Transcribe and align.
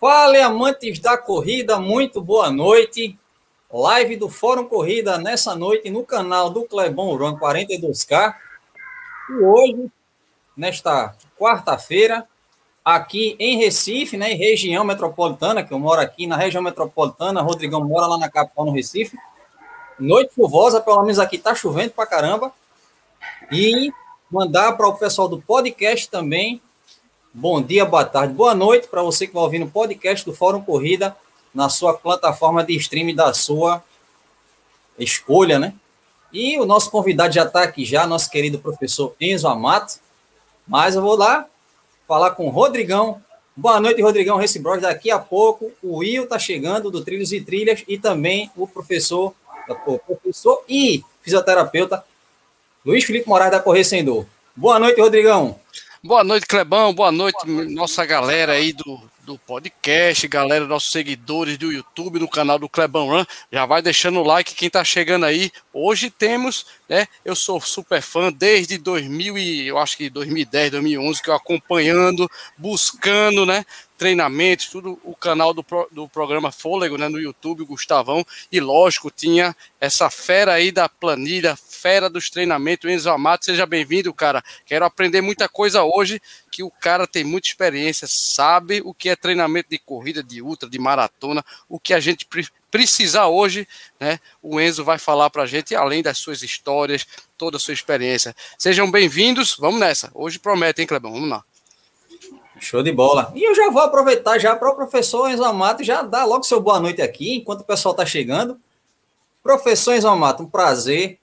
Fala, 0.00 0.42
amantes 0.46 0.98
da 0.98 1.18
corrida, 1.18 1.78
muito 1.78 2.22
boa 2.22 2.50
noite. 2.50 3.18
Live 3.70 4.16
do 4.16 4.30
Fórum 4.30 4.64
Corrida 4.64 5.18
nessa 5.18 5.54
noite 5.54 5.90
no 5.90 6.02
canal 6.02 6.48
do 6.48 6.62
Clebon 6.62 7.14
Run 7.18 7.36
42K. 7.36 8.34
E 9.28 9.32
hoje, 9.34 9.92
nesta 10.56 11.14
quarta-feira, 11.38 12.26
aqui 12.82 13.36
em 13.38 13.58
Recife, 13.58 14.16
né, 14.16 14.32
em 14.32 14.38
região 14.38 14.84
metropolitana, 14.84 15.62
que 15.62 15.74
eu 15.74 15.78
moro 15.78 16.00
aqui 16.00 16.26
na 16.26 16.34
região 16.38 16.62
metropolitana, 16.62 17.42
Rodrigão 17.42 17.86
mora 17.86 18.06
lá 18.06 18.16
na 18.16 18.30
capital, 18.30 18.64
no 18.64 18.72
Recife. 18.72 19.18
Noite 19.98 20.34
chuvosa, 20.34 20.80
pelo 20.80 21.02
menos 21.02 21.18
aqui 21.18 21.36
tá 21.36 21.54
chovendo 21.54 21.90
pra 21.90 22.06
caramba. 22.06 22.50
E 23.52 23.92
mandar 24.30 24.72
para 24.78 24.88
o 24.88 24.96
pessoal 24.96 25.28
do 25.28 25.42
podcast 25.42 26.08
também 26.08 26.58
Bom 27.32 27.62
dia, 27.62 27.84
boa 27.84 28.04
tarde, 28.04 28.34
boa 28.34 28.56
noite 28.56 28.88
para 28.88 29.04
você 29.04 29.24
que 29.24 29.32
vai 29.32 29.44
ouvir 29.44 29.60
no 29.60 29.70
podcast 29.70 30.26
do 30.26 30.34
Fórum 30.34 30.60
Corrida 30.60 31.16
na 31.54 31.68
sua 31.68 31.94
plataforma 31.94 32.64
de 32.64 32.74
streaming 32.74 33.14
da 33.14 33.32
sua 33.32 33.84
escolha, 34.98 35.56
né? 35.56 35.72
E 36.32 36.58
o 36.58 36.66
nosso 36.66 36.90
convidado 36.90 37.32
já 37.32 37.44
está 37.44 37.62
aqui 37.62 37.84
já, 37.84 38.04
nosso 38.04 38.28
querido 38.28 38.58
professor 38.58 39.14
Enzo 39.20 39.46
Amato. 39.46 40.00
Mas 40.66 40.96
eu 40.96 41.02
vou 41.02 41.16
lá 41.16 41.46
falar 42.08 42.32
com 42.32 42.48
o 42.48 42.50
Rodrigão. 42.50 43.22
Boa 43.56 43.78
noite, 43.78 44.02
Rodrigão 44.02 44.36
Recibros. 44.36 44.82
Daqui 44.82 45.08
a 45.08 45.18
pouco 45.20 45.70
o 45.80 45.98
Will 45.98 46.24
está 46.24 46.36
chegando 46.36 46.90
do 46.90 47.04
Trilhos 47.04 47.32
e 47.32 47.40
Trilhas 47.40 47.84
e 47.86 47.96
também 47.96 48.50
o 48.56 48.66
professor, 48.66 49.32
o 49.86 49.98
professor 50.00 50.64
e 50.68 51.04
fisioterapeuta 51.22 52.04
Luiz 52.84 53.04
Felipe 53.04 53.28
Moraes 53.28 53.52
da 53.52 53.60
Correr 53.60 53.84
Sem 53.84 54.04
Dor. 54.04 54.26
Boa 54.56 54.80
noite, 54.80 55.00
Rodrigão. 55.00 55.60
Boa 56.02 56.24
noite, 56.24 56.46
Clebão. 56.46 56.94
Boa 56.94 57.12
noite, 57.12 57.36
Boa 57.44 57.56
noite. 57.56 57.74
nossa 57.74 58.06
galera 58.06 58.52
aí 58.52 58.72
do, 58.72 58.98
do 59.22 59.36
podcast, 59.36 60.26
galera, 60.28 60.66
nossos 60.66 60.90
seguidores 60.90 61.58
do 61.58 61.70
YouTube, 61.70 62.18
no 62.18 62.26
canal 62.26 62.58
do 62.58 62.70
Clebão 62.70 63.08
Run. 63.08 63.24
Já 63.52 63.66
vai 63.66 63.82
deixando 63.82 64.18
o 64.18 64.24
like 64.24 64.54
quem 64.54 64.70
tá 64.70 64.82
chegando 64.82 65.26
aí. 65.26 65.52
Hoje 65.74 66.08
temos, 66.08 66.64
né? 66.88 67.06
Eu 67.22 67.36
sou 67.36 67.60
super 67.60 68.00
fã 68.00 68.32
desde 68.32 68.78
2000 68.78 69.36
e 69.36 69.68
eu 69.68 69.76
acho 69.76 69.98
que 69.98 70.08
2010, 70.08 70.70
2011 70.70 71.22
que 71.22 71.28
eu 71.28 71.34
acompanhando, 71.34 72.30
buscando, 72.56 73.44
né? 73.44 73.66
Treinamentos, 74.00 74.68
tudo 74.68 74.98
o 75.04 75.14
canal 75.14 75.52
do, 75.52 75.62
do 75.92 76.08
programa 76.08 76.50
Fôlego, 76.50 76.96
né, 76.96 77.06
no 77.06 77.20
YouTube, 77.20 77.66
Gustavão, 77.66 78.24
e 78.50 78.58
lógico, 78.58 79.10
tinha 79.10 79.54
essa 79.78 80.08
fera 80.08 80.54
aí 80.54 80.72
da 80.72 80.88
planilha, 80.88 81.54
fera 81.54 82.08
dos 82.08 82.30
treinamentos, 82.30 82.90
Enzo 82.90 83.10
Amato, 83.10 83.44
seja 83.44 83.66
bem-vindo, 83.66 84.14
cara, 84.14 84.42
quero 84.64 84.86
aprender 84.86 85.20
muita 85.20 85.50
coisa 85.50 85.82
hoje, 85.82 86.18
que 86.50 86.62
o 86.62 86.70
cara 86.70 87.06
tem 87.06 87.24
muita 87.24 87.48
experiência, 87.48 88.08
sabe 88.08 88.80
o 88.82 88.94
que 88.94 89.10
é 89.10 89.14
treinamento 89.14 89.68
de 89.68 89.78
corrida, 89.78 90.22
de 90.22 90.40
ultra, 90.40 90.66
de 90.66 90.78
maratona, 90.78 91.44
o 91.68 91.78
que 91.78 91.92
a 91.92 92.00
gente 92.00 92.24
pre 92.24 92.48
precisar 92.70 93.26
hoje, 93.26 93.66
né, 93.98 94.18
o 94.40 94.60
Enzo 94.60 94.82
vai 94.82 94.96
falar 94.96 95.28
pra 95.28 95.44
gente, 95.44 95.74
além 95.74 96.02
das 96.02 96.16
suas 96.16 96.42
histórias, 96.42 97.04
toda 97.36 97.56
a 97.56 97.60
sua 97.60 97.74
experiência. 97.74 98.34
Sejam 98.56 98.90
bem-vindos, 98.90 99.56
vamos 99.58 99.80
nessa, 99.80 100.10
hoje 100.14 100.38
promete, 100.38 100.80
hein, 100.80 100.86
Clebão, 100.86 101.12
vamos 101.12 101.28
lá. 101.28 101.44
Show 102.60 102.82
de 102.82 102.92
bola. 102.92 103.32
E 103.34 103.42
eu 103.42 103.54
já 103.54 103.70
vou 103.70 103.80
aproveitar 103.80 104.38
já 104.38 104.54
para 104.54 104.70
o 104.70 104.74
professor 104.74 105.30
Enzo 105.30 105.42
Amato 105.42 105.82
já 105.82 106.02
dar 106.02 106.26
logo 106.26 106.44
seu 106.44 106.60
boa 106.60 106.78
noite 106.78 107.00
aqui, 107.00 107.36
enquanto 107.36 107.62
o 107.62 107.64
pessoal 107.64 107.92
está 107.92 108.04
chegando. 108.04 108.58
Professor 109.42 109.94
Enzo 109.94 110.06
Amato, 110.06 110.42
um 110.42 110.46
prazer 110.46 111.18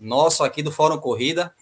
nosso 0.00 0.42
aqui 0.42 0.60
do 0.62 0.72
Fórum 0.72 0.98
Corrida 0.98 1.54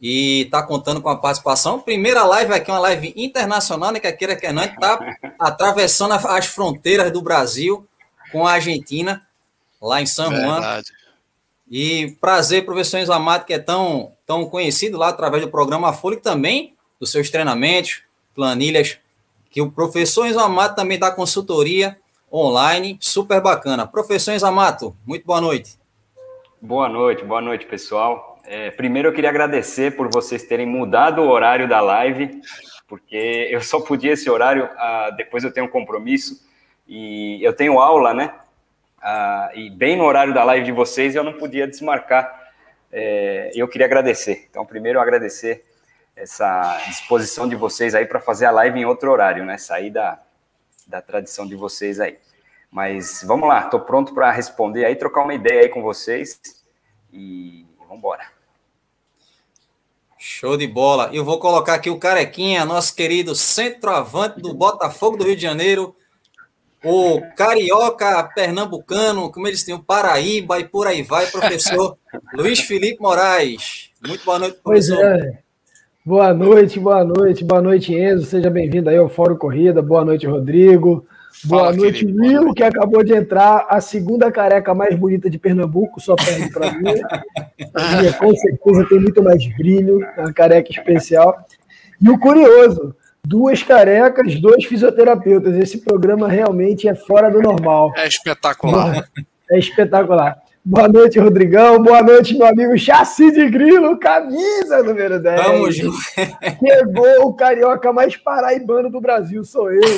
e 0.00 0.48
tá 0.50 0.60
contando 0.64 1.00
com 1.00 1.08
a 1.08 1.16
participação. 1.16 1.78
Primeira 1.78 2.24
live 2.24 2.52
aqui, 2.52 2.72
uma 2.72 2.80
live 2.80 3.14
internacional, 3.16 3.92
né, 3.92 4.00
que 4.00 4.12
queira 4.12 4.34
que 4.34 4.50
não, 4.50 4.64
está 4.64 4.98
atravessando 5.38 6.12
as 6.12 6.46
fronteiras 6.46 7.12
do 7.12 7.22
Brasil 7.22 7.86
com 8.32 8.44
a 8.44 8.54
Argentina, 8.54 9.24
lá 9.80 10.02
em 10.02 10.06
São 10.06 10.28
Juan. 10.28 10.54
Verdade. 10.54 10.92
E 11.70 12.16
prazer, 12.20 12.64
professor 12.64 12.98
Enzo 12.98 13.12
Amato, 13.12 13.46
que 13.46 13.54
é 13.54 13.58
tão, 13.58 14.12
tão 14.26 14.44
conhecido 14.44 14.98
lá 14.98 15.08
através 15.08 15.42
do 15.44 15.50
programa 15.50 15.92
Folha, 15.92 16.16
que 16.16 16.22
também 16.22 16.74
dos 17.02 17.10
seus 17.10 17.28
treinamentos, 17.30 18.00
planilhas, 18.32 18.96
que 19.50 19.60
o 19.60 19.68
professor 19.68 20.24
Enzo 20.24 20.38
Amato 20.38 20.76
também 20.76 20.96
dá 20.96 21.10
consultoria 21.10 21.98
online, 22.32 22.96
super 23.00 23.40
bacana. 23.40 23.88
Professor 23.88 24.30
Enzo 24.30 24.46
Amato, 24.46 24.94
muito 25.04 25.26
boa 25.26 25.40
noite. 25.40 25.76
Boa 26.60 26.88
noite, 26.88 27.24
boa 27.24 27.40
noite, 27.40 27.66
pessoal. 27.66 28.38
É, 28.44 28.70
primeiro 28.70 29.08
eu 29.08 29.12
queria 29.12 29.30
agradecer 29.30 29.96
por 29.96 30.08
vocês 30.12 30.44
terem 30.44 30.64
mudado 30.64 31.22
o 31.22 31.28
horário 31.28 31.68
da 31.68 31.80
live, 31.80 32.40
porque 32.86 33.48
eu 33.50 33.60
só 33.60 33.80
podia 33.80 34.12
esse 34.12 34.30
horário, 34.30 34.70
ah, 34.76 35.10
depois 35.16 35.42
eu 35.42 35.52
tenho 35.52 35.66
um 35.66 35.70
compromisso, 35.70 36.40
e 36.86 37.42
eu 37.42 37.52
tenho 37.52 37.80
aula, 37.80 38.14
né? 38.14 38.32
Ah, 39.02 39.50
e 39.56 39.68
bem 39.70 39.96
no 39.96 40.04
horário 40.04 40.32
da 40.32 40.44
live 40.44 40.66
de 40.66 40.70
vocês 40.70 41.16
eu 41.16 41.24
não 41.24 41.32
podia 41.32 41.66
desmarcar. 41.66 42.52
É, 42.92 43.50
eu 43.56 43.66
queria 43.66 43.88
agradecer. 43.88 44.46
Então, 44.48 44.64
primeiro 44.64 45.00
agradecer 45.00 45.64
essa 46.16 46.80
disposição 46.86 47.48
de 47.48 47.56
vocês 47.56 47.94
aí 47.94 48.06
para 48.06 48.20
fazer 48.20 48.46
a 48.46 48.50
live 48.50 48.78
em 48.78 48.84
outro 48.84 49.10
horário, 49.10 49.44
né? 49.44 49.58
Sair 49.58 49.90
da, 49.90 50.20
da 50.86 51.00
tradição 51.00 51.46
de 51.46 51.56
vocês 51.56 52.00
aí. 52.00 52.18
Mas 52.70 53.22
vamos 53.26 53.48
lá, 53.48 53.64
estou 53.64 53.80
pronto 53.80 54.14
para 54.14 54.30
responder 54.30 54.84
aí, 54.84 54.96
trocar 54.96 55.22
uma 55.22 55.34
ideia 55.34 55.62
aí 55.62 55.68
com 55.68 55.82
vocês 55.82 56.40
e 57.12 57.66
vamos 57.78 57.98
embora. 57.98 58.24
Show 60.18 60.56
de 60.56 60.66
bola. 60.66 61.10
Eu 61.12 61.24
vou 61.24 61.38
colocar 61.38 61.74
aqui 61.74 61.90
o 61.90 61.98
Carequinha, 61.98 62.64
nosso 62.64 62.94
querido 62.94 63.34
centroavante 63.34 64.40
do 64.40 64.54
Botafogo 64.54 65.16
do 65.16 65.24
Rio 65.24 65.36
de 65.36 65.42
Janeiro, 65.42 65.94
o 66.84 67.20
carioca 67.36 68.22
pernambucano, 68.34 69.30
como 69.30 69.46
eles 69.46 69.64
têm, 69.64 69.74
o 69.74 69.82
Paraíba 69.82 70.58
e 70.58 70.64
por 70.64 70.86
aí 70.86 71.02
vai, 71.02 71.26
professor 71.26 71.98
Luiz 72.34 72.60
Felipe 72.60 73.02
Moraes. 73.02 73.90
Muito 74.00 74.24
boa 74.24 74.38
noite, 74.38 74.58
professor. 74.62 74.96
Pois 74.96 75.24
é. 75.24 75.42
Boa 76.04 76.34
noite, 76.34 76.80
boa 76.80 77.04
noite, 77.04 77.44
boa 77.44 77.62
noite, 77.62 77.94
Enzo. 77.94 78.26
Seja 78.26 78.50
bem-vindo 78.50 78.90
aí 78.90 78.96
ao 78.96 79.08
Fórum 79.08 79.36
Corrida. 79.36 79.80
Boa 79.80 80.04
noite, 80.04 80.26
Rodrigo. 80.26 81.06
Boa 81.44 81.66
Fala, 81.66 81.76
noite, 81.76 82.04
Will, 82.04 82.52
que 82.52 82.64
acabou 82.64 83.04
de 83.04 83.14
entrar, 83.14 83.66
a 83.68 83.80
segunda 83.80 84.30
careca 84.30 84.74
mais 84.74 84.96
bonita 84.96 85.30
de 85.30 85.38
Pernambuco, 85.38 86.00
só 86.00 86.16
perde 86.16 86.50
para 86.50 86.72
mim. 86.72 86.82
minha, 86.82 88.12
com 88.14 88.34
certeza 88.34 88.88
tem 88.88 88.98
muito 88.98 89.22
mais 89.22 89.46
brilho, 89.56 90.04
é 90.16 90.22
uma 90.22 90.32
careca 90.32 90.72
especial. 90.72 91.46
E 92.00 92.10
o 92.10 92.18
curioso, 92.18 92.96
duas 93.24 93.62
carecas, 93.62 94.40
dois 94.40 94.64
fisioterapeutas. 94.64 95.54
Esse 95.54 95.78
programa 95.78 96.26
realmente 96.26 96.88
é 96.88 96.96
fora 96.96 97.30
do 97.30 97.40
normal. 97.40 97.92
É 97.96 98.08
espetacular. 98.08 99.08
É 99.48 99.56
espetacular. 99.56 100.41
Boa 100.64 100.86
noite, 100.86 101.18
Rodrigão. 101.18 101.82
Boa 101.82 102.00
noite, 102.04 102.38
meu 102.38 102.46
amigo 102.46 102.78
Chassi 102.78 103.32
de 103.32 103.50
Grilo, 103.50 103.98
camisa 103.98 104.80
número 104.80 105.20
10. 105.20 105.42
Vamos 105.42 105.76
junto. 105.76 105.98
Chegou 106.00 107.26
o 107.26 107.34
carioca 107.34 107.92
mais 107.92 108.16
paraibano 108.16 108.88
do 108.88 109.00
Brasil, 109.00 109.44
sou 109.44 109.72
eu. 109.72 109.80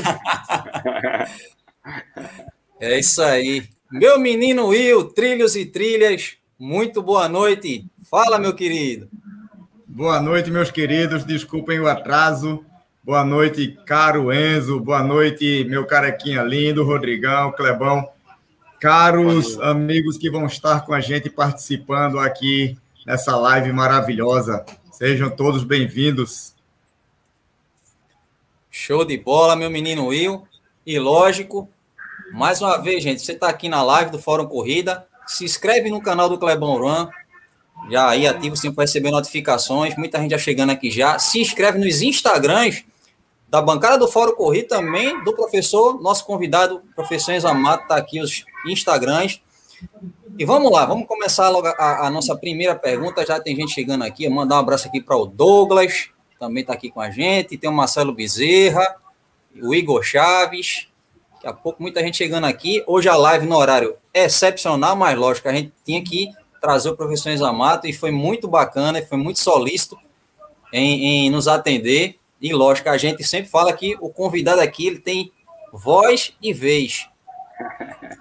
É 2.80 2.98
isso 2.98 3.22
aí. 3.22 3.62
Meu 3.92 4.18
menino 4.18 4.68
Will, 4.68 5.04
trilhos 5.04 5.54
e 5.54 5.66
trilhas, 5.66 6.36
muito 6.58 7.02
boa 7.02 7.28
noite. 7.28 7.84
Fala, 8.10 8.38
meu 8.38 8.54
querido. 8.54 9.06
Boa 9.86 10.20
noite, 10.20 10.50
meus 10.50 10.70
queridos. 10.70 11.24
Desculpem 11.24 11.78
o 11.78 11.86
atraso. 11.86 12.64
Boa 13.02 13.22
noite, 13.22 13.78
caro 13.86 14.32
Enzo. 14.32 14.80
Boa 14.80 15.02
noite, 15.02 15.64
meu 15.68 15.86
carequinha 15.86 16.42
lindo, 16.42 16.84
Rodrigão, 16.84 17.52
Clebão 17.52 18.08
caros 18.84 19.58
amigos 19.62 20.18
que 20.18 20.30
vão 20.30 20.44
estar 20.44 20.84
com 20.84 20.92
a 20.92 21.00
gente 21.00 21.30
participando 21.30 22.18
aqui 22.18 22.76
nessa 23.06 23.34
live 23.34 23.72
maravilhosa. 23.72 24.62
Sejam 24.92 25.30
todos 25.30 25.64
bem-vindos. 25.64 26.52
Show 28.70 29.02
de 29.02 29.16
bola, 29.16 29.56
meu 29.56 29.70
menino 29.70 30.08
Will. 30.08 30.46
E 30.86 30.98
lógico, 30.98 31.66
mais 32.30 32.60
uma 32.60 32.76
vez, 32.76 33.02
gente, 33.02 33.22
você 33.22 33.32
está 33.32 33.48
aqui 33.48 33.70
na 33.70 33.82
live 33.82 34.10
do 34.10 34.18
Fórum 34.18 34.44
Corrida, 34.44 35.06
se 35.26 35.46
inscreve 35.46 35.88
no 35.88 36.02
canal 36.02 36.28
do 36.28 36.36
Clebão 36.36 36.76
Run, 36.76 37.08
já 37.90 38.10
aí 38.10 38.26
ativo 38.26 38.54
sempre 38.54 38.76
para 38.76 38.84
receber 38.84 39.10
notificações, 39.10 39.96
muita 39.96 40.20
gente 40.20 40.32
já 40.32 40.38
chegando 40.38 40.72
aqui 40.72 40.90
já. 40.90 41.18
Se 41.18 41.40
inscreve 41.40 41.78
nos 41.78 42.02
Instagrams 42.02 42.84
da 43.54 43.62
bancada 43.62 43.96
do 43.96 44.08
Fórum 44.08 44.34
Corrida 44.34 44.66
também, 44.66 45.22
do 45.22 45.32
professor, 45.32 46.02
nosso 46.02 46.26
convidado, 46.26 46.82
professor 46.96 47.34
Enzo 47.34 47.46
Amato, 47.46 47.82
está 47.82 47.94
aqui 47.94 48.20
os 48.20 48.44
Instagrams. 48.66 49.40
E 50.36 50.44
vamos 50.44 50.72
lá, 50.72 50.84
vamos 50.84 51.06
começar 51.06 51.48
logo 51.50 51.68
a, 51.68 52.08
a, 52.08 52.10
nossa 52.10 52.34
primeira 52.34 52.74
pergunta. 52.74 53.24
Já 53.24 53.38
tem 53.38 53.54
gente 53.54 53.70
chegando 53.70 54.02
aqui. 54.02 54.28
Mandar 54.28 54.56
um 54.56 54.58
abraço 54.58 54.88
aqui 54.88 55.00
para 55.00 55.16
o 55.16 55.24
Douglas, 55.24 56.08
também 56.36 56.62
está 56.62 56.72
aqui 56.72 56.90
com 56.90 57.00
a 57.00 57.12
gente. 57.12 57.56
Tem 57.56 57.70
o 57.70 57.72
Marcelo 57.72 58.12
Bezerra, 58.12 58.96
o 59.62 59.72
Igor 59.72 60.02
Chaves. 60.02 60.88
Daqui 61.34 61.46
a 61.46 61.52
pouco 61.52 61.80
muita 61.80 62.00
gente 62.00 62.16
chegando 62.16 62.48
aqui. 62.48 62.82
Hoje 62.88 63.08
a 63.08 63.14
live 63.14 63.46
no 63.46 63.56
horário 63.56 63.94
é 64.12 64.24
excepcional, 64.24 64.96
mas 64.96 65.16
lógico, 65.16 65.48
a 65.48 65.52
gente 65.52 65.72
tinha 65.84 66.02
que 66.02 66.28
trazer 66.60 66.88
o 66.88 66.96
professor 66.96 67.30
Enzo 67.30 67.46
Amato 67.46 67.86
e 67.86 67.92
foi 67.92 68.10
muito 68.10 68.48
bacana, 68.48 69.00
foi 69.00 69.16
muito 69.16 69.38
solícito 69.38 69.96
em, 70.72 71.26
em 71.26 71.30
nos 71.30 71.46
atender. 71.46 72.18
E 72.44 72.52
lógico, 72.52 72.90
a 72.90 72.98
gente 72.98 73.24
sempre 73.24 73.48
fala 73.48 73.72
que 73.72 73.96
o 74.02 74.10
convidado 74.10 74.60
aqui 74.60 74.86
ele 74.86 74.98
tem 74.98 75.32
voz 75.72 76.34
e 76.42 76.52
vez. 76.52 77.08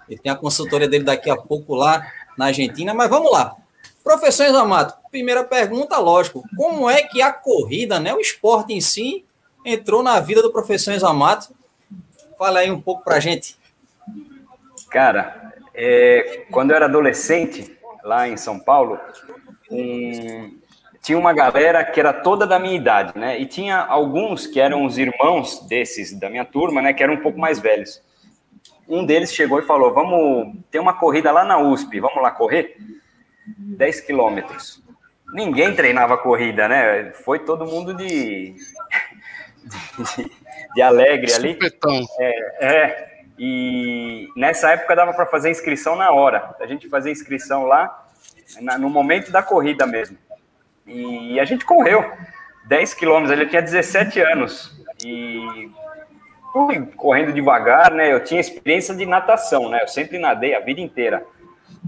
Ele 0.07 0.17
tem 0.17 0.31
a 0.31 0.35
consultoria 0.37 0.87
dele 0.87 1.03
daqui 1.03 1.29
a 1.29 1.35
pouco 1.35 1.75
lá 1.75 2.09
na 2.37 2.45
Argentina, 2.45 2.93
mas 2.93 3.09
vamos 3.09 3.29
lá. 3.29 3.53
Professor 4.01 4.45
Examato, 4.45 4.95
primeira 5.11 5.43
pergunta, 5.43 5.97
lógico, 5.97 6.41
como 6.55 6.89
é 6.89 7.01
que 7.03 7.21
a 7.21 7.33
corrida, 7.33 7.99
né, 7.99 8.13
o 8.13 8.21
esporte 8.21 8.71
em 8.71 8.79
si, 8.79 9.25
entrou 9.65 10.01
na 10.01 10.21
vida 10.21 10.41
do 10.41 10.53
professor 10.53 10.93
Examato? 10.93 11.53
Fala 12.37 12.59
aí 12.59 12.71
um 12.71 12.79
pouco 12.79 13.03
pra 13.03 13.19
gente. 13.19 13.57
Cara, 14.89 15.53
é, 15.73 16.45
quando 16.49 16.71
eu 16.71 16.77
era 16.77 16.85
adolescente, 16.85 17.77
lá 18.01 18.29
em 18.29 18.37
São 18.37 18.57
Paulo, 18.57 18.97
um, 19.69 20.57
tinha 21.03 21.17
uma 21.17 21.33
galera 21.33 21.83
que 21.83 21.99
era 21.99 22.13
toda 22.13 22.47
da 22.47 22.57
minha 22.57 22.77
idade, 22.77 23.11
né? 23.19 23.37
E 23.37 23.45
tinha 23.45 23.77
alguns 23.77 24.47
que 24.47 24.57
eram 24.57 24.85
os 24.85 24.97
irmãos 24.97 25.59
desses 25.67 26.17
da 26.17 26.29
minha 26.29 26.45
turma, 26.45 26.81
né? 26.81 26.93
Que 26.93 27.03
eram 27.03 27.15
um 27.15 27.21
pouco 27.21 27.37
mais 27.37 27.59
velhos. 27.59 28.01
Um 28.87 29.05
deles 29.05 29.33
chegou 29.33 29.59
e 29.59 29.63
falou: 29.63 29.93
Vamos 29.93 30.55
ter 30.71 30.79
uma 30.79 30.93
corrida 30.93 31.29
lá 31.29 31.43
na 31.43 31.59
USP, 31.59 31.99
vamos 31.99 32.23
lá 32.23 32.31
correr? 32.31 32.77
10 33.45 33.99
quilômetros. 33.99 34.81
Ninguém 35.33 35.75
treinava 35.75 36.17
corrida, 36.17 36.69
né? 36.69 37.11
Foi 37.11 37.39
todo 37.39 37.65
mundo 37.65 37.93
de, 37.93 38.55
de, 40.15 40.31
de 40.73 40.81
alegre 40.81 41.33
ali. 41.33 41.59
É, 42.17 42.65
é, 42.65 43.23
e 43.37 44.29
nessa 44.37 44.71
época 44.71 44.95
dava 44.95 45.13
para 45.13 45.25
fazer 45.25 45.51
inscrição 45.51 45.97
na 45.97 46.11
hora. 46.11 46.55
A 46.61 46.65
gente 46.65 46.87
fazia 46.87 47.11
inscrição 47.11 47.65
lá 47.65 48.07
no 48.79 48.89
momento 48.89 49.31
da 49.31 49.43
corrida 49.43 49.85
mesmo. 49.85 50.17
E 50.85 51.39
a 51.39 51.45
gente 51.45 51.65
correu 51.65 52.03
10 52.65 52.93
quilômetros, 52.93 53.31
ele 53.31 53.49
tinha 53.49 53.61
17 53.61 54.19
anos. 54.19 54.77
E 55.03 55.69
fui 56.51 56.85
correndo 56.95 57.33
devagar, 57.33 57.91
né? 57.91 58.13
Eu 58.13 58.23
tinha 58.23 58.39
experiência 58.39 58.95
de 58.95 59.05
natação, 59.05 59.69
né? 59.69 59.81
Eu 59.81 59.87
sempre 59.87 60.19
nadei 60.19 60.55
a 60.55 60.59
vida 60.59 60.79
inteira. 60.79 61.25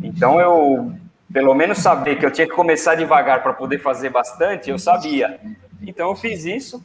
Então 0.01 0.39
eu, 0.39 0.92
pelo 1.31 1.53
menos 1.53 1.77
saber 1.77 2.18
que 2.18 2.25
eu 2.25 2.31
tinha 2.31 2.47
que 2.47 2.53
começar 2.53 2.95
devagar 2.95 3.44
para 3.44 3.53
poder 3.53 3.80
fazer 3.80 4.09
bastante, 4.09 4.69
eu 4.69 4.80
sabia. 4.80 5.39
Então 5.81 6.09
eu 6.09 6.15
fiz 6.15 6.45
isso. 6.45 6.83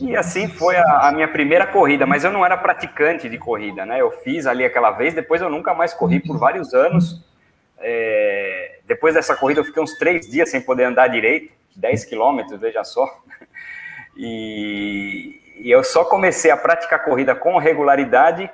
E 0.00 0.16
assim 0.16 0.48
foi 0.48 0.76
a, 0.76 1.08
a, 1.08 1.12
minha 1.12 1.28
primeira 1.28 1.66
corrida, 1.66 2.06
mas 2.06 2.24
eu 2.24 2.32
não 2.32 2.44
era 2.44 2.56
praticante 2.56 3.28
de 3.28 3.38
corrida, 3.38 3.84
né? 3.84 4.00
Eu 4.00 4.10
fiz 4.10 4.46
ali 4.46 4.64
aquela 4.64 4.90
vez, 4.90 5.14
depois 5.14 5.40
eu 5.40 5.50
nunca 5.50 5.74
mais 5.74 5.92
corri 5.92 6.20
por 6.20 6.38
vários 6.38 6.72
anos. 6.74 7.22
É, 7.78 8.78
depois 8.84 9.14
dessa 9.14 9.36
corrida, 9.36 9.60
eu 9.60 9.64
fiquei 9.64 9.82
uns 9.82 9.96
três 9.98 10.26
dias 10.26 10.50
sem 10.50 10.60
poder 10.60 10.84
andar 10.84 11.08
direito, 11.08 11.52
10 11.76 12.04
quilômetros, 12.04 12.60
veja 12.60 12.84
só. 12.84 13.08
E, 14.16 15.40
e, 15.56 15.68
eu 15.68 15.82
só 15.82 16.04
comecei 16.04 16.48
a 16.48 16.56
praticar 16.56 17.04
corrida 17.04 17.34
com 17.34 17.58
regularidade 17.58 18.48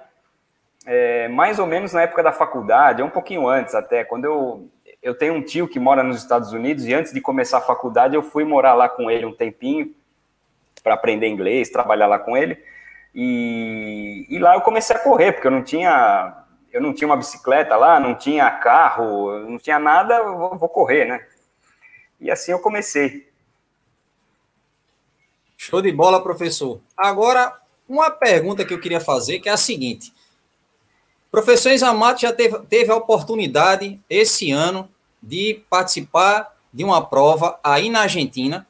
é, 0.87 1.29
mais 1.29 1.59
ou 1.59 1.67
menos 1.67 1.93
na 1.93 2.01
época 2.03 2.23
da 2.23 2.33
faculdade, 2.33 3.03
um 3.03 3.11
pouquinho 3.11 3.47
antes 3.47 3.75
até, 3.75 4.03
quando 4.03 4.25
eu, 4.25 4.69
eu 5.03 5.15
tenho 5.15 5.35
um 5.35 5.43
tio 5.43 5.69
que 5.69 5.79
mora 5.79 6.03
nos 6.03 6.17
Estados 6.17 6.53
Unidos 6.53 6.87
e 6.87 6.95
antes 6.95 7.13
de 7.13 7.21
começar 7.21 7.59
a 7.59 7.63
faculdade 7.63 8.15
eu 8.15 8.23
fui 8.23 8.45
morar 8.45 8.73
lá 8.73 8.89
com 8.89 9.11
ele 9.11 9.27
um 9.27 9.35
tempinho 9.35 9.95
para 10.83 10.95
aprender 10.95 11.29
inglês, 11.29 11.69
trabalhar 11.69 12.07
lá 12.07 12.19
com 12.19 12.37
ele. 12.37 12.59
E, 13.15 14.27
e 14.31 14.39
lá 14.39 14.55
eu 14.55 14.61
comecei 14.61 14.97
a 14.97 14.99
correr, 14.99 15.33
porque 15.33 15.47
eu 15.47 15.51
não 15.51 15.63
tinha 15.63 16.40
eu 16.73 16.81
não 16.81 16.95
tinha 16.95 17.09
uma 17.09 17.17
bicicleta 17.17 17.77
lá, 17.77 17.99
não 17.99 18.15
tinha 18.15 18.51
carro, 18.51 19.39
não 19.41 19.59
tinha 19.59 19.79
nada, 19.79 20.23
vou, 20.23 20.57
vou 20.57 20.69
correr, 20.69 21.05
né? 21.05 21.27
E 22.21 22.31
assim 22.31 22.53
eu 22.53 22.61
comecei. 22.61 23.29
Show 25.57 25.83
de 25.83 25.93
bola, 25.93 26.23
professor. 26.23 26.81
Agora, 26.97 27.55
uma 27.89 28.11
pergunta 28.11 28.65
que 28.65 28.73
eu 28.73 28.81
queria 28.81 29.01
fazer, 29.01 29.41
que 29.41 29.49
é 29.49 29.53
a 29.53 29.57
seguinte. 29.57 30.13
Professor 31.31 31.71
Isamato 31.71 32.23
já 32.23 32.33
teve, 32.33 32.59
teve 32.61 32.91
a 32.91 32.97
oportunidade, 32.97 34.01
esse 34.09 34.51
ano, 34.51 34.89
de 35.23 35.63
participar 35.69 36.57
de 36.73 36.85
uma 36.85 37.05
prova 37.05 37.59
aí 37.63 37.91
na 37.91 38.03
Argentina, 38.03 38.67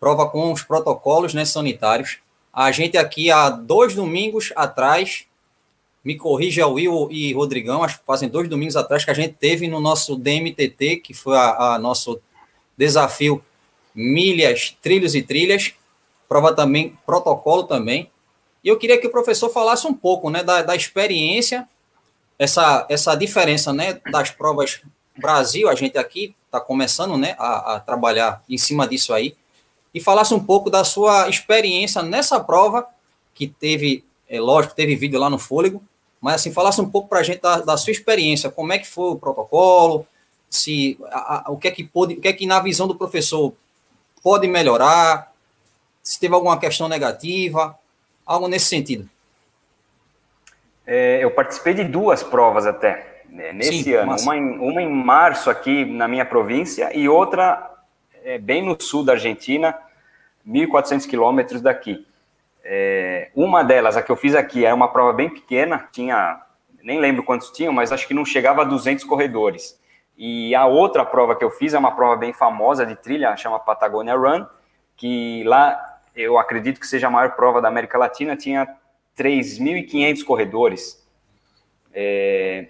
prova 0.00 0.28
com 0.28 0.52
os 0.52 0.62
protocolos 0.62 1.34
né, 1.34 1.44
sanitários. 1.44 2.18
A 2.52 2.70
gente 2.72 2.96
aqui, 2.96 3.30
há 3.30 3.50
dois 3.50 3.94
domingos 3.94 4.52
atrás, 4.56 5.26
me 6.08 6.16
corrija 6.16 6.66
Will 6.66 7.08
e 7.10 7.34
Rodrigão, 7.34 7.82
acho 7.82 7.98
que 7.98 8.06
fazem 8.06 8.30
dois 8.30 8.48
domingos 8.48 8.76
atrás 8.76 9.04
que 9.04 9.10
a 9.10 9.14
gente 9.14 9.34
teve 9.34 9.68
no 9.68 9.78
nosso 9.78 10.16
DMTT, 10.16 11.02
que 11.04 11.12
foi 11.12 11.36
a, 11.36 11.74
a 11.74 11.78
nosso 11.78 12.18
desafio 12.78 13.44
milhas, 13.94 14.74
trilhos 14.80 15.14
e 15.14 15.20
trilhas, 15.20 15.74
prova 16.26 16.54
também, 16.54 16.96
protocolo 17.04 17.64
também. 17.64 18.10
E 18.64 18.68
eu 18.68 18.78
queria 18.78 18.98
que 18.98 19.06
o 19.06 19.10
professor 19.10 19.50
falasse 19.50 19.86
um 19.86 19.92
pouco, 19.92 20.30
né, 20.30 20.42
da, 20.42 20.62
da 20.62 20.74
experiência, 20.74 21.68
essa, 22.38 22.86
essa 22.88 23.14
diferença, 23.14 23.70
né, 23.74 24.00
das 24.10 24.30
provas 24.30 24.80
Brasil, 25.14 25.68
a 25.68 25.74
gente 25.74 25.98
aqui 25.98 26.34
está 26.46 26.58
começando, 26.58 27.18
né, 27.18 27.36
a, 27.38 27.74
a 27.74 27.80
trabalhar 27.80 28.42
em 28.48 28.56
cima 28.56 28.88
disso 28.88 29.12
aí, 29.12 29.36
e 29.92 30.00
falasse 30.00 30.32
um 30.32 30.42
pouco 30.42 30.70
da 30.70 30.84
sua 30.84 31.28
experiência 31.28 32.02
nessa 32.02 32.40
prova, 32.40 32.86
que 33.34 33.46
teve 33.46 34.02
é 34.26 34.40
lógico, 34.40 34.74
teve 34.74 34.94
vídeo 34.94 35.18
lá 35.18 35.28
no 35.30 35.38
Fôlego, 35.38 35.82
mas 36.20 36.36
assim, 36.36 36.52
falasse 36.52 36.80
um 36.80 36.88
pouco 36.88 37.08
para 37.08 37.20
a 37.20 37.22
gente 37.22 37.40
da, 37.40 37.60
da, 37.60 37.76
sua 37.76 37.92
experiência, 37.92 38.50
como 38.50 38.72
é 38.72 38.78
que 38.78 38.86
foi 38.86 39.10
o 39.12 39.16
protocolo, 39.16 40.06
se 40.50 40.98
a, 41.10 41.48
a, 41.48 41.52
o 41.52 41.58
que 41.58 41.68
é 41.68 41.70
que 41.70 41.84
pode, 41.84 42.14
o 42.14 42.20
que 42.20 42.28
é 42.28 42.32
que 42.32 42.46
na 42.46 42.60
visão 42.60 42.88
do 42.88 42.94
professor 42.94 43.52
pode 44.22 44.46
melhorar, 44.46 45.32
se 46.02 46.18
teve 46.18 46.34
alguma 46.34 46.58
questão 46.58 46.88
negativa, 46.88 47.78
algo 48.26 48.48
nesse 48.48 48.66
sentido. 48.66 49.08
É, 50.86 51.22
eu 51.22 51.30
participei 51.30 51.74
de 51.74 51.84
duas 51.84 52.22
provas 52.22 52.66
até 52.66 53.22
né, 53.28 53.52
nesse 53.52 53.84
Sim, 53.84 53.92
ano, 53.92 54.16
uma 54.16 54.36
em, 54.36 54.58
uma 54.58 54.82
em 54.82 54.90
março 54.90 55.50
aqui 55.50 55.84
na 55.84 56.08
minha 56.08 56.24
província 56.24 56.96
e 56.96 57.08
outra 57.08 57.70
é, 58.24 58.38
bem 58.38 58.62
no 58.62 58.80
sul 58.80 59.04
da 59.04 59.12
Argentina, 59.12 59.76
1.400 60.48 61.06
quilômetros 61.06 61.60
daqui. 61.60 62.06
É, 62.70 63.30
uma 63.34 63.64
delas, 63.64 63.96
a 63.96 64.02
que 64.02 64.12
eu 64.12 64.16
fiz 64.16 64.34
aqui, 64.34 64.62
era 64.62 64.74
uma 64.74 64.88
prova 64.88 65.14
bem 65.14 65.30
pequena, 65.30 65.88
tinha, 65.90 66.38
nem 66.82 67.00
lembro 67.00 67.24
quantos 67.24 67.50
tinham, 67.50 67.72
mas 67.72 67.90
acho 67.90 68.06
que 68.06 68.12
não 68.12 68.26
chegava 68.26 68.60
a 68.60 68.64
200 68.64 69.04
corredores. 69.04 69.80
E 70.18 70.54
a 70.54 70.66
outra 70.66 71.02
prova 71.02 71.34
que 71.34 71.42
eu 71.42 71.50
fiz 71.50 71.72
é 71.72 71.78
uma 71.78 71.96
prova 71.96 72.14
bem 72.16 72.30
famosa 72.30 72.84
de 72.84 72.94
trilha, 72.94 73.34
chama 73.38 73.58
Patagonia 73.58 74.14
Run, 74.14 74.44
que 74.98 75.42
lá 75.44 75.80
eu 76.14 76.36
acredito 76.36 76.78
que 76.78 76.86
seja 76.86 77.06
a 77.06 77.10
maior 77.10 77.30
prova 77.30 77.62
da 77.62 77.68
América 77.68 77.96
Latina, 77.96 78.36
tinha 78.36 78.68
3.500 79.16 80.22
corredores. 80.22 81.02
É, 81.94 82.66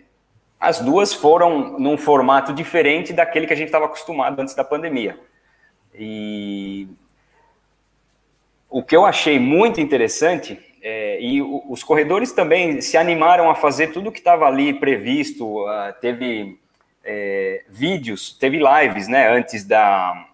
as 0.61 0.79
duas 0.79 1.13
foram 1.13 1.77
num 1.77 1.99
formato 1.99 2.53
diferente 2.53 3.13
daquele 3.13 3.49
que 3.49 3.53
a 3.53 3.57
gente 3.57 3.67
estava 3.67 3.87
acostumado 3.87 4.39
antes 4.39 4.55
da 4.55 4.63
pandemia. 4.63 5.19
E 5.93 6.87
o 8.71 8.83
que 8.83 8.95
eu 8.95 9.05
achei 9.05 9.39
muito 9.39 9.81
interessante, 9.81 10.59
é, 10.83 11.21
e 11.21 11.43
os 11.43 11.83
corredores 11.83 12.33
também 12.33 12.81
se 12.81 12.97
animaram 12.97 13.51
a 13.51 13.55
fazer 13.55 13.89
tudo 13.89 14.13
que 14.13 14.19
estava 14.19 14.47
ali 14.47 14.73
previsto, 14.75 15.65
uh, 15.65 15.93
teve 16.01 16.59
é, 17.03 17.65
vídeos, 17.69 18.37
teve 18.39 18.59
lives, 18.59 19.09
né, 19.09 19.29
antes 19.29 19.65
da, 19.65 20.27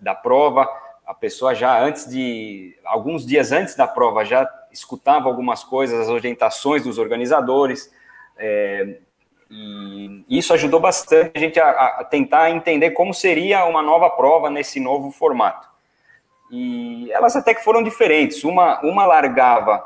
da 0.00 0.14
prova, 0.14 0.68
a 1.06 1.12
pessoa 1.12 1.54
já 1.54 1.78
antes 1.78 2.08
de, 2.08 2.76
alguns 2.84 3.26
dias 3.26 3.52
antes 3.52 3.76
da 3.76 3.86
prova, 3.86 4.24
já 4.24 4.48
escutava 4.72 5.28
algumas 5.28 5.62
coisas, 5.62 6.00
as 6.00 6.08
orientações 6.08 6.82
dos 6.82 6.98
organizadores, 6.98 7.92
é, 8.36 8.96
e 9.50 10.24
isso 10.28 10.52
ajudou 10.54 10.80
bastante 10.80 11.30
a 11.36 11.38
gente 11.38 11.60
a, 11.60 11.70
a 11.70 12.04
tentar 12.04 12.50
entender 12.50 12.90
como 12.90 13.14
seria 13.14 13.64
uma 13.66 13.82
nova 13.82 14.10
prova 14.10 14.50
nesse 14.50 14.80
novo 14.80 15.12
formato. 15.12 15.73
E 16.50 17.10
elas 17.12 17.34
até 17.36 17.54
que 17.54 17.64
foram 17.64 17.82
diferentes. 17.82 18.44
Uma, 18.44 18.80
uma 18.82 19.06
largava 19.06 19.82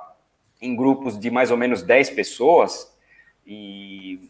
em 0.61 0.75
grupos 0.75 1.19
de 1.19 1.31
mais 1.31 1.51
ou 1.51 1.57
menos 1.57 1.83
10 1.83 2.11
pessoas, 2.11 2.93
e 3.47 4.21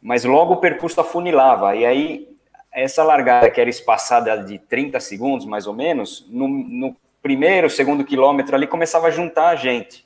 mas 0.00 0.22
logo 0.22 0.52
o 0.52 0.56
percurso 0.58 1.00
afunilava. 1.00 1.74
E 1.74 1.86
aí, 1.86 2.28
essa 2.70 3.02
largada 3.02 3.50
que 3.50 3.58
era 3.58 3.70
espaçada 3.70 4.36
de 4.36 4.58
30 4.58 5.00
segundos, 5.00 5.46
mais 5.46 5.66
ou 5.66 5.72
menos, 5.72 6.26
no, 6.28 6.46
no 6.46 6.94
primeiro, 7.22 7.70
segundo 7.70 8.04
quilômetro 8.04 8.54
ali, 8.54 8.66
começava 8.66 9.06
a 9.06 9.10
juntar 9.10 9.48
a 9.48 9.56
gente. 9.56 10.04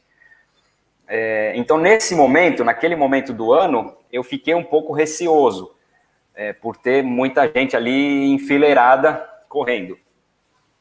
É, 1.09 1.53
então, 1.57 1.79
nesse 1.79 2.15
momento, 2.15 2.62
naquele 2.62 2.95
momento 2.95 3.33
do 3.33 3.53
ano, 3.53 3.93
eu 4.12 4.23
fiquei 4.23 4.55
um 4.55 4.62
pouco 4.62 4.93
receoso, 4.93 5.75
é, 6.33 6.53
por 6.53 6.77
ter 6.77 7.03
muita 7.03 7.50
gente 7.50 7.77
ali 7.77 8.31
enfileirada 8.31 9.29
correndo. 9.49 9.99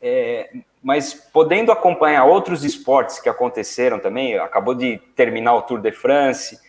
É, 0.02 0.50
mas 0.84 1.14
podendo 1.14 1.72
acompanhar 1.72 2.26
outros 2.26 2.64
esportes 2.64 3.20
que 3.20 3.28
aconteceram 3.28 4.00
também, 4.00 4.38
acabou 4.38 4.76
de 4.76 4.98
terminar 5.16 5.56
o 5.56 5.62
Tour 5.62 5.80
de 5.80 5.92
France, 5.92 6.60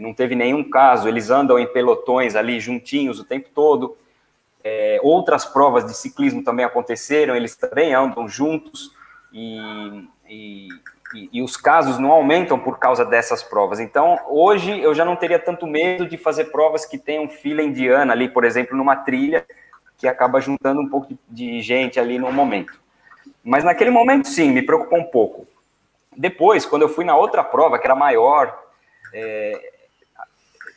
não 0.00 0.14
teve 0.14 0.34
nenhum 0.34 0.68
caso, 0.68 1.08
eles 1.08 1.30
andam 1.30 1.58
em 1.58 1.66
pelotões 1.66 2.36
ali 2.36 2.60
juntinhos 2.60 3.18
o 3.18 3.24
tempo 3.24 3.48
todo. 3.54 3.96
É, 4.62 4.98
outras 5.02 5.44
provas 5.44 5.84
de 5.86 5.96
ciclismo 5.96 6.42
também 6.42 6.64
aconteceram, 6.64 7.34
eles 7.34 7.56
também 7.56 7.94
andam 7.94 8.28
juntos 8.28 8.90
e, 9.32 10.08
e, 10.28 10.68
e, 11.32 11.42
os 11.42 11.56
casos 11.56 11.98
não 11.98 12.10
aumentam 12.10 12.58
por 12.58 12.78
causa 12.78 13.04
dessas 13.04 13.42
provas. 13.42 13.80
Então, 13.80 14.18
hoje 14.28 14.80
eu 14.80 14.94
já 14.94 15.04
não 15.04 15.16
teria 15.16 15.38
tanto 15.38 15.66
medo 15.66 16.06
de 16.06 16.16
fazer 16.16 16.46
provas 16.46 16.84
que 16.84 16.98
tenham 16.98 17.28
fila 17.28 17.62
indiana 17.62 18.12
ali, 18.12 18.28
por 18.28 18.44
exemplo, 18.44 18.76
numa 18.76 18.96
trilha, 18.96 19.46
que 19.98 20.06
acaba 20.06 20.40
juntando 20.40 20.80
um 20.80 20.88
pouco 20.88 21.12
de 21.28 21.60
gente 21.60 21.98
ali 21.98 22.18
no 22.18 22.32
momento. 22.32 22.72
Mas 23.44 23.64
naquele 23.64 23.90
momento, 23.90 24.28
sim, 24.28 24.52
me 24.52 24.62
preocupou 24.62 24.98
um 24.98 25.04
pouco. 25.04 25.46
Depois, 26.16 26.64
quando 26.64 26.82
eu 26.82 26.88
fui 26.88 27.04
na 27.04 27.16
outra 27.16 27.42
prova, 27.42 27.78
que 27.78 27.86
era 27.86 27.96
maior, 27.96 28.56
é, 29.12 29.72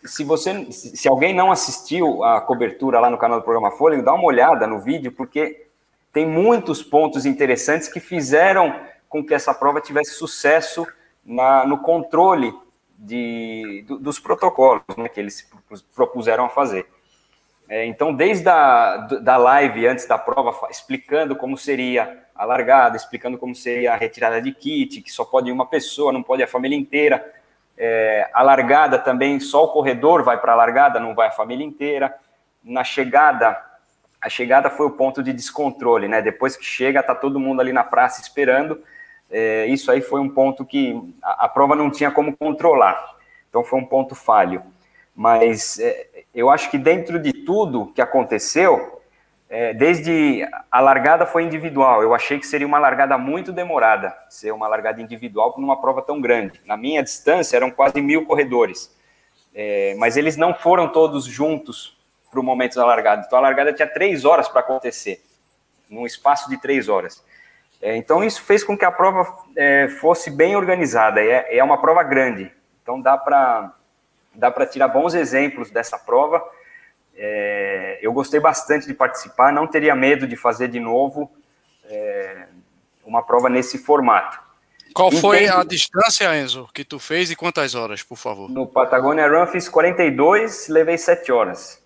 se 0.03 0.23
você, 0.23 0.71
se 0.71 1.07
alguém 1.07 1.33
não 1.33 1.51
assistiu 1.51 2.23
a 2.23 2.41
cobertura 2.41 2.99
lá 2.99 3.09
no 3.09 3.17
canal 3.17 3.39
do 3.39 3.43
programa 3.43 3.71
Folha, 3.71 4.01
dá 4.01 4.13
uma 4.13 4.25
olhada 4.25 4.65
no 4.65 4.79
vídeo, 4.79 5.11
porque 5.11 5.67
tem 6.11 6.25
muitos 6.25 6.81
pontos 6.81 7.25
interessantes 7.25 7.87
que 7.87 7.99
fizeram 7.99 8.75
com 9.07 9.23
que 9.23 9.33
essa 9.33 9.53
prova 9.53 9.79
tivesse 9.79 10.15
sucesso 10.15 10.87
na, 11.23 11.65
no 11.65 11.77
controle 11.77 12.53
de, 12.97 13.83
do, 13.87 13.99
dos 13.99 14.19
protocolos 14.19 14.83
né, 14.97 15.07
que 15.09 15.19
eles 15.19 15.47
propuseram 15.93 16.45
a 16.45 16.49
fazer. 16.49 16.87
É, 17.71 17.85
então, 17.85 18.13
desde 18.13 18.49
a 18.49 18.97
da 19.21 19.37
live 19.37 19.87
antes 19.87 20.05
da 20.05 20.17
prova, 20.17 20.67
explicando 20.69 21.37
como 21.37 21.57
seria 21.57 22.21
a 22.35 22.43
largada, 22.43 22.97
explicando 22.97 23.37
como 23.37 23.55
seria 23.55 23.93
a 23.93 23.95
retirada 23.95 24.41
de 24.41 24.51
kit, 24.51 25.01
que 25.01 25.09
só 25.09 25.23
pode 25.23 25.49
uma 25.49 25.65
pessoa, 25.65 26.11
não 26.11 26.21
pode 26.21 26.43
a 26.43 26.47
família 26.47 26.77
inteira. 26.77 27.25
É, 27.77 28.29
a 28.33 28.41
largada 28.43 28.99
também, 28.99 29.39
só 29.39 29.63
o 29.63 29.69
corredor 29.69 30.21
vai 30.21 30.37
para 30.37 30.51
a 30.51 30.55
largada, 30.55 30.99
não 30.99 31.15
vai 31.15 31.29
a 31.29 31.31
família 31.31 31.65
inteira. 31.65 32.13
Na 32.61 32.83
chegada, 32.83 33.57
a 34.19 34.27
chegada 34.27 34.69
foi 34.69 34.87
o 34.87 34.91
ponto 34.91 35.23
de 35.23 35.31
descontrole, 35.31 36.09
né? 36.09 36.21
Depois 36.21 36.57
que 36.57 36.65
chega, 36.65 37.01
tá 37.01 37.15
todo 37.15 37.39
mundo 37.39 37.61
ali 37.61 37.71
na 37.71 37.85
praça 37.85 38.19
esperando. 38.19 38.83
É, 39.29 39.65
isso 39.67 39.89
aí 39.89 40.01
foi 40.01 40.19
um 40.19 40.27
ponto 40.27 40.65
que 40.65 41.01
a, 41.23 41.45
a, 41.45 41.47
prova 41.47 41.73
não 41.73 41.89
tinha 41.89 42.11
como 42.11 42.35
controlar. 42.35 43.15
Então 43.47 43.63
foi 43.63 43.79
um 43.79 43.85
ponto 43.85 44.13
falho. 44.13 44.61
Mas 45.15 45.79
é, 45.79 46.07
eu 46.33 46.49
acho 46.49 46.69
que 46.69 46.77
dentro 46.77 47.19
de 47.19 47.33
tudo 47.33 47.91
que 47.93 48.01
aconteceu, 48.01 49.01
é, 49.49 49.73
desde 49.73 50.47
a 50.71 50.79
largada 50.79 51.25
foi 51.25 51.43
individual. 51.43 52.01
Eu 52.01 52.15
achei 52.15 52.39
que 52.39 52.47
seria 52.47 52.65
uma 52.65 52.79
largada 52.79 53.17
muito 53.17 53.51
demorada, 53.51 54.15
ser 54.29 54.51
uma 54.53 54.67
largada 54.67 55.01
individual 55.01 55.53
numa 55.57 55.79
prova 55.79 56.01
tão 56.01 56.21
grande. 56.21 56.61
Na 56.65 56.77
minha 56.77 57.03
distância 57.03 57.57
eram 57.57 57.69
quase 57.69 58.01
mil 58.01 58.25
corredores, 58.25 58.95
é, 59.53 59.93
mas 59.97 60.15
eles 60.15 60.37
não 60.37 60.53
foram 60.53 60.87
todos 60.87 61.25
juntos 61.25 61.97
para 62.31 62.39
o 62.39 62.43
momento 62.43 62.75
da 62.75 62.85
largada. 62.85 63.25
Então 63.27 63.37
a 63.37 63.41
largada 63.41 63.73
tinha 63.73 63.87
três 63.87 64.23
horas 64.23 64.47
para 64.47 64.61
acontecer, 64.61 65.21
num 65.89 66.05
espaço 66.05 66.49
de 66.49 66.57
três 66.57 66.87
horas. 66.87 67.21
É, 67.81 67.97
então 67.97 68.23
isso 68.23 68.41
fez 68.43 68.63
com 68.63 68.77
que 68.77 68.85
a 68.85 68.91
prova 68.91 69.35
é, 69.57 69.89
fosse 69.89 70.31
bem 70.31 70.55
organizada. 70.55 71.19
É, 71.19 71.57
é 71.57 71.61
uma 71.61 71.81
prova 71.81 72.03
grande, 72.03 72.49
então 72.81 73.01
dá 73.01 73.17
para 73.17 73.73
dá 74.33 74.50
para 74.51 74.65
tirar 74.65 74.88
bons 74.88 75.13
exemplos 75.13 75.69
dessa 75.69 75.97
prova. 75.97 76.43
É, 77.15 78.00
eu 78.01 78.13
gostei 78.13 78.39
bastante 78.39 78.88
de 78.88 78.93
participar, 78.93 79.51
não 79.51 79.67
teria 79.67 79.95
medo 79.95 80.27
de 80.27 80.35
fazer 80.35 80.67
de 80.67 80.79
novo 80.79 81.31
é, 81.85 82.45
uma 83.05 83.21
prova 83.23 83.50
nesse 83.50 83.77
formato. 83.77 84.39
Qual 84.93 85.11
foi 85.11 85.47
a 85.47 85.63
distância, 85.63 86.35
Enzo, 86.38 86.67
que 86.73 86.83
tu 86.83 87.00
fez 87.00 87.31
e 87.31 87.35
quantas 87.35 87.75
horas, 87.75 88.03
por 88.03 88.17
favor? 88.17 88.50
No 88.50 88.67
Patagonia 88.67 89.27
Run 89.27 89.47
fiz 89.47 89.69
42, 89.69 90.67
levei 90.67 90.97
7 90.97 91.31
horas. 91.31 91.81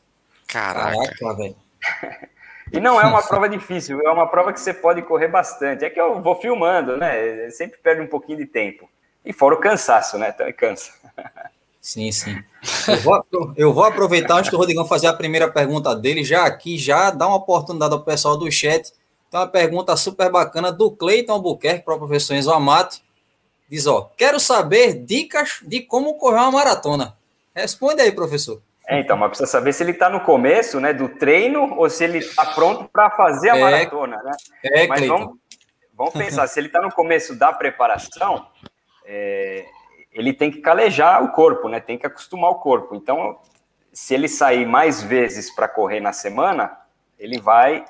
Caraca, 0.48 1.34
velho. 1.36 1.56
E 2.74 2.80
não 2.80 3.00
é 3.00 3.06
uma 3.06 3.22
prova 3.26 3.48
difícil, 3.48 4.02
é 4.02 4.12
uma 4.12 4.28
prova 4.28 4.52
que 4.52 4.60
você 4.60 4.74
pode 4.74 5.02
correr 5.04 5.28
bastante. 5.28 5.86
É 5.86 5.90
que 5.90 6.02
eu 6.02 6.22
vou 6.22 6.36
filmando, 6.36 6.98
né? 6.98 7.50
Sempre 7.52 7.78
perde 7.78 8.02
um 8.02 8.08
pouquinho 8.08 8.40
de 8.40 8.46
tempo. 8.46 8.90
E 9.24 9.32
fora 9.32 9.56
o 9.56 9.60
cansaço, 9.60 10.18
né? 10.18 10.30
Então 10.34 10.52
cansa. 10.54 10.92
Sim, 11.86 12.12
sim. 12.12 12.44
Eu 12.88 12.98
vou, 13.02 13.26
eu 13.56 13.72
vou 13.72 13.84
aproveitar 13.84 14.38
antes 14.38 14.50
do 14.50 14.58
Rodrigão 14.58 14.88
fazer 14.88 15.06
a 15.06 15.14
primeira 15.14 15.48
pergunta 15.52 15.96
dele, 15.96 16.24
já 16.24 16.44
aqui, 16.44 16.80
já 16.80 17.12
dá 17.12 17.28
uma 17.28 17.36
oportunidade 17.36 17.94
ao 17.94 18.02
pessoal 18.02 18.36
do 18.36 18.52
chat. 18.52 18.92
Tem 19.30 19.40
uma 19.40 19.46
pergunta 19.46 19.96
super 19.96 20.32
bacana 20.32 20.72
do 20.72 20.90
Cleiton 20.90 21.34
Albuquerque 21.34 21.86
para 21.86 21.94
o 21.94 22.00
professor 22.00 22.34
Enzo 22.34 22.52
Amato. 22.52 22.98
Diz, 23.70 23.86
ó, 23.86 24.10
quero 24.18 24.40
saber 24.40 24.96
dicas 25.06 25.60
de 25.62 25.80
como 25.80 26.16
correr 26.16 26.40
uma 26.40 26.54
maratona. 26.54 27.16
Responde 27.56 28.02
aí, 28.02 28.12
professor. 28.12 28.60
É, 28.88 29.02
então, 29.02 29.16
mas 29.16 29.30
precisa 29.30 29.52
saber 29.52 29.72
se 29.72 29.84
ele 29.84 29.92
está 29.92 30.10
no 30.10 30.22
começo, 30.22 30.80
né, 30.80 30.92
do 30.92 31.08
treino 31.08 31.76
ou 31.78 31.88
se 31.88 32.04
ele 32.04 32.18
está 32.18 32.48
pronto 32.48 32.90
para 32.92 33.12
fazer 33.12 33.52
a 33.52 33.58
é, 33.58 33.62
maratona, 33.62 34.24
né? 34.24 34.32
É, 34.64 34.88
mas 34.88 35.06
vamos, 35.06 35.38
vamos 35.94 36.14
pensar, 36.14 36.48
se 36.48 36.60
ele 36.60 36.66
está 36.66 36.82
no 36.82 36.92
começo 36.92 37.36
da 37.36 37.54
preparação, 37.54 38.48
é, 39.06 39.66
ele 40.16 40.32
tem 40.32 40.50
que 40.50 40.62
calejar 40.62 41.22
o 41.22 41.34
corpo, 41.34 41.68
né? 41.68 41.82
Tem 41.82 41.98
que 41.98 42.08
acostumar 42.08 42.50
o 42.50 42.56
corpo. 42.56 42.96
Então, 42.96 43.38
se 43.92 44.14
ele 44.14 44.30
sair 44.30 44.66
mais 44.66 45.04
vezes 45.04 45.54
para 45.54 45.68
correr 45.68 46.00
na 46.00 46.14
semana, 46.14 46.72
ele 47.20 47.40
vai 47.40 47.84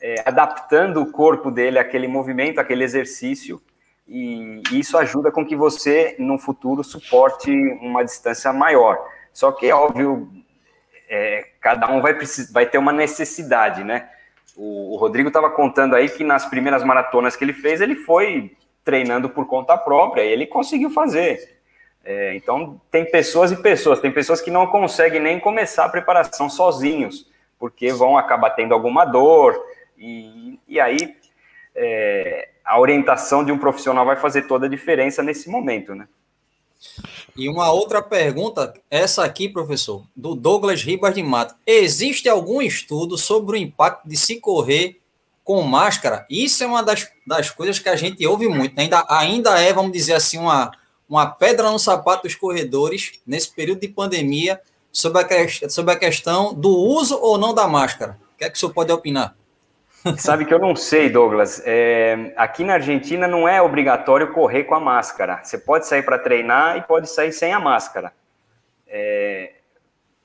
é, 0.00 0.24
adaptando 0.26 1.00
o 1.00 1.12
corpo 1.12 1.52
dele 1.52 1.78
àquele 1.78 2.08
movimento, 2.08 2.58
àquele 2.58 2.82
exercício, 2.82 3.62
e 4.08 4.60
isso 4.72 4.98
ajuda 4.98 5.30
com 5.30 5.46
que 5.46 5.54
você, 5.54 6.16
no 6.18 6.36
futuro, 6.36 6.82
suporte 6.82 7.50
uma 7.80 8.02
distância 8.02 8.52
maior. 8.52 8.98
Só 9.32 9.52
que, 9.52 9.66
é 9.66 9.74
óbvio, 9.74 10.28
é, 11.08 11.46
cada 11.60 11.88
um 11.92 12.00
vai, 12.00 12.16
vai 12.50 12.66
ter 12.66 12.78
uma 12.78 12.92
necessidade, 12.92 13.84
né? 13.84 14.08
O, 14.56 14.94
o 14.94 14.96
Rodrigo 14.96 15.28
estava 15.28 15.50
contando 15.50 15.94
aí 15.94 16.08
que 16.08 16.24
nas 16.24 16.46
primeiras 16.46 16.82
maratonas 16.82 17.36
que 17.36 17.44
ele 17.44 17.52
fez, 17.52 17.80
ele 17.80 17.94
foi 17.94 18.56
treinando 18.82 19.28
por 19.28 19.46
conta 19.46 19.76
própria 19.76 20.22
e 20.22 20.32
ele 20.32 20.46
conseguiu 20.46 20.90
fazer. 20.90 21.57
É, 22.10 22.34
então, 22.34 22.80
tem 22.90 23.04
pessoas 23.04 23.52
e 23.52 23.56
pessoas. 23.56 24.00
Tem 24.00 24.10
pessoas 24.10 24.40
que 24.40 24.50
não 24.50 24.66
conseguem 24.66 25.20
nem 25.20 25.38
começar 25.38 25.84
a 25.84 25.90
preparação 25.90 26.48
sozinhos, 26.48 27.26
porque 27.58 27.92
vão 27.92 28.16
acabar 28.16 28.48
tendo 28.48 28.72
alguma 28.72 29.04
dor, 29.04 29.62
e, 29.98 30.58
e 30.66 30.80
aí 30.80 31.14
é, 31.74 32.48
a 32.64 32.80
orientação 32.80 33.44
de 33.44 33.52
um 33.52 33.58
profissional 33.58 34.06
vai 34.06 34.16
fazer 34.16 34.46
toda 34.46 34.64
a 34.64 34.70
diferença 34.70 35.22
nesse 35.22 35.50
momento, 35.50 35.94
né? 35.94 36.08
E 37.36 37.46
uma 37.46 37.70
outra 37.70 38.00
pergunta, 38.00 38.72
essa 38.90 39.22
aqui, 39.22 39.46
professor, 39.46 40.02
do 40.16 40.34
Douglas 40.34 40.82
Ribas 40.82 41.14
de 41.14 41.22
Mato. 41.22 41.56
Existe 41.66 42.26
algum 42.26 42.62
estudo 42.62 43.18
sobre 43.18 43.58
o 43.58 43.60
impacto 43.60 44.08
de 44.08 44.16
se 44.16 44.40
correr 44.40 44.98
com 45.44 45.60
máscara? 45.60 46.24
Isso 46.30 46.64
é 46.64 46.66
uma 46.66 46.82
das, 46.82 47.06
das 47.26 47.50
coisas 47.50 47.78
que 47.78 47.88
a 47.90 47.96
gente 47.96 48.26
ouve 48.26 48.48
muito. 48.48 48.74
Né? 48.74 48.84
Ainda, 48.84 49.04
ainda 49.10 49.60
é, 49.60 49.74
vamos 49.74 49.92
dizer 49.92 50.14
assim, 50.14 50.38
uma, 50.38 50.72
uma 51.08 51.26
pedra 51.26 51.70
no 51.70 51.78
sapato 51.78 52.24
dos 52.24 52.34
corredores 52.34 53.20
nesse 53.26 53.50
período 53.50 53.80
de 53.80 53.88
pandemia 53.88 54.60
sobre 54.92 55.22
a, 55.22 55.68
sobre 55.68 55.94
a 55.94 55.98
questão 55.98 56.52
do 56.52 56.70
uso 56.70 57.18
ou 57.20 57.38
não 57.38 57.54
da 57.54 57.66
máscara. 57.66 58.18
O 58.34 58.38
que 58.38 58.44
é 58.44 58.50
que 58.50 58.56
o 58.56 58.60
senhor 58.60 58.72
pode 58.72 58.92
opinar? 58.92 59.34
Sabe 60.18 60.44
que 60.44 60.54
eu 60.54 60.58
não 60.58 60.76
sei, 60.76 61.08
Douglas. 61.08 61.62
É, 61.64 62.32
aqui 62.36 62.62
na 62.62 62.74
Argentina 62.74 63.26
não 63.26 63.48
é 63.48 63.60
obrigatório 63.60 64.32
correr 64.32 64.64
com 64.64 64.74
a 64.74 64.80
máscara. 64.80 65.40
Você 65.42 65.58
pode 65.58 65.86
sair 65.86 66.02
para 66.02 66.18
treinar 66.18 66.76
e 66.76 66.82
pode 66.82 67.08
sair 67.08 67.32
sem 67.32 67.52
a 67.52 67.60
máscara. 67.60 68.12
É, 68.86 69.52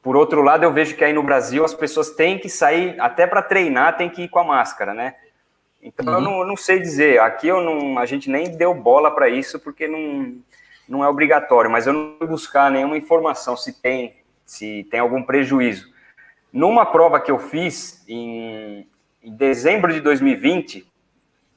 por 0.02 0.16
outro 0.16 0.42
lado, 0.42 0.64
eu 0.64 0.72
vejo 0.72 0.96
que 0.96 1.04
aí 1.04 1.14
no 1.14 1.24
Brasil 1.24 1.64
as 1.64 1.74
pessoas 1.74 2.12
têm 2.12 2.38
que 2.38 2.50
sair, 2.50 3.00
até 3.00 3.26
para 3.26 3.42
treinar, 3.42 3.98
tem 3.98 4.10
que 4.10 4.24
ir 4.24 4.30
com 4.30 4.40
a 4.40 4.44
máscara, 4.44 4.94
né? 4.94 5.16
Então 5.82 6.06
uhum. 6.06 6.14
eu 6.14 6.22
não, 6.22 6.46
não, 6.46 6.58
sei 6.58 6.80
dizer. 6.80 7.20
Aqui 7.20 7.48
eu 7.48 7.62
não, 7.62 7.98
a 7.98 8.06
gente 8.06 8.30
nem 8.30 8.56
deu 8.56 8.74
bola 8.74 9.12
para 9.12 9.28
isso 9.28 9.60
porque 9.60 9.88
não, 9.88 10.36
não 10.88 11.04
é 11.04 11.08
obrigatório, 11.08 11.72
mas 11.72 11.88
eu 11.88 11.94
não 11.94 12.16
vou 12.20 12.28
buscar 12.28 12.70
nenhuma 12.72 12.98
informação 12.98 13.56
se 13.56 13.82
tem, 13.82 14.16
se 14.46 14.88
tem 14.90 15.00
algum 15.00 15.24
prejuízo. 15.24 15.92
Numa 16.52 16.86
prova 16.86 17.20
que 17.20 17.32
eu 17.32 17.40
fiz 17.40 18.04
em, 18.08 18.88
em 19.24 19.36
dezembro 19.36 19.92
de 19.92 20.02
2020, 20.02 20.86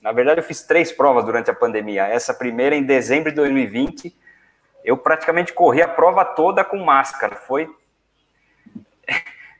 na 0.00 0.12
verdade 0.12 0.40
eu 0.40 0.44
fiz 0.44 0.62
três 0.62 0.92
provas 0.92 1.24
durante 1.24 1.50
a 1.50 1.54
pandemia. 1.54 2.06
Essa 2.06 2.32
primeira 2.32 2.74
em 2.74 2.82
dezembro 2.82 3.30
de 3.30 3.36
2020, 3.36 4.14
eu 4.84 4.96
praticamente 4.96 5.52
corri 5.52 5.82
a 5.82 5.88
prova 5.88 6.24
toda 6.24 6.64
com 6.64 6.78
máscara. 6.78 7.36
Foi 7.36 7.68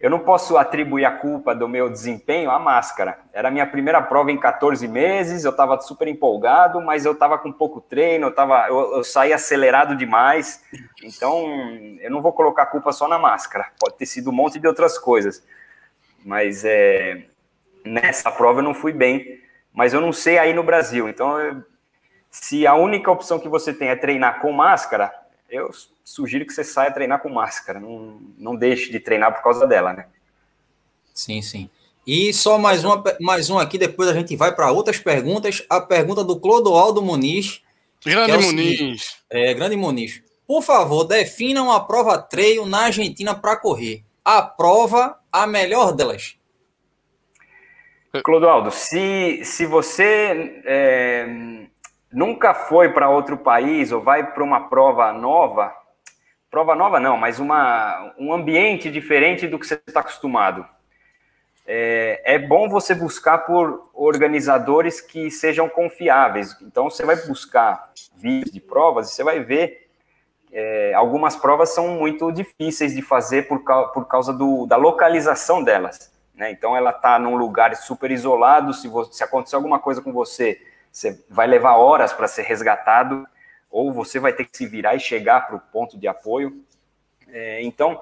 eu 0.00 0.10
não 0.10 0.18
posso 0.18 0.58
atribuir 0.58 1.06
a 1.06 1.10
culpa 1.10 1.54
do 1.54 1.66
meu 1.66 1.88
desempenho 1.88 2.50
à 2.50 2.58
máscara. 2.58 3.18
Era 3.32 3.48
a 3.48 3.50
minha 3.50 3.66
primeira 3.66 4.02
prova 4.02 4.30
em 4.30 4.38
14 4.38 4.86
meses, 4.86 5.44
eu 5.44 5.50
estava 5.50 5.80
super 5.80 6.06
empolgado, 6.06 6.80
mas 6.82 7.06
eu 7.06 7.12
estava 7.12 7.38
com 7.38 7.50
pouco 7.50 7.80
treino, 7.80 8.26
eu, 8.26 8.34
tava, 8.34 8.66
eu, 8.68 8.96
eu 8.96 9.04
saí 9.04 9.32
acelerado 9.32 9.96
demais. 9.96 10.62
Então, 11.02 11.46
eu 12.00 12.10
não 12.10 12.20
vou 12.20 12.32
colocar 12.32 12.64
a 12.64 12.66
culpa 12.66 12.92
só 12.92 13.08
na 13.08 13.18
máscara. 13.18 13.70
Pode 13.80 13.96
ter 13.96 14.06
sido 14.06 14.30
um 14.30 14.34
monte 14.34 14.58
de 14.58 14.68
outras 14.68 14.98
coisas. 14.98 15.42
Mas 16.24 16.64
é, 16.64 17.24
nessa 17.84 18.30
prova 18.30 18.60
eu 18.60 18.64
não 18.64 18.74
fui 18.74 18.92
bem. 18.92 19.40
Mas 19.72 19.94
eu 19.94 20.00
não 20.00 20.12
sei 20.12 20.38
aí 20.38 20.52
no 20.52 20.62
Brasil. 20.62 21.08
Então, 21.08 21.64
se 22.30 22.66
a 22.66 22.74
única 22.74 23.10
opção 23.10 23.38
que 23.38 23.48
você 23.48 23.72
tem 23.72 23.88
é 23.88 23.96
treinar 23.96 24.40
com 24.40 24.52
máscara, 24.52 25.10
eu 25.50 25.70
sugiro 26.04 26.46
que 26.46 26.52
você 26.52 26.64
saia 26.64 26.92
treinar 26.92 27.20
com 27.20 27.28
máscara, 27.28 27.80
não, 27.80 28.20
não 28.38 28.56
deixe 28.56 28.90
de 28.90 29.00
treinar 29.00 29.34
por 29.34 29.42
causa 29.42 29.66
dela, 29.66 29.92
né? 29.92 30.06
Sim, 31.14 31.40
sim. 31.42 31.70
E 32.06 32.32
só 32.32 32.58
mais 32.58 32.84
uma, 32.84 33.02
mais 33.20 33.50
um 33.50 33.58
aqui, 33.58 33.78
depois 33.78 34.08
a 34.08 34.14
gente 34.14 34.36
vai 34.36 34.54
para 34.54 34.70
outras 34.70 34.98
perguntas. 34.98 35.64
A 35.68 35.80
pergunta 35.80 36.22
do 36.22 36.38
Clodoaldo 36.38 37.02
Muniz, 37.02 37.60
Grande 38.06 38.30
é 38.30 38.38
Muniz. 38.38 39.16
É, 39.28 39.54
grande 39.54 39.76
Muniz. 39.76 40.22
Por 40.46 40.62
favor, 40.62 41.04
defina 41.04 41.60
uma 41.60 41.84
prova 41.84 42.18
trail 42.18 42.64
na 42.64 42.84
Argentina 42.84 43.34
para 43.34 43.56
correr. 43.56 44.04
A 44.24 44.42
prova, 44.42 45.18
a 45.32 45.46
melhor 45.46 45.92
delas. 45.92 46.36
Clodoaldo, 48.24 48.70
se, 48.70 49.44
se 49.44 49.66
você 49.66 50.62
é, 50.64 51.26
nunca 52.12 52.54
foi 52.54 52.92
para 52.92 53.08
outro 53.08 53.36
país 53.36 53.92
ou 53.92 54.00
vai 54.00 54.32
para 54.32 54.42
uma 54.42 54.68
prova 54.68 55.12
nova, 55.12 55.74
prova 56.50 56.74
nova 56.74 57.00
não, 57.00 57.16
mas 57.16 57.38
uma, 57.38 58.14
um 58.18 58.32
ambiente 58.32 58.90
diferente 58.90 59.46
do 59.46 59.58
que 59.58 59.66
você 59.66 59.74
está 59.86 60.00
acostumado, 60.00 60.66
é, 61.66 62.22
é, 62.24 62.38
bom 62.38 62.68
você 62.68 62.94
buscar 62.94 63.38
por 63.38 63.90
organizadores 63.92 65.00
que 65.00 65.30
sejam 65.30 65.68
confiáveis. 65.68 66.56
Então, 66.62 66.88
você 66.88 67.04
vai 67.04 67.16
buscar 67.26 67.90
vídeos 68.16 68.52
de 68.52 68.60
provas 68.60 69.10
e 69.10 69.14
você 69.14 69.24
vai 69.24 69.40
ver 69.40 69.86
é, 70.52 70.94
algumas 70.94 71.36
provas 71.36 71.74
são 71.74 71.88
muito 71.88 72.30
difíceis 72.30 72.94
de 72.94 73.02
fazer 73.02 73.48
por, 73.48 73.60
por 73.92 74.06
causa 74.06 74.32
do, 74.32 74.64
da 74.66 74.76
localização 74.76 75.62
delas. 75.62 76.10
Né? 76.34 76.52
Então, 76.52 76.76
ela 76.76 76.90
está 76.90 77.18
num 77.18 77.36
lugar 77.36 77.74
super 77.74 78.10
isolado. 78.10 78.72
Se, 78.72 78.86
você, 78.86 79.12
se 79.12 79.24
acontecer 79.24 79.56
alguma 79.56 79.78
coisa 79.78 80.00
com 80.00 80.12
você, 80.12 80.60
você 80.96 81.22
vai 81.28 81.46
levar 81.46 81.76
horas 81.76 82.14
para 82.14 82.26
ser 82.26 82.44
resgatado, 82.44 83.26
ou 83.70 83.92
você 83.92 84.18
vai 84.18 84.32
ter 84.32 84.46
que 84.46 84.56
se 84.56 84.66
virar 84.66 84.94
e 84.94 85.00
chegar 85.00 85.46
para 85.46 85.56
o 85.56 85.60
ponto 85.60 85.98
de 85.98 86.08
apoio. 86.08 86.64
É, 87.28 87.62
então, 87.62 88.00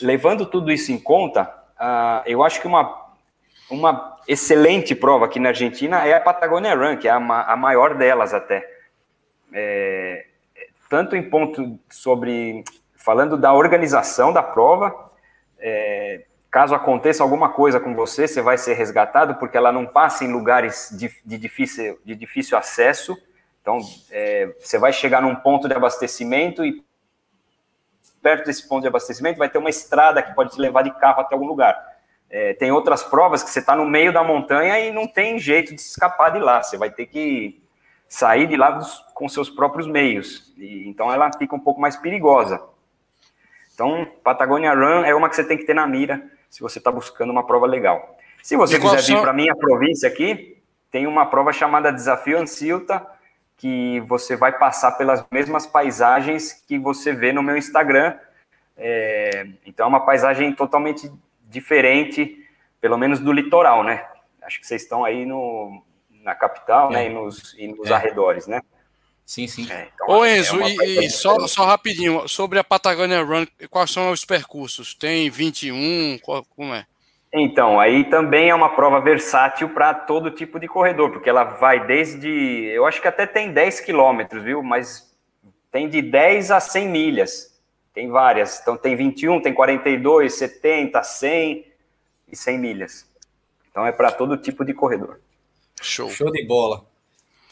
levando 0.00 0.46
tudo 0.46 0.72
isso 0.72 0.90
em 0.90 0.98
conta, 0.98 1.42
uh, 1.78 2.22
eu 2.24 2.42
acho 2.42 2.62
que 2.62 2.66
uma, 2.66 3.12
uma 3.70 4.16
excelente 4.26 4.94
prova 4.94 5.26
aqui 5.26 5.38
na 5.38 5.50
Argentina 5.50 6.06
é 6.06 6.14
a 6.14 6.20
Patagonia 6.20 6.74
Run, 6.74 6.96
que 6.96 7.06
é 7.06 7.10
a, 7.10 7.16
a 7.16 7.56
maior 7.56 7.94
delas 7.94 8.32
até. 8.32 8.66
É, 9.52 10.28
tanto 10.88 11.14
em 11.14 11.28
ponto 11.28 11.78
sobre 11.90 12.64
falando 12.96 13.36
da 13.36 13.52
organização 13.52 14.32
da 14.32 14.42
prova, 14.42 15.12
é, 15.58 16.24
caso 16.50 16.74
aconteça 16.74 17.22
alguma 17.22 17.50
coisa 17.50 17.78
com 17.78 17.94
você, 17.94 18.26
você 18.26 18.40
vai 18.40 18.56
ser 18.56 18.74
resgatado 18.74 19.34
porque 19.34 19.56
ela 19.56 19.70
não 19.70 19.86
passa 19.86 20.24
em 20.24 20.32
lugares 20.32 20.90
de, 20.92 21.10
de 21.24 21.38
difícil, 21.38 21.98
de 22.04 22.14
difícil 22.14 22.56
acesso. 22.56 23.16
Então, 23.60 23.78
é, 24.10 24.54
você 24.58 24.78
vai 24.78 24.92
chegar 24.92 25.20
num 25.20 25.34
ponto 25.34 25.68
de 25.68 25.74
abastecimento 25.74 26.64
e 26.64 26.82
perto 28.22 28.46
desse 28.46 28.66
ponto 28.66 28.82
de 28.82 28.88
abastecimento 28.88 29.38
vai 29.38 29.48
ter 29.48 29.58
uma 29.58 29.70
estrada 29.70 30.22
que 30.22 30.34
pode 30.34 30.52
te 30.52 30.60
levar 30.60 30.82
de 30.82 30.90
carro 30.98 31.20
até 31.20 31.34
algum 31.34 31.46
lugar. 31.46 31.76
É, 32.30 32.54
tem 32.54 32.70
outras 32.70 33.02
provas 33.02 33.42
que 33.42 33.50
você 33.50 33.58
está 33.58 33.76
no 33.76 33.86
meio 33.86 34.12
da 34.12 34.22
montanha 34.22 34.78
e 34.80 34.90
não 34.90 35.06
tem 35.06 35.38
jeito 35.38 35.74
de 35.74 35.80
escapar 35.80 36.30
de 36.30 36.38
lá. 36.38 36.62
Você 36.62 36.76
vai 36.76 36.90
ter 36.90 37.06
que 37.06 37.62
sair 38.08 38.46
de 38.46 38.56
lá 38.56 38.70
dos, 38.70 38.98
com 39.14 39.28
seus 39.28 39.50
próprios 39.50 39.86
meios. 39.86 40.52
E, 40.56 40.88
então 40.88 41.12
ela 41.12 41.30
fica 41.32 41.54
um 41.54 41.60
pouco 41.60 41.80
mais 41.80 41.96
perigosa. 41.96 42.62
Então, 43.74 44.06
Patagonia 44.24 44.74
Run 44.74 45.04
é 45.04 45.14
uma 45.14 45.28
que 45.28 45.36
você 45.36 45.44
tem 45.44 45.56
que 45.56 45.64
ter 45.64 45.74
na 45.74 45.86
mira 45.86 46.37
se 46.48 46.60
você 46.60 46.78
está 46.78 46.90
buscando 46.90 47.30
uma 47.30 47.46
prova 47.46 47.66
legal. 47.66 48.16
Se 48.42 48.56
você 48.56 48.78
quiser 48.78 49.02
vir 49.02 49.20
para 49.20 49.30
a 49.30 49.34
minha 49.34 49.54
província 49.54 50.08
aqui, 50.08 50.62
tem 50.90 51.06
uma 51.06 51.26
prova 51.26 51.52
chamada 51.52 51.92
Desafio 51.92 52.38
Ancilta, 52.38 53.06
que 53.56 54.00
você 54.00 54.36
vai 54.36 54.56
passar 54.56 54.92
pelas 54.92 55.24
mesmas 55.30 55.66
paisagens 55.66 56.52
que 56.66 56.78
você 56.78 57.12
vê 57.12 57.32
no 57.32 57.42
meu 57.42 57.56
Instagram. 57.56 58.16
É, 58.76 59.46
então, 59.66 59.86
é 59.86 59.88
uma 59.88 60.06
paisagem 60.06 60.54
totalmente 60.54 61.10
diferente, 61.42 62.48
pelo 62.80 62.96
menos 62.96 63.18
do 63.18 63.32
litoral, 63.32 63.82
né? 63.82 64.06
Acho 64.42 64.60
que 64.60 64.66
vocês 64.66 64.82
estão 64.82 65.04
aí 65.04 65.26
no, 65.26 65.82
na 66.22 66.34
capital, 66.34 66.90
né? 66.90 67.06
é. 67.06 67.08
né? 67.08 67.10
E 67.10 67.14
nos, 67.14 67.54
e 67.58 67.68
nos 67.68 67.90
é. 67.90 67.94
arredores, 67.94 68.46
né? 68.46 68.62
Sim, 69.28 69.46
sim. 69.46 69.70
É, 69.70 69.90
então, 69.94 70.08
Ô 70.08 70.24
é 70.24 70.38
Enzo, 70.38 70.58
e, 70.62 71.04
e 71.04 71.10
só, 71.10 71.46
só 71.46 71.66
rapidinho, 71.66 72.26
sobre 72.26 72.58
a 72.58 72.64
Patagonia 72.64 73.22
Run, 73.22 73.44
quais 73.68 73.90
são 73.90 74.10
os 74.10 74.24
percursos? 74.24 74.94
Tem 74.94 75.28
21? 75.28 76.18
Qual, 76.22 76.42
como 76.56 76.72
é? 76.72 76.86
Então, 77.30 77.78
aí 77.78 78.04
também 78.08 78.48
é 78.48 78.54
uma 78.54 78.74
prova 78.74 79.02
versátil 79.02 79.68
para 79.68 79.92
todo 79.92 80.30
tipo 80.30 80.58
de 80.58 80.66
corredor, 80.66 81.10
porque 81.10 81.28
ela 81.28 81.44
vai 81.44 81.86
desde. 81.86 82.26
Eu 82.72 82.86
acho 82.86 83.02
que 83.02 83.08
até 83.08 83.26
tem 83.26 83.52
10 83.52 83.80
quilômetros, 83.80 84.42
viu? 84.42 84.62
Mas 84.62 85.14
tem 85.70 85.90
de 85.90 86.00
10 86.00 86.50
a 86.50 86.58
100 86.58 86.88
milhas. 86.88 87.54
Tem 87.92 88.08
várias. 88.08 88.60
Então, 88.62 88.78
tem 88.78 88.96
21, 88.96 89.42
tem 89.42 89.52
42, 89.52 90.32
70, 90.32 91.02
100 91.02 91.66
e 92.32 92.34
100 92.34 92.58
milhas. 92.58 93.06
Então, 93.70 93.86
é 93.86 93.92
para 93.92 94.10
todo 94.10 94.38
tipo 94.38 94.64
de 94.64 94.72
corredor. 94.72 95.20
Show. 95.82 96.08
Show 96.08 96.32
de 96.32 96.46
bola. 96.46 96.87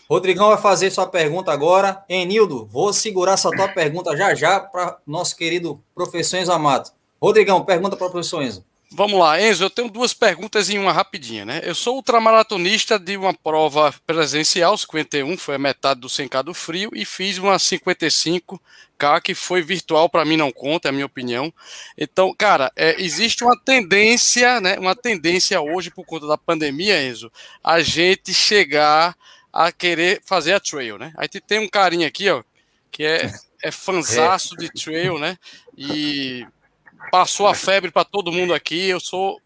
Rodrigão 0.08 0.48
vai 0.48 0.58
fazer 0.58 0.90
sua 0.90 1.06
pergunta 1.06 1.50
agora. 1.50 2.04
Enildo, 2.08 2.66
vou 2.66 2.92
segurar 2.92 3.32
essa 3.32 3.50
tua 3.50 3.68
pergunta 3.68 4.16
já 4.16 4.34
já 4.34 4.60
para 4.60 4.98
nosso 5.06 5.36
querido 5.36 5.82
professor 5.94 6.38
Enzo 6.38 6.52
Amato. 6.52 6.92
Rodrigão, 7.20 7.64
pergunta 7.64 7.96
para 7.96 8.06
o 8.06 8.10
professor 8.10 8.42
Enzo. 8.42 8.64
Vamos 8.92 9.18
lá, 9.18 9.40
Enzo, 9.42 9.64
eu 9.64 9.70
tenho 9.70 9.90
duas 9.90 10.14
perguntas 10.14 10.70
em 10.70 10.78
uma 10.78 10.92
rapidinha, 10.92 11.44
né? 11.44 11.60
Eu 11.64 11.74
sou 11.74 11.96
ultramaratonista 11.96 13.00
de 13.00 13.16
uma 13.16 13.34
prova 13.34 13.92
presencial, 14.06 14.78
51, 14.78 15.36
foi 15.36 15.56
a 15.56 15.58
metade 15.58 16.00
do 16.00 16.06
100K 16.06 16.42
do 16.44 16.54
frio, 16.54 16.90
e 16.94 17.04
fiz 17.04 17.36
uma 17.36 17.56
55K 17.56 19.20
que 19.24 19.34
foi 19.34 19.60
virtual, 19.60 20.08
para 20.08 20.24
mim 20.24 20.36
não 20.36 20.52
conta, 20.52 20.86
é 20.86 20.90
a 20.90 20.92
minha 20.92 21.04
opinião. 21.04 21.52
Então, 21.98 22.32
cara, 22.32 22.70
é, 22.76 22.94
existe 23.02 23.42
uma 23.42 23.58
tendência, 23.58 24.60
né? 24.60 24.78
Uma 24.78 24.94
tendência 24.94 25.60
hoje, 25.60 25.90
por 25.90 26.06
conta 26.06 26.28
da 26.28 26.38
pandemia, 26.38 27.02
Enzo, 27.02 27.30
a 27.64 27.80
gente 27.80 28.32
chegar 28.32 29.16
a 29.56 29.72
querer 29.72 30.20
fazer 30.22 30.52
a 30.52 30.60
trail, 30.60 30.98
né? 30.98 31.14
Aí 31.16 31.26
tem 31.28 31.58
um 31.58 31.68
carinha 31.68 32.06
aqui, 32.06 32.28
ó, 32.28 32.42
que 32.92 33.02
é, 33.02 33.32
é 33.62 33.70
fanzaço 33.70 34.54
de 34.54 34.70
trail, 34.70 35.18
né? 35.18 35.38
E 35.76 36.46
passou 37.10 37.46
a 37.46 37.54
febre 37.54 37.90
para 37.90 38.04
todo 38.04 38.30
mundo 38.30 38.52
aqui. 38.52 38.86
Eu 38.86 39.00
sou 39.00 39.40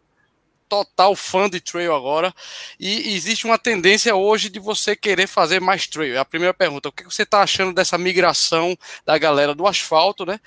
total 0.69 1.15
fã 1.15 1.49
de 1.49 1.61
trail 1.61 1.95
agora. 1.95 2.35
E 2.79 3.15
existe 3.15 3.45
uma 3.45 3.57
tendência 3.57 4.15
hoje 4.17 4.51
de 4.51 4.59
você 4.59 4.97
querer 4.97 5.29
fazer 5.29 5.61
mais 5.61 5.87
trail. 5.87 6.17
É 6.17 6.19
a 6.19 6.25
primeira 6.25 6.53
pergunta: 6.53 6.89
o 6.89 6.93
que 6.93 7.05
você 7.05 7.23
está 7.23 7.43
achando 7.43 7.73
dessa 7.73 7.97
migração 7.97 8.77
da 9.07 9.17
galera 9.17 9.55
do 9.55 9.65
asfalto, 9.65 10.27
né? 10.27 10.41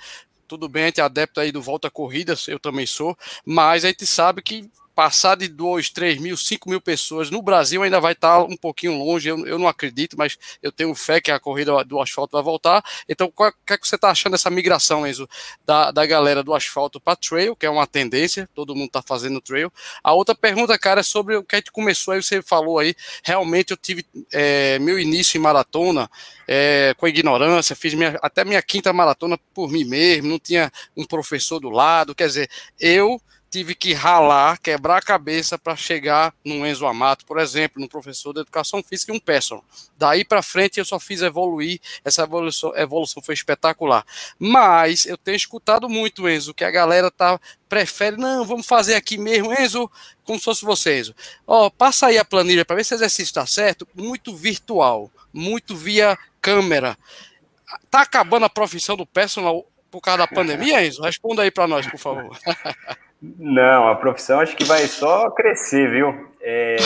Tudo 0.46 0.68
bem, 0.68 0.84
a 0.84 0.86
gente 0.86 1.00
é 1.00 1.04
adepto 1.04 1.40
aí 1.40 1.50
do 1.50 1.62
volta 1.62 1.90
corrida, 1.90 2.34
eu 2.48 2.60
também 2.60 2.84
sou, 2.84 3.16
mas 3.46 3.82
a 3.82 3.88
gente 3.88 4.06
sabe 4.06 4.42
que 4.42 4.70
passar 4.94 5.36
de 5.36 5.48
2, 5.48 5.90
3 5.90 6.18
mil, 6.18 6.36
5 6.36 6.68
mil 6.70 6.80
pessoas 6.80 7.30
no 7.30 7.42
Brasil 7.42 7.82
ainda 7.82 8.00
vai 8.00 8.12
estar 8.12 8.42
um 8.42 8.56
pouquinho 8.56 8.96
longe, 8.96 9.28
eu, 9.28 9.46
eu, 9.46 9.58
não 9.58 9.66
acredito, 9.66 10.16
mas 10.16 10.38
eu 10.62 10.70
tenho 10.70 10.94
fé 10.94 11.20
que 11.20 11.30
a 11.30 11.40
corrida 11.40 11.84
do 11.84 12.00
asfalto 12.00 12.32
vai 12.32 12.42
voltar. 12.42 12.82
Então, 13.08 13.32
o 13.34 13.52
que 13.66 13.72
é 13.72 13.78
que 13.78 13.86
você 13.86 13.96
está 13.96 14.10
achando 14.10 14.32
dessa 14.32 14.50
migração, 14.50 15.06
Enzo, 15.06 15.28
da, 15.64 15.90
da 15.90 16.06
galera 16.06 16.42
do 16.42 16.54
asfalto 16.54 17.00
para 17.00 17.16
trail, 17.16 17.56
que 17.56 17.66
é 17.66 17.70
uma 17.70 17.86
tendência, 17.86 18.48
todo 18.54 18.74
mundo 18.74 18.86
está 18.86 19.02
fazendo 19.02 19.40
trail. 19.40 19.72
A 20.02 20.12
outra 20.12 20.34
pergunta, 20.34 20.78
cara, 20.78 21.00
é 21.00 21.02
sobre 21.02 21.36
o 21.36 21.42
que 21.42 21.56
a 21.56 21.58
gente 21.58 21.72
começou 21.72 22.14
aí, 22.14 22.22
você 22.22 22.40
falou 22.40 22.78
aí, 22.78 22.94
realmente 23.22 23.72
eu 23.72 23.76
tive 23.76 24.06
é, 24.32 24.78
meu 24.78 24.98
início 24.98 25.36
em 25.36 25.40
maratona 25.40 26.08
é, 26.46 26.94
com 26.96 27.08
ignorância, 27.08 27.74
fiz 27.74 27.94
minha, 27.94 28.18
até 28.22 28.44
minha 28.44 28.62
quinta 28.62 28.92
maratona 28.92 29.38
por 29.52 29.70
mim 29.70 29.84
mesmo, 29.84 30.28
não 30.28 30.38
tinha 30.38 30.70
um 30.96 31.04
professor 31.04 31.58
do 31.58 31.70
lado, 31.70 32.14
quer 32.14 32.26
dizer, 32.26 32.50
eu 32.78 33.20
tive 33.54 33.72
que 33.72 33.94
ralar, 33.94 34.58
quebrar 34.60 34.96
a 34.96 35.00
cabeça 35.00 35.56
para 35.56 35.76
chegar 35.76 36.34
num 36.44 36.66
Enzo 36.66 36.84
Amato, 36.86 37.24
por 37.24 37.38
exemplo, 37.38 37.80
num 37.80 37.86
professor 37.86 38.32
de 38.32 38.40
educação 38.40 38.82
física 38.82 39.12
e 39.12 39.16
um 39.16 39.20
personal. 39.20 39.64
Daí 39.96 40.24
para 40.24 40.42
frente 40.42 40.80
eu 40.80 40.84
só 40.84 40.98
fiz 40.98 41.22
evoluir, 41.22 41.80
essa 42.04 42.24
evolução, 42.24 42.76
evolução 42.76 43.22
foi 43.22 43.32
espetacular. 43.32 44.04
Mas 44.40 45.06
eu 45.06 45.16
tenho 45.16 45.36
escutado 45.36 45.88
muito, 45.88 46.28
Enzo, 46.28 46.52
que 46.52 46.64
a 46.64 46.70
galera 46.70 47.12
tá 47.12 47.38
prefere, 47.68 48.16
não, 48.16 48.44
vamos 48.44 48.66
fazer 48.66 48.96
aqui 48.96 49.16
mesmo, 49.16 49.52
Enzo, 49.52 49.88
como 50.24 50.36
se 50.36 50.44
fosse 50.46 50.64
você, 50.64 50.98
Enzo. 50.98 51.14
Ó, 51.46 51.70
passa 51.70 52.08
aí 52.08 52.18
a 52.18 52.24
planilha 52.24 52.64
para 52.64 52.74
ver 52.74 52.84
se 52.84 52.92
o 52.92 52.96
exercício 52.96 53.30
está 53.30 53.46
certo, 53.46 53.86
muito 53.94 54.34
virtual, 54.34 55.08
muito 55.32 55.76
via 55.76 56.18
câmera. 56.42 56.98
Tá 57.88 58.00
acabando 58.00 58.46
a 58.46 58.50
profissão 58.50 58.96
do 58.96 59.06
personal 59.06 59.64
por 59.92 60.00
causa 60.00 60.18
da 60.18 60.26
pandemia, 60.26 60.84
Enzo? 60.84 61.02
Responda 61.02 61.42
aí 61.42 61.52
para 61.52 61.68
nós, 61.68 61.86
por 61.86 62.00
favor. 62.00 62.36
Não, 63.38 63.88
a 63.88 63.94
profissão 63.94 64.40
acho 64.40 64.54
que 64.54 64.64
vai 64.64 64.86
só 64.86 65.30
crescer, 65.30 65.90
viu? 65.90 66.30
É, 66.40 66.76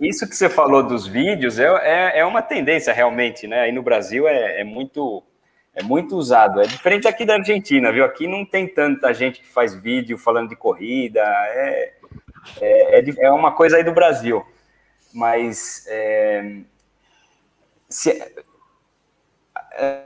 isso 0.00 0.26
que 0.26 0.34
você 0.34 0.48
falou 0.48 0.82
dos 0.82 1.06
vídeos 1.06 1.58
é, 1.58 1.66
é, 1.66 2.18
é, 2.20 2.24
uma 2.24 2.40
tendência 2.40 2.92
realmente, 2.92 3.46
né? 3.46 3.60
Aí 3.60 3.72
no 3.72 3.82
Brasil 3.82 4.26
é, 4.26 4.60
é, 4.60 4.64
muito 4.64 5.22
é 5.74 5.82
muito 5.82 6.16
usado. 6.16 6.60
É 6.60 6.66
diferente 6.66 7.06
aqui 7.06 7.24
da 7.24 7.34
Argentina, 7.34 7.92
viu? 7.92 8.04
Aqui 8.04 8.26
não 8.26 8.44
tem 8.44 8.66
tanta 8.66 9.12
gente 9.12 9.40
que 9.40 9.48
faz 9.48 9.74
vídeo 9.74 10.16
falando 10.16 10.48
de 10.48 10.56
corrida. 10.56 11.20
É, 11.20 11.92
é, 12.60 13.00
é, 13.00 13.14
é 13.20 13.30
uma 13.30 13.52
coisa 13.52 13.76
aí 13.76 13.84
do 13.84 13.92
Brasil. 13.92 14.44
Mas 15.12 15.86
é, 15.88 16.60
se, 17.88 18.10
é, 19.72 20.02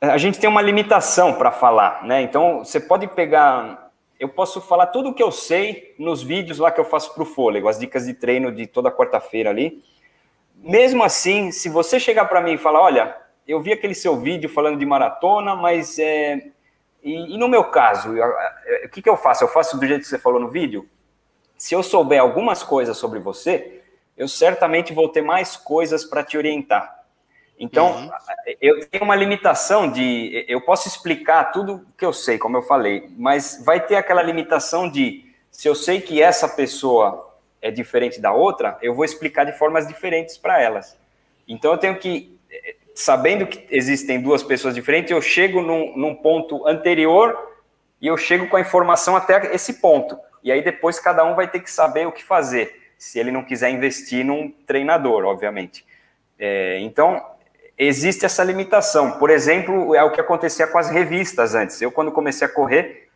a 0.00 0.18
gente 0.18 0.38
tem 0.38 0.50
uma 0.50 0.62
limitação 0.62 1.34
para 1.34 1.52
falar, 1.52 2.04
né? 2.04 2.22
Então 2.22 2.64
você 2.64 2.80
pode 2.80 3.06
pegar 3.06 3.87
eu 4.18 4.28
posso 4.28 4.60
falar 4.60 4.86
tudo 4.88 5.10
o 5.10 5.14
que 5.14 5.22
eu 5.22 5.30
sei 5.30 5.94
nos 5.98 6.22
vídeos 6.22 6.58
lá 6.58 6.70
que 6.70 6.80
eu 6.80 6.84
faço 6.84 7.14
para 7.14 7.22
o 7.22 7.26
fôlego, 7.26 7.68
as 7.68 7.78
dicas 7.78 8.06
de 8.06 8.14
treino 8.14 8.50
de 8.50 8.66
toda 8.66 8.90
quarta-feira 8.90 9.50
ali. 9.50 9.82
mesmo 10.56 11.04
assim, 11.04 11.52
se 11.52 11.68
você 11.68 12.00
chegar 12.00 12.24
para 12.24 12.40
mim 12.40 12.54
e 12.54 12.58
falar, 12.58 12.80
olha, 12.80 13.16
eu 13.46 13.60
vi 13.60 13.72
aquele 13.72 13.94
seu 13.94 14.16
vídeo 14.16 14.48
falando 14.48 14.78
de 14.78 14.84
maratona, 14.84 15.54
mas 15.54 15.98
é, 15.98 16.50
e, 17.02 17.34
e 17.34 17.38
no 17.38 17.48
meu 17.48 17.64
caso, 17.64 18.16
eu, 18.16 18.26
o 18.84 18.88
que, 18.88 19.00
que 19.00 19.08
eu 19.08 19.16
faço? 19.16 19.44
Eu 19.44 19.48
faço 19.48 19.78
do 19.78 19.86
jeito 19.86 20.02
que 20.02 20.08
você 20.08 20.18
falou 20.18 20.40
no 20.40 20.48
vídeo? 20.48 20.88
Se 21.56 21.74
eu 21.74 21.82
souber 21.82 22.20
algumas 22.20 22.62
coisas 22.62 22.96
sobre 22.96 23.18
você, 23.18 23.82
eu 24.16 24.28
certamente 24.28 24.92
vou 24.92 25.08
ter 25.08 25.22
mais 25.22 25.56
coisas 25.56 26.04
para 26.04 26.24
te 26.24 26.36
orientar. 26.36 26.97
Então, 27.58 27.92
uhum. 27.92 28.10
eu 28.60 28.86
tenho 28.86 29.04
uma 29.04 29.16
limitação 29.16 29.90
de. 29.90 30.44
Eu 30.48 30.60
posso 30.60 30.86
explicar 30.86 31.50
tudo 31.50 31.84
que 31.96 32.04
eu 32.04 32.12
sei, 32.12 32.38
como 32.38 32.56
eu 32.56 32.62
falei, 32.62 33.10
mas 33.16 33.60
vai 33.64 33.84
ter 33.84 33.96
aquela 33.96 34.22
limitação 34.22 34.88
de. 34.88 35.24
Se 35.50 35.68
eu 35.68 35.74
sei 35.74 36.00
que 36.00 36.22
essa 36.22 36.48
pessoa 36.48 37.36
é 37.60 37.70
diferente 37.70 38.20
da 38.20 38.32
outra, 38.32 38.78
eu 38.80 38.94
vou 38.94 39.04
explicar 39.04 39.44
de 39.44 39.52
formas 39.58 39.88
diferentes 39.88 40.38
para 40.38 40.62
elas. 40.62 40.96
Então, 41.48 41.72
eu 41.72 41.78
tenho 41.78 41.98
que. 41.98 42.38
Sabendo 42.94 43.46
que 43.46 43.64
existem 43.70 44.20
duas 44.20 44.42
pessoas 44.42 44.74
diferentes, 44.74 45.10
eu 45.10 45.22
chego 45.22 45.60
num, 45.60 45.96
num 45.96 46.14
ponto 46.14 46.66
anterior 46.66 47.36
e 48.00 48.06
eu 48.06 48.16
chego 48.16 48.48
com 48.48 48.56
a 48.56 48.60
informação 48.60 49.16
até 49.16 49.54
esse 49.54 49.74
ponto. 49.74 50.18
E 50.42 50.52
aí, 50.52 50.62
depois, 50.62 51.00
cada 51.00 51.24
um 51.24 51.34
vai 51.34 51.48
ter 51.48 51.60
que 51.60 51.70
saber 51.70 52.06
o 52.06 52.12
que 52.12 52.22
fazer, 52.22 52.92
se 52.96 53.18
ele 53.18 53.30
não 53.30 53.44
quiser 53.44 53.70
investir 53.70 54.24
num 54.24 54.50
treinador, 54.66 55.24
obviamente. 55.24 55.84
É, 56.38 56.78
então, 56.80 57.24
existe 57.78 58.26
essa 58.26 58.42
limitação. 58.42 59.12
Por 59.12 59.30
exemplo, 59.30 59.94
é 59.94 60.02
o 60.02 60.10
que 60.10 60.20
acontecia 60.20 60.66
com 60.66 60.78
as 60.78 60.90
revistas 60.90 61.54
antes. 61.54 61.80
Eu, 61.80 61.92
quando 61.92 62.10
comecei 62.10 62.46
a 62.46 62.50
correr, 62.50 63.08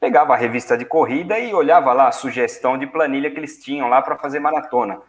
pegava 0.00 0.32
a 0.32 0.36
revista 0.36 0.78
de 0.78 0.84
corrida 0.84 1.38
e 1.38 1.52
olhava 1.52 1.92
lá 1.92 2.08
a 2.08 2.12
sugestão 2.12 2.78
de 2.78 2.86
planilha 2.86 3.30
que 3.30 3.38
eles 3.38 3.62
tinham 3.62 3.88
lá 3.88 4.00
para 4.00 4.16
fazer 4.16 4.40
maratona. 4.40 5.00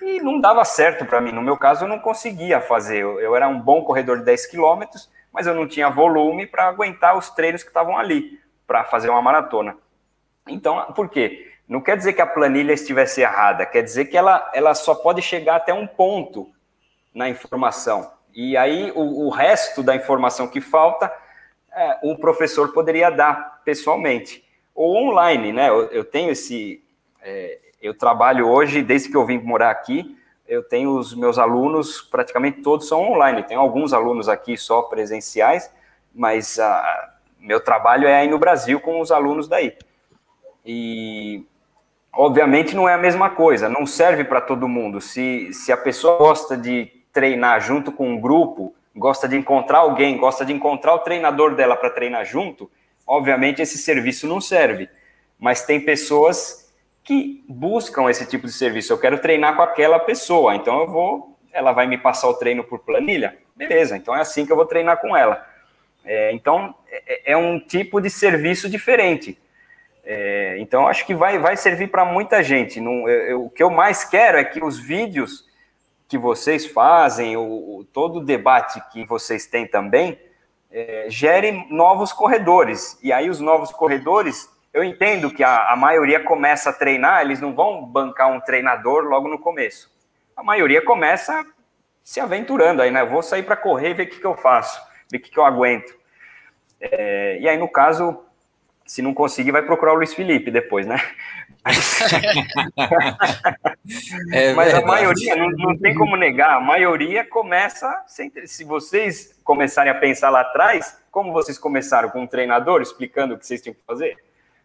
E 0.00 0.20
não 0.20 0.40
dava 0.40 0.64
certo 0.64 1.04
para 1.04 1.20
mim. 1.20 1.32
No 1.32 1.42
meu 1.42 1.56
caso, 1.56 1.84
eu 1.84 1.88
não 1.88 1.98
conseguia 1.98 2.60
fazer. 2.60 2.98
Eu, 2.98 3.20
eu 3.20 3.36
era 3.36 3.48
um 3.48 3.60
bom 3.60 3.82
corredor 3.82 4.18
de 4.18 4.24
10 4.24 4.46
quilômetros, 4.46 5.10
mas 5.32 5.46
eu 5.46 5.54
não 5.54 5.66
tinha 5.66 5.90
volume 5.90 6.46
para 6.46 6.68
aguentar 6.68 7.16
os 7.16 7.30
treinos 7.30 7.62
que 7.62 7.68
estavam 7.68 7.98
ali 7.98 8.40
para 8.66 8.84
fazer 8.84 9.10
uma 9.10 9.20
maratona. 9.20 9.76
Então, 10.46 10.92
por 10.92 11.08
quê? 11.08 11.52
Não 11.68 11.80
quer 11.80 11.96
dizer 11.96 12.14
que 12.14 12.22
a 12.22 12.26
planilha 12.26 12.72
estivesse 12.72 13.20
errada, 13.20 13.66
quer 13.66 13.82
dizer 13.82 14.06
que 14.06 14.16
ela, 14.16 14.50
ela 14.54 14.74
só 14.74 14.94
pode 14.94 15.20
chegar 15.20 15.56
até 15.56 15.74
um 15.74 15.86
ponto 15.86 16.50
na 17.14 17.28
informação. 17.28 18.10
E 18.40 18.56
aí 18.56 18.92
o, 18.94 19.26
o 19.26 19.30
resto 19.30 19.82
da 19.82 19.96
informação 19.96 20.46
que 20.46 20.60
falta, 20.60 21.12
é, 21.74 21.98
o 22.04 22.16
professor 22.16 22.72
poderia 22.72 23.10
dar 23.10 23.60
pessoalmente 23.64 24.44
ou 24.72 24.94
online, 24.94 25.52
né? 25.52 25.68
Eu, 25.68 25.86
eu 25.86 26.04
tenho 26.04 26.30
esse, 26.30 26.80
é, 27.20 27.58
eu 27.82 27.92
trabalho 27.92 28.46
hoje 28.46 28.80
desde 28.80 29.08
que 29.08 29.16
eu 29.16 29.26
vim 29.26 29.38
morar 29.38 29.70
aqui. 29.70 30.16
Eu 30.46 30.62
tenho 30.62 30.96
os 30.96 31.16
meus 31.16 31.36
alunos, 31.36 32.00
praticamente 32.00 32.62
todos 32.62 32.86
são 32.86 33.10
online. 33.10 33.42
Tenho 33.42 33.58
alguns 33.58 33.92
alunos 33.92 34.28
aqui 34.28 34.56
só 34.56 34.82
presenciais, 34.82 35.68
mas 36.14 36.60
a, 36.60 36.78
ah, 36.78 37.14
meu 37.40 37.58
trabalho 37.58 38.06
é 38.06 38.20
aí 38.20 38.30
no 38.30 38.38
Brasil 38.38 38.78
com 38.78 39.00
os 39.00 39.10
alunos 39.10 39.48
daí. 39.48 39.76
E 40.64 41.44
obviamente 42.12 42.76
não 42.76 42.88
é 42.88 42.94
a 42.94 42.98
mesma 42.98 43.30
coisa, 43.30 43.68
não 43.68 43.84
serve 43.84 44.22
para 44.22 44.40
todo 44.40 44.68
mundo. 44.68 45.00
Se, 45.00 45.52
se 45.52 45.72
a 45.72 45.76
pessoa 45.76 46.18
gosta 46.18 46.56
de 46.56 46.97
treinar 47.18 47.60
junto 47.60 47.90
com 47.90 48.10
um 48.10 48.20
grupo, 48.20 48.72
gosta 48.94 49.26
de 49.26 49.36
encontrar 49.36 49.78
alguém, 49.78 50.16
gosta 50.16 50.44
de 50.44 50.52
encontrar 50.52 50.94
o 50.94 51.00
treinador 51.00 51.56
dela 51.56 51.74
para 51.74 51.90
treinar 51.90 52.24
junto, 52.24 52.70
obviamente 53.04 53.60
esse 53.60 53.76
serviço 53.76 54.28
não 54.28 54.40
serve. 54.40 54.88
Mas 55.36 55.62
tem 55.62 55.80
pessoas 55.80 56.72
que 57.02 57.42
buscam 57.48 58.08
esse 58.08 58.24
tipo 58.24 58.46
de 58.46 58.52
serviço. 58.52 58.92
Eu 58.92 58.98
quero 58.98 59.18
treinar 59.18 59.56
com 59.56 59.62
aquela 59.62 59.98
pessoa, 59.98 60.54
então 60.54 60.78
eu 60.78 60.86
vou, 60.86 61.36
ela 61.52 61.72
vai 61.72 61.88
me 61.88 61.98
passar 61.98 62.28
o 62.28 62.34
treino 62.34 62.62
por 62.62 62.78
planilha, 62.78 63.36
beleza? 63.56 63.96
Então 63.96 64.14
é 64.14 64.20
assim 64.20 64.46
que 64.46 64.52
eu 64.52 64.56
vou 64.56 64.66
treinar 64.66 64.98
com 64.98 65.16
ela. 65.16 65.44
É, 66.04 66.30
então 66.32 66.72
é, 66.88 67.32
é, 67.32 67.36
um 67.36 67.58
tipo 67.58 68.00
de 68.00 68.10
serviço 68.10 68.70
diferente. 68.70 69.36
É, 70.04 70.56
então 70.60 70.86
acho 70.86 71.04
que 71.04 71.16
vai, 71.16 71.36
vai 71.36 71.56
servir 71.56 71.88
para 71.88 72.04
muita 72.04 72.44
gente. 72.44 72.80
Não, 72.80 73.08
eu, 73.08 73.22
eu, 73.22 73.44
o 73.46 73.50
que 73.50 73.62
eu 73.62 73.70
mais 73.70 74.04
quero 74.04 74.38
é 74.38 74.44
que 74.44 74.62
os 74.62 74.78
vídeos 74.78 75.47
que 76.08 76.16
vocês 76.16 76.66
fazem, 76.66 77.36
o, 77.36 77.42
o 77.42 77.84
todo 77.84 78.18
o 78.18 78.24
debate 78.24 78.82
que 78.90 79.04
vocês 79.04 79.46
têm 79.46 79.66
também, 79.66 80.18
é, 80.70 81.06
gere 81.08 81.66
novos 81.70 82.12
corredores. 82.12 82.98
E 83.02 83.12
aí 83.12 83.28
os 83.28 83.40
novos 83.40 83.70
corredores, 83.70 84.50
eu 84.72 84.82
entendo 84.82 85.30
que 85.30 85.44
a, 85.44 85.70
a 85.70 85.76
maioria 85.76 86.24
começa 86.24 86.70
a 86.70 86.72
treinar, 86.72 87.20
eles 87.20 87.40
não 87.40 87.54
vão 87.54 87.84
bancar 87.84 88.32
um 88.32 88.40
treinador 88.40 89.04
logo 89.04 89.28
no 89.28 89.38
começo. 89.38 89.90
A 90.34 90.42
maioria 90.42 90.82
começa 90.82 91.44
se 92.02 92.20
aventurando 92.20 92.80
aí, 92.80 92.90
né? 92.90 93.04
vou 93.04 93.22
sair 93.22 93.42
para 93.42 93.56
correr, 93.56 93.92
ver 93.92 94.04
o 94.04 94.10
que, 94.10 94.18
que 94.18 94.26
eu 94.26 94.34
faço, 94.34 94.80
ver 95.10 95.18
o 95.18 95.20
que, 95.20 95.30
que 95.30 95.38
eu 95.38 95.44
aguento. 95.44 95.92
É, 96.80 97.38
e 97.38 97.48
aí, 97.48 97.58
no 97.58 97.68
caso, 97.68 98.24
se 98.88 99.00
não 99.02 99.12
conseguir, 99.12 99.52
vai 99.52 99.60
procurar 99.60 99.92
o 99.92 99.96
Luiz 99.96 100.14
Felipe 100.14 100.50
depois, 100.50 100.86
né? 100.86 100.98
é 104.32 104.54
Mas 104.54 104.72
a 104.72 104.80
maioria, 104.80 105.36
não, 105.36 105.50
não, 105.50 105.76
tem 105.76 105.94
como 105.94 106.16
negar, 106.16 106.56
a 106.56 106.60
maioria 106.60 107.22
começa, 107.22 108.02
sem, 108.06 108.32
se 108.46 108.64
vocês 108.64 109.38
começarem 109.44 109.92
a 109.92 109.94
pensar 109.94 110.30
lá 110.30 110.40
atrás, 110.40 110.96
como 111.10 111.34
vocês 111.34 111.58
começaram 111.58 112.08
com 112.08 112.22
um 112.22 112.26
treinador 112.26 112.80
explicando 112.80 113.34
o 113.34 113.38
que 113.38 113.46
vocês 113.46 113.60
tinham 113.60 113.74
que 113.74 113.84
fazer? 113.86 114.16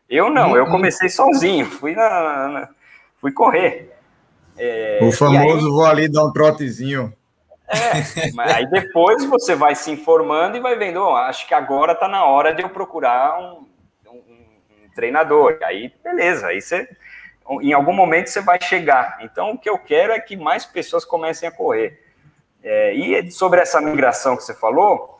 Eu 0.09 0.29
não, 0.29 0.55
eu 0.55 0.63
uhum. 0.63 0.71
comecei 0.71 1.09
sozinho, 1.09 1.65
fui, 1.65 1.93
na, 1.93 2.47
na 2.47 2.69
fui 3.17 3.33
correr. 3.33 3.93
É, 4.57 4.99
o 5.01 5.11
famoso 5.11 5.67
aí, 5.67 5.71
vou 5.71 5.85
ali 5.85 6.07
dar 6.07 6.23
um 6.23 6.31
trotezinho. 6.31 7.11
É, 7.67 8.31
mas 8.33 8.53
aí 8.53 8.69
depois 8.69 9.25
você 9.25 9.53
vai 9.53 9.75
se 9.75 9.91
informando 9.91 10.55
e 10.55 10.61
vai 10.61 10.77
vendo, 10.77 11.01
oh, 11.01 11.13
acho 11.13 11.45
que 11.45 11.53
agora 11.53 11.91
está 11.91 12.07
na 12.07 12.23
hora 12.23 12.53
de 12.53 12.61
eu 12.61 12.69
procurar 12.69 13.37
um, 13.37 13.62
treinador. 14.93 15.57
Aí, 15.63 15.93
beleza, 16.03 16.47
aí 16.47 16.61
você, 16.61 16.87
em 17.61 17.73
algum 17.73 17.93
momento 17.93 18.27
você 18.27 18.41
vai 18.41 18.59
chegar. 18.61 19.17
Então, 19.21 19.51
o 19.51 19.57
que 19.57 19.69
eu 19.69 19.77
quero 19.77 20.13
é 20.13 20.19
que 20.19 20.35
mais 20.35 20.65
pessoas 20.65 21.03
comecem 21.05 21.47
a 21.47 21.51
correr. 21.51 22.01
É, 22.63 22.93
e 22.93 23.31
sobre 23.31 23.59
essa 23.59 23.81
migração 23.81 24.37
que 24.37 24.43
você 24.43 24.53
falou, 24.53 25.19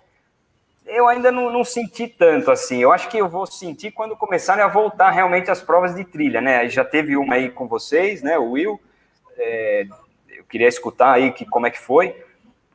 eu 0.86 1.08
ainda 1.08 1.32
não, 1.32 1.52
não, 1.52 1.64
senti 1.64 2.08
tanto 2.08 2.52
assim. 2.52 2.82
Eu 2.82 2.92
acho 2.92 3.10
que 3.10 3.18
eu 3.18 3.28
vou 3.28 3.46
sentir 3.46 3.92
quando 3.92 4.16
começarem 4.16 4.64
a 4.64 4.68
voltar 4.68 5.12
realmente 5.12 5.52
as 5.52 5.62
provas 5.62 5.96
de 5.96 6.04
trilha, 6.06 6.40
né? 6.40 6.68
Já 6.70 6.86
teve 6.86 7.18
uma 7.18 7.36
aí 7.36 7.50
com 7.50 7.68
vocês, 7.68 8.22
né? 8.22 8.38
O 8.38 8.52
Will. 8.52 8.80
É, 9.38 9.86
eu 10.30 10.44
queria 10.46 10.68
escutar 10.68 11.14
aí 11.14 11.32
que, 11.32 11.46
como 11.46 11.68
é 11.68 11.72
que 11.72 11.80
foi. 11.80 12.16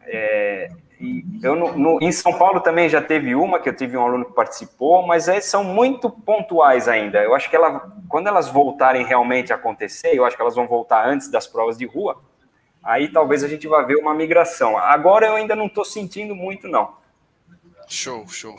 É, 0.04 0.70
e 1.00 1.24
eu 1.42 1.54
no, 1.54 1.78
no, 1.78 1.98
em 2.02 2.11
São 2.11 2.37
Paulo 2.37 2.61
também 2.61 2.88
já 2.88 3.00
teve 3.00 3.34
uma, 3.34 3.61
que 3.61 3.68
eu 3.68 3.76
tive 3.76 3.96
um 3.96 4.02
aluno 4.02 4.24
que 4.24 4.32
participou, 4.32 5.06
mas 5.06 5.28
é, 5.28 5.40
são 5.40 5.62
muito 5.62 6.11
pontuais 6.11 6.88
ainda. 6.88 7.22
Eu 7.22 7.34
acho 7.34 7.48
que 7.48 7.56
ela, 7.56 7.88
quando 8.08 8.26
elas 8.26 8.48
voltarem 8.48 9.04
realmente 9.04 9.52
a 9.52 9.56
acontecer, 9.56 10.14
eu 10.14 10.24
acho 10.24 10.34
que 10.34 10.42
elas 10.42 10.54
vão 10.54 10.66
voltar 10.66 11.08
antes 11.08 11.30
das 11.30 11.46
provas 11.46 11.78
de 11.78 11.87
rua, 11.87 12.20
aí 12.82 13.08
talvez 13.08 13.44
a 13.44 13.48
gente 13.48 13.66
vá 13.68 13.82
ver 13.82 13.96
uma 13.96 14.12
migração. 14.14 14.76
Agora 14.76 15.26
eu 15.26 15.34
ainda 15.34 15.54
não 15.54 15.66
estou 15.66 15.84
sentindo 15.84 16.34
muito, 16.34 16.66
não. 16.66 16.96
Show, 17.87 18.26
show. 18.28 18.56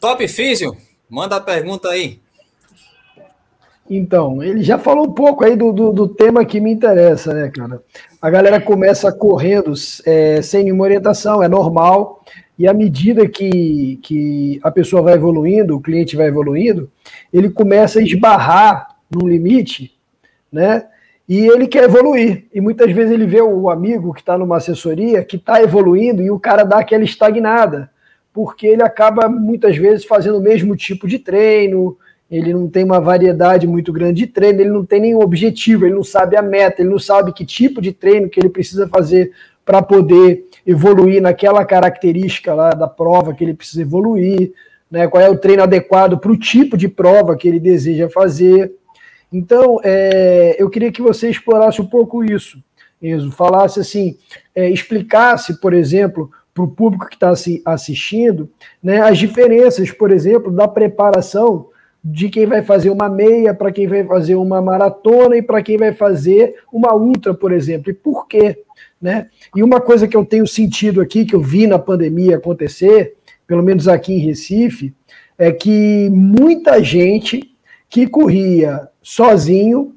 Top 0.00 0.26
Físio, 0.28 0.76
manda 1.08 1.36
a 1.36 1.40
pergunta 1.40 1.88
aí. 1.88 2.23
Então, 3.88 4.42
ele 4.42 4.62
já 4.62 4.78
falou 4.78 5.06
um 5.06 5.12
pouco 5.12 5.44
aí 5.44 5.54
do, 5.54 5.70
do, 5.70 5.92
do, 5.92 6.08
tema 6.08 6.44
que 6.44 6.58
me 6.58 6.72
interessa, 6.72 7.34
né, 7.34 7.50
cara? 7.54 7.82
A 8.20 8.30
galera 8.30 8.58
começa 8.58 9.12
correndo 9.12 9.74
é, 10.06 10.40
sem 10.40 10.64
nenhuma 10.64 10.84
orientação, 10.84 11.42
é 11.42 11.48
normal, 11.48 12.24
e 12.58 12.66
à 12.66 12.72
medida 12.72 13.28
que, 13.28 13.98
que 14.02 14.58
a 14.62 14.70
pessoa 14.70 15.02
vai 15.02 15.14
evoluindo, 15.14 15.76
o 15.76 15.80
cliente 15.80 16.16
vai 16.16 16.28
evoluindo, 16.28 16.90
ele 17.32 17.50
começa 17.50 17.98
a 17.98 18.02
esbarrar 18.02 18.96
num 19.10 19.28
limite, 19.28 19.92
né? 20.50 20.86
E 21.28 21.46
ele 21.46 21.66
quer 21.66 21.84
evoluir. 21.84 22.46
E 22.54 22.60
muitas 22.60 22.90
vezes 22.92 23.12
ele 23.12 23.26
vê 23.26 23.42
o 23.42 23.68
amigo 23.68 24.14
que 24.14 24.20
está 24.20 24.38
numa 24.38 24.58
assessoria 24.58 25.24
que 25.24 25.36
está 25.36 25.62
evoluindo 25.62 26.22
e 26.22 26.30
o 26.30 26.38
cara 26.38 26.64
dá 26.64 26.78
aquela 26.78 27.02
estagnada, 27.02 27.90
porque 28.32 28.66
ele 28.66 28.82
acaba 28.82 29.28
muitas 29.28 29.76
vezes 29.76 30.04
fazendo 30.04 30.38
o 30.38 30.42
mesmo 30.42 30.76
tipo 30.76 31.08
de 31.08 31.18
treino, 31.18 31.96
ele 32.36 32.52
não 32.52 32.68
tem 32.68 32.82
uma 32.82 33.00
variedade 33.00 33.64
muito 33.64 33.92
grande 33.92 34.22
de 34.22 34.26
treino, 34.26 34.60
ele 34.60 34.70
não 34.70 34.84
tem 34.84 35.00
nenhum 35.00 35.20
objetivo, 35.20 35.86
ele 35.86 35.94
não 35.94 36.02
sabe 36.02 36.36
a 36.36 36.42
meta, 36.42 36.82
ele 36.82 36.90
não 36.90 36.98
sabe 36.98 37.32
que 37.32 37.44
tipo 37.44 37.80
de 37.80 37.92
treino 37.92 38.28
que 38.28 38.40
ele 38.40 38.48
precisa 38.48 38.88
fazer 38.88 39.30
para 39.64 39.80
poder 39.80 40.44
evoluir 40.66 41.22
naquela 41.22 41.64
característica 41.64 42.52
lá 42.52 42.70
da 42.70 42.88
prova 42.88 43.32
que 43.32 43.44
ele 43.44 43.54
precisa 43.54 43.82
evoluir, 43.82 44.52
né? 44.90 45.06
qual 45.06 45.22
é 45.22 45.30
o 45.30 45.38
treino 45.38 45.62
adequado 45.62 46.18
para 46.18 46.32
o 46.32 46.36
tipo 46.36 46.76
de 46.76 46.88
prova 46.88 47.36
que 47.36 47.46
ele 47.46 47.60
deseja 47.60 48.08
fazer. 48.08 48.72
Então, 49.32 49.80
é, 49.84 50.56
eu 50.58 50.68
queria 50.68 50.90
que 50.90 51.02
você 51.02 51.30
explorasse 51.30 51.80
um 51.80 51.86
pouco 51.86 52.24
isso, 52.24 52.58
Enzo, 53.00 53.30
falasse 53.30 53.78
assim, 53.78 54.16
é, 54.54 54.68
explicasse, 54.68 55.60
por 55.60 55.72
exemplo, 55.72 56.30
para 56.52 56.64
o 56.64 56.68
público 56.68 57.08
que 57.08 57.16
está 57.16 57.32
assistindo, 57.64 58.50
né, 58.82 59.02
as 59.02 59.18
diferenças, 59.18 59.90
por 59.92 60.10
exemplo, 60.10 60.50
da 60.50 60.66
preparação 60.66 61.68
de 62.04 62.28
quem 62.28 62.44
vai 62.44 62.62
fazer 62.62 62.90
uma 62.90 63.08
meia, 63.08 63.54
para 63.54 63.72
quem 63.72 63.86
vai 63.86 64.04
fazer 64.04 64.34
uma 64.34 64.60
maratona 64.60 65.38
e 65.38 65.42
para 65.42 65.62
quem 65.62 65.78
vai 65.78 65.92
fazer 65.92 66.56
uma 66.70 66.94
ultra, 66.94 67.32
por 67.32 67.50
exemplo. 67.50 67.90
E 67.90 67.94
por 67.94 68.28
quê? 68.28 68.58
Né? 69.00 69.28
E 69.56 69.62
uma 69.62 69.80
coisa 69.80 70.06
que 70.06 70.16
eu 70.16 70.24
tenho 70.24 70.46
sentido 70.46 71.00
aqui, 71.00 71.24
que 71.24 71.34
eu 71.34 71.40
vi 71.40 71.66
na 71.66 71.78
pandemia 71.78 72.36
acontecer, 72.36 73.14
pelo 73.46 73.62
menos 73.62 73.88
aqui 73.88 74.12
em 74.12 74.18
Recife, 74.18 74.94
é 75.38 75.50
que 75.50 76.10
muita 76.10 76.82
gente 76.82 77.54
que 77.88 78.06
corria 78.06 78.88
sozinho 79.02 79.94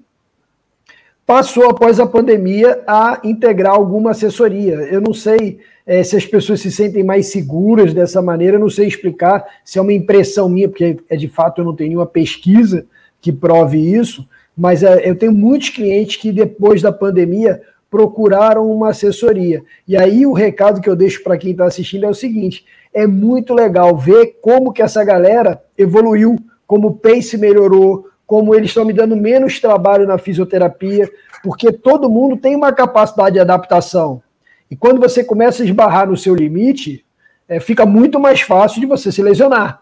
passou 1.26 1.70
após 1.70 2.00
a 2.00 2.08
pandemia 2.08 2.84
a 2.88 3.20
integrar 3.22 3.74
alguma 3.74 4.12
assessoria. 4.12 4.76
Eu 4.76 5.02
não 5.02 5.14
sei 5.14 5.60
é, 5.88 6.04
se 6.04 6.18
as 6.18 6.26
pessoas 6.26 6.60
se 6.60 6.70
sentem 6.70 7.02
mais 7.02 7.28
seguras 7.28 7.94
dessa 7.94 8.22
maneira, 8.22 8.60
não 8.60 8.70
sei 8.70 8.88
explicar 8.88 9.46
se 9.64 9.80
é 9.80 9.82
uma 9.82 9.94
impressão 9.94 10.50
minha, 10.50 10.68
porque 10.68 10.98
é 11.10 11.16
de 11.16 11.30
fato 11.30 11.62
eu 11.62 11.66
não 11.66 11.74
tenho 11.74 11.92
nenhuma 11.92 12.06
pesquisa 12.06 12.86
que 13.22 13.32
prove 13.32 13.78
isso, 13.78 14.28
mas 14.56 14.84
é, 14.84 15.10
eu 15.10 15.18
tenho 15.18 15.32
muitos 15.32 15.70
clientes 15.70 16.18
que 16.18 16.30
depois 16.34 16.82
da 16.82 16.92
pandemia 16.92 17.62
procuraram 17.90 18.70
uma 18.70 18.90
assessoria. 18.90 19.64
E 19.88 19.96
aí 19.96 20.26
o 20.26 20.34
recado 20.34 20.82
que 20.82 20.90
eu 20.90 20.96
deixo 20.96 21.24
para 21.24 21.38
quem 21.38 21.52
está 21.52 21.66
assistindo 21.66 22.06
é 22.06 22.10
o 22.10 22.14
seguinte: 22.14 22.66
é 22.94 23.08
muito 23.08 23.54
legal 23.54 23.96
ver 23.96 24.40
como 24.42 24.74
que 24.74 24.82
essa 24.82 25.06
galera 25.06 25.62
evoluiu, 25.78 26.36
como 26.68 26.90
o 26.90 26.96
pace 26.96 27.38
melhorou, 27.38 28.08
como 28.26 28.54
eles 28.54 28.72
estão 28.72 28.84
me 28.84 28.92
dando 28.92 29.16
menos 29.16 29.62
trabalho 29.62 30.06
na 30.06 30.18
fisioterapia, 30.18 31.10
porque 31.42 31.72
todo 31.72 32.10
mundo 32.10 32.36
tem 32.36 32.58
uma 32.58 32.74
capacidade 32.74 33.36
de 33.36 33.40
adaptação. 33.40 34.22
E 34.70 34.76
quando 34.76 35.00
você 35.00 35.24
começa 35.24 35.64
a 35.64 35.66
esbarrar 35.66 36.10
no 36.10 36.18
seu 36.18 36.36
limite, 36.36 37.06
é, 37.48 37.60
fica 37.60 37.86
muito 37.86 38.20
mais 38.20 38.42
fácil 38.42 38.82
de 38.82 38.88
você 38.88 39.12
se 39.12 39.22
lesionar. 39.22 39.82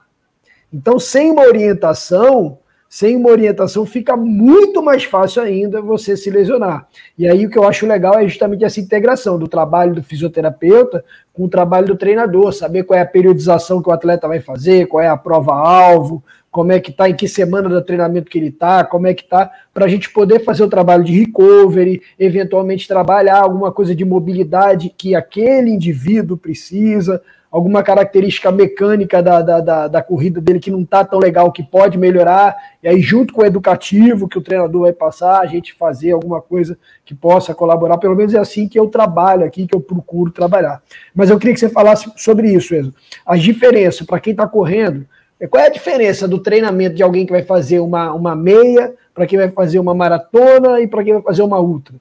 Então, 0.71 0.99
sem 0.99 1.31
uma 1.31 1.43
orientação, 1.43 2.59
sem 2.87 3.15
uma 3.15 3.29
orientação, 3.29 3.85
fica 3.85 4.15
muito 4.15 4.81
mais 4.81 5.03
fácil 5.03 5.41
ainda 5.41 5.81
você 5.81 6.15
se 6.15 6.29
lesionar. 6.29 6.87
E 7.17 7.27
aí 7.27 7.45
o 7.45 7.49
que 7.49 7.57
eu 7.57 7.67
acho 7.67 7.87
legal 7.87 8.19
é 8.19 8.27
justamente 8.27 8.63
essa 8.63 8.79
integração 8.79 9.39
do 9.39 9.47
trabalho 9.47 9.95
do 9.95 10.03
fisioterapeuta 10.03 11.03
com 11.33 11.45
o 11.45 11.49
trabalho 11.49 11.87
do 11.87 11.97
treinador, 11.97 12.53
saber 12.53 12.83
qual 12.83 12.97
é 12.97 13.01
a 13.01 13.05
periodização 13.05 13.81
que 13.81 13.89
o 13.89 13.91
atleta 13.91 14.27
vai 14.27 14.39
fazer, 14.39 14.87
qual 14.87 15.03
é 15.03 15.07
a 15.07 15.17
prova-alvo, 15.17 16.23
como 16.55 16.71
é 16.71 16.79
que 16.79 16.89
está, 16.89 17.09
em 17.09 17.13
que 17.13 17.27
semana 17.27 17.67
do 17.67 17.81
treinamento 17.81 18.31
que 18.31 18.37
ele 18.37 18.47
está, 18.47 18.81
como 18.85 19.07
é 19.07 19.13
que 19.13 19.23
está, 19.23 19.51
para 19.73 19.83
a 19.83 19.89
gente 19.89 20.09
poder 20.09 20.39
fazer 20.39 20.63
o 20.63 20.69
trabalho 20.69 21.03
de 21.03 21.11
recovery, 21.11 22.01
eventualmente 22.17 22.87
trabalhar 22.87 23.39
alguma 23.41 23.73
coisa 23.73 23.93
de 23.93 24.05
mobilidade 24.05 24.89
que 24.97 25.13
aquele 25.15 25.69
indivíduo 25.69 26.37
precisa, 26.37 27.21
alguma 27.51 27.83
característica 27.83 28.53
mecânica 28.53 29.21
da, 29.21 29.41
da, 29.41 29.59
da, 29.59 29.87
da 29.89 30.01
corrida 30.01 30.39
dele 30.39 30.61
que 30.61 30.71
não 30.71 30.83
está 30.83 31.03
tão 31.03 31.19
legal, 31.19 31.51
que 31.51 31.61
pode 31.61 31.97
melhorar, 31.97 32.55
e 32.81 32.87
aí 32.87 33.01
junto 33.01 33.33
com 33.33 33.41
o 33.41 33.45
educativo 33.45 34.29
que 34.29 34.37
o 34.37 34.41
treinador 34.41 34.83
vai 34.83 34.93
passar, 34.93 35.41
a 35.41 35.45
gente 35.47 35.73
fazer 35.73 36.13
alguma 36.13 36.41
coisa 36.41 36.77
que 37.03 37.13
possa 37.13 37.53
colaborar, 37.53 37.97
pelo 37.97 38.15
menos 38.15 38.33
é 38.33 38.39
assim 38.39 38.65
que 38.65 38.79
eu 38.79 38.87
trabalho 38.87 39.43
aqui, 39.43 39.67
que 39.67 39.75
eu 39.75 39.81
procuro 39.81 40.31
trabalhar. 40.31 40.81
Mas 41.13 41.29
eu 41.29 41.37
queria 41.37 41.53
que 41.53 41.59
você 41.59 41.67
falasse 41.67 42.09
sobre 42.15 42.49
isso, 42.49 42.73
Enzo. 42.73 42.93
As 43.25 43.43
diferenças 43.43 44.07
para 44.07 44.21
quem 44.21 44.31
está 44.31 44.47
correndo, 44.47 45.05
qual 45.49 45.63
é 45.63 45.67
a 45.67 45.71
diferença 45.71 46.27
do 46.27 46.39
treinamento 46.39 46.95
de 46.95 47.03
alguém 47.03 47.25
que 47.25 47.31
vai 47.31 47.43
fazer 47.43 47.79
uma, 47.79 48.13
uma 48.13 48.35
meia, 48.35 48.93
para 49.13 49.27
quem 49.27 49.37
vai 49.37 49.49
fazer 49.49 49.79
uma 49.79 49.93
maratona 49.93 50.79
e 50.79 50.87
para 50.87 51.03
quem 51.03 51.13
vai 51.13 51.21
fazer 51.21 51.41
uma 51.41 51.59
ultra? 51.59 51.95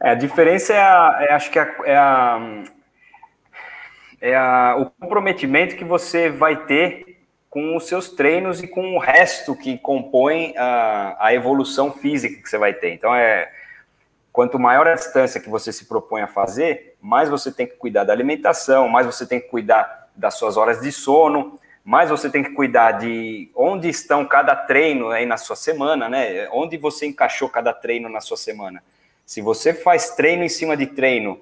É, 0.00 0.10
a 0.10 0.14
diferença 0.14 0.74
é, 0.74 0.80
a, 0.80 1.18
é 1.20 1.32
acho 1.32 1.50
que 1.50 1.58
é, 1.58 1.74
é, 1.84 1.96
a, 1.96 2.62
é 4.20 4.34
a, 4.34 4.76
o 4.78 4.86
comprometimento 5.00 5.76
que 5.76 5.84
você 5.84 6.28
vai 6.28 6.66
ter 6.66 7.18
com 7.48 7.76
os 7.76 7.86
seus 7.86 8.10
treinos 8.10 8.62
e 8.62 8.66
com 8.66 8.96
o 8.96 8.98
resto 8.98 9.54
que 9.54 9.78
compõe 9.78 10.54
a, 10.56 11.16
a 11.18 11.34
evolução 11.34 11.92
física 11.92 12.42
que 12.42 12.48
você 12.48 12.58
vai 12.58 12.74
ter. 12.74 12.92
Então, 12.92 13.14
é 13.14 13.50
quanto 14.32 14.58
maior 14.58 14.88
a 14.88 14.94
distância 14.94 15.40
que 15.40 15.50
você 15.50 15.72
se 15.72 15.84
propõe 15.84 16.22
a 16.22 16.26
fazer, 16.26 16.96
mais 17.00 17.28
você 17.28 17.52
tem 17.52 17.66
que 17.66 17.76
cuidar 17.76 18.04
da 18.04 18.12
alimentação, 18.12 18.88
mais 18.88 19.06
você 19.06 19.26
tem 19.26 19.40
que 19.40 19.48
cuidar 19.48 20.01
das 20.14 20.34
suas 20.34 20.56
horas 20.56 20.80
de 20.80 20.92
sono, 20.92 21.58
mas 21.84 22.10
você 22.10 22.30
tem 22.30 22.42
que 22.42 22.50
cuidar 22.50 22.92
de 22.92 23.50
onde 23.54 23.88
estão 23.88 24.24
cada 24.24 24.54
treino 24.54 25.10
aí 25.10 25.26
na 25.26 25.36
sua 25.36 25.56
semana, 25.56 26.08
né? 26.08 26.48
Onde 26.52 26.76
você 26.76 27.06
encaixou 27.06 27.48
cada 27.48 27.72
treino 27.72 28.08
na 28.08 28.20
sua 28.20 28.36
semana. 28.36 28.82
Se 29.26 29.40
você 29.40 29.74
faz 29.74 30.10
treino 30.10 30.44
em 30.44 30.48
cima 30.48 30.76
de 30.76 30.86
treino, 30.86 31.40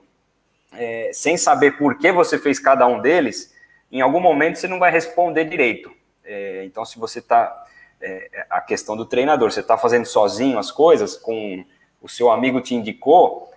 é, 0.72 1.10
sem 1.12 1.36
saber 1.36 1.76
por 1.76 1.98
que 1.98 2.10
você 2.10 2.38
fez 2.38 2.58
cada 2.58 2.86
um 2.86 3.00
deles, 3.00 3.54
em 3.90 4.00
algum 4.00 4.20
momento 4.20 4.56
você 4.56 4.68
não 4.68 4.78
vai 4.78 4.90
responder 4.90 5.44
direito. 5.44 5.92
É, 6.24 6.64
então, 6.64 6.84
se 6.84 6.98
você 6.98 7.18
está. 7.18 7.66
É, 8.02 8.46
a 8.48 8.62
questão 8.62 8.96
do 8.96 9.04
treinador, 9.04 9.52
você 9.52 9.60
está 9.60 9.76
fazendo 9.76 10.06
sozinho 10.06 10.58
as 10.58 10.70
coisas, 10.70 11.18
com 11.18 11.62
o 12.00 12.08
seu 12.08 12.30
amigo 12.30 12.60
te 12.62 12.74
indicou, 12.74 13.50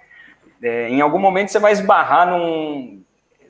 é, 0.62 0.90
em 0.90 1.00
algum 1.02 1.20
momento 1.20 1.50
você 1.50 1.60
vai 1.60 1.72
esbarrar 1.72 2.30
num, 2.30 3.02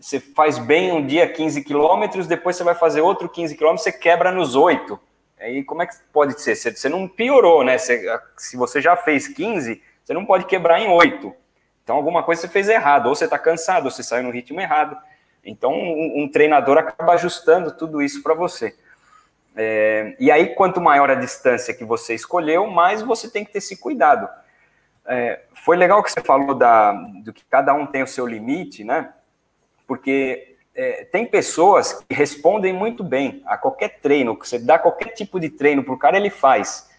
você 0.04 0.20
faz 0.20 0.58
bem 0.60 0.92
um 0.92 1.08
dia 1.08 1.26
15 1.32 1.64
quilômetros, 1.64 2.28
depois 2.28 2.58
você 2.58 2.64
vai 2.66 2.76
fazer 2.76 3.00
outro 3.00 3.30
15 3.30 3.56
quilômetros, 3.56 3.86
você 3.86 3.92
quebra 3.94 4.34
nos 4.34 4.54
8. 4.54 5.00
Aí 5.40 5.64
como 5.64 5.82
é 5.82 5.88
que 5.88 5.96
pode 6.12 6.42
ser? 6.42 6.58
Você, 6.58 6.76
você 6.76 6.90
não 6.90 7.08
piorou, 7.08 7.64
né? 7.64 7.78
Você, 7.78 8.04
se 8.36 8.58
você 8.58 8.82
já 8.82 8.98
fez 8.98 9.30
15, 9.30 9.82
você 10.04 10.14
não 10.14 10.26
pode 10.26 10.44
quebrar 10.44 10.82
em 10.82 10.90
8. 10.90 11.34
Então 11.82 11.96
alguma 11.96 12.22
coisa 12.22 12.42
você 12.42 12.50
fez 12.50 12.68
errado, 12.68 13.08
ou 13.08 13.16
você 13.16 13.24
está 13.24 13.40
cansado, 13.40 13.86
ou 13.86 13.92
você 13.92 14.04
saiu 14.04 14.24
no 14.24 14.30
ritmo 14.30 14.60
errado. 14.60 14.98
Então 15.42 15.72
um, 15.72 16.24
um 16.24 16.30
treinador 16.30 16.78
acaba 16.78 17.14
ajustando 17.14 17.72
tudo 17.72 18.02
isso 18.02 18.22
para 18.22 18.34
você. 18.34 18.76
É, 19.56 20.18
e 20.20 20.30
aí, 20.30 20.54
quanto 20.54 20.82
maior 20.82 21.10
a 21.10 21.16
distância 21.16 21.74
que 21.74 21.86
você 21.86 22.14
escolheu, 22.14 22.68
mais 22.68 23.02
você 23.02 23.30
tem 23.30 23.46
que 23.46 23.54
ter 23.54 23.60
esse 23.60 23.78
cuidado. 23.78 24.28
É, 25.06 25.44
foi 25.64 25.78
legal 25.78 26.04
que 26.04 26.12
você 26.12 26.20
falou 26.20 26.54
da, 26.54 26.92
do 27.24 27.32
que 27.32 27.46
cada 27.46 27.74
um 27.74 27.86
tem 27.86 28.04
o 28.04 28.08
seu 28.08 28.28
limite, 28.28 28.84
né? 28.84 29.14
Porque 29.88 30.56
é, 30.76 31.06
tem 31.06 31.26
pessoas 31.26 31.94
que 31.94 32.16
respondem 32.16 32.74
muito 32.74 33.04
bem 33.04 33.44
a 33.46 33.58
qualquer 33.58 34.00
treino, 34.00 34.38
que 34.38 34.48
você 34.48 34.58
dá 34.58 34.80
qualquer 34.80 35.10
tipo 35.10 35.40
de 35.40 35.50
treino 35.50 35.84
para 35.84 35.94
o 35.94 36.00
cara, 36.00 36.18
ele 36.18 36.30
faz. 36.30 36.90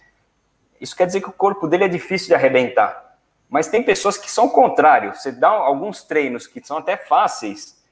Isso 0.81 0.97
quer 0.97 1.07
dizer 1.07 1.21
que 1.21 1.29
o 1.29 1.33
corpo 1.33 1.67
dele 1.67 1.85
é 1.85 1.89
difícil 1.89 2.29
de 2.29 2.35
arrebentar. 2.35 3.17
Mas 3.49 3.69
tem 3.69 3.83
pessoas 3.83 4.17
que 4.17 4.31
são 4.31 4.47
o 4.47 4.51
contrário. 4.51 5.15
Você 5.15 5.31
dá 5.31 5.49
alguns 5.49 6.03
treinos 6.03 6.47
que 6.47 6.65
são 6.67 6.79
até 6.79 6.97
fáceis, 6.97 7.83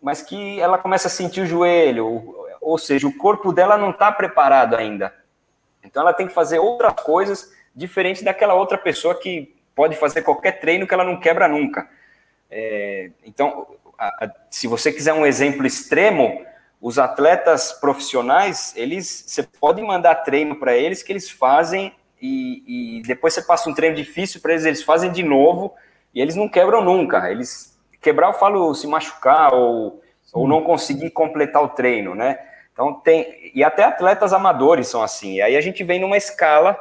mas 0.00 0.22
que 0.22 0.60
ela 0.60 0.78
começa 0.78 1.08
a 1.08 1.10
sentir 1.10 1.40
o 1.40 1.46
joelho, 1.46 2.34
ou 2.60 2.78
seja, 2.78 3.06
o 3.06 3.16
corpo 3.16 3.52
dela 3.52 3.76
não 3.76 3.90
está 3.90 4.12
preparado 4.12 4.76
ainda. 4.76 5.14
Então 5.82 6.02
ela 6.02 6.12
tem 6.12 6.26
que 6.26 6.34
fazer 6.34 6.58
outras 6.58 6.92
coisas 7.02 7.52
diferente 7.74 8.24
daquela 8.24 8.54
outra 8.54 8.76
pessoa 8.76 9.14
que 9.14 9.54
pode 9.74 9.96
fazer 9.96 10.22
qualquer 10.22 10.60
treino 10.60 10.86
que 10.86 10.94
ela 10.94 11.04
não 11.04 11.18
quebra 11.18 11.48
nunca. 11.48 11.88
É, 12.50 13.10
então, 13.24 13.66
se 14.50 14.66
você 14.66 14.92
quiser 14.92 15.12
um 15.12 15.26
exemplo 15.26 15.66
extremo, 15.66 16.44
os 16.80 16.98
atletas 16.98 17.72
profissionais, 17.72 18.72
eles, 18.76 19.24
você 19.26 19.42
pode 19.42 19.82
mandar 19.82 20.14
treino 20.16 20.56
para 20.56 20.76
eles 20.76 21.02
que 21.02 21.12
eles 21.12 21.28
fazem 21.28 21.92
e, 22.20 22.98
e, 22.98 23.02
depois 23.02 23.34
você 23.34 23.42
passa 23.42 23.68
um 23.68 23.74
treino 23.74 23.96
difícil 23.96 24.40
para 24.40 24.52
eles, 24.52 24.64
eles 24.64 24.82
fazem 24.82 25.10
de 25.10 25.22
novo 25.22 25.74
e 26.14 26.20
eles 26.20 26.34
não 26.34 26.48
quebram 26.48 26.82
nunca. 26.82 27.30
Eles 27.30 27.76
quebrar, 28.00 28.28
eu 28.28 28.32
falo 28.32 28.74
se 28.74 28.86
machucar 28.86 29.52
ou, 29.52 30.00
ou 30.32 30.46
não 30.46 30.62
conseguir 30.62 31.10
completar 31.10 31.62
o 31.62 31.68
treino, 31.68 32.14
né? 32.14 32.38
Então 32.72 32.94
tem 32.94 33.50
e 33.54 33.64
até 33.64 33.82
atletas 33.82 34.32
amadores 34.32 34.86
são 34.86 35.02
assim. 35.02 35.34
E 35.36 35.42
aí 35.42 35.56
a 35.56 35.60
gente 35.60 35.82
vem 35.82 36.00
numa 36.00 36.16
escala 36.16 36.78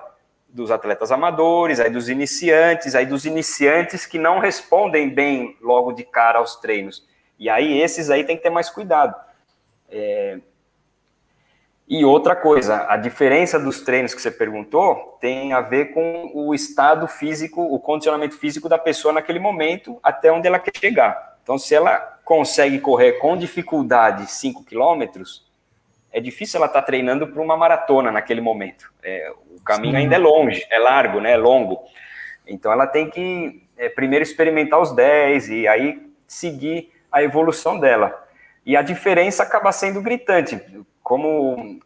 dos 0.48 0.72
atletas 0.72 1.12
amadores, 1.12 1.80
aí 1.80 1.90
dos 1.90 2.08
iniciantes, 2.08 2.96
aí 2.96 3.06
dos 3.06 3.26
iniciantes 3.26 4.06
que 4.06 4.18
não 4.18 4.40
respondem 4.40 5.10
bem 5.10 5.58
logo 5.62 5.92
de 5.92 6.04
cara 6.04 6.40
aos 6.40 6.56
treinos. 6.56 7.07
E 7.40 7.50
aí 7.50 7.80
esses 7.80 8.10
aí 8.10 8.24
tem 8.24 8.38
que 8.38 8.44
ter 8.44 8.50
mais 8.50 8.70
cuidado. 8.70 9.16
É... 9.90 10.40
E 11.88 12.04
outra 12.04 12.36
coisa, 12.36 12.86
a 12.90 12.98
diferença 12.98 13.58
dos 13.58 13.80
treinos 13.80 14.14
que 14.14 14.22
você 14.22 14.30
perguntou 14.30 15.18
tem 15.22 15.54
a 15.54 15.62
ver 15.62 15.94
com 15.94 16.32
o 16.34 16.54
estado 16.54 17.08
físico, 17.08 17.62
o 17.62 17.80
condicionamento 17.80 18.38
físico 18.38 18.68
da 18.68 18.78
pessoa 18.78 19.14
naquele 19.14 19.40
momento, 19.40 19.98
até 20.04 20.30
onde 20.30 20.48
ela 20.48 20.60
quer 20.60 20.78
chegar. 20.78 21.38
Então, 21.42 21.58
se 21.58 21.74
ela 21.74 21.98
consegue 22.26 22.78
correr 22.80 23.14
com 23.14 23.38
dificuldade 23.38 24.30
5 24.30 24.66
quilômetros, 24.66 25.46
é 26.12 26.20
difícil 26.20 26.58
ela 26.58 26.66
estar 26.66 26.82
tá 26.82 26.86
treinando 26.86 27.26
para 27.28 27.42
uma 27.42 27.56
maratona 27.56 28.12
naquele 28.12 28.42
momento. 28.42 28.92
É, 29.02 29.32
o 29.56 29.62
caminho 29.62 29.94
Sim. 29.94 30.02
ainda 30.02 30.16
é 30.16 30.18
longe, 30.18 30.68
é 30.70 30.80
largo, 30.80 31.22
né, 31.22 31.32
é 31.32 31.38
longo. 31.38 31.80
Então, 32.46 32.70
ela 32.70 32.86
tem 32.86 33.10
que 33.10 33.64
é, 33.78 33.88
primeiro 33.88 34.24
experimentar 34.24 34.82
os 34.82 34.94
10 34.94 35.50
e 35.50 35.68
aí 35.70 36.06
seguir 36.28 36.92
a 37.12 37.24
evolução 37.24 37.80
dela. 37.80 38.28
E 38.66 38.76
a 38.76 38.82
diferença 38.82 39.44
acaba 39.44 39.72
sendo 39.72 40.02
gritante. 40.02 40.62
Como 41.02 41.80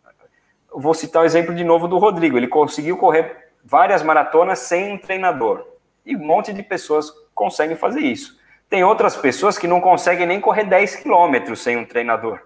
vou 0.74 0.94
citar 0.94 1.22
o 1.22 1.26
exemplo 1.26 1.54
de 1.54 1.64
novo 1.64 1.88
do 1.88 1.98
Rodrigo, 1.98 2.38
ele 2.38 2.48
conseguiu 2.48 2.98
correr 2.98 3.50
várias 3.64 4.02
maratonas 4.02 4.60
sem 4.60 4.94
um 4.94 4.98
treinador. 4.98 5.66
E 6.06 6.16
um 6.16 6.26
monte 6.26 6.52
de 6.52 6.64
pessoas 6.64 7.12
conseguem 7.36 7.76
fazer 7.76 8.00
isso. 8.00 8.40
Tem 8.70 8.84
outras 8.84 9.16
pessoas 9.16 9.58
que 9.58 9.68
não 9.68 9.82
conseguem 9.82 10.26
nem 10.26 10.40
correr 10.40 10.64
10 10.64 10.98
quilômetros 10.98 11.62
sem 11.62 11.78
um 11.78 11.86
treinador. 11.86 12.40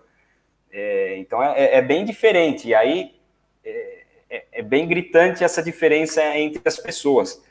É, 0.71 1.17
então 1.17 1.41
é, 1.41 1.75
é, 1.77 1.81
bem 1.81 2.03
diferente. 2.03 2.67
E 2.67 2.75
aí 2.75 3.15
é, 3.63 4.03
é, 4.29 4.45
é, 4.51 4.61
bem 4.61 4.87
gritante 4.87 5.43
essa 5.43 5.63
diferença 5.63 6.21
entre 6.37 6.61
as 6.65 6.77
pessoas. 6.77 7.41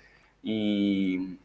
E, 0.42 1.38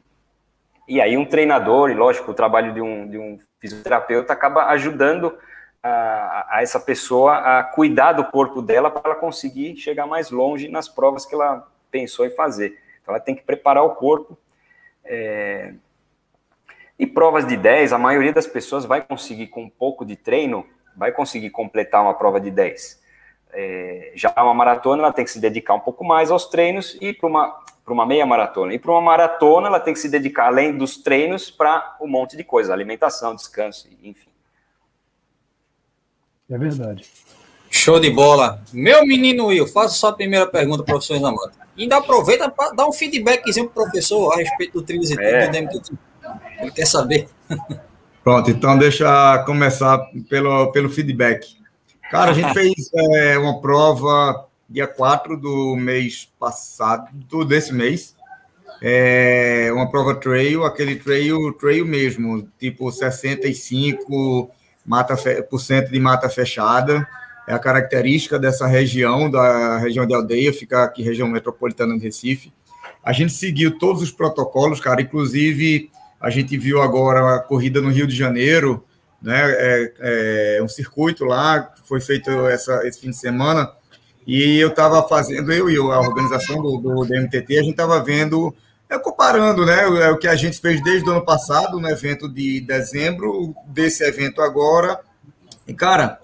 e 0.90 1.00
aí 1.00 1.16
um 1.16 1.24
treinador, 1.24 1.92
e 1.92 1.94
lógico, 1.94 2.32
o 2.32 2.34
trabalho 2.34 2.74
de 2.74 2.82
um, 2.82 3.08
de 3.08 3.18
um 3.18 3.40
fisioterapeuta 3.60 4.34
acaba 4.34 4.66
ajudando 4.70 5.38
a, 5.84 6.48
a, 6.50 6.62
essa 6.64 6.80
pessoa 6.80 7.60
a 7.60 7.64
cuidar 7.64 8.14
do 8.14 8.26
corpo 8.26 8.60
dela 8.60 8.90
para 8.90 9.12
ela 9.12 9.20
conseguir 9.20 9.78
chegar 9.78 10.08
mais 10.08 10.32
longe 10.32 10.68
nas 10.68 10.90
provas 10.90 11.28
que 11.28 11.36
ela 11.36 11.68
pensou 11.92 12.26
em 12.26 12.32
fazer. 12.32 12.80
Então 13.02 13.14
ela 13.14 13.24
tem 13.24 13.36
que 13.36 13.44
preparar 13.44 13.84
o 13.84 13.92
corpo. 13.92 14.36
É... 15.06 15.74
E 16.98 17.06
provas 17.06 17.48
de 17.48 17.56
10, 17.56 17.94
a 17.94 17.98
maioria 18.00 18.34
das 18.34 18.48
pessoas 18.48 18.84
vai 18.84 19.02
conseguir, 19.02 19.48
com 19.48 19.62
um 19.62 19.70
pouco 19.70 20.04
de 20.04 20.16
treino, 20.16 20.66
vai 20.98 21.12
conseguir 21.12 21.52
completar 21.52 22.02
uma 22.02 22.16
prova 22.16 22.42
de 22.42 22.50
10. 22.50 23.00
É... 23.54 24.12
Já 24.16 24.34
uma 24.38 24.56
maratona, 24.56 25.04
ela 25.04 25.14
tem 25.14 25.24
que 25.24 25.32
se 25.32 25.40
dedicar 25.40 25.76
um 25.76 25.80
pouco 25.80 26.04
mais 26.04 26.32
aos 26.32 26.48
treinos 26.48 26.98
e 27.00 27.14
para 27.14 27.30
uma, 27.30 27.64
uma 27.94 28.06
meia 28.06 28.26
maratona. 28.26 28.74
E 28.74 28.80
para 28.80 28.92
uma 28.92 29.02
maratona, 29.02 29.68
ela 29.68 29.80
tem 29.80 29.94
que 29.94 30.00
se 30.00 30.10
dedicar, 30.10 30.48
além 30.48 30.78
dos 30.78 30.98
treinos, 30.98 31.50
para 31.50 31.98
um 32.02 32.08
monte 32.08 32.36
de 32.36 32.44
coisa, 32.44 32.74
alimentação, 32.74 33.36
descanso, 33.36 33.88
enfim. 34.04 34.30
É 36.50 36.58
verdade. 36.58 37.06
Show 37.70 38.00
de 38.00 38.10
bola. 38.10 38.62
Meu 38.74 39.06
menino 39.06 39.48
Will, 39.48 39.68
faça 39.68 39.94
sua 39.96 40.12
primeira 40.12 40.48
pergunta, 40.48 40.84
professor 40.84 41.16
Isamata. 41.16 41.54
E 41.78 41.84
ainda 41.84 41.98
aproveita 41.98 42.50
para 42.50 42.72
dar 42.72 42.88
um 42.88 42.92
feedbackzinho 42.92 43.70
para 43.70 43.84
o 43.84 43.86
professor 43.86 44.34
a 44.34 44.38
respeito 44.38 44.74
do 44.74 44.82
Trilhos 44.82 45.12
e 45.12 45.22
é. 45.22 45.68
tudo 45.68 45.98
Ele 46.60 46.72
quer 46.72 46.86
saber. 46.86 47.30
Pronto, 48.24 48.52
então 48.52 48.78
deixa 48.78 49.44
começar 49.46 50.00
pelo, 50.30 50.72
pelo 50.72 50.90
feedback. 50.90 51.48
Cara, 52.12 52.32
a 52.32 52.34
gente 52.34 52.52
fez 52.54 52.92
é, 52.94 53.38
uma 53.38 53.62
prova 53.62 54.49
dia 54.70 54.88
4 54.88 55.36
do 55.38 55.76
mês 55.76 56.30
passado, 56.40 57.10
desse 57.46 57.74
mês. 57.74 58.16
É, 58.82 59.70
uma 59.74 59.90
prova 59.90 60.16
trail, 60.16 60.64
aquele 60.64 60.96
trail, 60.96 61.52
trail 61.54 61.86
mesmo, 61.86 62.48
tipo 62.58 62.90
65 62.92 64.50
mata, 64.86 65.18
por 65.50 65.60
cento 65.60 65.92
de 65.92 66.00
mata 66.00 66.30
fechada 66.30 67.06
é 67.50 67.54
a 67.54 67.58
característica 67.58 68.38
dessa 68.38 68.68
região, 68.68 69.28
da 69.28 69.80
região 69.80 70.06
de 70.06 70.14
aldeia, 70.14 70.54
fica 70.54 70.84
aqui 70.84 71.02
região 71.02 71.28
metropolitana 71.28 71.98
de 71.98 72.04
Recife. 72.04 72.54
A 73.04 73.12
gente 73.12 73.34
seguiu 73.34 73.80
todos 73.80 74.04
os 74.04 74.12
protocolos, 74.12 74.80
cara, 74.80 75.02
inclusive 75.02 75.90
a 76.22 76.30
gente 76.30 76.56
viu 76.60 76.80
agora 76.80 77.38
a 77.38 77.40
corrida 77.40 77.82
no 77.82 77.90
Rio 77.90 78.06
de 78.06 78.16
Janeiro, 78.16 78.86
né, 79.20 79.34
é, 79.36 80.58
é 80.60 80.64
um 80.64 80.68
circuito 80.68 81.26
lá, 81.26 81.74
foi 81.86 82.00
feito 82.00 82.30
essa, 82.48 82.88
esse 82.88 83.02
fim 83.02 83.10
de 83.10 83.18
semana, 83.18 83.72
e 84.32 84.60
eu 84.60 84.68
estava 84.68 85.02
fazendo, 85.08 85.52
eu 85.52 85.72
e 85.72 85.78
a 85.78 86.00
organização 86.00 86.62
do, 86.62 86.78
do, 86.78 87.04
do 87.04 87.16
MTT, 87.16 87.58
a 87.58 87.64
gente 87.64 87.72
estava 87.72 88.00
vendo, 88.04 88.56
é, 88.88 89.00
comparando, 89.00 89.66
né, 89.66 89.88
o 89.88 90.20
que 90.20 90.28
a 90.28 90.36
gente 90.36 90.62
fez 90.62 90.84
desde 90.84 91.10
o 91.10 91.14
ano 91.14 91.26
passado, 91.26 91.80
no 91.80 91.90
evento 91.90 92.30
de 92.30 92.62
dezembro, 92.62 93.56
desse 93.66 94.04
evento 94.04 94.40
agora, 94.40 95.00
e, 95.68 95.74
cara, 95.74 96.20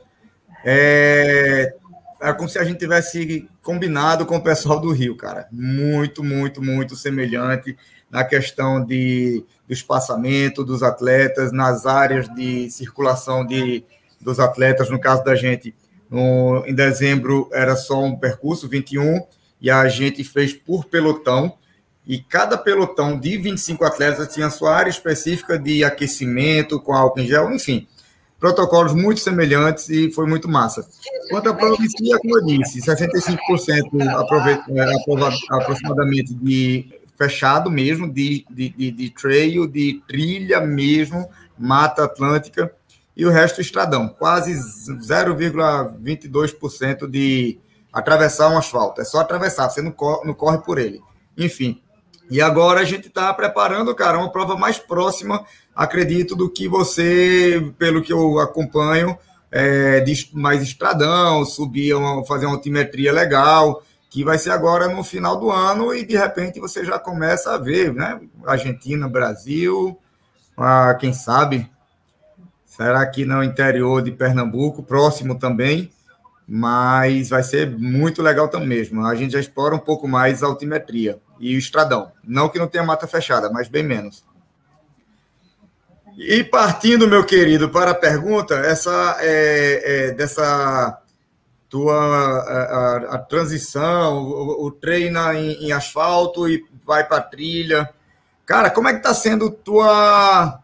é, 0.63 1.73
é 2.21 2.33
como 2.33 2.47
se 2.47 2.59
a 2.59 2.63
gente 2.63 2.77
tivesse 2.77 3.49
combinado 3.63 4.23
com 4.23 4.35
o 4.35 4.43
pessoal 4.43 4.79
do 4.79 4.91
Rio, 4.91 5.17
cara. 5.17 5.47
Muito, 5.51 6.23
muito, 6.23 6.61
muito 6.61 6.95
semelhante 6.95 7.75
na 8.07 8.23
questão 8.23 8.85
de, 8.85 9.43
do 9.67 9.73
espaçamento 9.73 10.63
dos 10.63 10.83
atletas, 10.83 11.51
nas 11.51 11.87
áreas 11.87 12.27
de 12.35 12.69
circulação 12.69 13.43
de, 13.43 13.83
dos 14.21 14.39
atletas. 14.39 14.91
No 14.91 14.99
caso 14.99 15.23
da 15.23 15.35
gente, 15.35 15.73
no, 16.09 16.63
em 16.65 16.73
dezembro 16.73 17.49
era 17.51 17.75
só 17.75 18.03
um 18.03 18.15
percurso, 18.15 18.67
21, 18.67 19.25
e 19.61 19.69
a 19.69 19.87
gente 19.87 20.23
fez 20.23 20.53
por 20.53 20.85
pelotão. 20.85 21.57
E 22.07 22.19
cada 22.19 22.55
pelotão 22.57 23.19
de 23.19 23.35
25 23.37 23.83
atletas 23.83 24.33
tinha 24.33 24.49
sua 24.49 24.75
área 24.75 24.89
específica 24.89 25.57
de 25.57 25.83
aquecimento, 25.83 26.79
com 26.79 26.93
álcool 26.93 27.19
em 27.19 27.27
gel, 27.27 27.51
enfim 27.51 27.87
protocolos 28.39 28.93
muito 28.93 29.19
semelhantes 29.21 29.89
e 29.89 30.11
foi 30.11 30.27
muito 30.27 30.47
massa. 30.47 30.87
Quanto 31.29 31.49
à 31.49 31.51
é 31.51 32.17
como 32.19 32.37
eu 32.37 32.45
disse, 32.45 32.79
65% 32.79 33.37
é, 34.69 35.55
aproximadamente 35.55 36.33
de 36.33 36.89
fechado 37.17 37.71
mesmo, 37.71 38.11
de, 38.11 38.45
de, 38.49 38.69
de, 38.69 38.91
de 38.91 39.09
trail, 39.09 39.65
de 39.67 40.01
trilha 40.07 40.59
mesmo, 40.59 41.27
mata 41.57 42.03
atlântica, 42.03 42.71
e 43.15 43.25
o 43.25 43.31
resto 43.31 43.61
estradão, 43.61 44.09
quase 44.09 44.53
0,22% 44.53 47.07
de 47.07 47.57
atravessar 47.91 48.49
um 48.49 48.57
asfalto. 48.57 49.01
É 49.01 49.05
só 49.05 49.19
atravessar, 49.19 49.69
você 49.69 49.81
não 49.81 49.91
corre, 49.91 50.27
não 50.27 50.33
corre 50.33 50.57
por 50.59 50.77
ele. 50.77 51.01
Enfim, 51.37 51.81
e 52.29 52.41
agora 52.41 52.81
a 52.81 52.85
gente 52.85 53.07
está 53.07 53.33
preparando, 53.33 53.95
cara, 53.95 54.17
uma 54.17 54.31
prova 54.31 54.57
mais 54.57 54.77
próxima 54.77 55.45
acredito, 55.75 56.35
do 56.35 56.49
que 56.49 56.67
você, 56.67 57.73
pelo 57.77 58.01
que 58.01 58.13
eu 58.13 58.39
acompanho, 58.39 59.17
é, 59.51 59.99
de 59.99 60.29
mais 60.33 60.61
estradão, 60.61 61.43
subir, 61.43 61.93
uma, 61.93 62.25
fazer 62.25 62.45
uma 62.45 62.55
altimetria 62.55 63.11
legal, 63.11 63.83
que 64.09 64.23
vai 64.23 64.37
ser 64.37 64.51
agora 64.51 64.87
no 64.87 65.03
final 65.03 65.37
do 65.37 65.51
ano 65.51 65.93
e 65.93 66.05
de 66.05 66.15
repente 66.15 66.59
você 66.59 66.85
já 66.85 66.97
começa 66.97 67.53
a 67.53 67.57
ver, 67.57 67.93
né? 67.93 68.21
Argentina, 68.45 69.09
Brasil, 69.09 69.99
ah, 70.57 70.95
quem 70.97 71.11
sabe? 71.11 71.69
Será 72.75 73.05
que 73.05 73.23
no 73.23 73.41
interior 73.41 74.01
de 74.01 74.11
Pernambuco, 74.11 74.83
próximo 74.83 75.39
também? 75.39 75.89
Mas 76.45 77.29
vai 77.29 77.41
ser 77.41 77.71
muito 77.71 78.21
legal 78.21 78.49
também 78.49 78.67
mesmo. 78.67 79.05
A 79.05 79.15
gente 79.15 79.31
já 79.31 79.39
explora 79.39 79.73
um 79.73 79.79
pouco 79.79 80.09
mais 80.09 80.43
a 80.43 80.47
altimetria 80.47 81.17
e 81.39 81.55
o 81.55 81.57
estradão. 81.57 82.11
Não 82.21 82.49
que 82.49 82.59
não 82.59 82.67
tenha 82.67 82.83
mata 82.83 83.07
fechada, 83.07 83.49
mas 83.49 83.69
bem 83.69 83.81
menos. 83.81 84.25
E 86.17 86.43
partindo, 86.43 87.07
meu 87.07 87.23
querido, 87.23 87.69
para 87.69 87.91
a 87.91 87.95
pergunta, 87.95 88.55
essa 88.55 89.17
é, 89.21 90.09
é 90.09 90.11
dessa 90.11 91.01
tua 91.69 91.95
a, 91.95 92.61
a, 92.61 92.97
a 93.15 93.17
transição, 93.17 94.17
o, 94.17 94.65
o 94.65 94.71
treino 94.71 95.31
em, 95.31 95.65
em, 95.65 95.71
asfalto 95.71 96.47
e 96.47 96.65
vai 96.85 97.07
para 97.07 97.21
trilha. 97.21 97.89
Cara, 98.45 98.69
como 98.69 98.89
é 98.89 98.91
que 98.91 98.99
está 98.99 99.13
sendo 99.13 99.49
tua, 99.49 100.59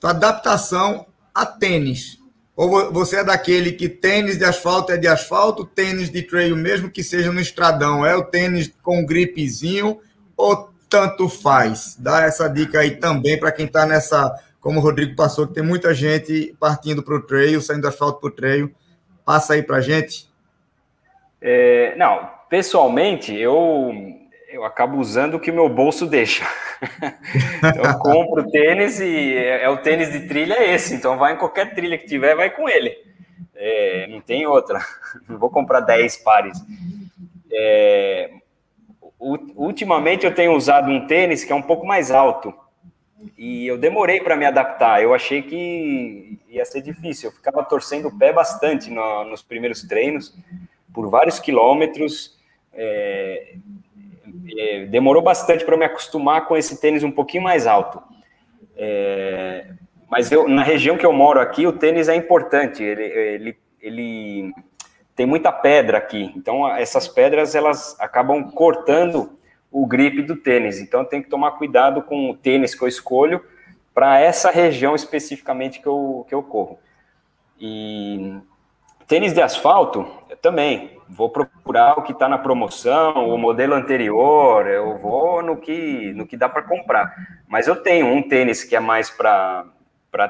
tua 0.00 0.10
adaptação 0.10 1.06
a 1.34 1.46
tênis? 1.46 2.20
Ou 2.54 2.92
você 2.92 3.16
é 3.16 3.24
daquele 3.24 3.72
que 3.72 3.88
tênis 3.88 4.38
de 4.38 4.44
asfalto 4.44 4.92
é 4.92 4.96
de 4.96 5.08
asfalto, 5.08 5.64
tênis 5.64 6.10
de 6.10 6.22
trail, 6.22 6.54
mesmo 6.54 6.90
que 6.90 7.02
seja 7.02 7.32
no 7.32 7.40
estradão, 7.40 8.04
é 8.04 8.14
o 8.14 8.24
tênis 8.24 8.72
com 8.82 9.04
gripezinho, 9.04 9.98
ou 10.36 10.70
tanto 10.88 11.28
faz? 11.28 11.96
Dá 11.98 12.22
essa 12.22 12.48
dica 12.48 12.80
aí 12.80 12.96
também 12.96 13.38
para 13.38 13.50
quem 13.50 13.66
está 13.66 13.86
nessa 13.86 14.38
como 14.62 14.78
o 14.78 14.82
Rodrigo 14.82 15.16
passou, 15.16 15.48
que 15.48 15.54
tem 15.54 15.62
muita 15.62 15.92
gente 15.92 16.54
partindo 16.58 17.02
para 17.02 17.16
o 17.16 17.22
trail, 17.22 17.60
saindo 17.60 17.88
asfalto 17.88 18.20
para 18.20 18.28
o 18.28 18.32
trail. 18.32 18.72
Passa 19.24 19.54
aí 19.54 19.62
para 19.62 19.80
gente. 19.80 20.30
É, 21.40 21.96
não, 21.96 22.30
pessoalmente, 22.48 23.34
eu, 23.34 23.92
eu 24.52 24.64
acabo 24.64 24.98
usando 24.98 25.34
o 25.34 25.40
que 25.40 25.50
meu 25.50 25.66
bolso 25.66 26.06
deixa. 26.06 26.44
eu 27.74 27.98
compro 27.98 28.50
tênis 28.50 29.00
e 29.00 29.34
é, 29.34 29.64
é, 29.64 29.68
o 29.70 29.78
tênis 29.78 30.12
de 30.12 30.28
trilha 30.28 30.54
é 30.54 30.74
esse, 30.74 30.94
então 30.94 31.16
vai 31.16 31.32
em 31.32 31.38
qualquer 31.38 31.74
trilha 31.74 31.96
que 31.96 32.06
tiver, 32.06 32.36
vai 32.36 32.50
com 32.50 32.68
ele. 32.68 32.94
É, 33.56 34.06
não 34.08 34.20
tem 34.20 34.46
outra. 34.46 34.78
Não 35.28 35.38
vou 35.38 35.48
comprar 35.48 35.80
10 35.80 36.16
pares. 36.18 36.58
É, 37.50 38.30
ultimamente 39.18 40.26
eu 40.26 40.34
tenho 40.34 40.52
usado 40.52 40.90
um 40.90 41.06
tênis 41.06 41.44
que 41.44 41.52
é 41.52 41.54
um 41.54 41.62
pouco 41.62 41.86
mais 41.86 42.10
alto. 42.10 42.52
E 43.38 43.66
eu 43.66 43.78
demorei 43.78 44.20
para 44.20 44.36
me 44.36 44.44
adaptar. 44.44 45.02
Eu 45.02 45.14
achei 45.14 45.42
que 45.42 46.40
ia 46.48 46.64
ser 46.64 46.82
difícil. 46.82 47.30
Eu 47.30 47.34
ficava 47.36 47.62
torcendo 47.62 48.08
o 48.08 48.18
pé 48.18 48.32
bastante 48.32 48.90
no, 48.90 49.24
nos 49.24 49.42
primeiros 49.42 49.82
treinos, 49.82 50.34
por 50.92 51.08
vários 51.08 51.38
quilômetros. 51.38 52.36
É, 52.74 53.54
demorou 54.88 55.22
bastante 55.22 55.64
para 55.64 55.76
me 55.76 55.84
acostumar 55.84 56.46
com 56.46 56.56
esse 56.56 56.80
tênis 56.80 57.02
um 57.02 57.10
pouquinho 57.10 57.42
mais 57.42 57.66
alto. 57.66 58.02
É, 58.76 59.66
mas 60.10 60.30
eu, 60.30 60.48
na 60.48 60.62
região 60.62 60.96
que 60.96 61.06
eu 61.06 61.12
moro 61.12 61.40
aqui, 61.40 61.66
o 61.66 61.72
tênis 61.72 62.08
é 62.08 62.14
importante. 62.14 62.82
Ele, 62.82 63.02
ele, 63.02 63.58
ele 63.80 64.54
tem 65.16 65.26
muita 65.26 65.50
pedra 65.50 65.98
aqui. 65.98 66.32
Então, 66.36 66.68
essas 66.76 67.08
pedras 67.08 67.54
elas 67.54 67.98
acabam 67.98 68.50
cortando 68.50 69.38
o 69.72 69.86
grip 69.86 70.22
do 70.22 70.36
tênis. 70.36 70.78
Então 70.78 71.04
tem 71.04 71.22
que 71.22 71.30
tomar 71.30 71.52
cuidado 71.52 72.02
com 72.02 72.30
o 72.30 72.36
tênis 72.36 72.74
que 72.74 72.82
eu 72.82 72.88
escolho 72.88 73.42
para 73.94 74.20
essa 74.20 74.50
região 74.50 74.94
especificamente 74.94 75.80
que 75.80 75.86
eu, 75.86 76.26
que 76.28 76.34
eu 76.34 76.42
corro. 76.42 76.78
E 77.58 78.36
tênis 79.06 79.32
de 79.32 79.40
asfalto, 79.40 80.06
também 80.42 80.98
vou 81.12 81.28
procurar 81.28 81.98
o 81.98 82.02
que 82.02 82.12
está 82.12 82.26
na 82.28 82.38
promoção, 82.38 83.28
o 83.28 83.36
modelo 83.36 83.74
anterior, 83.74 84.66
eu 84.66 84.96
vou 84.96 85.42
no 85.42 85.56
que, 85.58 86.12
no 86.14 86.26
que 86.26 86.36
dá 86.36 86.48
para 86.48 86.62
comprar. 86.62 87.14
Mas 87.46 87.66
eu 87.66 87.76
tenho 87.76 88.06
um 88.06 88.22
tênis 88.22 88.64
que 88.64 88.74
é 88.74 88.80
mais 88.80 89.10
para 89.10 89.66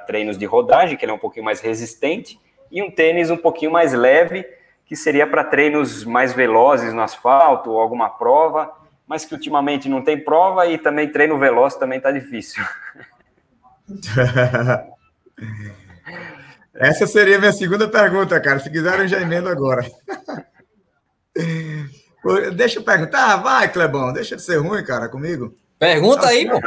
treinos 0.07 0.37
de 0.37 0.45
rodagem, 0.45 0.97
que 0.97 1.05
ele 1.05 1.13
é 1.13 1.15
um 1.15 1.19
pouquinho 1.19 1.45
mais 1.45 1.61
resistente, 1.61 2.39
e 2.71 2.83
um 2.83 2.91
tênis 2.91 3.31
um 3.31 3.37
pouquinho 3.37 3.71
mais 3.71 3.93
leve, 3.93 4.45
que 4.85 4.97
seria 4.97 5.27
para 5.27 5.45
treinos 5.45 6.05
mais 6.05 6.33
velozes 6.33 6.93
no 6.93 7.03
asfalto 7.03 7.71
ou 7.71 7.81
alguma 7.81 8.11
prova, 8.11 8.73
mas 9.07 9.25
que 9.25 9.35
ultimamente 9.35 9.89
não 9.89 10.03
tem 10.03 10.19
prova 10.19 10.67
e 10.67 10.79
também 10.79 11.11
treino 11.11 11.39
veloz 11.39 11.77
também 11.77 11.99
está 11.99 12.11
difícil. 12.11 12.65
Essa 16.75 17.07
seria 17.07 17.37
a 17.37 17.39
minha 17.39 17.53
segunda 17.53 17.87
pergunta, 17.87 18.41
cara. 18.41 18.59
Se 18.59 18.71
quiserem, 18.71 19.07
já 19.07 19.21
emendo 19.21 19.49
agora. 19.49 19.85
Deixa 22.55 22.79
eu 22.79 22.83
perguntar. 22.83 23.33
Ah, 23.33 23.37
vai, 23.37 23.73
Clebão. 23.73 24.13
Deixa 24.13 24.37
de 24.37 24.43
ser 24.43 24.59
ruim, 24.59 24.85
cara, 24.85 25.09
comigo. 25.09 25.55
Pergunta 25.79 26.27
aí, 26.29 26.49
pô. 26.49 26.61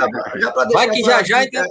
Vai 0.73 0.89
que 0.89 1.01
já 1.01 1.23
já. 1.23 1.43
Então, 1.43 1.63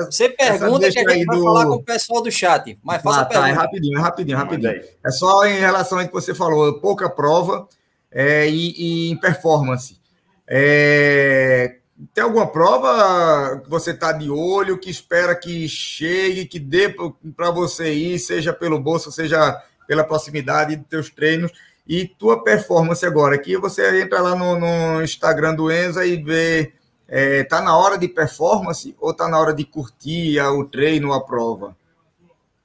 você 0.00 0.28
pergunta 0.28 0.90
que 0.90 0.98
a 0.98 1.08
gente 1.08 1.24
vai 1.24 1.38
do... 1.38 1.42
falar 1.42 1.64
com 1.64 1.76
o 1.76 1.82
pessoal 1.82 2.22
do 2.22 2.30
chat. 2.30 2.78
Mas 2.82 3.00
faça 3.00 3.20
ah, 3.22 3.24
tá, 3.24 3.48
é 3.48 3.52
rapidinho, 3.52 3.98
é 3.98 4.00
rapidinho, 4.02 4.36
rapidinho. 4.36 4.82
É 5.02 5.10
só 5.10 5.46
em 5.46 5.58
relação 5.58 5.98
ao 5.98 6.06
que 6.06 6.12
você 6.12 6.34
falou, 6.34 6.78
pouca 6.78 7.08
prova 7.08 7.66
é, 8.10 8.46
e, 8.48 8.74
e 8.76 9.10
em 9.10 9.16
performance. 9.16 9.98
É, 10.46 11.76
tem 12.12 12.24
alguma 12.24 12.46
prova 12.46 13.60
que 13.62 13.70
você 13.70 13.92
está 13.92 14.12
de 14.12 14.30
olho, 14.30 14.78
que 14.78 14.90
espera 14.90 15.34
que 15.34 15.66
chegue, 15.68 16.44
que 16.44 16.58
dê 16.58 16.94
para 17.34 17.50
você 17.50 17.92
ir, 17.92 18.18
seja 18.18 18.52
pelo 18.52 18.78
bolso, 18.78 19.10
seja 19.12 19.62
pela 19.86 20.04
proximidade 20.04 20.76
dos 20.76 20.86
teus 20.86 21.10
treinos, 21.10 21.50
e 21.86 22.06
tua 22.06 22.42
performance 22.42 23.04
agora? 23.04 23.34
Aqui 23.34 23.56
você 23.56 24.00
entra 24.00 24.20
lá 24.20 24.36
no, 24.36 24.58
no 24.58 25.02
Instagram 25.02 25.54
do 25.54 25.70
Enza 25.70 26.04
e 26.04 26.22
vê 26.22 26.72
é, 27.08 27.42
tá 27.42 27.60
na 27.60 27.76
hora 27.76 27.98
de 27.98 28.06
performance 28.06 28.96
ou 29.00 29.12
tá 29.12 29.28
na 29.28 29.38
hora 29.38 29.52
de 29.52 29.64
curtir 29.64 30.40
o 30.40 30.64
treino, 30.64 31.12
a 31.12 31.24
prova? 31.24 31.76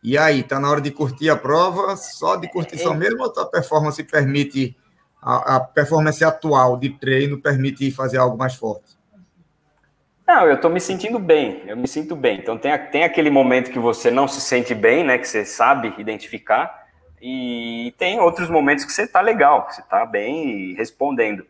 E 0.03 0.19
aí, 0.19 0.43
tá 0.43 0.59
na 0.59 0.69
hora 0.69 0.79
de 0.79 0.91
curtir 0.91 1.31
a 1.31 1.35
prova, 1.35 1.97
só 1.97 2.35
de 2.35 2.47
curtição 2.47 2.93
é. 2.93 2.97
mesmo, 2.97 3.23
ou 3.23 3.41
a 3.41 3.45
performance 3.47 4.03
permite, 4.03 4.77
a, 5.19 5.55
a, 5.55 5.59
performance 5.59 6.23
atual 6.23 6.77
de 6.77 6.89
treino 6.91 7.41
permite 7.41 7.89
fazer 7.89 8.19
algo 8.19 8.37
mais 8.37 8.53
forte? 8.53 8.95
Não, 10.27 10.45
eu 10.45 10.61
tô 10.61 10.69
me 10.69 10.79
sentindo 10.79 11.17
bem, 11.17 11.63
eu 11.65 11.75
me 11.75 11.87
sinto 11.87 12.15
bem. 12.15 12.37
Então 12.37 12.55
tem, 12.55 12.71
tem 12.91 13.03
aquele 13.03 13.31
momento 13.31 13.71
que 13.71 13.79
você 13.79 14.11
não 14.11 14.27
se 14.27 14.39
sente 14.41 14.75
bem, 14.75 15.03
né, 15.03 15.17
que 15.17 15.27
você 15.27 15.43
sabe 15.43 15.91
identificar, 15.97 16.84
e 17.21 17.93
tem 17.97 18.19
outros 18.19 18.49
momentos 18.49 18.85
que 18.85 18.91
você 18.91 19.07
tá 19.07 19.21
legal, 19.21 19.67
que 19.67 19.75
você 19.75 19.81
tá 19.83 20.05
bem 20.05 20.73
respondendo 20.75 21.45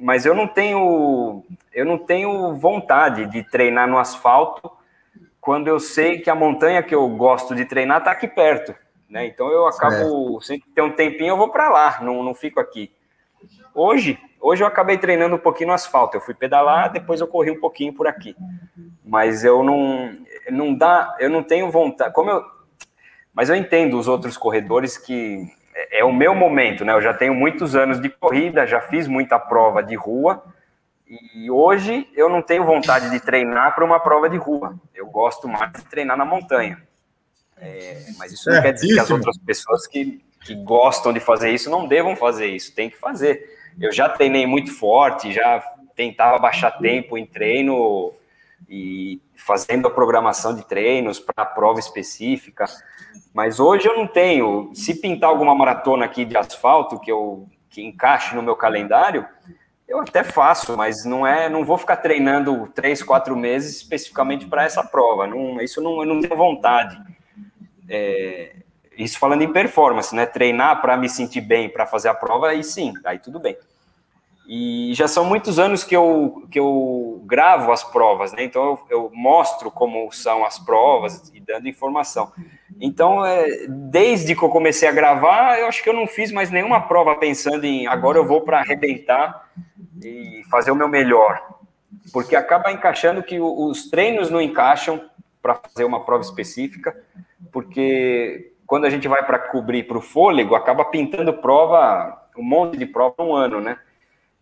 mas 0.00 0.24
eu 0.24 0.34
não 0.34 0.48
tenho 0.48 1.44
eu 1.72 1.84
não 1.84 1.98
tenho 1.98 2.54
vontade 2.56 3.26
de 3.26 3.44
treinar 3.44 3.86
no 3.86 3.98
asfalto 3.98 4.70
quando 5.40 5.68
eu 5.68 5.78
sei 5.78 6.18
que 6.18 6.30
a 6.30 6.34
montanha 6.34 6.82
que 6.82 6.94
eu 6.94 7.06
gosto 7.08 7.54
de 7.54 7.64
treinar 7.64 7.98
está 7.98 8.10
aqui 8.10 8.26
perto, 8.26 8.74
né? 9.08 9.26
Então 9.26 9.50
eu 9.50 9.66
acabo 9.66 10.40
sempre 10.40 10.66
que 10.68 10.74
tem 10.74 10.82
um 10.82 10.92
tempinho 10.92 11.30
eu 11.30 11.36
vou 11.36 11.50
para 11.50 11.68
lá, 11.68 11.98
não, 12.02 12.22
não 12.22 12.34
fico 12.34 12.58
aqui. 12.58 12.90
Hoje 13.74 14.18
hoje 14.40 14.62
eu 14.62 14.66
acabei 14.66 14.96
treinando 14.96 15.36
um 15.36 15.38
pouquinho 15.38 15.68
no 15.68 15.74
asfalto, 15.74 16.16
eu 16.16 16.20
fui 16.20 16.32
pedalar, 16.32 16.90
depois 16.90 17.20
eu 17.20 17.28
corri 17.28 17.50
um 17.50 17.60
pouquinho 17.60 17.92
por 17.92 18.06
aqui, 18.06 18.34
mas 19.04 19.44
eu 19.44 19.62
não 19.62 20.16
não 20.50 20.74
dá, 20.74 21.14
eu 21.20 21.28
não 21.28 21.42
tenho 21.42 21.70
vontade, 21.70 22.14
como 22.14 22.30
eu 22.30 22.44
mas 23.34 23.48
eu 23.48 23.56
entendo 23.56 23.98
os 23.98 24.08
outros 24.08 24.36
corredores 24.36 24.98
que 24.98 25.46
é, 25.74 26.00
é 26.00 26.04
o 26.04 26.12
meu 26.12 26.34
momento, 26.34 26.84
né? 26.84 26.92
Eu 26.92 27.00
já 27.00 27.14
tenho 27.14 27.34
muitos 27.34 27.74
anos 27.76 28.00
de 28.00 28.08
corrida, 28.08 28.66
já 28.66 28.80
fiz 28.80 29.06
muita 29.06 29.38
prova 29.38 29.82
de 29.82 29.94
rua, 29.94 30.42
e 31.34 31.50
hoje 31.50 32.08
eu 32.14 32.28
não 32.28 32.40
tenho 32.40 32.64
vontade 32.64 33.10
de 33.10 33.18
treinar 33.18 33.74
para 33.74 33.84
uma 33.84 33.98
prova 33.98 34.28
de 34.28 34.36
rua. 34.36 34.78
Eu 34.94 35.06
gosto 35.06 35.48
mais 35.48 35.72
de 35.72 35.84
treinar 35.84 36.16
na 36.16 36.24
montanha. 36.24 36.80
É, 37.58 38.06
mas 38.16 38.32
isso 38.32 38.48
não 38.48 38.62
quer 38.62 38.72
dizer 38.72 38.94
que 38.94 39.00
as 39.00 39.10
outras 39.10 39.36
pessoas 39.38 39.86
que, 39.86 40.24
que 40.44 40.54
gostam 40.54 41.12
de 41.12 41.20
fazer 41.20 41.50
isso 41.50 41.68
não 41.68 41.86
devam 41.86 42.14
fazer 42.14 42.46
isso, 42.46 42.74
tem 42.74 42.88
que 42.88 42.96
fazer. 42.96 43.44
Eu 43.80 43.92
já 43.92 44.08
treinei 44.08 44.46
muito 44.46 44.72
forte, 44.72 45.32
já 45.32 45.62
tentava 45.96 46.38
baixar 46.38 46.70
tempo 46.78 47.18
em 47.18 47.26
treino 47.26 48.14
e 48.68 49.20
fazendo 49.46 49.88
a 49.88 49.90
programação 49.90 50.54
de 50.54 50.64
treinos 50.64 51.18
para 51.18 51.44
prova 51.44 51.80
específica. 51.80 52.66
Mas 53.32 53.58
hoje 53.58 53.88
eu 53.88 53.96
não 53.96 54.06
tenho. 54.06 54.70
Se 54.74 54.94
pintar 55.00 55.30
alguma 55.30 55.54
maratona 55.54 56.04
aqui 56.04 56.24
de 56.24 56.36
asfalto 56.36 56.98
que 56.98 57.10
eu 57.10 57.48
que 57.68 57.82
encaixe 57.82 58.34
no 58.34 58.42
meu 58.42 58.56
calendário, 58.56 59.24
eu 59.86 60.00
até 60.00 60.24
faço, 60.24 60.76
mas 60.76 61.04
não 61.04 61.24
é, 61.26 61.48
não 61.48 61.64
vou 61.64 61.78
ficar 61.78 61.96
treinando 61.96 62.68
três, 62.74 63.02
quatro 63.02 63.36
meses 63.36 63.76
especificamente 63.76 64.46
para 64.46 64.64
essa 64.64 64.82
prova. 64.82 65.26
Não, 65.26 65.60
isso 65.60 65.80
não, 65.80 66.00
eu 66.00 66.06
não 66.06 66.20
tenho 66.20 66.36
vontade. 66.36 67.00
É, 67.88 68.56
isso 68.96 69.18
falando 69.18 69.42
em 69.42 69.52
performance, 69.52 70.14
né? 70.14 70.26
Treinar 70.26 70.80
para 70.80 70.96
me 70.96 71.08
sentir 71.08 71.40
bem, 71.40 71.68
para 71.68 71.86
fazer 71.86 72.08
a 72.08 72.14
prova, 72.14 72.48
aí 72.48 72.62
sim, 72.62 72.92
aí 73.04 73.18
tudo 73.18 73.38
bem. 73.38 73.56
E 74.52 74.92
já 74.94 75.06
são 75.06 75.24
muitos 75.24 75.60
anos 75.60 75.84
que 75.84 75.94
eu, 75.94 76.44
que 76.50 76.58
eu 76.58 77.22
gravo 77.24 77.70
as 77.70 77.84
provas, 77.84 78.32
né? 78.32 78.42
Então 78.42 78.64
eu, 78.64 78.80
eu 78.90 79.10
mostro 79.14 79.70
como 79.70 80.10
são 80.10 80.44
as 80.44 80.58
provas 80.58 81.30
e 81.32 81.38
dando 81.38 81.68
informação. 81.68 82.32
Então, 82.80 83.24
é, 83.24 83.68
desde 83.68 84.34
que 84.34 84.42
eu 84.42 84.48
comecei 84.48 84.88
a 84.88 84.92
gravar, 84.92 85.56
eu 85.60 85.68
acho 85.68 85.80
que 85.80 85.88
eu 85.88 85.94
não 85.94 86.04
fiz 86.04 86.32
mais 86.32 86.50
nenhuma 86.50 86.80
prova 86.80 87.14
pensando 87.14 87.64
em 87.64 87.86
agora 87.86 88.18
eu 88.18 88.26
vou 88.26 88.40
para 88.40 88.58
arrebentar 88.58 89.48
e 90.02 90.42
fazer 90.50 90.72
o 90.72 90.76
meu 90.76 90.88
melhor. 90.88 91.40
Porque 92.12 92.34
acaba 92.34 92.72
encaixando 92.72 93.22
que 93.22 93.38
os 93.38 93.88
treinos 93.88 94.30
não 94.30 94.40
encaixam 94.40 95.00
para 95.40 95.54
fazer 95.54 95.84
uma 95.84 96.04
prova 96.04 96.24
específica, 96.24 97.00
porque 97.52 98.52
quando 98.66 98.84
a 98.84 98.90
gente 98.90 99.06
vai 99.06 99.24
para 99.24 99.38
cobrir 99.38 99.84
para 99.84 99.98
o 99.98 100.02
fôlego, 100.02 100.56
acaba 100.56 100.84
pintando 100.86 101.34
prova, 101.34 102.20
um 102.36 102.42
monte 102.42 102.76
de 102.76 102.86
prova 102.86 103.14
um 103.20 103.32
ano, 103.32 103.60
né? 103.60 103.78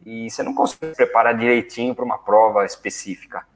E 0.09 0.31
você 0.31 0.43
não 0.43 0.55
consegue 0.55 0.97
preparar 0.97 1.37
direitinho 1.37 1.95
para 1.95 2.03
uma 2.03 2.17
prova 2.17 2.65
específica. 2.65 3.47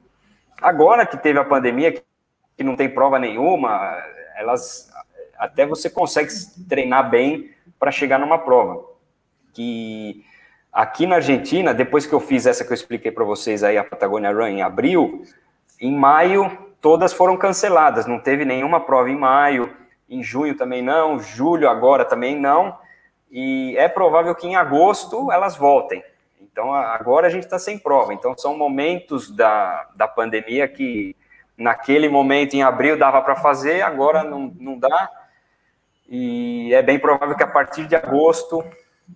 Agora 0.61 1.03
que 1.03 1.17
teve 1.17 1.39
a 1.39 1.43
pandemia, 1.43 1.91
que 1.91 2.63
não 2.63 2.75
tem 2.75 2.87
prova 2.87 3.17
nenhuma, 3.17 3.97
elas 4.35 4.87
até 5.35 5.65
você 5.65 5.89
consegue 5.89 6.31
treinar 6.69 7.09
bem 7.09 7.49
para 7.79 7.89
chegar 7.89 8.19
numa 8.19 8.37
prova. 8.37 8.85
Que 9.51 10.23
aqui 10.71 11.07
na 11.07 11.15
Argentina, 11.15 11.73
depois 11.73 12.05
que 12.05 12.13
eu 12.13 12.19
fiz 12.19 12.45
essa 12.45 12.63
que 12.63 12.69
eu 12.69 12.75
expliquei 12.75 13.11
para 13.11 13.23
vocês 13.23 13.63
aí, 13.63 13.75
a 13.75 13.83
Patagonia 13.83 14.31
Run 14.31 14.47
em 14.47 14.61
abril, 14.61 15.25
em 15.81 15.91
maio 15.91 16.55
todas 16.79 17.13
foram 17.13 17.35
canceladas, 17.35 18.05
não 18.05 18.19
teve 18.19 18.45
nenhuma 18.45 18.79
prova 18.79 19.09
em 19.09 19.17
maio, 19.17 19.75
em 20.07 20.21
junho 20.21 20.55
também 20.55 20.83
não, 20.83 21.17
julho 21.17 21.67
agora 21.67 22.05
também 22.05 22.39
não, 22.39 22.77
e 23.31 23.75
é 23.77 23.87
provável 23.87 24.35
que 24.35 24.45
em 24.45 24.55
agosto 24.55 25.31
elas 25.31 25.55
voltem. 25.55 26.03
Então, 26.53 26.71
agora 26.71 27.25
a 27.25 27.29
gente 27.31 27.45
está 27.45 27.57
sem 27.57 27.79
prova. 27.79 28.13
Então, 28.13 28.37
são 28.37 28.55
momentos 28.55 29.31
da, 29.31 29.89
da 29.95 30.07
pandemia 30.07 30.67
que, 30.67 31.15
naquele 31.57 32.07
momento, 32.07 32.53
em 32.53 32.61
abril, 32.61 32.95
dava 32.95 33.23
para 33.23 33.35
fazer, 33.35 33.81
agora 33.81 34.23
não, 34.23 34.53
não 34.59 34.77
dá. 34.77 35.09
E 36.07 36.71
é 36.71 36.83
bem 36.83 36.99
provável 36.99 37.35
que 37.35 37.41
a 37.41 37.47
partir 37.47 37.87
de 37.87 37.95
agosto, 37.95 38.63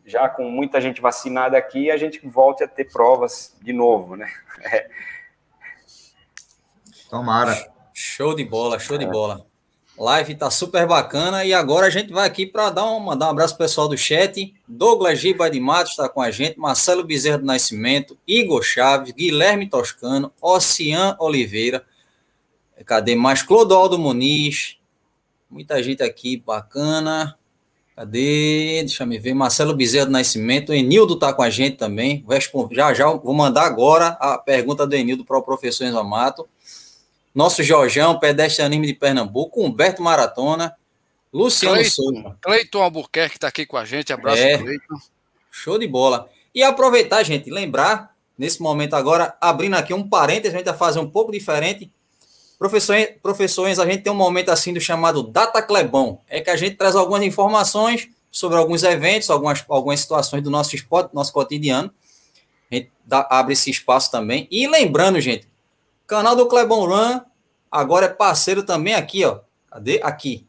já 0.04 0.28
com 0.28 0.50
muita 0.50 0.82
gente 0.82 1.00
vacinada 1.00 1.56
aqui, 1.56 1.92
a 1.92 1.98
gente 1.98 2.28
volte 2.28 2.64
a 2.64 2.68
ter 2.68 2.92
provas 2.92 3.56
de 3.62 3.72
novo, 3.72 4.16
né? 4.16 4.28
É. 4.66 4.90
Tomara. 7.08 7.56
Show 7.94 8.36
de 8.36 8.44
bola, 8.44 8.80
show 8.80 8.98
de 8.98 9.06
é. 9.06 9.08
bola. 9.08 9.47
Live 9.98 10.36
tá 10.36 10.52
super 10.52 10.86
bacana 10.86 11.43
e 11.43 11.52
agora 11.56 11.88
a 11.88 11.89
gente 11.89 12.14
vai 12.14 12.28
aqui 12.28 12.45
para 12.45 12.70
dar 12.70 12.86
um, 12.86 13.00
mandar 13.00 13.26
um 13.26 13.30
abraço 13.32 13.58
pessoal 13.58 13.88
do 13.88 13.98
chat. 13.98 14.54
Douglas 14.68 15.20
Giba 15.20 15.50
de 15.50 15.60
Matos 15.60 15.93
está 15.93 16.08
com 16.08 16.22
a 16.22 16.30
gente, 16.30 16.60
Marcelo 16.60 17.04
Bezerra 17.04 17.39
do 17.39 17.45
Nascimento, 17.45 18.16
Igor 18.28 18.62
Chaves, 18.62 19.12
Guilherme 19.12 19.68
Toscano, 19.68 20.32
Ocean 20.39 21.18
Oliveira. 21.20 21.84
Cadê 22.86 23.16
mais? 23.16 23.41
Clodoaldo 23.41 23.98
Muniz. 23.98 24.78
Muita 25.50 25.82
gente 25.82 26.04
aqui 26.04 26.38
bacana. 26.38 27.36
Cadê? 27.95 28.78
Deixa 28.82 29.04
eu 29.04 29.22
ver. 29.22 29.34
Marcelo 29.34 29.76
Bezerra 29.76 30.06
do 30.06 30.12
Nascimento. 30.12 30.72
Enildo 30.72 31.16
está 31.16 31.34
com 31.34 31.41
a 31.41 31.50
gente 31.50 31.76
também. 31.76 32.24
Já 32.72 32.93
já 32.93 33.10
vou 33.10 33.34
mandar 33.34 33.66
agora 33.66 34.10
a 34.20 34.38
pergunta 34.38 34.86
do 34.86 34.95
Enildo 34.95 35.26
para 35.26 35.39
o 35.39 35.41
professor 35.41 35.86
Enzo 35.86 35.98
Amato 35.98 36.48
nosso 37.38 37.62
Jorjão, 37.62 38.18
pedestrianismo 38.18 38.88
de 38.88 38.96
Pernambuco, 38.96 39.64
Humberto 39.64 40.02
Maratona, 40.02 40.76
Luciano 41.32 41.76
Cleiton, 41.76 41.92
Souza. 41.92 42.38
Cleiton 42.42 42.82
Albuquerque 42.82 43.38
está 43.38 43.48
aqui 43.48 43.64
com 43.64 43.78
a 43.78 43.86
gente, 43.86 44.12
abraço, 44.12 44.42
é, 44.42 44.58
Cleiton. 44.58 44.96
Show 45.52 45.78
de 45.78 45.88
bola. 45.88 46.28
E 46.54 46.64
aproveitar, 46.64 47.22
gente, 47.22 47.52
lembrar, 47.52 48.12
nesse 48.36 48.60
momento 48.60 48.96
agora, 48.96 49.38
abrindo 49.40 49.76
aqui 49.76 49.94
um 49.94 50.10
parênteses, 50.10 50.56
a 50.56 50.58
gente 50.58 50.66
vai 50.66 50.76
fazer 50.76 51.00
um 51.00 51.08
pouco 51.08 51.32
diferente. 51.32 51.92
Professores, 52.58 53.10
professores, 53.22 53.78
a 53.78 53.86
gente 53.86 54.02
tem 54.02 54.12
um 54.12 54.16
momento 54.16 54.50
assim 54.50 54.74
do 54.74 54.82
chamado 54.82 55.22
Data 55.22 55.62
Clebão, 55.62 56.20
é 56.28 56.42
que 56.42 56.50
a 56.50 56.56
gente 56.56 56.76
traz 56.76 56.96
algumas 56.96 57.22
informações 57.22 58.10
sobre 58.32 58.58
alguns 58.58 58.82
eventos, 58.82 59.30
algumas, 59.30 59.64
algumas 59.70 60.00
situações 60.00 60.42
do 60.42 60.50
nosso 60.50 60.76
esporte, 60.76 61.14
nosso 61.14 61.32
cotidiano. 61.32 61.94
A 62.72 62.74
gente 62.74 62.90
dá, 63.06 63.28
abre 63.30 63.54
esse 63.54 63.70
espaço 63.70 64.10
também. 64.10 64.48
E 64.50 64.66
lembrando, 64.66 65.22
gente, 65.22 65.48
Canal 66.08 66.38
do 66.38 66.47
Clebon 66.47 66.88
Run 66.88 67.22
agora 67.70 68.05
é 68.05 68.10
parceiro 68.10 68.64
também 68.64 68.95
aqui, 68.95 69.26
ó. 69.26 69.41
Cadê? 69.70 69.99
Aqui. 70.01 70.47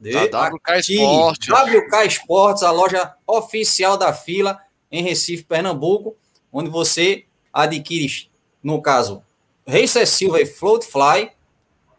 Da 0.00 0.48
WK 0.48 0.80
Esportes. 0.80 1.48
WK 1.48 2.06
Esportes, 2.06 2.62
a 2.62 2.70
loja 2.70 3.14
oficial 3.26 3.96
da 3.96 4.12
fila 4.12 4.58
em 4.90 5.02
Recife, 5.02 5.44
Pernambuco, 5.44 6.16
onde 6.52 6.70
você 6.70 7.24
adquire, 7.52 8.30
no 8.62 8.80
caso, 8.80 9.22
Racer 9.66 10.06
Silva 10.06 10.40
e 10.40 10.46
Float 10.46 10.86
Fly 10.86 11.32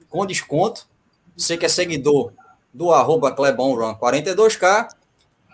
com 0.10 0.26
desconto. 0.26 0.88
Você 1.36 1.58
que 1.58 1.66
é 1.66 1.70
seguidor 1.70 2.34
do 2.74 2.92
arroba 2.92 3.32
Clebon 3.32 3.76
42K, 3.76 4.88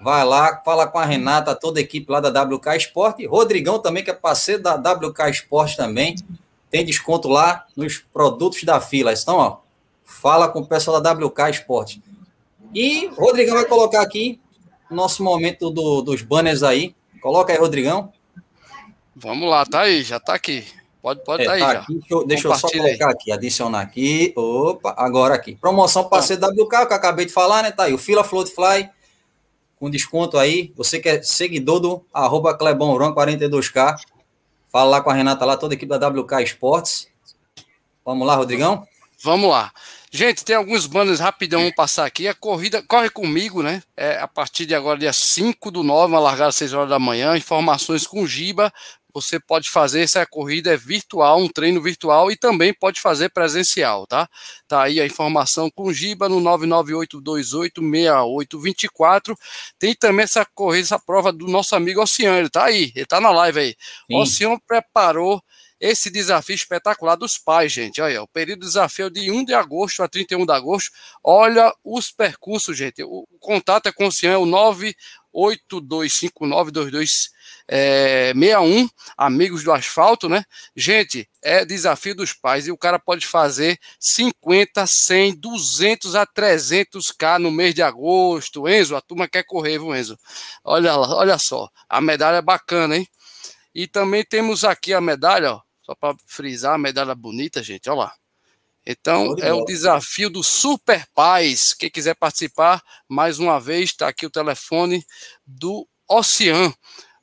vai 0.02 0.26
lá, 0.26 0.62
fala 0.64 0.88
com 0.88 1.00
a 1.00 1.06
Renata, 1.06 1.56
toda 1.56 1.80
a 1.80 1.84
equipe 1.84 2.12
lá 2.12 2.20
da 2.20 2.44
WK 2.44 2.76
Esporte. 2.78 3.26
Rodrigão 3.26 3.80
também, 3.80 4.04
que 4.04 4.12
é 4.12 4.14
parceiro 4.14 4.62
da 4.62 4.76
WK 4.76 5.30
Esporte 5.30 5.76
também, 5.76 6.16
tem 6.74 6.84
desconto 6.84 7.30
lá 7.30 7.68
nos 7.78 8.00
produtos 8.00 8.64
da 8.64 8.82
fila. 8.82 9.14
Então, 9.14 9.38
ó, 9.38 9.58
fala 10.04 10.50
com 10.50 10.62
o 10.62 10.66
pessoal 10.66 11.00
da 11.00 11.12
WK 11.12 11.52
Esporte. 11.52 12.02
E 12.74 13.06
Rodrigão 13.10 13.54
vai 13.54 13.66
colocar 13.66 14.02
aqui 14.02 14.42
o 14.90 14.96
nosso 14.96 15.24
momento 15.24 15.70
do, 15.70 16.02
dos 16.02 16.24
banners 16.24 16.64
aí. 16.64 16.96
Coloca 17.22 17.54
aí, 17.54 17.60
Rodrigão. 17.60 18.12
Vamos 19.16 19.48
lá, 19.48 19.64
tá 19.68 19.82
aí, 19.82 20.02
já 20.02 20.20
tá 20.20 20.34
aqui. 20.34 20.66
Pode, 21.00 21.24
pode 21.24 21.44
é, 21.44 21.46
tá 21.46 21.54
aí 21.54 21.60
tá 21.60 21.74
já. 21.74 21.80
Aqui, 21.82 21.94
deixa 21.94 22.14
eu, 22.16 22.26
deixa 22.26 22.48
eu 22.48 22.56
só 22.56 22.68
colocar 22.68 23.10
aqui, 23.12 23.32
adicionar 23.32 23.82
aqui. 23.82 24.34
Opa, 24.36 24.96
agora 24.98 25.36
aqui. 25.36 25.56
Promoção 25.56 26.06
para 26.10 26.24
ser 26.24 26.44
WK, 26.44 26.88
que 26.88 26.94
eu 26.94 26.98
acabei 26.98 27.28
de 27.28 27.32
falar, 27.32 27.62
né? 27.62 27.70
Tá 27.70 27.84
aí, 27.84 27.94
o 27.94 28.00
Fila 28.00 28.24
Float 28.24 28.50
Fly, 28.50 28.90
com 29.78 29.92
desconto 29.92 30.40
aí. 30.40 30.74
Você 30.76 31.00
que 31.00 31.08
é 31.08 31.22
seguidor 31.22 31.80
do 31.80 32.04
arroba 32.12 32.58
Clebonron42K, 32.58 33.96
fala 34.74 34.90
lá 34.90 35.02
com 35.02 35.12
a 35.12 35.14
Renata 35.14 35.46
lá, 35.46 35.56
toda 35.56 35.76
a 35.76 35.78
equipe 35.78 35.98
da 35.98 36.08
WK 36.08 36.42
Esportes. 36.42 37.08
Vamos 38.04 38.26
lá, 38.26 38.36
Rodrigão? 38.36 38.86
Vamos 39.24 39.50
lá. 39.50 39.72
Gente, 40.12 40.44
tem 40.44 40.56
alguns 40.56 40.88
banners 40.88 41.20
rapidão, 41.20 41.62
vamos 41.62 41.76
passar 41.76 42.06
aqui. 42.06 42.28
A 42.28 42.34
corrida 42.34 42.82
corre 42.82 43.10
comigo, 43.10 43.62
né? 43.62 43.84
É 43.96 44.20
a 44.20 44.28
partir 44.28 44.66
de 44.66 44.74
agora, 44.74 44.98
dia 44.98 45.14
5 45.14 45.70
do 45.72 45.84
9, 45.84 46.14
uma 46.14 46.20
largada 46.20 46.50
às 46.50 46.56
6 46.56 46.74
horas 46.74 46.90
da 46.90 47.00
manhã. 47.00 47.38
Informações 47.38 48.08
com 48.08 48.26
Giba. 48.26 48.74
Você 49.14 49.40
pode 49.40 49.70
fazer 49.70 50.02
essa 50.02 50.26
corrida 50.26 50.74
é 50.74 50.78
virtual, 50.78 51.40
um 51.40 51.48
treino 51.48 51.82
virtual 51.82 52.30
e 52.32 52.36
também 52.36 52.74
pode 52.74 53.00
fazer 53.00 53.30
presencial, 53.30 54.08
tá? 54.08 54.28
Tá 54.68 54.82
aí 54.84 55.00
a 55.00 55.06
informação 55.06 55.70
com 55.70 55.94
Giba 55.94 56.28
no 56.28 56.42
998286824. 56.42 59.38
Tem 59.78 59.94
também 59.94 60.24
essa 60.24 60.44
corrida, 60.54 60.86
essa 60.86 61.00
prova 61.00 61.32
do 61.32 61.48
nosso 61.48 61.76
amigo 61.76 62.02
Oceano, 62.02 62.40
ele 62.40 62.50
tá 62.50 62.64
aí, 62.66 62.92
ele 62.96 63.06
tá 63.06 63.22
na 63.22 63.30
live 63.32 63.60
aí. 63.60 63.76
Sim. 64.08 64.16
Oceano 64.18 64.60
preparou 64.68 65.40
esse 65.84 66.10
desafio 66.10 66.56
espetacular 66.56 67.18
dos 67.18 67.38
pais, 67.38 67.70
gente. 67.70 68.02
Olha, 68.02 68.24
o 68.24 68.28
período 68.28 68.62
de 68.62 68.68
desafio 68.68 69.08
é 69.08 69.10
de 69.10 69.30
1 69.30 69.44
de 69.44 69.54
agosto 69.54 70.02
a 70.02 70.08
31 70.08 70.46
de 70.46 70.54
agosto. 70.54 70.92
Olha 71.22 71.76
os 71.84 72.10
percursos, 72.10 72.78
gente. 72.78 73.04
O, 73.04 73.28
contato 73.38 73.88
é 73.88 73.92
com 73.92 74.08
o 74.08 74.12
Cian, 74.12 74.32
é 74.32 74.38
o 74.38 74.46
982592261, 75.36 77.28
é, 77.68 78.32
amigos 79.18 79.66
do 79.66 79.74
asfalto, 79.74 80.30
né? 80.30 80.46
Gente, 80.74 81.30
é 81.42 81.66
desafio 81.66 82.16
dos 82.16 82.32
pais 82.32 82.66
e 82.66 82.72
o 82.72 82.78
cara 82.78 82.98
pode 82.98 83.28
fazer 83.28 83.78
50, 84.00 84.88
100, 84.88 85.36
200 85.36 86.16
a 86.16 86.26
300k 86.26 87.40
no 87.40 87.52
mês 87.52 87.76
de 87.76 87.82
agosto. 87.82 88.70
Enzo, 88.70 88.96
a 88.96 89.02
turma 89.02 89.28
quer 89.28 89.44
correr, 89.44 89.80
viu, 89.80 89.94
Enzo? 89.94 90.18
Olha, 90.64 90.96
olha 90.96 91.38
só, 91.38 91.68
a 91.90 92.00
medalha 92.00 92.38
é 92.38 92.42
bacana, 92.42 92.96
hein? 92.96 93.06
E 93.76 93.86
também 93.86 94.24
temos 94.24 94.64
aqui 94.64 94.94
a 94.94 95.02
medalha, 95.02 95.56
ó, 95.56 95.62
só 95.84 95.94
para 95.94 96.16
frisar, 96.26 96.76
a 96.76 96.78
medalha 96.78 97.14
bonita, 97.14 97.62
gente, 97.62 97.90
olha 97.90 98.00
lá. 98.00 98.16
Então, 98.86 99.36
é 99.40 99.54
o 99.54 99.64
desafio 99.64 100.30
do 100.30 100.44
Super 100.44 101.06
Paz. 101.14 101.74
Quem 101.74 101.90
quiser 101.90 102.16
participar, 102.16 102.84
mais 103.08 103.40
uma 103.40 103.60
vez, 103.60 103.92
está 103.92 104.10
aqui 104.10 104.26
o 104.26 104.30
telefone 104.30 105.06
do 105.46 105.88
Ocean. 106.10 106.74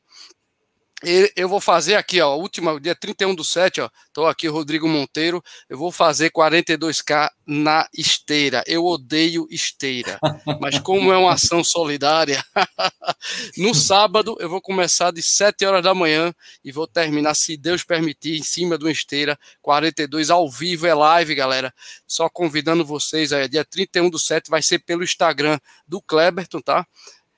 Eu 1.35 1.47
vou 1.47 1.61
fazer 1.61 1.95
aqui, 1.95 2.19
ó, 2.19 2.35
última, 2.35 2.79
dia 2.79 2.95
31 2.95 3.35
do 3.35 3.43
7, 3.43 3.81
ó, 3.81 3.89
tô 4.11 4.25
aqui, 4.25 4.47
Rodrigo 4.47 4.87
Monteiro, 4.87 5.43
eu 5.69 5.77
vou 5.77 5.91
fazer 5.91 6.31
42K 6.31 7.29
na 7.45 7.87
esteira. 7.93 8.63
Eu 8.65 8.85
odeio 8.85 9.47
esteira, 9.51 10.19
mas 10.59 10.79
como 10.79 11.13
é 11.13 11.17
uma 11.17 11.33
ação 11.33 11.63
solidária, 11.63 12.43
no 13.57 13.75
sábado 13.75 14.35
eu 14.39 14.49
vou 14.49 14.61
começar 14.61 15.11
de 15.11 15.21
7 15.21 15.65
horas 15.65 15.83
da 15.83 15.93
manhã 15.93 16.33
e 16.63 16.71
vou 16.71 16.87
terminar, 16.87 17.35
se 17.35 17.55
Deus 17.55 17.83
permitir, 17.83 18.37
em 18.37 18.43
cima 18.43 18.77
de 18.77 18.85
uma 18.85 18.91
esteira, 18.91 19.37
42 19.61 20.29
ao 20.29 20.49
vivo, 20.49 20.87
é 20.87 20.93
live, 20.93 21.35
galera. 21.35 21.73
Só 22.07 22.27
convidando 22.29 22.83
vocês 22.83 23.31
aí, 23.31 23.47
dia 23.47 23.63
31 23.63 24.09
do 24.09 24.17
7 24.17 24.49
vai 24.49 24.61
ser 24.61 24.79
pelo 24.79 25.03
Instagram 25.03 25.59
do 25.87 26.01
Kleberton, 26.01 26.61
tá? 26.61 26.85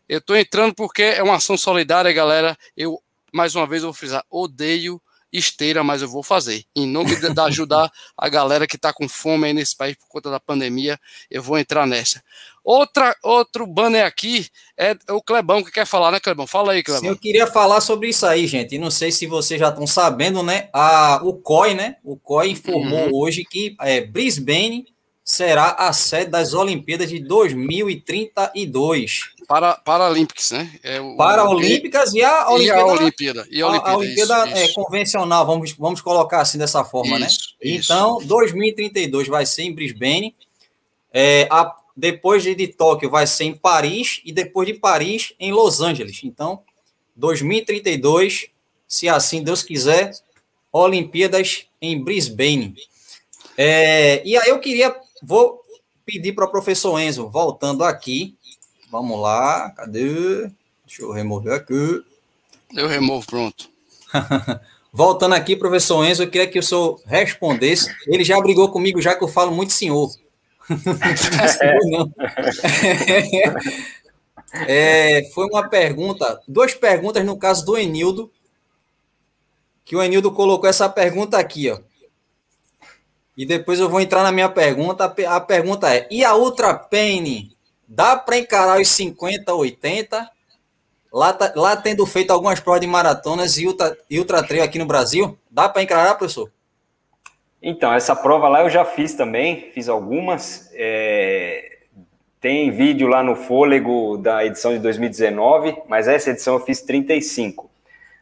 Eu 0.08 0.22
tô 0.22 0.36
entrando 0.36 0.74
porque 0.74 1.04
é 1.04 1.22
uma 1.22 1.36
ação 1.36 1.58
solidária, 1.58 2.12
galera. 2.14 2.58
Eu 2.78 3.02
mais 3.34 3.56
uma 3.56 3.68
vez 3.68 3.84
eu 3.84 3.90
vou 3.90 3.94
frisar, 3.94 4.24
odeio 4.30 5.02
esteira, 5.32 5.84
mas 5.84 6.02
eu 6.02 6.08
vou 6.08 6.24
fazer. 6.24 6.64
Em 6.76 6.88
nome 6.88 7.16
de, 7.16 7.34
de 7.34 7.42
ajudar 7.42 7.92
a 8.18 8.30
galera 8.30 8.68
que 8.68 8.76
está 8.76 8.94
com 8.94 9.08
fome 9.08 9.48
aí 9.48 9.54
nesse 9.54 9.76
país 9.76 9.96
por 9.96 10.08
conta 10.08 10.32
da 10.32 10.40
pandemia, 10.40 11.00
eu 11.30 11.42
vou 11.42 11.58
entrar 11.58 11.86
nessa. 11.86 12.24
Outra, 12.64 13.16
outro 13.24 13.66
banner 13.66 14.06
aqui 14.06 14.48
é 14.78 14.96
o 15.10 15.22
Clebão 15.22 15.64
que 15.64 15.72
quer 15.72 15.86
falar, 15.86 16.12
né, 16.12 16.20
Clebão? 16.20 16.48
Fala 16.48 16.74
aí, 16.74 16.84
Clebão. 16.84 17.02
Sim, 17.02 17.08
eu 17.10 17.18
queria 17.18 17.48
falar 17.48 17.82
sobre 17.82 18.10
isso 18.10 18.26
aí, 18.26 18.48
gente. 18.48 18.76
E 18.76 18.80
não 18.80 18.92
sei 18.92 19.12
se 19.12 19.26
vocês 19.26 19.60
já 19.60 19.70
estão 19.70 19.88
sabendo, 19.88 20.44
né? 20.44 20.70
A, 20.74 21.22
o 21.24 21.34
COI, 21.34 21.76
né? 21.76 21.96
O 22.04 22.18
COI 22.18 22.52
informou 22.52 23.06
uhum. 23.06 23.16
hoje 23.16 23.44
que 23.44 23.76
é, 23.82 24.02
Brisbane 24.02 24.86
será 25.28 25.72
a 25.72 25.92
sede 25.92 26.32
das 26.32 26.54
Olimpíadas 26.54 27.10
de 27.10 27.20
2032. 27.20 29.32
Para, 29.46 29.76
Paralímpicas, 29.76 30.52
né? 30.52 30.72
É 30.82 31.02
o, 31.02 31.18
Paralímpicas 31.18 32.14
e 32.14 32.24
a 32.24 32.50
Olimpíada. 32.50 32.80
E 32.80 32.80
a 32.80 32.86
Olimpíada. 32.86 33.46
E 33.52 33.62
a 33.62 33.68
Olimpíada, 33.68 33.92
a, 33.92 33.98
Olimpíada 33.98 34.48
isso, 34.48 34.56
é 34.56 34.64
isso. 34.64 34.76
convencional, 34.76 35.46
vamos, 35.46 35.74
vamos 35.74 36.00
colocar 36.00 36.40
assim 36.40 36.58
dessa 36.58 36.86
forma, 36.86 37.20
né? 37.20 37.28
isso, 37.28 37.58
né? 37.62 37.72
Então, 38.00 38.20
2032 38.24 39.28
vai 39.28 39.46
ser 39.46 39.64
em 39.64 39.76
Brisbane. 39.76 40.34
É, 41.14 41.46
a, 41.52 41.76
depois 41.96 42.44
de, 42.44 42.56
de 42.56 42.68
Tóquio 42.68 43.10
vai 43.10 43.28
ser 43.28 43.44
em 43.44 43.54
Paris 43.54 44.22
e 44.24 44.32
depois 44.32 44.66
de 44.66 44.76
Paris 44.76 45.34
em 45.38 45.52
Los 45.52 45.82
Angeles. 45.82 46.22
Então, 46.24 46.62
2032, 47.18 48.48
se 48.88 49.10
assim 49.10 49.44
Deus 49.44 49.62
quiser, 49.62 50.14
Olimpíadas 50.72 51.66
em 51.82 52.02
Brisbane. 52.02 52.76
É, 53.58 54.26
e 54.26 54.38
aí 54.38 54.50
eu 54.50 54.60
queria, 54.60 54.96
vou 55.22 55.62
pedir 56.06 56.34
para 56.34 56.46
o 56.46 56.52
professor 56.52 57.00
Enzo, 57.00 57.30
voltando 57.30 57.84
aqui, 57.84 58.38
Vamos 58.90 59.20
lá, 59.20 59.70
cadê? 59.72 60.50
Deixa 60.86 61.02
eu 61.02 61.12
remover 61.12 61.54
aqui. 61.54 62.02
Eu 62.74 62.88
removo, 62.88 63.26
pronto. 63.28 63.70
Voltando 64.94 65.36
aqui, 65.36 65.56
professor 65.58 66.06
Enzo, 66.06 66.24
eu 66.24 66.30
queria 66.30 66.48
que 66.48 66.58
o 66.58 66.64
senhor 66.64 67.00
respondesse. 67.06 67.94
Ele 68.08 68.24
já 68.24 68.40
brigou 68.40 68.72
comigo, 68.72 69.02
já 69.02 69.14
que 69.14 69.24
eu 69.24 69.28
falo 69.28 69.52
muito 69.52 69.74
senhor. 69.74 70.10
não. 71.90 72.12
É, 74.66 75.30
foi 75.36 75.46
uma 75.46 75.68
pergunta, 75.68 76.42
duas 76.48 76.74
perguntas 76.74 77.24
no 77.24 77.38
caso 77.38 77.66
do 77.66 77.78
Enildo, 77.78 78.32
que 79.84 79.94
o 79.94 80.02
Enildo 80.02 80.32
colocou 80.32 80.70
essa 80.70 80.88
pergunta 80.88 81.38
aqui, 81.38 81.70
ó. 81.70 81.80
E 83.38 83.46
depois 83.46 83.80
eu 83.80 83.88
vou 83.88 84.02
entrar 84.02 84.24
na 84.24 84.32
minha 84.32 84.50
pergunta. 84.50 85.14
A 85.28 85.40
pergunta 85.40 85.94
é: 85.94 86.08
e 86.10 86.26
a 86.26 86.36
Ultra 86.36 86.74
Pain 86.74 87.56
Dá 87.88 88.18
para 88.18 88.38
encarar 88.38 88.82
os 88.82 88.90
50, 88.90 89.54
80. 89.54 90.30
Lá, 91.14 91.32
tá, 91.32 91.54
lá 91.56 91.76
tendo 91.78 92.06
feito 92.06 92.32
algumas 92.32 92.60
provas 92.60 92.82
de 92.82 92.88
maratonas 92.88 93.58
e 93.58 93.66
ultra, 93.66 93.98
e 94.10 94.20
ultra 94.20 94.44
trail 94.44 94.64
aqui 94.64 94.78
no 94.78 94.86
Brasil. 94.86 95.38
Dá 95.50 95.70
para 95.70 95.82
encarar, 95.82 96.16
professor? 96.16 96.52
Então, 97.62 97.94
essa 97.94 98.14
prova 98.14 98.50
lá 98.50 98.62
eu 98.62 98.70
já 98.70 98.84
fiz 98.84 99.14
também, 99.14 99.72
fiz 99.74 99.88
algumas. 99.88 100.70
É... 100.74 101.78
tem 102.42 102.72
vídeo 102.72 103.08
lá 103.08 103.24
no 103.24 103.36
Fôlego 103.36 104.18
da 104.18 104.46
edição 104.46 104.74
de 104.74 104.80
2019, 104.80 105.78
mas 105.88 106.10
essa 106.10 106.32
edição 106.32 106.56
eu 106.56 106.60
fiz 106.60 106.82
35. 106.82 107.72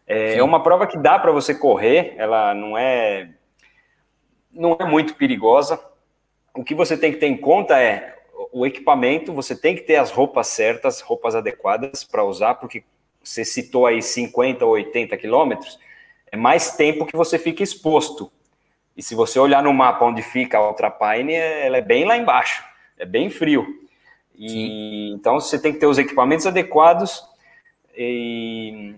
É, 0.07 0.37
é 0.37 0.43
uma 0.43 0.61
prova 0.61 0.85
que 0.85 0.97
dá 0.97 1.17
para 1.17 1.31
você 1.31 1.55
correr, 1.55 2.13
ela 2.17 2.53
não 2.53 2.77
é 2.77 3.29
não 4.55 4.77
é 4.79 4.85
muito 4.85 5.15
perigosa. 5.15 5.79
O 6.53 6.63
que 6.63 6.73
você 6.73 6.97
tem 6.97 7.11
que 7.11 7.19
ter 7.19 7.27
em 7.27 7.37
conta 7.37 7.79
é 7.79 8.15
o 8.51 8.65
equipamento, 8.65 9.33
você 9.33 9.55
tem 9.55 9.75
que 9.75 9.81
ter 9.81 9.97
as 9.97 10.11
roupas 10.11 10.47
certas, 10.47 11.01
roupas 11.01 11.35
adequadas 11.35 12.03
para 12.03 12.23
usar, 12.23 12.55
porque 12.55 12.83
você 13.23 13.43
citou 13.43 13.85
aí 13.85 14.01
50 14.01 14.65
ou 14.65 14.71
80 14.71 15.17
quilômetros, 15.17 15.79
é 16.31 16.37
mais 16.37 16.71
tempo 16.75 17.05
que 17.05 17.15
você 17.15 17.37
fica 17.37 17.63
exposto. 17.63 18.31
E 18.95 19.03
se 19.03 19.13
você 19.13 19.39
olhar 19.39 19.61
no 19.61 19.73
mapa 19.73 20.05
onde 20.05 20.21
fica 20.21 20.57
a 20.57 20.67
Ultrapine, 20.67 21.33
ela 21.33 21.77
é 21.77 21.81
bem 21.81 22.05
lá 22.05 22.17
embaixo, 22.17 22.63
é 22.97 23.05
bem 23.05 23.29
frio. 23.29 23.65
E, 24.37 25.11
então 25.11 25.39
você 25.39 25.59
tem 25.59 25.73
que 25.73 25.79
ter 25.79 25.85
os 25.85 25.97
equipamentos 25.97 26.45
adequados 26.45 27.23
e, 27.95 28.95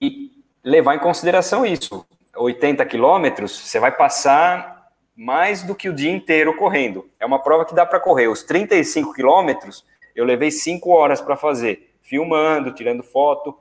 e 0.00 0.30
levar 0.62 0.94
em 0.94 1.00
consideração 1.00 1.64
isso. 1.64 2.06
80 2.36 2.84
quilômetros, 2.86 3.52
você 3.52 3.78
vai 3.78 3.90
passar 3.90 4.79
mais 5.20 5.62
do 5.62 5.74
que 5.74 5.86
o 5.86 5.92
dia 5.92 6.10
inteiro 6.10 6.56
correndo. 6.56 7.06
É 7.20 7.26
uma 7.26 7.38
prova 7.38 7.66
que 7.66 7.74
dá 7.74 7.84
para 7.84 8.00
correr. 8.00 8.28
Os 8.28 8.42
35 8.42 9.12
quilômetros, 9.12 9.84
eu 10.16 10.24
levei 10.24 10.50
5 10.50 10.88
horas 10.88 11.20
para 11.20 11.36
fazer, 11.36 11.92
filmando, 12.00 12.72
tirando 12.72 13.02
foto. 13.02 13.54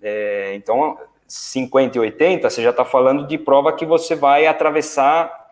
É, 0.00 0.52
então, 0.54 0.96
50 1.26 1.98
e 1.98 2.00
80, 2.00 2.48
você 2.48 2.62
já 2.62 2.70
está 2.70 2.84
falando 2.84 3.26
de 3.26 3.36
prova 3.36 3.72
que 3.72 3.84
você 3.84 4.14
vai 4.14 4.46
atravessar. 4.46 5.48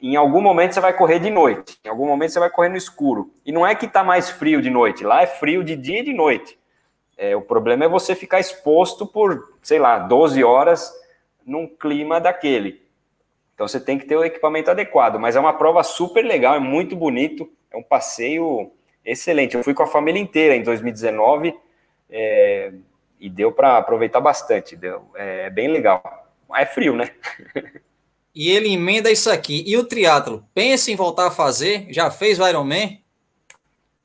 Em 0.00 0.14
algum 0.14 0.40
momento 0.40 0.74
você 0.74 0.80
vai 0.80 0.92
correr 0.92 1.18
de 1.18 1.30
noite, 1.30 1.76
em 1.84 1.88
algum 1.88 2.06
momento 2.06 2.30
você 2.30 2.38
vai 2.38 2.50
correr 2.50 2.68
no 2.68 2.76
escuro. 2.76 3.34
E 3.44 3.50
não 3.50 3.66
é 3.66 3.74
que 3.74 3.86
está 3.86 4.04
mais 4.04 4.30
frio 4.30 4.62
de 4.62 4.70
noite, 4.70 5.02
lá 5.02 5.20
é 5.20 5.26
frio 5.26 5.64
de 5.64 5.74
dia 5.74 5.98
e 5.98 6.04
de 6.04 6.12
noite. 6.12 6.56
É, 7.18 7.34
o 7.34 7.42
problema 7.42 7.86
é 7.86 7.88
você 7.88 8.14
ficar 8.14 8.38
exposto 8.38 9.04
por, 9.04 9.52
sei 9.62 9.80
lá, 9.80 9.98
12 9.98 10.44
horas 10.44 10.92
num 11.44 11.66
clima 11.66 12.20
daquele. 12.20 12.85
Então 13.56 13.66
você 13.66 13.80
tem 13.80 13.98
que 13.98 14.04
ter 14.04 14.14
o 14.14 14.22
equipamento 14.22 14.70
adequado, 14.70 15.18
mas 15.18 15.34
é 15.34 15.40
uma 15.40 15.54
prova 15.54 15.82
super 15.82 16.22
legal, 16.22 16.54
é 16.54 16.60
muito 16.60 16.94
bonito, 16.94 17.50
é 17.72 17.76
um 17.76 17.82
passeio 17.82 18.70
excelente. 19.02 19.56
Eu 19.56 19.64
fui 19.64 19.72
com 19.72 19.82
a 19.82 19.86
família 19.86 20.20
inteira 20.20 20.54
em 20.54 20.62
2019 20.62 21.54
é, 22.10 22.70
e 23.18 23.30
deu 23.30 23.50
para 23.50 23.78
aproveitar 23.78 24.20
bastante, 24.20 24.76
deu, 24.76 25.10
é, 25.14 25.46
é 25.46 25.50
bem 25.50 25.68
legal. 25.68 26.02
É 26.54 26.66
frio, 26.66 26.94
né? 26.94 27.10
e 28.34 28.50
ele 28.50 28.74
emenda 28.74 29.10
isso 29.10 29.30
aqui. 29.30 29.64
E 29.66 29.74
o 29.78 29.84
triatlo, 29.84 30.44
pensa 30.52 30.90
em 30.90 30.96
voltar 30.96 31.28
a 31.28 31.30
fazer? 31.30 31.86
Já 31.88 32.10
fez 32.10 32.38
o 32.38 32.46
Ironman? 32.46 33.00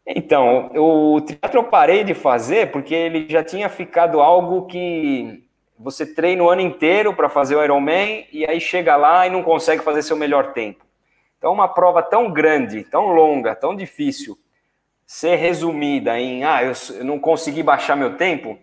Então, 0.08 0.72
o 0.74 1.20
teatro 1.20 1.60
eu 1.60 1.64
parei 1.66 2.06
de 2.06 2.14
fazer 2.14 2.72
porque 2.72 2.96
ele 2.96 3.28
já 3.30 3.44
tinha 3.44 3.68
ficado 3.68 4.22
algo 4.22 4.66
que 4.66 5.44
você 5.82 6.06
treina 6.06 6.44
o 6.44 6.50
ano 6.50 6.62
inteiro 6.62 7.14
para 7.14 7.28
fazer 7.28 7.56
o 7.56 7.64
Ironman 7.64 8.28
e 8.32 8.46
aí 8.46 8.62
chega 8.62 8.96
lá 8.96 9.26
e 9.26 9.30
não 9.30 9.44
consegue 9.44 9.84
fazer 9.84 10.04
seu 10.04 10.16
melhor 10.16 10.54
tempo. 10.54 10.86
Então, 11.38 11.52
uma 11.52 11.68
prova 11.68 12.04
tão 12.04 12.32
grande, 12.32 12.84
tão 12.84 13.08
longa, 13.08 13.56
tão 13.56 13.76
difícil, 13.76 14.38
ser 15.06 15.36
resumida 15.36 16.20
em, 16.20 16.44
ah, 16.44 16.64
eu, 16.64 16.74
não 17.04 17.20
consegui 17.20 17.64
baixar 17.64 17.96
meu 17.96 18.16
tempo, 18.16 18.60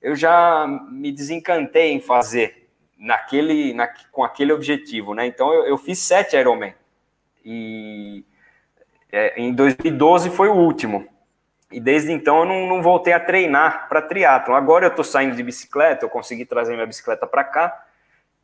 eu 0.00 0.16
já 0.16 0.66
me 0.90 1.12
desencantei 1.12 1.92
em 1.92 2.00
fazer 2.00 2.68
naquele, 2.98 3.74
na, 3.74 3.86
com 4.10 4.24
aquele 4.24 4.52
objetivo, 4.52 5.14
né? 5.14 5.26
Então, 5.26 5.52
eu, 5.52 5.66
eu 5.66 5.78
fiz 5.78 5.98
sete 5.98 6.36
Ironman 6.36 6.74
e 7.44 8.24
é, 9.10 9.40
em 9.40 9.52
2012 9.52 10.30
foi 10.30 10.48
o 10.48 10.54
último. 10.54 11.06
E 11.72 11.80
desde 11.80 12.12
então 12.12 12.40
eu 12.40 12.44
não, 12.44 12.66
não 12.66 12.82
voltei 12.82 13.12
a 13.12 13.20
treinar 13.20 13.88
para 13.88 14.02
triatlon. 14.02 14.54
Agora 14.54 14.86
eu 14.86 14.90
estou 14.90 15.04
saindo 15.04 15.34
de 15.34 15.42
bicicleta, 15.42 16.04
eu 16.04 16.10
consegui 16.10 16.44
trazer 16.44 16.74
minha 16.74 16.86
bicicleta 16.86 17.26
para 17.26 17.42
cá. 17.42 17.84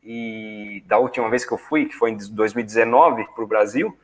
E 0.03 0.83
da 0.87 0.99
última 0.99 1.29
vez 1.29 1.45
que 1.45 1.53
eu 1.53 1.59
fui, 1.59 1.87
que 1.87 1.95
foi 1.95 2.13
em 2.13 2.17
2019 2.17 3.27
para 3.35 3.45
o 3.45 3.47
Brasil, 3.47 3.97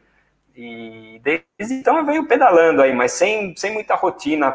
e 0.57 1.21
desde 1.23 1.75
então 1.75 1.99
eu 1.99 2.05
venho 2.05 2.27
pedalando 2.27 2.83
aí, 2.83 2.93
mas 2.95 3.13
sem, 3.13 3.57
sem 3.57 3.73
muita 3.73 3.95
rotina 3.95 4.55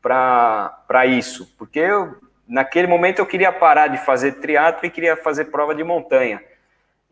para 0.00 1.06
isso, 1.06 1.52
porque 1.56 1.78
eu, 1.78 2.16
naquele 2.46 2.86
momento 2.86 3.20
eu 3.20 3.26
queria 3.26 3.52
parar 3.52 3.88
de 3.88 3.98
fazer 3.98 4.32
triatlo 4.32 4.86
e 4.86 4.90
queria 4.90 5.16
fazer 5.16 5.46
prova 5.46 5.74
de 5.74 5.82
montanha. 5.82 6.42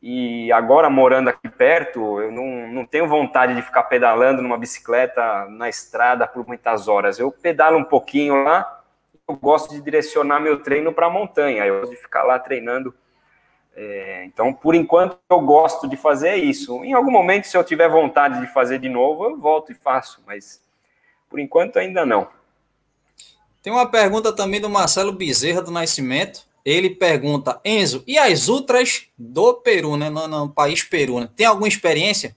E 0.03 0.51
agora, 0.51 0.89
morando 0.89 1.29
aqui 1.29 1.49
perto, 1.49 2.21
eu 2.21 2.33
não, 2.33 2.69
não 2.69 2.87
tenho 2.87 3.07
vontade 3.07 3.55
de 3.55 3.61
ficar 3.61 3.83
pedalando 3.83 4.41
numa 4.41 4.57
bicicleta 4.57 5.47
na 5.51 5.69
estrada 5.69 6.27
por 6.27 6.47
muitas 6.47 6.89
horas. 6.89 7.19
Eu 7.19 7.31
pedalo 7.31 7.77
um 7.77 7.85
pouquinho 7.85 8.43
lá, 8.43 8.83
eu 9.29 9.37
gosto 9.37 9.75
de 9.75 9.81
direcionar 9.83 10.41
meu 10.41 10.63
treino 10.63 10.93
para 10.93 11.07
a 11.07 11.11
montanha, 11.11 11.67
eu 11.67 11.81
gosto 11.81 11.91
de 11.91 12.01
ficar 12.01 12.23
lá 12.23 12.39
treinando. 12.39 12.95
É, 13.77 14.25
então, 14.25 14.55
por 14.55 14.75
enquanto, 14.75 15.19
eu 15.29 15.41
gosto 15.41 15.87
de 15.87 15.99
fazer 15.99 16.37
isso. 16.37 16.83
Em 16.83 16.95
algum 16.95 17.11
momento, 17.11 17.47
se 17.47 17.57
eu 17.57 17.63
tiver 17.63 17.89
vontade 17.89 18.41
de 18.41 18.47
fazer 18.47 18.79
de 18.79 18.89
novo, 18.89 19.25
eu 19.25 19.39
volto 19.39 19.71
e 19.71 19.75
faço, 19.75 20.23
mas 20.27 20.63
por 21.29 21.39
enquanto 21.39 21.79
ainda 21.79 22.07
não. 22.07 22.27
Tem 23.63 23.71
uma 23.71 23.91
pergunta 23.91 24.35
também 24.35 24.61
do 24.61 24.71
Marcelo 24.71 25.13
Bezerra 25.13 25.61
do 25.61 25.71
Nascimento 25.71 26.50
ele 26.65 26.91
pergunta, 26.91 27.61
Enzo, 27.65 28.05
e 28.07 28.19
as 28.19 28.49
ultras 28.49 29.07
do 29.19 29.55
Peru, 29.55 29.97
né? 29.97 30.11
No, 30.11 30.29
no 30.29 30.49
país 30.49 30.83
Peru, 30.83 31.21
né? 31.21 31.29
Tem 31.35 31.47
alguma 31.47 31.69
experiência? 31.69 32.37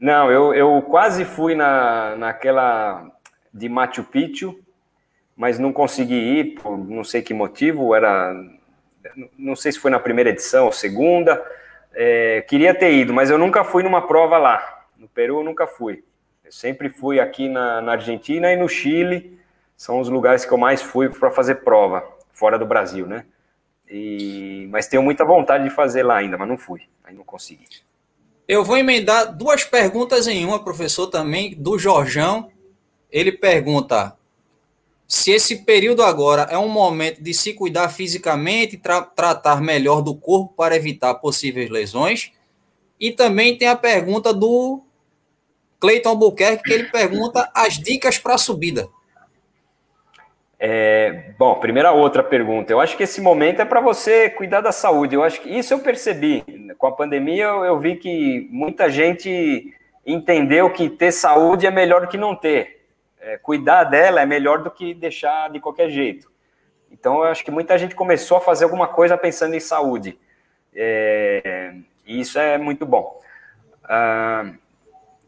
Não, 0.00 0.30
eu, 0.30 0.54
eu 0.54 0.82
quase 0.82 1.24
fui 1.24 1.54
na, 1.54 2.16
naquela 2.16 3.08
de 3.52 3.68
Machu 3.68 4.02
Picchu, 4.04 4.58
mas 5.36 5.58
não 5.58 5.72
consegui 5.72 6.14
ir 6.14 6.44
por 6.54 6.76
não 6.76 7.04
sei 7.04 7.22
que 7.22 7.34
motivo, 7.34 7.94
era 7.94 8.34
não 9.38 9.54
sei 9.54 9.72
se 9.72 9.78
foi 9.78 9.90
na 9.90 9.98
primeira 9.98 10.30
edição 10.30 10.66
ou 10.66 10.72
segunda. 10.72 11.42
É, 11.94 12.42
queria 12.48 12.74
ter 12.74 12.92
ido, 12.94 13.12
mas 13.12 13.30
eu 13.30 13.38
nunca 13.38 13.62
fui 13.62 13.82
numa 13.82 14.06
prova 14.06 14.38
lá. 14.38 14.86
No 14.96 15.08
Peru 15.08 15.40
eu 15.40 15.44
nunca 15.44 15.66
fui. 15.66 16.02
Eu 16.44 16.52
sempre 16.52 16.88
fui 16.88 17.20
aqui 17.20 17.48
na, 17.48 17.80
na 17.80 17.92
Argentina 17.92 18.52
e 18.52 18.56
no 18.56 18.68
Chile. 18.68 19.38
São 19.76 20.00
os 20.00 20.08
lugares 20.08 20.44
que 20.44 20.52
eu 20.52 20.58
mais 20.58 20.80
fui 20.80 21.08
para 21.08 21.30
fazer 21.30 21.56
prova 21.56 22.04
fora 22.32 22.58
do 22.58 22.66
Brasil, 22.66 23.06
né? 23.06 23.24
E, 23.88 24.66
mas 24.70 24.86
tenho 24.86 25.02
muita 25.02 25.24
vontade 25.24 25.64
de 25.64 25.70
fazer 25.70 26.02
lá 26.02 26.16
ainda, 26.16 26.38
mas 26.38 26.48
não 26.48 26.56
fui, 26.56 26.82
aí 27.04 27.14
não 27.14 27.24
consegui. 27.24 27.66
Eu 28.48 28.64
vou 28.64 28.76
emendar 28.76 29.36
duas 29.36 29.64
perguntas 29.64 30.26
em 30.26 30.44
uma, 30.44 30.62
professor, 30.62 31.06
também, 31.06 31.54
do 31.54 31.78
Jorjão. 31.78 32.50
Ele 33.10 33.32
pergunta 33.32 34.16
se 35.06 35.30
esse 35.30 35.64
período 35.64 36.02
agora 36.02 36.48
é 36.50 36.56
um 36.56 36.68
momento 36.68 37.22
de 37.22 37.34
se 37.34 37.52
cuidar 37.52 37.90
fisicamente 37.90 38.78
tra 38.78 39.02
tratar 39.02 39.60
melhor 39.60 40.00
do 40.00 40.14
corpo 40.14 40.54
para 40.56 40.74
evitar 40.74 41.14
possíveis 41.16 41.68
lesões. 41.70 42.32
E 42.98 43.10
também 43.10 43.56
tem 43.58 43.68
a 43.68 43.76
pergunta 43.76 44.32
do 44.32 44.82
Cleiton 45.78 46.10
Albuquerque, 46.10 46.62
que 46.62 46.72
ele 46.72 46.84
pergunta 46.84 47.50
as 47.54 47.74
dicas 47.78 48.18
para 48.18 48.34
a 48.34 48.38
subida. 48.38 48.88
É, 50.64 51.32
bom, 51.36 51.56
primeira 51.56 51.90
outra 51.90 52.22
pergunta. 52.22 52.72
Eu 52.72 52.78
acho 52.78 52.96
que 52.96 53.02
esse 53.02 53.20
momento 53.20 53.60
é 53.60 53.64
para 53.64 53.80
você 53.80 54.30
cuidar 54.30 54.60
da 54.60 54.70
saúde. 54.70 55.16
Eu 55.16 55.24
acho 55.24 55.40
que 55.40 55.50
isso 55.50 55.74
eu 55.74 55.80
percebi. 55.80 56.44
Com 56.78 56.86
a 56.86 56.92
pandemia, 56.92 57.46
eu, 57.46 57.64
eu, 57.64 57.80
vi 57.80 57.96
que 57.96 58.46
muita 58.48 58.88
gente 58.88 59.74
entendeu 60.06 60.70
que 60.70 60.88
ter 60.88 61.10
saúde 61.10 61.66
é 61.66 61.70
melhor 61.72 62.02
do 62.02 62.06
que 62.06 62.16
não 62.16 62.36
ter. 62.36 62.86
É, 63.20 63.36
cuidar 63.38 63.82
dela 63.82 64.20
é 64.20 64.26
melhor 64.26 64.62
do 64.62 64.70
que 64.70 64.94
deixar 64.94 65.50
de 65.50 65.58
qualquer 65.58 65.90
jeito. 65.90 66.30
Então, 66.92 67.16
eu 67.16 67.24
acho 67.24 67.44
que 67.44 67.50
muita 67.50 67.76
gente 67.76 67.96
começou 67.96 68.36
a 68.36 68.40
fazer 68.40 68.62
alguma 68.62 68.86
coisa 68.86 69.18
pensando 69.18 69.56
em 69.56 69.60
saúde. 69.60 70.16
É, 70.72 71.74
e 72.06 72.20
isso 72.20 72.38
é 72.38 72.56
muito 72.56 72.86
bom. 72.86 73.20
Ah, 73.82 74.52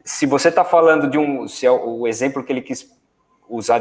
se 0.05 0.26
você 0.26 0.49
está 0.49 0.64
falando 0.64 1.11
de 1.11 1.18
um. 1.18 1.49
Se 1.49 1.66
é 1.66 1.70
o 1.72 2.07
exemplo 2.07 2.45
que 2.45 2.53
ele 2.53 2.62
quis 2.62 2.89
usar 3.49 3.80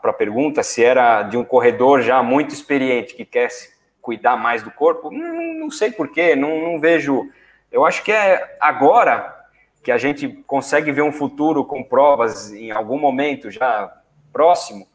para 0.00 0.10
a 0.10 0.14
pergunta 0.14 0.62
se 0.62 0.84
era 0.84 1.22
de 1.22 1.36
um 1.36 1.44
corredor 1.44 2.02
já 2.02 2.22
muito 2.22 2.54
experiente 2.54 3.14
que 3.14 3.24
quer 3.24 3.48
cuidar 4.00 4.36
mais 4.36 4.62
do 4.62 4.70
corpo, 4.70 5.10
não, 5.10 5.54
não 5.54 5.70
sei 5.70 5.90
porquê, 5.90 6.34
não, 6.34 6.60
não 6.60 6.80
vejo. 6.80 7.30
Eu 7.70 7.84
acho 7.84 8.02
que 8.02 8.12
é 8.12 8.56
agora 8.60 9.36
que 9.82 9.92
a 9.92 9.98
gente 9.98 10.28
consegue 10.46 10.92
ver 10.92 11.02
um 11.02 11.12
futuro 11.12 11.64
com 11.64 11.82
provas 11.82 12.52
em 12.52 12.70
algum 12.70 12.98
momento 12.98 13.50
já 13.50 13.92
próximo, 14.32 14.86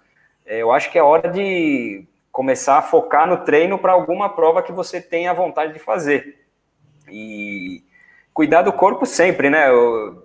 é, 0.46 0.62
eu 0.62 0.72
acho 0.72 0.92
que 0.92 0.98
é 0.98 1.04
hora 1.04 1.30
de 1.30 2.06
começar 2.32 2.78
a 2.78 2.82
focar 2.82 3.28
no 3.28 3.38
treino 3.38 3.78
para 3.78 3.94
alguma 3.94 4.30
prova 4.30 4.64
que 4.64 4.72
você 4.72 5.00
tenha 5.00 5.34
vontade 5.34 5.74
de 5.74 5.80
fazer. 5.80 6.46
E 7.08 7.84
cuidar 8.34 8.64
do 8.64 8.74
corpo 8.74 9.06
sempre, 9.06 9.50
né? 9.50 9.70
Eu, 9.70 10.23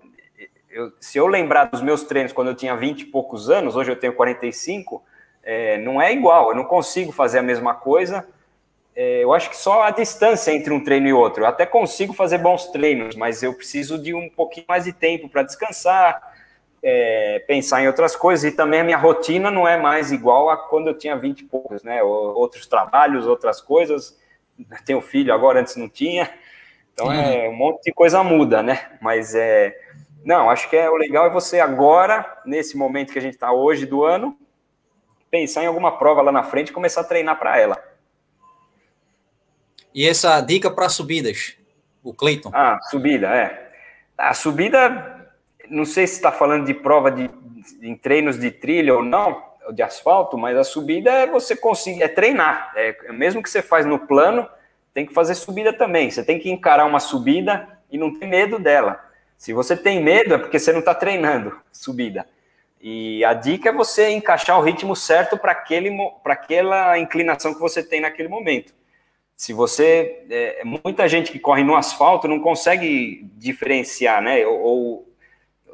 eu, 0.70 0.92
se 1.00 1.18
eu 1.18 1.26
lembrar 1.26 1.66
dos 1.66 1.82
meus 1.82 2.02
treinos 2.04 2.32
quando 2.32 2.48
eu 2.48 2.54
tinha 2.54 2.76
20 2.76 3.00
e 3.00 3.04
poucos 3.06 3.48
anos, 3.50 3.76
hoje 3.76 3.90
eu 3.90 3.96
tenho 3.96 4.12
45, 4.12 5.02
é, 5.42 5.78
não 5.78 6.00
é 6.00 6.12
igual, 6.12 6.50
eu 6.50 6.56
não 6.56 6.64
consigo 6.64 7.12
fazer 7.12 7.38
a 7.38 7.42
mesma 7.42 7.74
coisa. 7.74 8.26
É, 8.94 9.22
eu 9.22 9.32
acho 9.32 9.48
que 9.48 9.56
só 9.56 9.82
a 9.82 9.90
distância 9.90 10.52
entre 10.52 10.72
um 10.72 10.82
treino 10.82 11.06
e 11.06 11.12
outro. 11.12 11.44
Eu 11.44 11.46
até 11.46 11.64
consigo 11.64 12.12
fazer 12.12 12.38
bons 12.38 12.66
treinos, 12.66 13.14
mas 13.14 13.42
eu 13.42 13.54
preciso 13.54 13.96
de 13.96 14.12
um 14.12 14.28
pouquinho 14.28 14.66
mais 14.68 14.84
de 14.84 14.92
tempo 14.92 15.28
para 15.28 15.44
descansar, 15.44 16.20
é, 16.82 17.42
pensar 17.46 17.82
em 17.82 17.86
outras 17.86 18.14
coisas 18.14 18.44
e 18.44 18.54
também 18.54 18.80
a 18.80 18.84
minha 18.84 18.96
rotina 18.96 19.50
não 19.50 19.66
é 19.66 19.76
mais 19.76 20.12
igual 20.12 20.50
a 20.50 20.56
quando 20.56 20.88
eu 20.88 20.98
tinha 20.98 21.16
20 21.16 21.40
e 21.40 21.44
poucos, 21.44 21.82
né? 21.82 22.02
Outros 22.02 22.66
trabalhos, 22.66 23.26
outras 23.26 23.60
coisas. 23.60 24.18
Tenho 24.84 25.00
filho 25.00 25.32
agora, 25.32 25.60
antes 25.60 25.76
não 25.76 25.88
tinha. 25.88 26.28
Então 26.92 27.12
é 27.12 27.48
um 27.48 27.54
monte 27.54 27.84
de 27.84 27.92
coisa 27.92 28.24
muda, 28.24 28.62
né? 28.62 28.90
Mas 29.00 29.34
é. 29.34 29.76
Não, 30.28 30.50
acho 30.50 30.68
que 30.68 30.76
é 30.76 30.90
o 30.90 30.94
legal 30.94 31.24
é 31.24 31.30
você 31.30 31.58
agora, 31.58 32.40
nesse 32.44 32.76
momento 32.76 33.14
que 33.14 33.18
a 33.18 33.22
gente 33.22 33.32
está 33.32 33.50
hoje 33.50 33.86
do 33.86 34.04
ano, 34.04 34.36
pensar 35.30 35.62
em 35.62 35.66
alguma 35.66 35.96
prova 35.96 36.20
lá 36.20 36.30
na 36.30 36.42
frente 36.42 36.68
e 36.68 36.72
começar 36.74 37.00
a 37.00 37.04
treinar 37.04 37.38
para 37.38 37.58
ela. 37.58 37.82
E 39.94 40.06
essa 40.06 40.38
dica 40.42 40.70
para 40.70 40.90
subidas, 40.90 41.56
o 42.04 42.12
Cleiton? 42.12 42.50
Ah, 42.52 42.78
subida, 42.90 43.34
é. 43.34 43.72
A 44.18 44.34
subida, 44.34 45.32
não 45.70 45.86
sei 45.86 46.06
se 46.06 46.16
está 46.16 46.30
falando 46.30 46.66
de 46.66 46.74
prova 46.74 47.10
de, 47.10 47.30
em 47.80 47.96
treinos 47.96 48.38
de 48.38 48.50
trilha 48.50 48.94
ou 48.94 49.02
não, 49.02 49.42
de 49.72 49.82
asfalto, 49.82 50.36
mas 50.36 50.58
a 50.58 50.62
subida 50.62 51.10
é 51.10 51.26
você 51.26 51.56
conseguir, 51.56 52.02
é 52.02 52.08
treinar. 52.08 52.70
É, 52.76 53.12
mesmo 53.12 53.42
que 53.42 53.48
você 53.48 53.62
faz 53.62 53.86
no 53.86 53.98
plano, 53.98 54.46
tem 54.92 55.06
que 55.06 55.14
fazer 55.14 55.34
subida 55.34 55.72
também. 55.72 56.10
Você 56.10 56.22
tem 56.22 56.38
que 56.38 56.50
encarar 56.50 56.84
uma 56.84 57.00
subida 57.00 57.66
e 57.90 57.96
não 57.96 58.12
ter 58.12 58.26
medo 58.26 58.58
dela. 58.58 59.07
Se 59.38 59.52
você 59.52 59.76
tem 59.76 60.02
medo, 60.02 60.34
é 60.34 60.38
porque 60.38 60.58
você 60.58 60.72
não 60.72 60.80
está 60.80 60.92
treinando 60.92 61.56
subida. 61.72 62.26
E 62.80 63.24
a 63.24 63.32
dica 63.32 63.70
é 63.70 63.72
você 63.72 64.10
encaixar 64.10 64.58
o 64.58 64.62
ritmo 64.62 64.94
certo 64.94 65.38
para 65.38 65.52
aquela 66.26 66.98
inclinação 66.98 67.54
que 67.54 67.60
você 67.60 67.82
tem 67.82 68.00
naquele 68.00 68.28
momento. 68.28 68.74
Se 69.36 69.52
você. 69.52 70.24
É, 70.28 70.62
muita 70.64 71.08
gente 71.08 71.30
que 71.30 71.38
corre 71.38 71.62
no 71.62 71.76
asfalto 71.76 72.26
não 72.26 72.40
consegue 72.40 73.30
diferenciar, 73.36 74.20
né? 74.20 74.44
Ou, 74.44 74.60
ou 74.60 75.08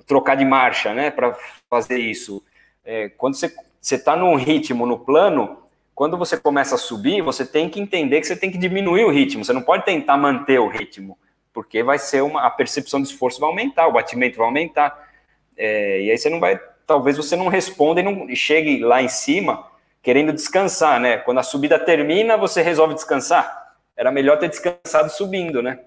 trocar 0.07 0.35
de 0.35 0.45
marcha, 0.45 0.93
né? 0.93 1.11
Para 1.11 1.35
fazer 1.69 1.99
isso. 1.99 2.45
É, 2.85 3.09
quando 3.09 3.35
você 3.35 3.51
está 3.81 4.15
num 4.15 4.35
ritmo 4.35 4.85
no 4.85 4.99
plano, 4.99 5.59
quando 5.95 6.19
você 6.19 6.37
começa 6.37 6.75
a 6.75 6.79
subir, 6.79 7.23
você 7.23 7.47
tem 7.47 7.71
que 7.71 7.81
entender 7.81 8.21
que 8.21 8.27
você 8.27 8.37
tem 8.37 8.51
que 8.51 8.59
diminuir 8.59 9.05
o 9.05 9.11
ritmo. 9.11 9.43
Você 9.43 9.55
não 9.55 9.63
pode 9.63 9.87
tentar 9.87 10.19
manter 10.19 10.59
o 10.59 10.69
ritmo, 10.69 11.19
porque 11.55 11.85
vai 11.85 11.99
ser 11.99 12.23
uma. 12.23 12.43
A 12.45 12.51
percepção 12.51 13.01
de 13.01 13.09
esforço 13.09 13.41
vai 13.41 13.49
aumentar, 13.49 13.87
o 13.87 13.93
batimento 13.93 14.37
vai 14.37 14.47
aumentar. 14.47 15.09
É, 15.57 16.03
e 16.03 16.11
aí 16.11 16.19
você 16.19 16.29
não 16.29 16.41
vai 16.41 16.61
talvez 16.87 17.17
você 17.17 17.37
não 17.37 17.49
responda 17.49 18.01
e 18.01 18.03
não 18.03 18.29
e 18.29 18.37
chegue 18.37 18.81
lá 18.81 19.01
em 19.01 19.09
cima 19.09 19.67
querendo 20.03 20.33
descansar, 20.35 21.01
né? 21.01 21.17
Quando 21.19 21.39
a 21.39 21.43
subida 21.43 21.79
termina, 21.79 22.37
você 22.37 22.61
resolve 22.61 22.93
descansar. 22.93 23.73
Era 23.97 24.11
melhor 24.11 24.39
ter 24.39 24.49
descansado 24.49 25.09
subindo, 25.09 25.63
né? 25.63 25.79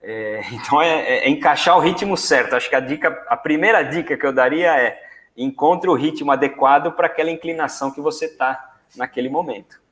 É, 0.00 0.42
então 0.52 0.80
é, 0.80 1.00
é, 1.00 1.18
é, 1.24 1.28
encaixar 1.28 1.76
o 1.76 1.80
ritmo 1.80 2.16
certo. 2.16 2.54
Acho 2.54 2.68
que 2.68 2.76
a 2.76 2.80
dica, 2.80 3.24
a 3.28 3.36
primeira 3.36 3.82
dica 3.82 4.16
que 4.16 4.26
eu 4.26 4.32
daria 4.32 4.78
é 4.78 5.02
encontre 5.36 5.90
o 5.90 5.94
ritmo 5.94 6.30
adequado 6.30 6.92
para 6.92 7.06
aquela 7.06 7.30
inclinação 7.30 7.90
que 7.90 8.00
você 8.00 8.26
está 8.26 8.74
naquele 8.94 9.28
momento 9.28 9.85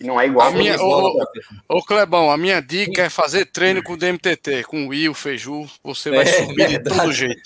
que 0.00 0.06
não 0.06 0.18
é 0.18 0.26
igual 0.26 0.48
a 0.48 0.50
minha, 0.50 0.80
ô, 0.82 1.22
ô, 1.68 1.82
Clebão, 1.84 2.30
a 2.30 2.38
minha 2.38 2.58
dica 2.62 3.02
é 3.02 3.10
fazer 3.10 3.44
treino 3.44 3.82
com 3.82 3.92
o 3.92 3.96
DMTT, 3.98 4.64
com 4.64 4.86
o 4.86 4.88
Will, 4.88 5.12
Feiju, 5.12 5.68
você 5.84 6.08
vai 6.08 6.22
é, 6.22 6.46
subir 6.46 6.68
de 6.68 6.78
todo 6.78 7.12
jeito. 7.12 7.42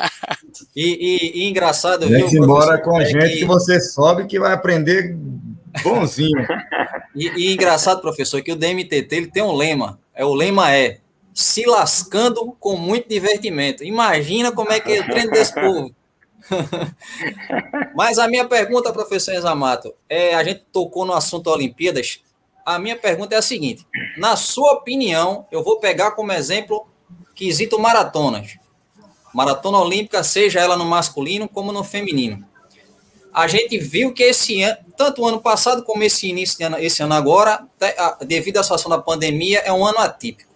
e, 0.74 0.86
e, 0.86 1.42
e 1.42 1.50
engraçado, 1.50 2.08
viu? 2.08 2.26
embora 2.28 2.78
com 2.78 2.96
a 2.96 3.02
é 3.02 3.06
gente 3.06 3.28
que... 3.28 3.38
que 3.40 3.44
você 3.44 3.78
sobe 3.78 4.26
que 4.26 4.40
vai 4.40 4.54
aprender 4.54 5.14
bonzinho. 5.82 6.46
e, 7.14 7.28
e 7.28 7.52
engraçado, 7.52 8.00
professor, 8.00 8.40
que 8.40 8.52
o 8.52 8.56
DMTT 8.56 9.14
ele 9.14 9.26
tem 9.26 9.42
um 9.42 9.54
lema, 9.54 10.00
é 10.14 10.24
o 10.24 10.32
lema 10.32 10.74
é 10.74 10.98
se 11.34 11.66
lascando 11.66 12.56
com 12.58 12.74
muito 12.74 13.06
divertimento. 13.06 13.84
Imagina 13.84 14.50
como 14.50 14.72
é 14.72 14.80
que 14.80 14.92
é 14.92 15.00
o 15.02 15.04
treino 15.04 15.30
desse 15.30 15.54
povo. 15.54 15.94
Mas 17.94 18.18
a 18.18 18.28
minha 18.28 18.46
pergunta, 18.46 18.92
professor 18.92 19.34
Examato, 19.34 19.94
é, 20.08 20.34
a 20.34 20.44
gente 20.44 20.64
tocou 20.72 21.04
no 21.04 21.12
assunto 21.12 21.48
Olimpíadas. 21.50 22.20
A 22.64 22.78
minha 22.78 22.96
pergunta 22.96 23.34
é 23.34 23.38
a 23.38 23.42
seguinte: 23.42 23.86
na 24.16 24.36
sua 24.36 24.72
opinião, 24.72 25.46
eu 25.50 25.62
vou 25.62 25.78
pegar 25.78 26.12
como 26.12 26.32
exemplo 26.32 26.86
quesito 27.34 27.78
maratonas. 27.78 28.56
Maratona 29.34 29.78
olímpica, 29.78 30.22
seja 30.22 30.60
ela 30.60 30.76
no 30.76 30.84
masculino 30.84 31.48
como 31.48 31.72
no 31.72 31.82
feminino. 31.82 32.46
A 33.32 33.48
gente 33.48 33.78
viu 33.78 34.12
que 34.12 34.22
esse 34.22 34.62
ano, 34.62 34.76
tanto 34.94 35.22
o 35.22 35.26
ano 35.26 35.40
passado 35.40 35.84
como 35.84 36.02
esse 36.02 36.28
início 36.28 36.58
esse 36.78 37.02
ano 37.02 37.14
agora, 37.14 37.66
devido 38.26 38.58
à 38.58 38.62
situação 38.62 38.90
da 38.90 38.98
pandemia, 38.98 39.60
é 39.60 39.72
um 39.72 39.86
ano 39.86 39.98
atípico 39.98 40.51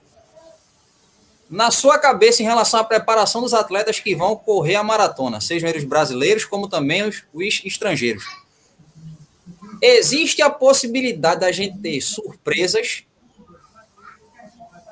na 1.48 1.70
sua 1.70 1.98
cabeça 1.98 2.42
em 2.42 2.46
relação 2.46 2.80
à 2.80 2.84
preparação 2.84 3.40
dos 3.40 3.54
atletas 3.54 4.00
que 4.00 4.14
vão 4.14 4.36
correr 4.36 4.74
a 4.74 4.82
maratona, 4.82 5.40
sejam 5.40 5.68
eles 5.68 5.84
brasileiros 5.84 6.44
como 6.44 6.68
também 6.68 7.02
os, 7.02 7.22
os 7.32 7.62
estrangeiros. 7.64 8.24
Existe 9.80 10.42
a 10.42 10.50
possibilidade 10.50 11.40
da 11.40 11.52
gente 11.52 11.78
ter 11.78 12.00
surpresas 12.00 13.04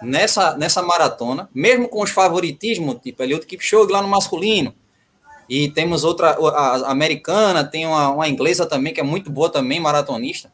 nessa, 0.03 0.57
nessa 0.57 0.83
maratona, 0.83 1.49
mesmo 1.55 1.89
com 1.89 2.03
os 2.03 2.11
favoritismos, 2.11 2.99
tipo 3.03 3.23
Eliud 3.23 3.47
Kipchoge 3.47 3.91
lá 3.91 4.03
no 4.03 4.09
masculino, 4.09 4.75
e 5.49 5.69
temos 5.71 6.05
outra, 6.05 6.31
a, 6.31 6.91
americana, 6.91 7.65
tem 7.65 7.87
uma, 7.87 8.11
uma 8.11 8.29
inglesa 8.29 8.67
também, 8.67 8.93
que 8.93 9.01
é 9.01 9.05
muito 9.05 9.31
boa 9.31 9.51
também, 9.51 9.81
maratonista. 9.81 10.53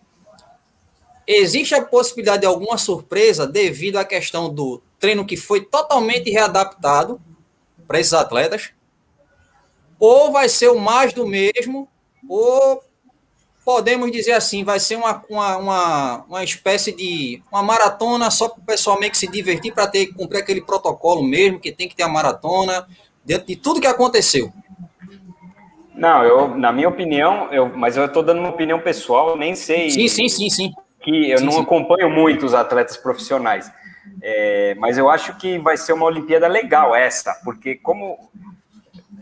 Existe 1.26 1.74
a 1.74 1.82
possibilidade 1.82 2.40
de 2.40 2.46
alguma 2.46 2.76
surpresa 2.76 3.46
devido 3.46 3.96
à 3.96 4.04
questão 4.04 4.52
do 4.52 4.82
treino 4.98 5.24
que 5.24 5.36
foi 5.36 5.62
totalmente 5.62 6.30
readaptado 6.30 7.20
para 7.86 8.00
esses 8.00 8.12
atletas, 8.12 8.70
ou 9.98 10.32
vai 10.32 10.48
ser 10.48 10.68
o 10.68 10.78
mais 10.78 11.12
do 11.12 11.26
mesmo, 11.26 11.88
ou 12.28 12.82
podemos 13.64 14.10
dizer 14.10 14.32
assim, 14.32 14.64
vai 14.64 14.80
ser 14.80 14.96
uma, 14.96 15.22
uma, 15.28 15.56
uma, 15.56 16.24
uma 16.28 16.44
espécie 16.44 16.92
de 16.92 17.42
uma 17.52 17.62
maratona 17.62 18.30
só 18.30 18.48
para 18.48 18.60
o 18.60 18.64
pessoal 18.64 18.98
meio 18.98 19.12
que 19.12 19.18
se 19.18 19.28
divertir 19.28 19.72
para 19.72 19.86
ter 19.86 20.06
cumprir 20.06 20.38
aquele 20.38 20.62
protocolo 20.62 21.22
mesmo, 21.22 21.60
que 21.60 21.70
tem 21.70 21.88
que 21.88 21.94
ter 21.94 22.02
a 22.02 22.08
maratona, 22.08 22.86
dentro 23.24 23.46
de 23.46 23.56
tudo 23.56 23.80
que 23.80 23.86
aconteceu. 23.86 24.52
Não, 25.94 26.24
eu, 26.24 26.56
na 26.56 26.72
minha 26.72 26.88
opinião, 26.88 27.52
eu, 27.52 27.68
mas 27.76 27.96
eu 27.96 28.06
estou 28.06 28.22
dando 28.22 28.40
uma 28.40 28.48
opinião 28.48 28.80
pessoal, 28.80 29.36
nem 29.36 29.54
sei. 29.54 29.90
Sim, 29.90 30.08
sim, 30.08 30.28
sim, 30.28 30.48
sim. 30.48 30.72
Que 31.00 31.30
eu 31.30 31.38
sim, 31.38 31.44
não 31.44 31.52
sim. 31.52 31.62
acompanho 31.62 32.10
muito 32.10 32.44
os 32.44 32.54
atletas 32.54 32.96
profissionais. 32.96 33.70
É, 34.22 34.74
mas 34.78 34.98
eu 34.98 35.08
acho 35.08 35.36
que 35.36 35.58
vai 35.58 35.76
ser 35.76 35.92
uma 35.92 36.06
Olimpíada 36.06 36.46
legal 36.46 36.94
essa, 36.94 37.34
porque 37.44 37.76
como 37.76 38.30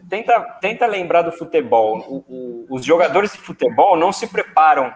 tenta, 0.08 0.40
tenta 0.60 0.86
lembrar 0.86 1.22
do 1.22 1.32
futebol, 1.32 1.98
o, 2.08 2.16
o, 2.28 2.66
os 2.70 2.84
jogadores 2.84 3.32
de 3.32 3.38
futebol 3.38 3.96
não 3.96 4.12
se 4.12 4.26
preparam 4.26 4.92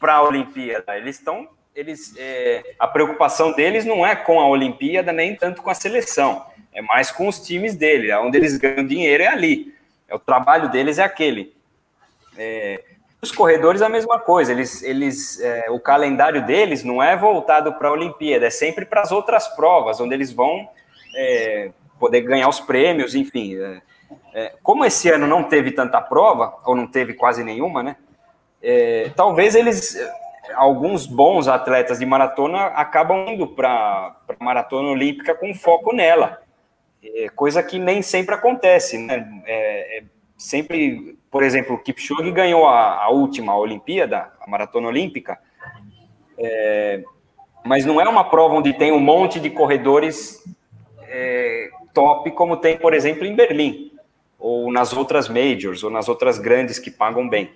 para 0.00 0.16
a 0.16 0.22
Olimpíada, 0.22 0.96
eles 0.96 1.16
estão, 1.16 1.48
eles, 1.74 2.14
é, 2.18 2.74
a 2.78 2.86
preocupação 2.86 3.52
deles 3.52 3.84
não 3.84 4.06
é 4.06 4.14
com 4.14 4.40
a 4.40 4.46
Olimpíada 4.46 5.12
nem 5.12 5.34
tanto 5.34 5.62
com 5.62 5.70
a 5.70 5.74
seleção, 5.74 6.44
é 6.72 6.82
mais 6.82 7.10
com 7.10 7.28
os 7.28 7.40
times 7.40 7.74
dele, 7.74 8.12
onde 8.14 8.36
eles 8.36 8.56
ganham 8.56 8.86
dinheiro 8.86 9.22
é 9.22 9.28
ali, 9.28 9.74
é 10.08 10.14
o 10.14 10.18
trabalho 10.18 10.70
deles 10.70 10.98
é 10.98 11.04
aquele. 11.04 11.54
É, 12.36 12.82
os 13.24 13.32
corredores 13.32 13.82
a 13.82 13.88
mesma 13.88 14.18
coisa, 14.18 14.52
eles, 14.52 14.82
eles, 14.82 15.40
é, 15.40 15.70
o 15.70 15.80
calendário 15.80 16.44
deles 16.44 16.84
não 16.84 17.02
é 17.02 17.16
voltado 17.16 17.72
para 17.72 17.88
a 17.88 17.92
Olimpíada, 17.92 18.46
é 18.46 18.50
sempre 18.50 18.84
para 18.84 19.00
as 19.00 19.10
outras 19.10 19.48
provas, 19.48 20.00
onde 20.00 20.14
eles 20.14 20.30
vão 20.30 20.68
é, 21.16 21.70
poder 21.98 22.20
ganhar 22.20 22.48
os 22.48 22.60
prêmios, 22.60 23.14
enfim. 23.14 23.56
É, 23.56 23.82
é 24.34 24.52
como 24.62 24.84
esse 24.84 25.08
ano 25.10 25.26
não 25.26 25.42
teve 25.42 25.72
tanta 25.72 26.00
prova, 26.00 26.54
ou 26.64 26.76
não 26.76 26.86
teve 26.86 27.14
quase 27.14 27.42
nenhuma, 27.42 27.82
né? 27.82 27.96
É, 28.62 29.10
talvez 29.16 29.54
eles, 29.54 29.96
alguns 30.54 31.06
bons 31.06 31.48
atletas 31.48 31.98
de 31.98 32.06
maratona 32.06 32.66
acabam 32.66 33.26
indo 33.28 33.46
para 33.46 34.16
a 34.28 34.44
maratona 34.44 34.88
olímpica 34.88 35.34
com 35.34 35.54
foco 35.54 35.94
nela, 35.94 36.38
é, 37.02 37.28
coisa 37.30 37.62
que 37.62 37.78
nem 37.78 38.02
sempre 38.02 38.34
acontece, 38.34 38.98
né? 38.98 39.26
sempre 40.36 41.16
por 41.34 41.42
exemplo, 41.42 41.74
o 41.74 41.78
Kipchoge 41.78 42.30
ganhou 42.30 42.64
a, 42.64 43.02
a 43.02 43.08
última 43.08 43.56
Olimpíada, 43.56 44.30
a 44.40 44.48
maratona 44.48 44.86
olímpica, 44.86 45.36
é, 46.38 47.02
mas 47.66 47.84
não 47.84 48.00
é 48.00 48.08
uma 48.08 48.22
prova 48.22 48.54
onde 48.54 48.72
tem 48.72 48.92
um 48.92 49.00
monte 49.00 49.40
de 49.40 49.50
corredores 49.50 50.44
é, 51.08 51.70
top, 51.92 52.30
como 52.30 52.56
tem, 52.56 52.78
por 52.78 52.94
exemplo, 52.94 53.26
em 53.26 53.34
Berlim, 53.34 53.90
ou 54.38 54.70
nas 54.70 54.92
outras 54.92 55.28
majors, 55.28 55.82
ou 55.82 55.90
nas 55.90 56.08
outras 56.08 56.38
grandes 56.38 56.78
que 56.78 56.88
pagam 56.88 57.28
bem. 57.28 57.50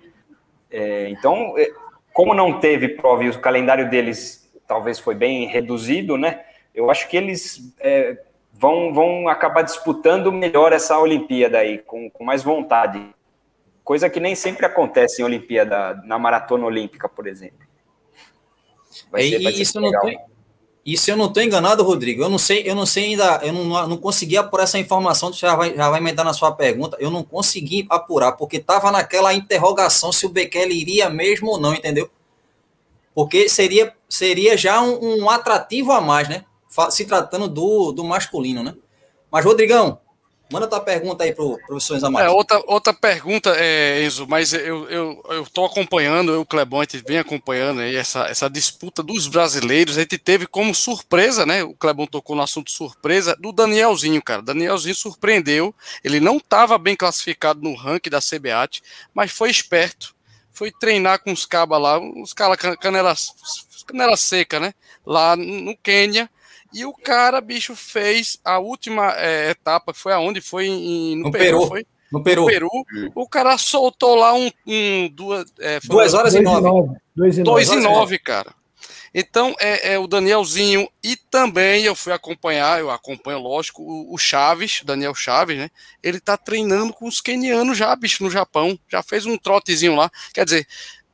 É, 0.73 1.09
então, 1.11 1.55
é, 1.57 1.71
como 2.13 2.35
não 2.35 2.59
teve 2.59 2.89
prova 2.89 3.23
e 3.23 3.29
o 3.29 3.39
calendário 3.39 3.89
deles 3.89 4.53
talvez 4.67 4.99
foi 4.99 5.15
bem 5.15 5.47
reduzido, 5.47 6.19
né? 6.19 6.41
Eu 6.75 6.91
acho 6.91 7.09
que 7.09 7.17
eles 7.17 7.73
é, 7.79 8.19
vão, 8.53 8.93
vão 8.93 9.29
acabar 9.29 9.63
disputando 9.63 10.33
melhor 10.33 10.73
essa 10.73 10.99
Olimpíada 10.99 11.59
aí, 11.59 11.79
com, 11.79 12.11
com 12.11 12.25
mais 12.25 12.43
vontade 12.43 13.17
coisa 13.89 14.11
que 14.11 14.21
nem 14.21 14.35
sempre 14.35 14.67
acontece 14.67 15.23
em 15.23 15.25
Olimpíada, 15.25 15.95
na 16.05 16.19
maratona 16.19 16.67
olímpica, 16.67 17.09
por 17.09 17.27
exemplo. 17.27 17.67
Vai 19.11 19.31
ser, 19.31 19.43
vai 19.43 19.53
isso, 19.55 19.81
não 19.81 19.91
E 20.85 20.95
se 20.99 21.11
eu 21.11 21.17
não 21.17 21.25
estou 21.25 21.43
enganado, 21.43 21.83
Rodrigo, 21.83 22.23
eu 22.23 22.29
não 22.29 22.37
sei, 22.37 22.65
eu 22.67 22.75
não 22.75 22.85
sei 22.85 23.05
ainda, 23.05 23.41
eu 23.43 23.51
não, 23.51 23.89
não 23.89 23.97
consegui 23.97 24.37
apurar 24.37 24.65
essa 24.65 24.79
informação, 24.79 25.33
já 25.33 25.57
vai, 25.57 25.75
já 25.75 25.89
vai 25.89 26.01
emendar 26.01 26.23
na 26.23 26.35
sua 26.35 26.53
pergunta, 26.53 26.99
eu 27.01 27.11
não 27.11 27.23
consegui 27.23 27.87
apurar, 27.89 28.33
porque 28.33 28.59
estava 28.59 28.93
naquela 28.93 29.33
interrogação 29.33 30.13
se 30.13 30.27
o 30.27 30.29
Bekele 30.29 30.79
iria 30.79 31.09
mesmo 31.09 31.53
ou 31.53 31.59
não, 31.59 31.73
entendeu? 31.73 32.11
Porque 33.15 33.49
seria, 33.49 33.95
seria 34.07 34.55
já 34.55 34.83
um, 34.83 35.23
um 35.23 35.31
atrativo 35.31 35.93
a 35.93 36.01
mais, 36.03 36.29
né? 36.29 36.45
Se 36.91 37.07
tratando 37.07 37.49
do, 37.49 37.91
do 37.93 38.05
masculino, 38.05 38.63
né? 38.63 38.75
Mas, 39.31 39.47
Rodrigão, 39.47 39.99
Manda 40.51 40.67
tua 40.67 40.81
pergunta 40.81 41.25
aí 41.25 41.35
pro 41.35 41.59
professor 41.67 41.99
Zamato. 41.99 42.25
É, 42.25 42.31
outra, 42.31 42.63
outra 42.67 42.95
pergunta, 42.95 43.55
é, 43.55 44.03
Enzo, 44.03 44.27
mas 44.27 44.55
eu, 44.55 44.89
eu, 44.89 45.23
eu 45.29 45.47
tô 45.47 45.67
acompanhando, 45.67 46.33
eu, 46.33 46.45
Clebão, 46.47 46.81
a 46.81 46.85
gente 46.85 47.05
vem 47.07 47.19
acompanhando 47.19 47.81
aí 47.81 47.95
essa, 47.95 48.27
essa 48.27 48.49
disputa 48.49 49.03
dos 49.03 49.27
brasileiros. 49.27 49.99
A 49.99 50.01
gente 50.01 50.17
teve 50.17 50.47
como 50.47 50.75
surpresa, 50.75 51.45
né? 51.45 51.63
O 51.63 51.75
Clebão 51.75 52.07
tocou 52.07 52.35
no 52.35 52.41
assunto 52.41 52.71
surpresa 52.71 53.37
do 53.39 53.53
Danielzinho, 53.53 54.23
cara. 54.23 54.41
Danielzinho 54.41 54.95
surpreendeu. 54.95 55.75
Ele 56.03 56.19
não 56.19 56.39
estava 56.39 56.79
bem 56.79 56.97
classificado 56.97 57.61
no 57.61 57.75
ranking 57.75 58.11
da 58.11 58.21
CBAT, 58.21 58.83
mas 59.13 59.31
foi 59.31 59.51
esperto. 59.51 60.17
Foi 60.51 60.73
treinar 60.73 61.23
com 61.23 61.31
os 61.31 61.45
cabas 61.45 61.81
lá, 61.81 62.01
os 62.01 62.33
caras 62.33 62.57
canela, 62.57 63.15
canela 63.87 64.17
seca, 64.17 64.59
né? 64.59 64.73
Lá 65.05 65.37
no 65.37 65.77
Quênia 65.77 66.29
e 66.73 66.85
o 66.85 66.93
cara, 66.93 67.41
bicho, 67.41 67.75
fez 67.75 68.39
a 68.45 68.59
última 68.59 69.13
é, 69.17 69.51
etapa, 69.51 69.95
foi 69.95 70.13
aonde? 70.13 70.41
Foi 70.41 70.67
em, 70.67 71.17
no, 71.17 71.25
no 71.25 71.33
Peru. 71.33 71.45
Peru. 71.45 71.67
Foi? 71.67 71.87
No 72.13 72.23
Peru. 72.23 72.41
No 72.43 72.47
Peru. 72.47 72.71
O 73.15 73.29
cara 73.29 73.57
soltou 73.59 74.15
lá 74.15 74.35
um. 74.35 74.51
um 74.67 75.09
duas, 75.09 75.47
é, 75.59 75.79
duas 75.85 76.15
horas 76.15 76.35
e 76.35 76.41
nove. 76.41 76.97
Dois 77.15 77.39
e 77.39 77.43
nove, 77.43 77.51
dois 77.51 77.71
e 77.71 77.77
nove 77.77 78.19
cara. 78.19 78.55
Então, 79.15 79.55
é, 79.59 79.95
é, 79.95 79.99
o 79.99 80.07
Danielzinho 80.07 80.89
e 81.03 81.17
também 81.17 81.85
eu 81.85 81.95
fui 81.95 82.13
acompanhar, 82.13 82.79
eu 82.79 82.91
acompanho, 82.91 83.39
lógico, 83.39 83.83
o, 83.83 84.15
o 84.15 84.19
Chaves, 84.19 84.83
Daniel 84.85 85.15
Chaves, 85.15 85.57
né? 85.57 85.71
Ele 86.03 86.21
tá 86.21 86.37
treinando 86.37 86.93
com 86.93 87.09
os 87.09 87.21
kenianos 87.21 87.77
já, 87.77 87.95
bicho, 87.97 88.23
no 88.23 88.31
Japão. 88.31 88.79
Já 88.89 89.03
fez 89.03 89.25
um 89.27 89.37
trotezinho 89.37 89.97
lá. 89.97 90.11
Quer 90.33 90.45
dizer, 90.45 90.67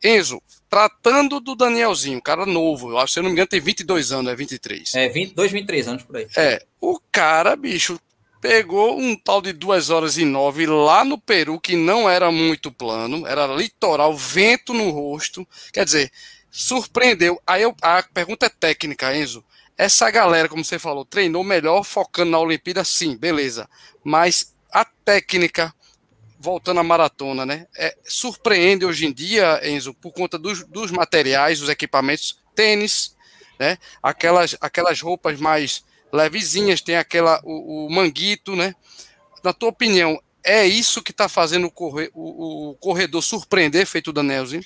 Enzo, 0.03 0.43
tratando 0.75 1.39
do 1.39 1.55
Danielzinho, 1.55 2.21
cara 2.21 2.45
novo, 2.45 2.91
eu 2.91 2.99
acho, 2.99 3.13
se 3.13 3.19
eu 3.21 3.23
não 3.23 3.31
me 3.31 3.35
engano, 3.35 3.47
tem 3.47 3.61
22 3.61 4.11
anos, 4.11 4.33
é 4.33 4.35
23. 4.35 4.95
É, 4.97 5.09
22, 5.09 5.53
23 5.53 5.87
anos 5.89 6.03
por 6.03 6.17
aí. 6.17 6.27
É, 6.37 6.67
o 6.81 6.99
cara, 7.13 7.55
bicho, 7.55 7.97
pegou 8.41 8.99
um 8.99 9.15
tal 9.15 9.41
de 9.41 9.53
2 9.53 9.91
horas 9.91 10.19
e 10.19 10.25
9 10.25 10.67
lá 10.67 11.05
no 11.05 11.17
Peru, 11.17 11.61
que 11.61 11.77
não 11.77 12.11
era 12.11 12.29
muito 12.33 12.73
plano, 12.73 13.25
era 13.25 13.47
litoral, 13.47 14.17
vento 14.17 14.75
no 14.75 14.91
rosto. 14.91 15.47
Quer 15.73 15.85
dizer, 15.85 16.11
surpreendeu. 16.51 17.41
Aí 17.47 17.63
eu, 17.63 17.73
a 17.81 18.03
pergunta 18.03 18.47
é 18.47 18.49
técnica, 18.49 19.17
Enzo. 19.17 19.45
Essa 19.79 20.11
galera, 20.11 20.49
como 20.49 20.65
você 20.65 20.77
falou, 20.77 21.05
treinou 21.05 21.45
melhor 21.45 21.85
focando 21.85 22.33
na 22.33 22.41
Olimpíada, 22.41 22.83
sim, 22.83 23.17
beleza. 23.17 23.69
Mas 24.03 24.53
a 24.73 24.85
técnica 24.85 25.73
voltando 26.45 26.79
à 26.79 26.83
maratona, 26.83 27.47
né? 27.47 27.67
É, 27.75 27.97
surpreende 28.05 28.85
hoje 28.85 29.07
em 29.07 29.13
dia, 29.13 29.61
Enzo, 29.67 29.95
por 29.95 30.13
conta 30.13 30.39
dos, 30.39 30.63
dos 30.65 30.91
materiais, 30.91 31.59
dos 31.59 31.71
equipamentos, 31.71 32.39
tênis, 32.55 33.17
né? 33.59 33.79
Aquelas, 34.03 34.55
aquelas 34.61 35.01
roupas 35.01 35.41
mais 35.41 35.83
levezinhas, 36.13 36.83
tem 36.83 36.99
aquela 36.99 37.41
o, 37.43 37.87
o 37.87 37.91
manguito, 37.91 38.55
né? 38.55 38.75
Na 39.43 39.55
tua 39.55 39.71
opinião, 39.71 40.21
é 40.45 40.67
isso 40.67 41.03
que 41.03 41.13
está 41.13 41.31
fazendo 41.31 41.67
o, 41.67 41.71
corre, 41.71 42.11
o, 42.13 42.71
o, 42.71 42.75
corredor 42.75 43.23
surpreender, 43.23 43.87
feito 43.87 44.09
o 44.09 44.13
Danielzinho? 44.13 44.65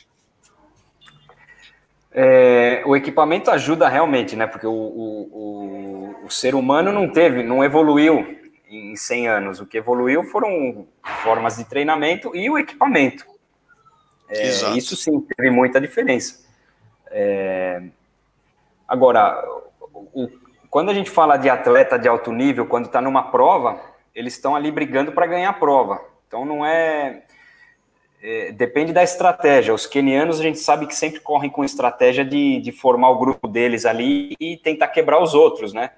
É, 2.12 2.82
o 2.84 2.96
equipamento 2.96 3.52
ajuda 3.52 3.88
realmente, 3.88 4.34
né? 4.34 4.48
Porque 4.48 4.66
o, 4.66 4.72
o, 4.72 6.16
o, 6.24 6.30
ser 6.30 6.56
humano 6.56 6.92
não 6.92 7.08
teve, 7.08 7.44
não 7.44 7.62
evoluiu 7.62 8.36
em 8.68 8.94
100 8.96 9.28
anos. 9.28 9.60
O 9.60 9.66
que 9.66 9.78
evoluiu 9.78 10.22
foram 10.24 10.86
formas 11.22 11.56
de 11.56 11.64
treinamento 11.64 12.34
e 12.34 12.48
o 12.50 12.58
equipamento. 12.58 13.24
É, 14.28 14.48
isso 14.76 14.94
sim 14.96 15.20
teve 15.20 15.50
muita 15.50 15.80
diferença. 15.80 16.46
É, 17.10 17.82
agora, 18.86 19.42
o, 19.92 20.28
quando 20.68 20.90
a 20.90 20.94
gente 20.94 21.10
fala 21.10 21.36
de 21.36 21.48
atleta 21.48 21.98
de 21.98 22.06
alto 22.06 22.30
nível, 22.30 22.66
quando 22.66 22.86
está 22.86 23.00
numa 23.00 23.30
prova, 23.30 23.80
eles 24.14 24.34
estão 24.34 24.54
ali 24.54 24.70
brigando 24.70 25.12
para 25.12 25.26
ganhar 25.26 25.50
a 25.50 25.54
prova. 25.54 26.00
Então 26.26 26.44
não 26.44 26.64
é, 26.64 27.22
é, 28.22 28.52
Depende 28.52 28.92
da 28.92 29.02
estratégia. 29.02 29.72
Os 29.72 29.86
kenianos 29.86 30.40
a 30.40 30.42
gente 30.42 30.58
sabe 30.58 30.86
que 30.86 30.94
sempre 30.94 31.20
correm 31.20 31.50
com 31.50 31.64
estratégia 31.64 32.24
de, 32.24 32.60
de 32.60 32.72
formar 32.72 33.10
o 33.10 33.18
grupo 33.18 33.48
deles 33.48 33.86
ali 33.86 34.34
e 34.38 34.56
tentar 34.56 34.88
quebrar 34.88 35.22
os 35.22 35.34
outros, 35.34 35.72
né? 35.72 35.92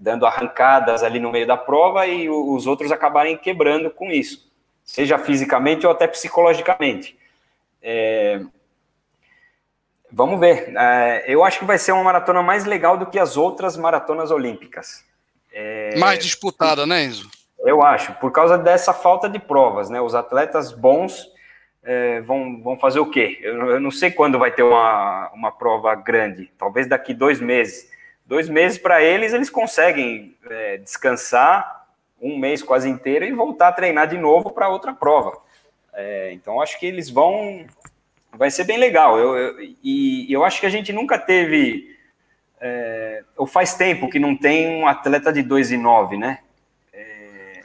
Dando 0.00 0.26
arrancadas 0.26 1.02
ali 1.02 1.18
no 1.18 1.30
meio 1.30 1.46
da 1.46 1.56
prova 1.56 2.06
e 2.06 2.28
os 2.28 2.66
outros 2.66 2.90
acabarem 2.92 3.36
quebrando 3.36 3.90
com 3.90 4.10
isso, 4.10 4.50
seja 4.84 5.18
fisicamente 5.18 5.86
ou 5.86 5.92
até 5.92 6.06
psicologicamente. 6.06 7.16
É... 7.82 8.40
Vamos 10.10 10.38
ver. 10.38 10.72
É, 10.76 11.24
eu 11.26 11.44
acho 11.44 11.58
que 11.58 11.64
vai 11.64 11.76
ser 11.76 11.92
uma 11.92 12.04
maratona 12.04 12.42
mais 12.42 12.64
legal 12.64 12.96
do 12.96 13.06
que 13.06 13.18
as 13.18 13.36
outras 13.36 13.76
maratonas 13.76 14.30
olímpicas. 14.30 15.04
É... 15.52 15.96
Mais 15.96 16.18
disputada, 16.18 16.86
né, 16.86 17.04
Enzo? 17.04 17.28
Eu 17.58 17.82
acho, 17.82 18.12
por 18.14 18.30
causa 18.30 18.58
dessa 18.58 18.92
falta 18.92 19.28
de 19.28 19.38
provas, 19.38 19.88
né? 19.88 20.00
Os 20.00 20.14
atletas 20.14 20.70
bons 20.70 21.26
é, 21.82 22.20
vão, 22.20 22.60
vão 22.62 22.78
fazer 22.78 22.98
o 22.98 23.10
quê? 23.10 23.38
Eu, 23.42 23.70
eu, 23.70 23.80
não 23.80 23.90
sei 23.90 24.10
quando 24.10 24.38
vai 24.38 24.50
ter 24.50 24.62
uma, 24.62 25.30
uma 25.32 25.50
prova 25.50 25.94
grande, 25.94 26.50
talvez 26.58 26.86
daqui 26.86 27.14
dois 27.14 27.40
meses. 27.40 27.90
Dois 28.26 28.48
meses 28.48 28.78
para 28.78 29.02
eles, 29.02 29.32
eles 29.32 29.50
conseguem 29.50 30.34
é, 30.48 30.78
descansar 30.78 31.86
um 32.20 32.38
mês 32.38 32.62
quase 32.62 32.88
inteiro 32.88 33.24
e 33.24 33.32
voltar 33.32 33.68
a 33.68 33.72
treinar 33.72 34.08
de 34.08 34.16
novo 34.16 34.50
para 34.50 34.70
outra 34.70 34.94
prova. 34.94 35.36
É, 35.92 36.32
então, 36.32 36.60
acho 36.60 36.78
que 36.80 36.86
eles 36.86 37.10
vão. 37.10 37.66
Vai 38.32 38.50
ser 38.50 38.64
bem 38.64 38.78
legal. 38.78 39.18
Eu, 39.18 39.36
eu, 39.36 39.56
e 39.82 40.32
eu 40.32 40.42
acho 40.42 40.58
que 40.58 40.66
a 40.66 40.70
gente 40.70 40.92
nunca 40.92 41.18
teve. 41.18 41.94
É, 42.60 43.22
ou 43.36 43.46
faz 43.46 43.74
tempo 43.74 44.08
que 44.08 44.18
não 44.18 44.34
tem 44.34 44.68
um 44.68 44.86
atleta 44.86 45.30
de 45.30 45.42
2 45.42 45.72
e 45.72 45.76
9, 45.76 46.16
né? 46.16 46.38
É, 46.92 47.62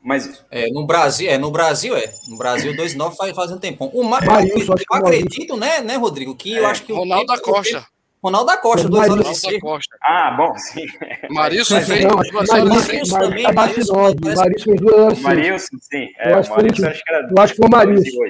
mas 0.00 0.44
é, 0.52 0.70
no 0.70 0.86
Brasil, 0.86 1.28
é, 1.28 1.36
no 1.36 1.50
Brasil 1.50 1.96
é. 1.96 2.12
No 2.28 2.38
Brasil, 2.38 2.76
2 2.76 2.92
e 2.92 2.96
9 2.96 3.16
faz, 3.16 3.34
faz 3.34 3.50
um 3.50 3.58
tempão. 3.58 3.88
O 3.92 4.04
Mar... 4.04 4.22
eu, 4.48 4.56
eu 4.56 4.74
acredito, 4.92 5.56
né, 5.56 5.80
né, 5.80 5.96
Rodrigo, 5.96 6.36
que 6.36 6.54
eu 6.54 6.64
é, 6.64 6.70
acho 6.70 6.84
que 6.84 6.92
Ronaldo 6.92 7.26
da 7.26 7.40
Costa. 7.40 7.84
Ronaldo 8.22 8.46
da 8.46 8.56
Costa, 8.56 8.88
duas 8.88 9.08
horas 9.08 9.28
e 9.28 9.34
seis. 9.34 9.60
Ah, 10.02 10.32
bom, 10.32 10.56
sim. 10.56 10.86
Marilson 11.30 11.80
fez 11.80 12.04
duas 12.04 12.50
horas 12.50 12.88
e 12.88 13.10
também. 13.10 13.52
Marilson 13.52 13.94
fez 13.94 14.10
duas 14.16 14.38
horas 14.38 15.18
e 15.18 15.22
Marilson, 15.22 15.76
sim. 15.80 16.08
É, 16.18 16.32
eu 16.32 16.38
acho, 16.38 16.50
Marilson, 16.50 16.86
acho 16.86 17.04
que 17.04 17.12
era 17.12 17.28
eu 17.28 17.42
acho 17.42 17.54
que 17.54 17.58
foi 17.58 17.66
o 17.66 17.70
Marilson. 17.70 18.24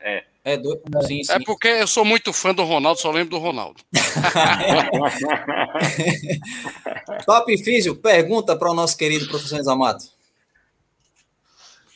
É. 0.00 0.24
É, 0.46 0.58
do... 0.58 0.78
sim, 1.06 1.24
sim. 1.24 1.32
é 1.32 1.38
porque 1.42 1.68
eu 1.68 1.86
sou 1.86 2.04
muito 2.04 2.30
fã 2.30 2.52
do 2.52 2.64
Ronaldo, 2.64 3.00
só 3.00 3.10
lembro 3.10 3.30
do 3.30 3.38
Ronaldo. 3.38 3.80
Top 7.24 7.64
Físio, 7.64 7.96
pergunta 7.96 8.54
para 8.54 8.70
o 8.70 8.74
nosso 8.74 8.94
querido 8.98 9.26
professor 9.26 9.62
Zamato. 9.62 10.04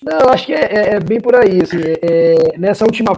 Não, 0.03 0.31
acho 0.31 0.47
que 0.47 0.55
é, 0.55 0.61
é, 0.61 0.95
é 0.95 1.01
bem 1.01 1.21
por 1.21 1.37
aí. 1.37 1.61
Assim, 1.61 1.77
é, 1.83 2.57
nessa 2.57 2.85
última 2.85 3.15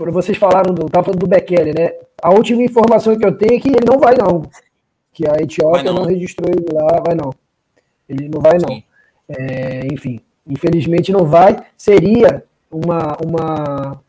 quando 0.00 0.12
vocês 0.12 0.38
falaram 0.38 0.72
do. 0.72 0.88
Tava 0.88 1.04
falando 1.04 1.20
do 1.20 1.26
Bekele, 1.26 1.74
né? 1.78 1.92
A 2.22 2.30
última 2.30 2.62
informação 2.62 3.18
que 3.18 3.26
eu 3.26 3.36
tenho 3.36 3.58
é 3.58 3.60
que 3.60 3.68
ele 3.68 3.84
não 3.86 3.98
vai, 3.98 4.14
não. 4.16 4.40
Que 5.12 5.28
a 5.28 5.34
Etiópia 5.38 5.92
não. 5.92 6.00
não. 6.00 6.04
registrou 6.04 6.50
ele 6.50 6.64
lá, 6.72 7.02
vai 7.04 7.14
não. 7.14 7.30
Ele 8.08 8.30
não 8.30 8.40
vai, 8.40 8.56
não. 8.56 8.82
É, 9.28 9.86
enfim, 9.92 10.18
infelizmente 10.48 11.12
não 11.12 11.26
vai. 11.26 11.54
Seria 11.76 12.42
uma, 12.70 13.14
uma, 13.22 14.00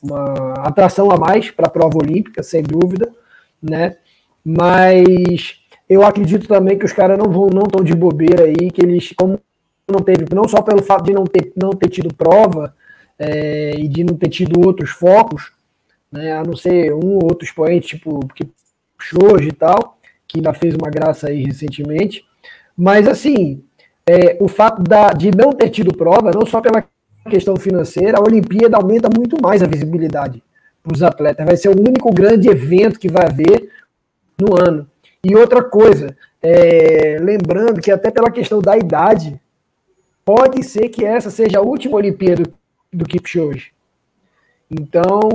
uma 0.00 0.52
atração 0.64 1.10
a 1.10 1.16
mais 1.18 1.50
para 1.50 1.66
a 1.66 1.70
prova 1.70 1.98
olímpica, 1.98 2.40
sem 2.44 2.62
dúvida, 2.62 3.12
né? 3.60 3.96
Mas 4.44 5.60
eu 5.88 6.06
acredito 6.06 6.46
também 6.46 6.78
que 6.78 6.84
os 6.84 6.92
caras 6.92 7.18
não 7.18 7.28
vão, 7.28 7.48
não 7.48 7.64
estão 7.64 7.82
de 7.82 7.96
bobeira 7.96 8.44
aí, 8.44 8.70
que 8.70 8.80
eles, 8.80 9.12
como 9.16 9.40
não 9.88 9.98
teve, 9.98 10.24
não 10.32 10.46
só 10.46 10.62
pelo 10.62 10.84
fato 10.84 11.06
de 11.06 11.12
não 11.12 11.24
ter, 11.24 11.52
não 11.56 11.70
ter 11.70 11.88
tido 11.88 12.14
prova, 12.14 12.72
é, 13.18 13.74
e 13.76 13.88
de 13.88 14.04
não 14.04 14.16
ter 14.16 14.28
tido 14.28 14.66
outros 14.66 14.90
focos, 14.90 15.52
né, 16.10 16.32
a 16.32 16.42
não 16.42 16.56
ser 16.56 16.92
um 16.92 17.14
ou 17.14 17.24
outro 17.24 17.44
expoente, 17.44 17.96
tipo, 17.96 18.20
que 18.34 18.48
Shoji 18.98 19.48
e 19.48 19.52
tal, 19.52 19.98
que 20.26 20.38
ainda 20.38 20.52
fez 20.54 20.74
uma 20.74 20.90
graça 20.90 21.28
aí 21.28 21.44
recentemente. 21.44 22.24
Mas, 22.76 23.06
assim, 23.06 23.62
é, 24.06 24.36
o 24.40 24.48
fato 24.48 24.82
da, 24.82 25.12
de 25.12 25.30
não 25.30 25.52
ter 25.52 25.70
tido 25.70 25.96
prova, 25.96 26.30
não 26.30 26.46
só 26.46 26.60
pela 26.60 26.84
questão 27.28 27.56
financeira, 27.56 28.18
a 28.18 28.22
Olimpíada 28.22 28.76
aumenta 28.76 29.08
muito 29.14 29.36
mais 29.42 29.62
a 29.62 29.66
visibilidade 29.66 30.42
para 30.82 30.94
os 30.94 31.02
atletas. 31.02 31.44
Vai 31.44 31.56
ser 31.56 31.68
o 31.68 31.78
único 31.78 32.12
grande 32.12 32.48
evento 32.48 32.98
que 32.98 33.08
vai 33.08 33.26
haver 33.26 33.70
no 34.40 34.56
ano. 34.56 34.88
E 35.24 35.34
outra 35.34 35.62
coisa, 35.62 36.16
é, 36.40 37.18
lembrando 37.20 37.80
que 37.80 37.90
até 37.90 38.10
pela 38.10 38.30
questão 38.30 38.60
da 38.60 38.76
idade, 38.76 39.40
pode 40.24 40.62
ser 40.62 40.88
que 40.88 41.04
essa 41.04 41.30
seja 41.30 41.58
a 41.58 41.62
última 41.62 41.96
Olimpíada 41.96 42.44
do 42.96 43.04
Kipchoge. 43.04 43.72
Então, 44.70 45.28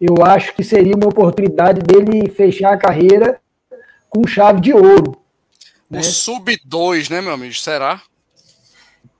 eu 0.00 0.24
acho 0.24 0.54
que 0.54 0.64
seria 0.64 0.96
uma 0.96 1.06
oportunidade 1.06 1.80
dele 1.80 2.28
fechar 2.28 2.72
a 2.72 2.76
carreira 2.76 3.40
com 4.08 4.26
chave 4.26 4.60
de 4.60 4.72
ouro. 4.72 5.16
O 5.90 5.94
né? 5.94 6.02
sub-2, 6.02 7.10
né, 7.10 7.20
meu 7.20 7.32
amigo? 7.32 7.54
Será? 7.54 8.02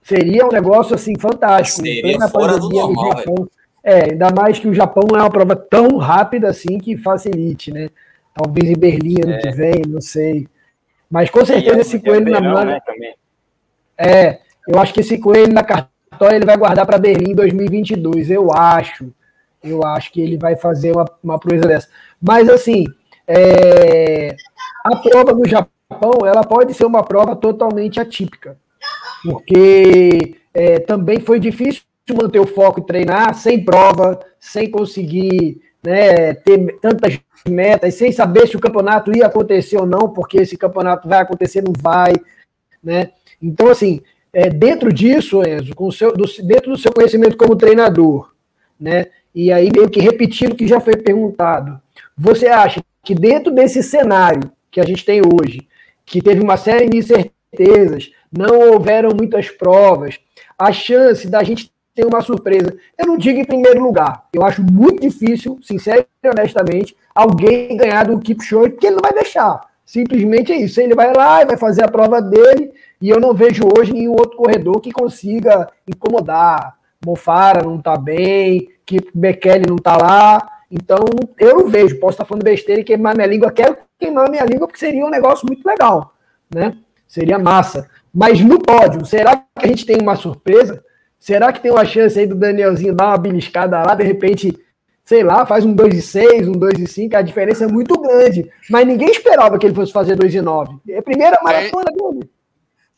Seria 0.02 0.46
um 0.46 0.50
negócio 0.50 0.94
assim 0.94 1.16
fantástico. 1.18 1.86
Seria 1.86 2.28
fora 2.28 2.58
do 2.58 2.68
normal, 2.68 3.18
Japão, 3.18 3.48
é, 3.84 4.10
ainda 4.10 4.30
mais 4.30 4.58
que 4.58 4.66
o 4.66 4.74
Japão 4.74 5.04
não 5.10 5.18
é 5.18 5.22
uma 5.22 5.30
prova 5.30 5.54
tão 5.54 5.96
rápida 5.96 6.48
assim 6.48 6.78
que 6.78 6.96
facilite, 6.96 7.70
né? 7.70 7.88
Talvez 8.34 8.70
em 8.70 8.76
Berlim 8.76 9.22
ano 9.22 9.34
é. 9.34 9.38
que 9.38 9.50
vem, 9.50 9.82
não 9.86 10.00
sei. 10.00 10.48
Mas 11.10 11.30
com 11.30 11.44
certeza 11.44 11.80
esse 11.80 12.00
coelho 12.00 12.30
na 12.30 12.40
mão. 12.40 12.64
Né, 12.64 12.80
é, 13.98 14.40
eu 14.66 14.80
acho 14.80 14.92
que 14.92 15.00
esse 15.00 15.18
coelho 15.18 15.52
na 15.52 15.62
cartória 16.22 16.36
ele 16.36 16.46
vai 16.46 16.56
guardar 16.56 16.86
para 16.86 16.98
Berlim 16.98 17.32
em 17.32 17.34
2022, 17.34 18.30
eu 18.30 18.52
acho. 18.52 19.12
Eu 19.62 19.84
acho 19.84 20.12
que 20.12 20.20
ele 20.20 20.36
vai 20.36 20.56
fazer 20.56 20.92
uma, 20.92 21.04
uma 21.22 21.38
proeza 21.38 21.66
dessa. 21.66 21.88
Mas 22.20 22.48
assim, 22.48 22.84
é, 23.26 24.34
a 24.84 24.96
prova 24.96 25.32
no 25.32 25.46
Japão 25.46 26.26
ela 26.26 26.42
pode 26.42 26.74
ser 26.74 26.84
uma 26.84 27.02
prova 27.02 27.36
totalmente 27.36 28.00
atípica, 28.00 28.56
porque 29.24 30.36
é, 30.54 30.78
também 30.80 31.20
foi 31.20 31.38
difícil 31.38 31.82
manter 32.10 32.40
o 32.40 32.46
foco 32.46 32.80
e 32.80 32.86
treinar 32.86 33.34
sem 33.34 33.64
prova, 33.64 34.18
sem 34.38 34.70
conseguir 34.70 35.60
né, 35.82 36.34
ter 36.34 36.78
tantas 36.80 37.20
metas, 37.48 37.94
sem 37.94 38.10
saber 38.10 38.46
se 38.48 38.56
o 38.56 38.60
campeonato 38.60 39.16
ia 39.16 39.26
acontecer 39.26 39.76
ou 39.76 39.86
não, 39.86 40.08
porque 40.08 40.38
esse 40.38 40.56
campeonato 40.56 41.08
vai 41.08 41.20
acontecer, 41.20 41.62
não 41.62 41.72
vai, 41.76 42.12
né? 42.82 43.10
Então, 43.40 43.68
assim, 43.68 44.00
é, 44.32 44.48
dentro 44.48 44.92
disso, 44.92 45.42
Enzo, 45.42 45.74
com 45.74 45.90
seu, 45.90 46.12
do, 46.12 46.24
dentro 46.42 46.72
do 46.72 46.78
seu 46.78 46.92
conhecimento 46.92 47.36
como 47.36 47.56
treinador, 47.56 48.32
né? 48.80 49.06
E 49.34 49.52
aí 49.52 49.70
meio 49.74 49.90
que 49.90 50.00
repetindo 50.00 50.52
o 50.52 50.56
que 50.56 50.66
já 50.66 50.80
foi 50.80 50.96
perguntado, 50.96 51.80
você 52.16 52.46
acha 52.46 52.82
que 53.02 53.14
dentro 53.14 53.52
desse 53.52 53.82
cenário 53.82 54.50
que 54.70 54.80
a 54.80 54.84
gente 54.84 55.04
tem 55.04 55.20
hoje, 55.20 55.66
que 56.04 56.22
teve 56.22 56.40
uma 56.40 56.56
série 56.56 56.88
de 56.88 56.98
incertezas, 56.98 58.10
não 58.30 58.72
houveram 58.72 59.10
muitas 59.14 59.50
provas, 59.50 60.18
a 60.58 60.72
chance 60.72 61.28
da 61.28 61.42
gente 61.42 61.70
ter 61.94 62.06
uma 62.06 62.22
surpresa. 62.22 62.74
Eu 62.96 63.06
não 63.06 63.18
digo 63.18 63.38
em 63.38 63.44
primeiro 63.44 63.82
lugar. 63.82 64.26
Eu 64.32 64.42
acho 64.44 64.62
muito 64.62 65.02
difícil, 65.02 65.58
sincero 65.62 66.06
e 66.22 66.28
honestamente, 66.28 66.96
alguém 67.14 67.76
ganhar 67.76 68.04
do 68.04 68.20
Show, 68.42 68.62
porque 68.70 68.86
ele 68.86 68.96
não 68.96 69.02
vai 69.02 69.12
deixar. 69.12 69.60
Simplesmente 69.92 70.50
é 70.50 70.56
isso. 70.56 70.80
Ele 70.80 70.94
vai 70.94 71.12
lá 71.14 71.42
e 71.42 71.44
vai 71.44 71.58
fazer 71.58 71.84
a 71.84 71.88
prova 71.88 72.22
dele, 72.22 72.72
e 72.98 73.10
eu 73.10 73.20
não 73.20 73.34
vejo 73.34 73.64
hoje 73.76 73.92
nenhum 73.92 74.12
outro 74.12 74.38
corredor 74.38 74.80
que 74.80 74.90
consiga 74.90 75.68
incomodar. 75.86 76.78
Mofara 77.04 77.62
não 77.62 77.78
tá 77.78 77.94
bem, 77.98 78.70
que 78.86 79.00
Bekele 79.12 79.66
não 79.68 79.76
tá 79.76 79.98
lá. 79.98 80.48
Então, 80.70 80.96
eu 81.38 81.58
não 81.58 81.68
vejo. 81.68 82.00
Posso 82.00 82.12
estar 82.12 82.24
falando 82.24 82.42
besteira 82.42 82.80
e 82.80 82.84
queimar 82.84 83.14
minha 83.14 83.26
língua. 83.26 83.52
Quero 83.52 83.76
queimar 83.98 84.30
minha 84.30 84.46
língua 84.46 84.66
porque 84.66 84.80
seria 84.80 85.04
um 85.04 85.10
negócio 85.10 85.46
muito 85.46 85.62
legal, 85.66 86.14
né? 86.50 86.74
Seria 87.06 87.38
massa. 87.38 87.86
Mas 88.14 88.40
no 88.40 88.58
pódio, 88.60 89.04
será 89.04 89.36
que 89.36 89.66
a 89.66 89.66
gente 89.66 89.84
tem 89.84 89.98
uma 90.00 90.16
surpresa? 90.16 90.82
Será 91.20 91.52
que 91.52 91.60
tem 91.60 91.70
uma 91.70 91.84
chance 91.84 92.18
aí 92.18 92.26
do 92.26 92.34
Danielzinho 92.34 92.94
dar 92.94 93.08
uma 93.08 93.18
beliscada 93.18 93.82
lá, 93.82 93.94
de 93.94 94.04
repente, 94.04 94.58
sei 95.12 95.22
lá, 95.22 95.44
faz 95.44 95.62
um 95.62 95.74
2 95.74 95.94
e 95.94 96.00
6, 96.00 96.48
um 96.48 96.52
2 96.52 96.78
e 96.78 96.86
5, 96.86 97.14
a 97.14 97.20
diferença 97.20 97.64
é 97.64 97.68
muito 97.68 98.00
grande. 98.00 98.50
Mas 98.70 98.86
ninguém 98.86 99.10
esperava 99.10 99.58
que 99.58 99.66
ele 99.66 99.74
fosse 99.74 99.92
fazer 99.92 100.16
2 100.16 100.34
e 100.34 100.40
9. 100.40 100.78
É 100.88 100.96
a 101.00 101.02
primeira 101.02 101.38
maratona 101.42 101.84
dele. 101.92 102.30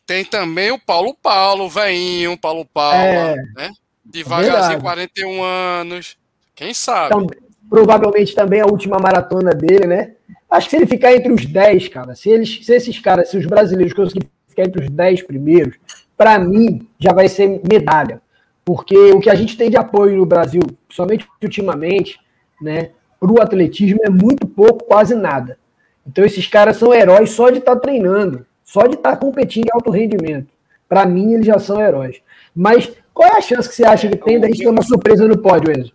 Tem 0.06 0.24
também 0.24 0.70
o 0.70 0.78
Paulo 0.78 1.12
Paulo, 1.20 1.68
veinho, 1.68 2.38
Paulo 2.38 2.64
Paulo, 2.72 2.96
é, 2.96 3.34
né? 3.56 3.70
Devagarzinho, 4.04 4.80
41 4.80 5.42
anos. 5.42 6.16
Quem 6.54 6.72
sabe? 6.72 7.16
Então, 7.16 7.26
provavelmente 7.68 8.32
também 8.32 8.60
a 8.60 8.66
última 8.66 8.98
maratona 8.98 9.50
dele, 9.50 9.88
né? 9.88 10.12
Acho 10.48 10.68
que 10.68 10.70
se 10.70 10.76
ele 10.76 10.86
ficar 10.86 11.12
entre 11.12 11.32
os 11.32 11.44
10, 11.44 11.88
cara, 11.88 12.14
se, 12.14 12.30
eles, 12.30 12.64
se 12.64 12.72
esses 12.72 12.96
caras, 13.00 13.28
se 13.28 13.36
os 13.36 13.46
brasileiros 13.46 13.92
conseguirem 13.92 14.30
ficar 14.46 14.62
entre 14.62 14.84
os 14.84 14.88
10 14.88 15.22
primeiros, 15.24 15.74
para 16.16 16.38
mim, 16.38 16.86
já 16.96 17.12
vai 17.12 17.28
ser 17.28 17.60
medalha. 17.68 18.22
Porque 18.64 18.96
o 19.12 19.20
que 19.20 19.28
a 19.28 19.34
gente 19.34 19.56
tem 19.56 19.68
de 19.68 19.76
apoio 19.76 20.16
no 20.16 20.24
Brasil, 20.24 20.62
somente 20.88 21.28
ultimamente, 21.42 22.18
né, 22.60 22.90
para 23.20 23.30
o 23.30 23.40
atletismo 23.40 24.00
é 24.02 24.10
muito 24.10 24.46
pouco, 24.46 24.84
quase 24.84 25.14
nada. 25.14 25.58
Então, 26.06 26.24
esses 26.24 26.46
caras 26.46 26.76
são 26.76 26.92
heróis 26.92 27.30
só 27.30 27.50
de 27.50 27.58
estar 27.58 27.74
tá 27.74 27.80
treinando, 27.80 28.46
só 28.62 28.86
de 28.86 28.94
estar 28.94 29.12
tá 29.12 29.16
competindo 29.16 29.66
em 29.66 29.72
alto 29.72 29.90
rendimento. 29.90 30.48
Para 30.88 31.06
mim, 31.06 31.34
eles 31.34 31.46
já 31.46 31.58
são 31.58 31.80
heróis. 31.80 32.20
Mas 32.54 32.90
qual 33.12 33.28
é 33.28 33.38
a 33.38 33.40
chance 33.40 33.68
que 33.68 33.74
você 33.74 33.84
acha 33.84 34.08
que 34.08 34.16
tem 34.16 34.40
da 34.40 34.46
gente 34.48 34.58
ter 34.58 34.68
uma 34.68 34.82
surpresa 34.82 35.26
no 35.26 35.38
pódio, 35.38 35.72
Enzo? 35.72 35.92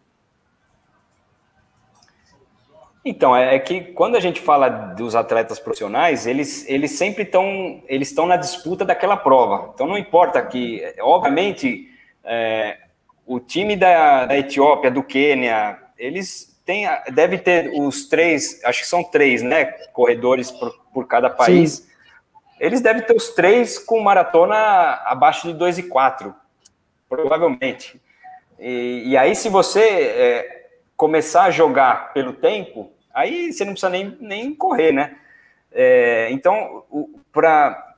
Então, 3.03 3.36
é, 3.36 3.55
é 3.55 3.59
que 3.59 3.82
quando 3.93 4.15
a 4.15 4.20
gente 4.20 4.41
fala 4.41 4.70
dos 4.70 5.15
atletas 5.15 5.59
profissionais, 5.59 6.28
eles, 6.28 6.67
eles 6.67 6.91
sempre 6.91 7.24
estão 7.24 7.82
eles 7.88 8.09
estão 8.09 8.26
na 8.26 8.36
disputa 8.36 8.84
daquela 8.86 9.17
prova. 9.17 9.72
Então, 9.74 9.88
não 9.88 9.97
importa 9.97 10.41
que, 10.41 10.82
obviamente, 10.99 11.88
é, 12.30 12.77
o 13.25 13.39
time 13.39 13.75
da, 13.75 14.27
da 14.27 14.38
Etiópia, 14.38 14.91
do 14.91 15.01
Quênia, 15.01 15.80
eles 15.97 16.61
têm, 16.63 16.88
deve 17.11 17.39
ter 17.39 17.71
os 17.73 18.07
três, 18.07 18.63
acho 18.63 18.82
que 18.82 18.88
são 18.88 19.03
três, 19.03 19.41
né, 19.41 19.65
corredores 19.91 20.51
por, 20.51 20.71
por 20.93 21.07
cada 21.07 21.27
país. 21.27 21.71
Sim. 21.71 21.89
Eles 22.59 22.82
devem 22.82 23.01
ter 23.01 23.15
os 23.15 23.30
três 23.30 23.80
com 23.80 23.99
maratona 23.99 24.55
abaixo 25.05 25.47
de 25.47 25.53
2 25.53 25.80
e 25.80 25.84
4, 25.84 26.36
provavelmente. 27.07 27.99
E, 28.59 29.03
e 29.07 29.17
aí, 29.17 29.34
se 29.34 29.49
você 29.49 29.80
é, 29.80 30.67
começar 30.95 31.45
a 31.45 31.51
jogar 31.51 32.13
pelo 32.13 32.34
tempo, 32.34 32.91
aí 33.13 33.51
você 33.51 33.63
não 33.65 33.71
precisa 33.71 33.89
nem, 33.89 34.17
nem 34.19 34.53
correr, 34.53 34.91
né? 34.91 35.15
É, 35.71 36.27
então, 36.32 36.84
para 37.32 37.88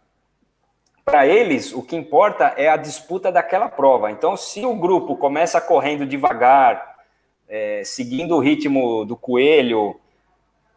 para 1.04 1.26
eles, 1.26 1.74
o 1.74 1.82
que 1.82 1.96
importa 1.96 2.54
é 2.58 2.70
a 2.70 2.78
disputa 2.78 3.32
daquela 3.32 3.68
prova. 3.68 4.12
Então, 4.12 4.38
se 4.38 4.66
o 4.66 4.76
grupo 4.76 5.16
começa 5.16 5.60
correndo 5.60 6.06
devagar, 6.06 6.96
é, 7.50 7.84
seguindo 7.84 8.36
o 8.36 8.40
ritmo 8.40 9.04
do 9.06 9.16
coelho, 9.16 10.00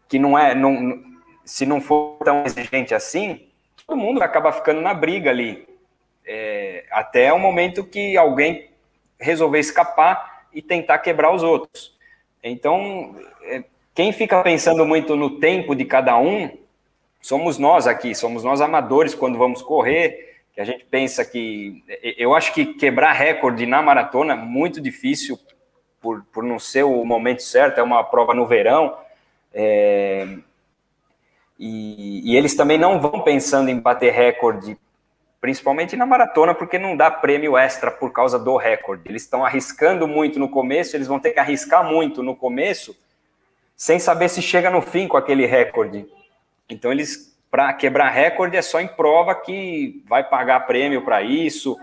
que 0.08 0.18
não 0.18 0.38
é, 0.38 0.54
não, 0.54 1.02
se 1.44 1.66
não 1.66 1.80
for 1.80 2.16
tão 2.24 2.44
exigente 2.44 2.94
assim, 2.94 3.46
todo 3.86 3.96
mundo 3.96 4.18
vai 4.18 4.28
acabar 4.28 4.52
ficando 4.52 4.80
na 4.80 4.94
briga 4.94 5.30
ali, 5.30 5.66
é, 6.26 6.84
até 6.90 7.32
o 7.32 7.38
momento 7.38 7.84
que 7.84 8.16
alguém 8.16 8.70
resolver 9.20 9.58
escapar 9.58 10.46
e 10.52 10.62
tentar 10.62 10.98
quebrar 10.98 11.32
os 11.32 11.42
outros. 11.42 11.94
Então, 12.42 13.14
é, 13.42 13.64
quem 13.94 14.12
fica 14.12 14.42
pensando 14.42 14.84
muito 14.84 15.16
no 15.16 15.38
tempo 15.38 15.74
de 15.74 15.84
cada 15.84 16.16
um, 16.18 16.50
somos 17.24 17.56
nós 17.56 17.86
aqui, 17.86 18.14
somos 18.14 18.44
nós 18.44 18.60
amadores 18.60 19.14
quando 19.14 19.38
vamos 19.38 19.62
correr, 19.62 20.42
que 20.52 20.60
a 20.60 20.64
gente 20.64 20.84
pensa 20.84 21.24
que. 21.24 21.82
Eu 22.18 22.34
acho 22.34 22.52
que 22.52 22.66
quebrar 22.74 23.12
recorde 23.12 23.64
na 23.64 23.80
maratona 23.80 24.34
é 24.34 24.36
muito 24.36 24.78
difícil, 24.78 25.38
por, 26.02 26.22
por 26.30 26.44
não 26.44 26.58
ser 26.58 26.82
o 26.82 27.02
momento 27.02 27.42
certo, 27.42 27.78
é 27.78 27.82
uma 27.82 28.04
prova 28.04 28.34
no 28.34 28.46
verão. 28.46 28.94
É, 29.54 30.36
e, 31.58 32.30
e, 32.30 32.36
eles 32.36 32.54
também 32.54 32.76
não 32.76 33.00
vão 33.00 33.22
pensando 33.22 33.70
em 33.70 33.80
bater 33.80 34.12
recorde, 34.12 34.76
principalmente 35.40 35.96
na 35.96 36.04
maratona, 36.04 36.54
porque 36.54 36.78
não 36.78 36.94
dá 36.94 37.10
prêmio 37.10 37.56
extra 37.56 37.90
por 37.90 38.12
causa 38.12 38.38
do 38.38 38.58
recorde. 38.58 39.04
Eles 39.08 39.22
estão 39.22 39.46
arriscando 39.46 40.06
muito 40.06 40.38
no 40.38 40.50
começo, 40.50 40.94
eles 40.94 41.08
vão 41.08 41.18
ter 41.18 41.30
que 41.30 41.40
arriscar 41.40 41.90
muito 41.90 42.22
no 42.22 42.36
começo, 42.36 42.94
sem 43.74 43.98
saber 43.98 44.28
se 44.28 44.42
chega 44.42 44.68
no 44.68 44.82
fim 44.82 45.08
com 45.08 45.16
aquele 45.16 45.46
recorde. 45.46 46.06
Então, 46.68 46.90
eles, 46.92 47.36
para 47.50 47.72
quebrar 47.72 48.10
recorde, 48.10 48.56
é 48.56 48.62
só 48.62 48.80
em 48.80 48.88
prova 48.88 49.34
que 49.34 50.02
vai 50.06 50.24
pagar 50.24 50.66
prêmio 50.66 51.04
para 51.04 51.22
isso. 51.22 51.76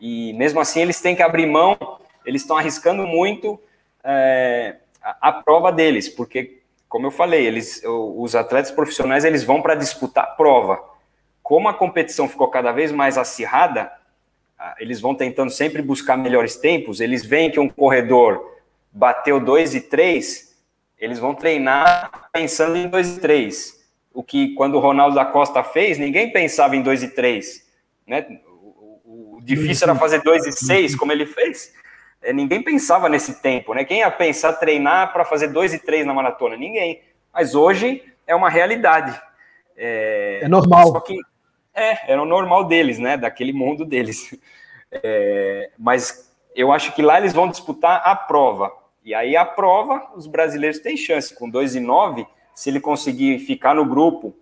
E 0.00 0.32
mesmo 0.34 0.60
assim, 0.60 0.80
eles 0.80 1.00
têm 1.00 1.14
que 1.14 1.22
abrir 1.22 1.46
mão, 1.46 1.76
eles 2.24 2.42
estão 2.42 2.56
arriscando 2.56 3.06
muito 3.06 3.60
é, 4.02 4.76
a, 5.02 5.28
a 5.28 5.32
prova 5.32 5.70
deles, 5.70 6.08
porque 6.08 6.62
como 6.92 7.06
eu 7.06 7.10
falei, 7.10 7.46
eles, 7.46 7.80
os 7.86 8.34
atletas 8.34 8.70
profissionais 8.70 9.24
eles 9.24 9.42
vão 9.42 9.62
para 9.62 9.74
disputar 9.74 10.36
prova. 10.36 10.78
Como 11.42 11.66
a 11.66 11.72
competição 11.72 12.28
ficou 12.28 12.48
cada 12.48 12.70
vez 12.70 12.92
mais 12.92 13.16
acirrada, 13.16 13.90
eles 14.78 15.00
vão 15.00 15.14
tentando 15.14 15.50
sempre 15.50 15.80
buscar 15.80 16.18
melhores 16.18 16.56
tempos. 16.56 17.00
Eles 17.00 17.24
veem 17.24 17.50
que 17.50 17.58
um 17.58 17.66
corredor 17.66 18.46
bateu 18.92 19.40
2 19.40 19.74
e 19.74 19.80
3, 19.80 20.54
eles 20.98 21.18
vão 21.18 21.34
treinar 21.34 22.28
pensando 22.30 22.76
em 22.76 22.86
2 22.86 23.16
e 23.16 23.20
3. 23.20 23.81
O 24.14 24.22
que, 24.22 24.54
quando 24.54 24.74
o 24.74 24.80
Ronaldo 24.80 25.14
da 25.14 25.24
Costa 25.24 25.62
fez, 25.62 25.98
ninguém 25.98 26.32
pensava 26.32 26.76
em 26.76 26.82
2 26.82 27.02
e 27.02 27.08
3. 27.08 27.66
Né? 28.06 28.26
O, 28.46 29.36
o 29.36 29.40
difícil 29.42 29.88
era 29.88 29.98
fazer 29.98 30.22
2 30.22 30.46
e 30.46 30.52
6, 30.52 30.94
como 30.96 31.12
ele 31.12 31.26
fez. 31.26 31.72
É, 32.22 32.32
ninguém 32.32 32.62
pensava 32.62 33.08
nesse 33.08 33.42
tempo, 33.42 33.74
né? 33.74 33.84
Quem 33.84 33.98
ia 33.98 34.10
pensar 34.10 34.52
treinar 34.54 35.12
para 35.12 35.24
fazer 35.24 35.48
dois 35.48 35.74
e 35.74 35.78
três 35.78 36.06
na 36.06 36.14
maratona? 36.14 36.56
Ninguém. 36.56 37.02
Mas 37.34 37.54
hoje 37.54 38.02
é 38.26 38.34
uma 38.34 38.48
realidade. 38.48 39.20
É, 39.76 40.40
é 40.42 40.48
normal. 40.48 40.92
Só 40.92 41.00
que 41.00 41.18
é, 41.74 42.12
era 42.12 42.22
o 42.22 42.26
normal 42.26 42.64
deles, 42.64 42.98
né? 42.98 43.16
Daquele 43.16 43.52
mundo 43.52 43.84
deles. 43.84 44.38
É, 44.92 45.70
mas 45.78 46.30
eu 46.54 46.70
acho 46.70 46.94
que 46.94 47.00
lá 47.00 47.18
eles 47.18 47.32
vão 47.32 47.48
disputar 47.48 48.02
a 48.04 48.14
prova. 48.14 48.70
E 49.02 49.14
aí 49.14 49.34
a 49.34 49.44
prova, 49.44 50.12
os 50.14 50.26
brasileiros 50.26 50.78
têm 50.80 50.96
chance. 50.96 51.34
Com 51.34 51.48
2 51.48 51.76
e 51.76 51.80
9, 51.80 52.26
se 52.54 52.70
ele 52.70 52.80
conseguir 52.80 53.38
ficar 53.40 53.74
no 53.74 53.84
grupo 53.84 54.34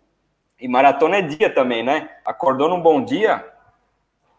E 0.61 0.69
maratona 0.69 1.17
é 1.17 1.23
dia 1.23 1.49
também, 1.49 1.83
né? 1.83 2.11
Acordou 2.25 2.69
num 2.69 2.81
bom 2.81 3.03
dia, 3.03 3.45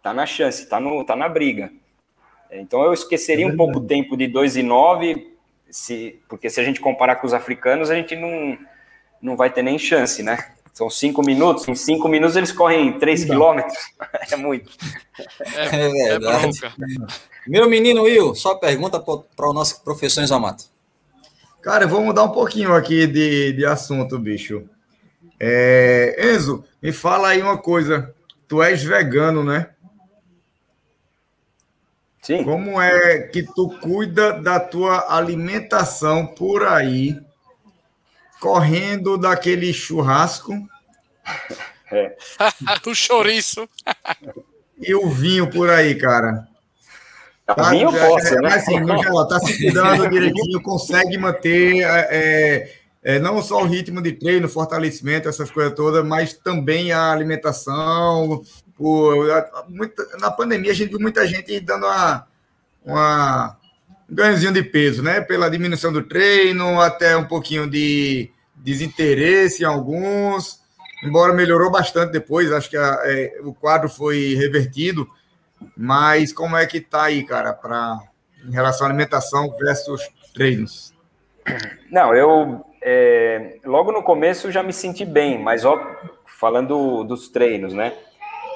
tá 0.03 0.13
na 0.13 0.25
chance, 0.25 0.67
tá, 0.67 0.79
no, 0.79 1.03
tá 1.03 1.15
na 1.15 1.27
briga. 1.27 1.71
Então 2.51 2.83
eu 2.83 2.93
esqueceria 2.93 3.45
é 3.45 3.47
um 3.47 3.55
pouco 3.55 3.79
o 3.79 3.87
tempo 3.87 4.15
de 4.17 4.27
2 4.27 4.57
e 4.57 4.63
9, 4.63 5.35
se, 5.69 6.19
porque 6.27 6.49
se 6.49 6.59
a 6.59 6.63
gente 6.63 6.79
comparar 6.81 7.15
com 7.15 7.25
os 7.25 7.33
africanos, 7.33 7.89
a 7.89 7.95
gente 7.95 8.15
não, 8.15 8.57
não 9.21 9.35
vai 9.35 9.49
ter 9.49 9.63
nem 9.63 9.79
chance, 9.79 10.21
né? 10.21 10.51
São 10.73 10.89
cinco 10.89 11.21
minutos, 11.21 11.67
em 11.67 11.75
cinco 11.75 12.07
minutos 12.07 12.35
eles 12.35 12.51
correm 12.51 12.97
três 12.99 13.23
quilômetros. 13.23 13.77
É 14.31 14.35
muito. 14.37 14.71
É, 15.39 15.75
é, 15.75 16.07
é 16.13 16.19
verdade. 16.19 16.59
Meu 17.45 17.69
menino 17.69 18.03
Will, 18.03 18.33
só 18.33 18.55
pergunta 18.55 18.97
para 18.99 19.49
o 19.49 19.53
nosso 19.53 19.83
professor 19.83 20.21
Enzomato. 20.21 20.70
Cara, 21.61 21.85
vou 21.85 22.03
mudar 22.03 22.23
um 22.23 22.31
pouquinho 22.31 22.73
aqui 22.73 23.05
de, 23.05 23.53
de 23.53 23.65
assunto, 23.65 24.17
bicho. 24.17 24.67
É, 25.39 26.33
Enzo, 26.33 26.65
me 26.81 26.91
fala 26.91 27.29
aí 27.29 27.41
uma 27.41 27.57
coisa. 27.57 28.13
Tu 28.47 28.61
és 28.63 28.83
vegano, 28.83 29.43
né? 29.43 29.69
Sim. 32.21 32.43
Como 32.43 32.79
é 32.81 33.19
que 33.27 33.43
tu 33.43 33.69
cuida 33.79 34.33
da 34.33 34.59
tua 34.59 35.15
alimentação 35.15 36.27
por 36.27 36.65
aí, 36.65 37.19
correndo 38.39 39.17
daquele 39.17 39.71
churrasco? 39.71 40.53
É. 41.91 42.15
o 42.85 42.95
chouriço. 42.95 43.67
e 44.79 44.93
o 44.93 45.09
vinho 45.09 45.49
por 45.49 45.69
aí, 45.69 45.95
cara? 45.95 46.47
Tá, 47.55 47.69
vinho 47.69 47.89
eu 47.89 48.07
posso, 48.07 48.35
né? 48.35 48.53
Assim, 48.55 48.79
no 48.79 48.97
geral, 48.97 49.27
tá 49.27 49.39
se 49.39 49.57
cuidando 49.57 50.09
direitinho, 50.09 50.61
consegue 50.61 51.17
manter 51.17 51.81
é, 51.81 52.07
é, 52.11 52.73
é, 53.03 53.19
não 53.19 53.41
só 53.41 53.61
o 53.61 53.65
ritmo 53.65 54.01
de 54.01 54.13
treino, 54.13 54.47
fortalecimento, 54.47 55.27
essas 55.27 55.49
coisas 55.49 55.73
todas, 55.73 56.05
mas 56.05 56.33
também 56.33 56.91
a 56.91 57.11
alimentação, 57.11 58.43
muita, 59.69 60.07
na 60.19 60.31
pandemia 60.31 60.71
a 60.71 60.75
gente 60.75 60.89
viu 60.89 60.99
muita 60.99 61.27
gente 61.27 61.59
dando 61.59 61.85
uma, 61.85 62.27
uma 62.85 63.57
um 64.09 64.15
ganhozinho 64.15 64.51
de 64.51 64.61
peso, 64.61 65.01
né? 65.01 65.21
Pela 65.21 65.49
diminuição 65.49 65.91
do 65.91 66.03
treino, 66.03 66.81
até 66.81 67.15
um 67.15 67.25
pouquinho 67.25 67.69
de 67.69 68.29
desinteresse 68.55 69.63
em 69.63 69.65
alguns, 69.65 70.59
embora 71.03 71.33
melhorou 71.33 71.71
bastante 71.71 72.11
depois, 72.11 72.51
acho 72.51 72.69
que 72.69 72.77
a, 72.77 72.99
é, 73.05 73.39
o 73.43 73.53
quadro 73.53 73.89
foi 73.89 74.35
revertido, 74.35 75.07
mas 75.75 76.33
como 76.33 76.57
é 76.57 76.65
que 76.65 76.79
tá 76.79 77.03
aí, 77.03 77.23
cara, 77.23 77.53
para 77.53 77.99
em 78.45 78.51
relação 78.51 78.87
à 78.87 78.89
alimentação 78.89 79.51
versus 79.57 80.01
treinos? 80.33 80.93
Não, 81.89 82.13
eu 82.15 82.65
é, 82.81 83.57
logo 83.63 83.91
no 83.91 84.01
começo 84.01 84.51
já 84.51 84.63
me 84.63 84.73
senti 84.73 85.05
bem, 85.05 85.37
mas 85.37 85.63
ó, 85.65 85.79
falando 86.25 87.03
dos 87.03 87.29
treinos, 87.29 87.73
né? 87.73 87.93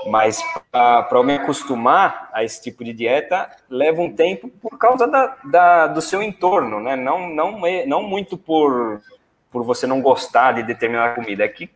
Mas 0.08 0.40
para 0.72 1.24
me 1.24 1.34
acostumar 1.34 2.30
a 2.32 2.44
esse 2.44 2.62
tipo 2.62 2.84
de 2.84 2.94
dieta, 2.94 3.50
leva 3.70 4.02
um 4.02 4.16
tempo 4.16 4.50
por 4.62 4.78
causa 4.78 5.08
da, 5.08 5.36
da, 5.44 5.88
do 5.88 6.02
seu 6.02 6.22
entorno, 6.22 6.80
né? 6.80 6.96
Não, 6.96 7.28
não, 7.30 7.60
não 7.88 8.04
muito 8.04 8.38
por, 8.38 9.02
por 9.52 9.64
você 9.64 9.88
não 9.88 10.02
gostar 10.02 10.54
de 10.54 10.64
determinada 10.64 11.16
comida. 11.16 11.44
É 11.44 11.48
que 11.48 11.70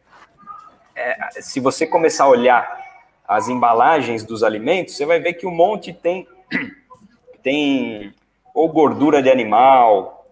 é, 0.95 1.41
se 1.41 1.59
você 1.59 1.87
começar 1.87 2.25
a 2.25 2.29
olhar 2.29 2.88
as 3.29 3.47
embalagens 3.47 4.23
dos 4.23 4.41
alimentos, 4.41 4.95
você 4.95 5.05
vai 5.05 5.19
ver 5.19 5.33
que 5.33 5.45
um 5.45 5.51
monte 5.51 5.93
tem, 5.93 6.27
tem 7.43 8.11
ou 8.55 8.67
gordura 8.67 9.21
de 9.21 9.29
animal, 9.29 10.25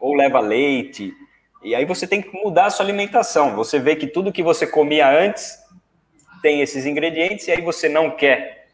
ou 0.00 0.14
leva 0.14 0.38
leite. 0.38 1.12
E 1.64 1.74
aí 1.74 1.84
você 1.84 2.06
tem 2.06 2.22
que 2.22 2.32
mudar 2.32 2.66
a 2.66 2.70
sua 2.70 2.84
alimentação. 2.84 3.56
Você 3.56 3.80
vê 3.80 3.96
que 3.96 4.06
tudo 4.06 4.32
que 4.32 4.40
você 4.40 4.64
comia 4.64 5.10
antes 5.10 5.58
tem 6.40 6.60
esses 6.60 6.86
ingredientes, 6.86 7.48
e 7.48 7.50
aí 7.50 7.60
você 7.60 7.88
não 7.88 8.12
quer 8.12 8.68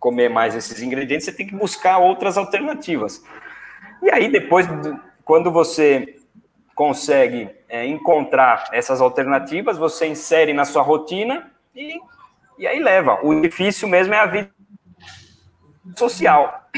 comer 0.00 0.28
mais 0.28 0.56
esses 0.56 0.82
ingredientes, 0.82 1.26
você 1.26 1.32
tem 1.32 1.46
que 1.46 1.54
buscar 1.54 1.98
outras 1.98 2.36
alternativas. 2.36 3.22
E 4.02 4.10
aí, 4.10 4.28
depois, 4.28 4.66
quando 5.24 5.50
você 5.52 6.16
consegue 6.74 7.48
é, 7.68 7.86
encontrar 7.86 8.68
essas 8.72 9.00
alternativas, 9.00 9.78
você 9.78 10.08
insere 10.08 10.52
na 10.52 10.64
sua 10.64 10.82
rotina 10.82 11.50
e, 11.74 12.00
e 12.58 12.66
aí 12.66 12.78
leva. 12.78 13.20
O 13.22 13.40
difícil 13.40 13.88
mesmo 13.88 14.14
é 14.14 14.18
a 14.18 14.26
vida 14.26 14.50
social. 15.96 16.68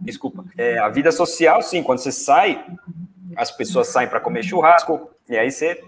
Desculpa. 0.00 0.44
É, 0.56 0.78
a 0.78 0.88
vida 0.88 1.10
social, 1.10 1.62
sim, 1.62 1.82
quando 1.82 1.98
você 1.98 2.12
sai, 2.12 2.64
as 3.36 3.50
pessoas 3.50 3.88
saem 3.88 4.08
para 4.08 4.20
comer 4.20 4.42
churrasco, 4.42 5.10
e 5.28 5.36
aí 5.36 5.50
você 5.50 5.82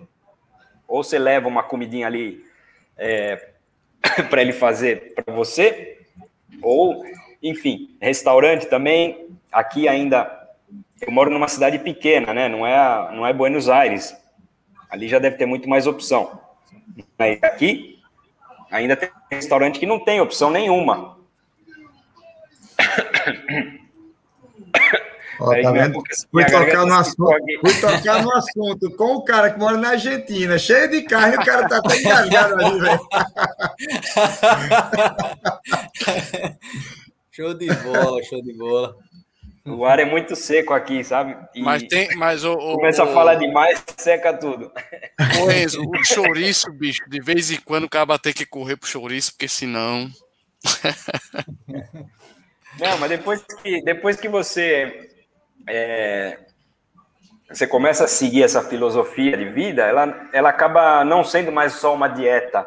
ou 0.87 1.05
você 1.05 1.19
leva 1.19 1.47
uma 1.47 1.63
comidinha 1.63 2.07
ali 2.07 2.43
é, 2.97 3.51
para 4.31 4.41
ele 4.41 4.55
fazer 4.55 5.13
para 5.15 5.35
você, 5.35 5.99
ou, 6.63 7.05
enfim, 7.43 7.97
restaurante 8.01 8.67
também. 8.67 9.29
Aqui 9.53 9.87
ainda, 9.87 10.49
eu 11.01 11.13
moro 11.13 11.31
numa 11.31 11.49
cidade 11.49 11.79
pequena, 11.79 12.35
né? 12.35 12.49
Não 12.49 12.67
é, 12.67 13.15
não 13.15 13.27
é 13.27 13.33
Buenos 13.33 13.69
Aires. 13.69 14.17
Ali 14.91 15.09
já 15.09 15.19
deve 15.19 15.37
ter 15.37 15.47
muito 15.47 15.69
mais 15.69 15.87
opção. 15.87 16.41
Mas 17.19 17.43
aqui 17.43 17.98
ainda 18.71 18.97
tem 18.97 19.11
restaurante 19.31 19.79
que 19.79 19.87
não 19.87 20.03
tem 20.05 20.21
opção 20.21 20.51
nenhuma. 20.51 21.17
Ó, 25.41 25.63
tá 25.63 25.71
vendo? 25.71 26.03
Fui 26.33 26.45
tocar, 26.45 26.85
no 26.85 26.95
assunto, 26.95 27.31
fui 27.61 27.81
tocar 27.81 28.23
no 28.23 28.35
assunto 28.35 28.91
com 28.97 29.15
o 29.17 29.23
cara 29.23 29.53
que 29.53 29.59
mora 29.59 29.77
na 29.77 29.91
Argentina, 29.91 30.59
cheio 30.59 30.91
de 30.91 31.03
carne, 31.03 31.37
o 31.37 31.45
cara 31.45 31.69
tá 31.69 31.79
até 31.79 32.01
engasgado 32.01 32.55
ali, 32.55 32.81
velho. 32.81 33.01
show 37.31 37.55
de 37.55 37.73
bola, 37.73 38.23
show 38.25 38.43
de 38.43 38.53
bola. 38.53 38.97
O 39.75 39.85
ar 39.85 39.99
é 39.99 40.05
muito 40.05 40.35
seco 40.37 40.73
aqui, 40.73 41.03
sabe? 41.05 41.37
E 41.55 41.63
mas 41.63 41.83
tem, 41.85 42.17
mas 42.17 42.45
o, 42.45 42.53
o 42.53 42.75
começa 42.77 43.05
o, 43.05 43.11
a 43.11 43.13
falar 43.13 43.35
demais, 43.37 43.85
seca 43.97 44.33
tudo. 44.33 44.73
O 45.43 45.51
Enzo, 45.51 45.83
o 45.83 46.05
chouriço, 46.05 46.73
bicho, 46.73 47.03
de 47.09 47.21
vez 47.21 47.51
em 47.51 47.61
quando 47.61 47.89
vai 48.07 48.19
ter 48.19 48.33
que 48.33 48.47
correr 48.47 48.77
pro 48.77 48.89
chouriço, 48.89 49.33
porque 49.33 49.49
senão. 49.49 50.09
Não, 52.81 52.99
mas 52.99 53.11
depois 53.11 53.43
que, 53.63 53.83
depois 53.83 54.17
que 54.17 54.29
você 54.29 55.11
é, 55.69 56.39
você 57.49 57.67
começa 57.67 58.05
a 58.05 58.09
seguir 58.09 58.43
essa 58.43 58.63
filosofia 58.63 59.37
de 59.37 59.47
vida, 59.47 59.83
ela, 59.83 60.29
ela 60.33 60.51
acaba 60.51 61.03
não 61.05 61.25
sendo 61.25 61.51
mais 61.51 61.75
só 61.75 61.95
uma 61.95 62.07
dieta, 62.07 62.67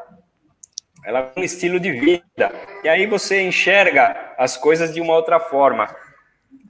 ela 1.06 1.32
é 1.36 1.40
um 1.40 1.44
estilo 1.44 1.80
de 1.80 1.91
vida. 1.91 2.52
E 2.84 2.90
aí 2.90 3.06
você 3.06 3.41
enxerga 3.41 4.34
as 4.38 4.57
coisas 4.57 4.94
de 4.94 4.99
uma 4.99 5.14
outra 5.14 5.40
forma. 5.40 5.88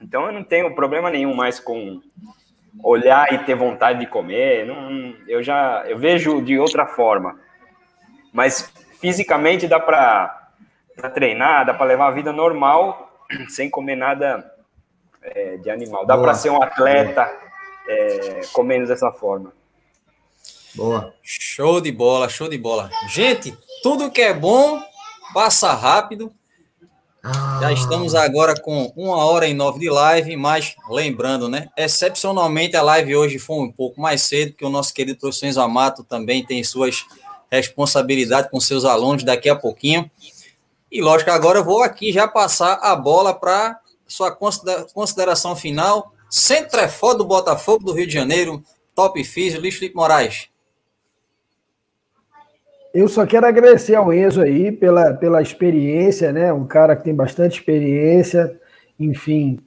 Então 0.02 0.26
eu 0.26 0.32
não 0.32 0.42
tenho 0.42 0.74
problema 0.74 1.10
nenhum 1.10 1.34
mais 1.34 1.60
com 1.60 2.00
olhar 2.82 3.32
e 3.32 3.38
ter 3.38 3.54
vontade 3.54 4.00
de 4.00 4.06
comer. 4.06 4.66
Não, 4.66 5.14
eu 5.28 5.42
já 5.42 5.84
eu 5.86 5.98
vejo 5.98 6.42
de 6.42 6.58
outra 6.58 6.86
forma. 6.86 7.38
Mas 8.32 8.72
fisicamente 9.00 9.68
dá 9.68 9.78
para 9.78 10.50
treinar, 11.14 11.66
dá 11.66 11.74
para 11.74 11.86
levar 11.86 12.08
a 12.08 12.12
vida 12.12 12.32
normal 12.32 13.10
sem 13.48 13.70
comer 13.70 13.96
nada 13.96 14.52
é, 15.22 15.56
de 15.58 15.70
animal. 15.70 16.04
Dá 16.04 16.18
para 16.18 16.34
ser 16.34 16.50
um 16.50 16.62
atleta 16.62 17.30
é, 17.86 18.40
comendo 18.52 18.86
dessa 18.86 19.12
forma. 19.12 19.52
Boa. 20.74 21.14
Show 21.22 21.80
de 21.80 21.92
bola, 21.92 22.28
show 22.28 22.48
de 22.48 22.56
bola. 22.56 22.90
Gente, 23.08 23.56
tudo 23.82 24.10
que 24.10 24.22
é 24.22 24.32
bom 24.32 24.82
passa 25.34 25.72
rápido. 25.74 26.32
Ah. 27.24 27.58
Já 27.60 27.72
estamos 27.72 28.16
agora 28.16 28.60
com 28.60 28.92
uma 28.96 29.24
hora 29.24 29.46
e 29.46 29.54
nove 29.54 29.78
de 29.78 29.88
live, 29.88 30.36
mas 30.36 30.74
lembrando, 30.90 31.48
né? 31.48 31.68
Excepcionalmente 31.76 32.76
a 32.76 32.82
live 32.82 33.14
hoje 33.14 33.38
foi 33.38 33.60
um 33.60 33.70
pouco 33.70 34.00
mais 34.00 34.22
cedo, 34.22 34.50
porque 34.50 34.64
o 34.64 34.70
nosso 34.70 34.92
querido 34.92 35.20
professor 35.20 35.52
Zamato 35.52 36.02
também 36.02 36.44
tem 36.44 36.64
suas 36.64 37.04
responsabilidades 37.50 38.50
com 38.50 38.58
seus 38.58 38.84
alunos 38.84 39.22
daqui 39.22 39.48
a 39.48 39.54
pouquinho. 39.54 40.10
E 40.90 41.00
lógico, 41.00 41.30
agora 41.30 41.60
eu 41.60 41.64
vou 41.64 41.82
aqui 41.82 42.12
já 42.12 42.26
passar 42.26 42.74
a 42.82 42.96
bola 42.96 43.32
para 43.32 43.78
sua 44.06 44.36
consideração 44.92 45.54
final. 45.54 46.12
Centrefó 46.28 47.14
do 47.14 47.24
Botafogo 47.24 47.84
do 47.84 47.92
Rio 47.92 48.06
de 48.06 48.14
Janeiro, 48.14 48.62
top 48.94 49.22
físico, 49.22 49.60
Luiz 49.60 49.76
Felipe 49.76 49.94
Moraes. 49.94 50.51
Eu 52.94 53.08
só 53.08 53.24
quero 53.24 53.46
agradecer 53.46 53.94
ao 53.94 54.12
Enzo 54.12 54.42
aí 54.42 54.70
pela, 54.70 55.14
pela 55.14 55.40
experiência, 55.40 56.30
né? 56.30 56.52
Um 56.52 56.66
cara 56.66 56.94
que 56.94 57.04
tem 57.04 57.14
bastante 57.14 57.58
experiência, 57.58 58.54
enfim, 59.00 59.58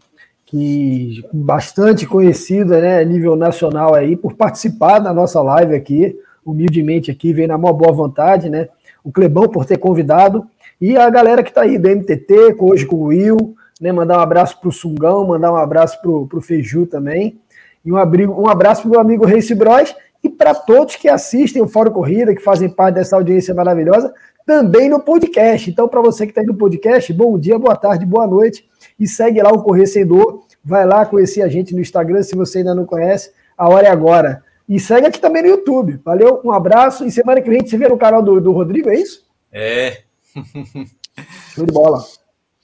que 0.45 1.25
bastante 1.33 2.05
conhecido, 2.05 2.79
né, 2.79 2.99
a 2.99 3.03
nível 3.03 3.35
nacional 3.35 3.95
aí, 3.95 4.15
por 4.15 4.35
participar 4.35 4.99
da 4.99 5.11
nossa 5.11 5.41
live 5.41 5.75
aqui, 5.75 6.15
humildemente 6.45 7.09
aqui, 7.09 7.33
vem 7.33 7.47
na 7.47 7.57
maior 7.57 7.73
boa 7.73 7.91
vontade, 7.91 8.47
né? 8.47 8.69
O 9.03 9.11
Clebão 9.11 9.49
por 9.49 9.65
ter 9.65 9.77
convidado 9.77 10.45
e 10.79 10.95
a 10.95 11.09
galera 11.09 11.41
que 11.41 11.49
está 11.49 11.61
aí 11.61 11.79
do 11.79 11.89
MTT, 11.89 12.55
hoje 12.59 12.85
com 12.85 12.97
o 12.97 13.03
Will, 13.05 13.55
né? 13.81 13.91
Mandar 13.91 14.19
um 14.19 14.21
abraço 14.21 14.59
para 14.59 14.69
o 14.69 14.71
Sungão, 14.71 15.25
mandar 15.25 15.51
um 15.51 15.57
abraço 15.57 15.99
para 15.99 16.11
o 16.11 16.41
Feiju 16.41 16.85
também. 16.85 17.39
E 17.83 17.91
um, 17.91 17.97
abrigo, 17.97 18.39
um 18.39 18.47
abraço 18.47 18.81
para 18.81 18.87
o 18.87 18.91
meu 18.91 18.99
amigo 18.99 19.25
Race 19.25 19.53
Bros. 19.55 19.95
E 20.25 20.29
para 20.29 20.55
todos 20.55 20.95
que 20.95 21.07
assistem 21.07 21.61
o 21.61 21.67
Fórum 21.67 21.91
Corrida, 21.91 22.33
que 22.33 22.41
fazem 22.41 22.67
parte 22.67 22.95
dessa 22.95 23.15
audiência 23.15 23.53
maravilhosa, 23.53 24.11
também 24.43 24.89
no 24.89 24.99
podcast. 24.99 25.69
Então, 25.69 25.87
para 25.87 26.01
você 26.01 26.25
que 26.25 26.31
está 26.31 26.41
aí 26.41 26.47
no 26.47 26.55
podcast, 26.55 27.13
bom 27.13 27.37
dia, 27.37 27.59
boa 27.59 27.75
tarde, 27.75 28.05
boa 28.05 28.25
noite 28.25 28.67
e 28.99 29.07
segue 29.07 29.41
lá 29.41 29.51
o 29.51 29.61
Correr 29.61 29.85
Sem 29.85 30.05
Dor. 30.05 30.43
Vai 30.63 30.83
lá 30.85 31.05
conhecer 31.05 31.43
a 31.43 31.47
gente 31.47 31.75
no 31.75 31.79
Instagram, 31.81 32.23
se 32.23 32.35
você 32.35 32.59
ainda 32.59 32.73
não 32.73 32.85
conhece, 32.85 33.31
a 33.55 33.69
hora 33.69 33.87
é 33.87 33.91
agora. 33.91 34.43
E 34.67 34.79
segue 34.79 35.05
aqui 35.05 35.19
também 35.19 35.43
no 35.43 35.49
YouTube. 35.49 35.99
Valeu, 36.03 36.41
um 36.43 36.51
abraço 36.51 37.05
e 37.05 37.11
semana 37.11 37.39
que 37.39 37.47
vem 37.47 37.57
a 37.57 37.59
gente 37.59 37.69
se 37.69 37.77
vê 37.77 37.87
no 37.87 37.97
canal 37.97 38.23
do, 38.23 38.41
do 38.41 38.51
Rodrigo, 38.51 38.89
é 38.89 38.95
isso? 38.95 39.25
É. 39.51 40.01
Show 41.53 41.65
de 41.65 41.71
bola. 41.71 42.03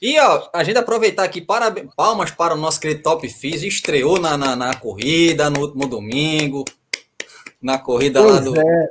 E 0.01 0.19
ó, 0.19 0.49
a 0.51 0.63
gente 0.63 0.79
aproveitar 0.79 1.23
aqui, 1.23 1.39
para, 1.39 1.71
palmas 1.95 2.31
para 2.31 2.55
o 2.55 2.57
nosso 2.57 2.79
querido 2.79 3.03
Top 3.03 3.27
Fizz, 3.29 3.61
estreou 3.61 4.19
na, 4.19 4.35
na, 4.35 4.55
na, 4.55 4.73
corrida 4.73 5.47
no 5.47 5.59
último 5.59 5.85
domingo, 5.87 6.65
na 7.61 7.77
corrida 7.77 8.21
pois 8.21 8.33
lá 8.33 8.39
do, 8.39 8.59
é. 8.59 8.87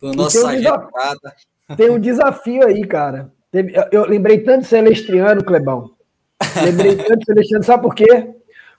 do 0.00 0.12
nosso 0.12 0.40
Sargento 0.40 0.88
Prata. 0.92 1.34
Tem 1.76 1.90
um 1.90 1.98
desafio 1.98 2.66
aí, 2.66 2.86
cara. 2.86 3.32
Eu 3.90 4.04
lembrei 4.06 4.38
tanto 4.38 4.62
de 4.62 4.68
Celestriano, 4.68 5.44
Clebão. 5.44 5.90
Lembrei 6.62 6.96
tanto 7.02 7.18
de 7.18 7.24
Celestriano, 7.26 7.64
sabe 7.64 7.82
por 7.82 7.94
quê? 7.94 8.30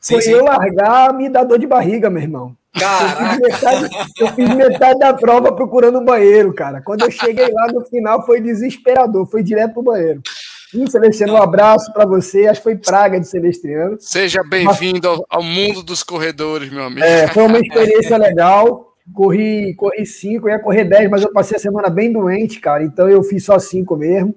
Foi 0.01 0.21
sim. 0.21 0.31
eu 0.31 0.43
largar, 0.43 1.13
me 1.13 1.29
dar 1.29 1.43
dor 1.43 1.57
de 1.57 1.65
barriga, 1.65 2.09
meu 2.09 2.21
irmão. 2.21 2.55
Caraca. 2.77 3.23
Eu 3.23 3.29
fiz, 3.29 3.39
metade, 3.39 3.89
eu 4.19 4.27
fiz 4.33 4.55
metade 4.55 4.99
da 4.99 5.13
prova 5.13 5.53
procurando 5.53 5.99
um 5.99 6.05
banheiro, 6.05 6.53
cara. 6.53 6.81
Quando 6.81 7.03
eu 7.03 7.11
cheguei 7.11 7.49
lá 7.51 7.67
no 7.67 7.81
final, 7.85 8.25
foi 8.25 8.41
desesperador, 8.41 9.25
foi 9.25 9.41
direto 9.41 9.73
pro 9.73 9.83
banheiro. 9.83 10.21
Sim, 10.69 10.85
Celestiano, 10.87 11.33
um 11.33 11.41
abraço 11.41 11.91
para 11.93 12.05
você. 12.05 12.47
Acho 12.47 12.59
que 12.59 12.63
foi 12.65 12.75
praga 12.75 13.19
de 13.19 13.27
Celestiano. 13.27 13.97
Seja 13.99 14.43
bem-vindo 14.43 15.07
ao, 15.07 15.25
ao, 15.29 15.43
mundo 15.43 15.81
dos 15.81 16.03
corredores, 16.03 16.69
meu 16.69 16.83
amigo. 16.83 17.05
É, 17.05 17.27
foi 17.29 17.43
uma 17.43 17.59
experiência 17.59 18.17
legal. 18.17 18.93
Corri, 19.13 19.75
corri 19.75 20.05
cinco, 20.05 20.49
ia 20.49 20.59
correr 20.59 20.83
dez, 20.83 21.09
mas 21.09 21.21
eu 21.21 21.31
passei 21.31 21.57
a 21.57 21.59
semana 21.59 21.89
bem 21.89 22.11
doente, 22.11 22.59
cara. 22.59 22.83
Então 22.83 23.07
eu 23.07 23.21
fiz 23.23 23.45
só 23.45 23.59
cinco 23.59 23.95
mesmo. 23.95 24.35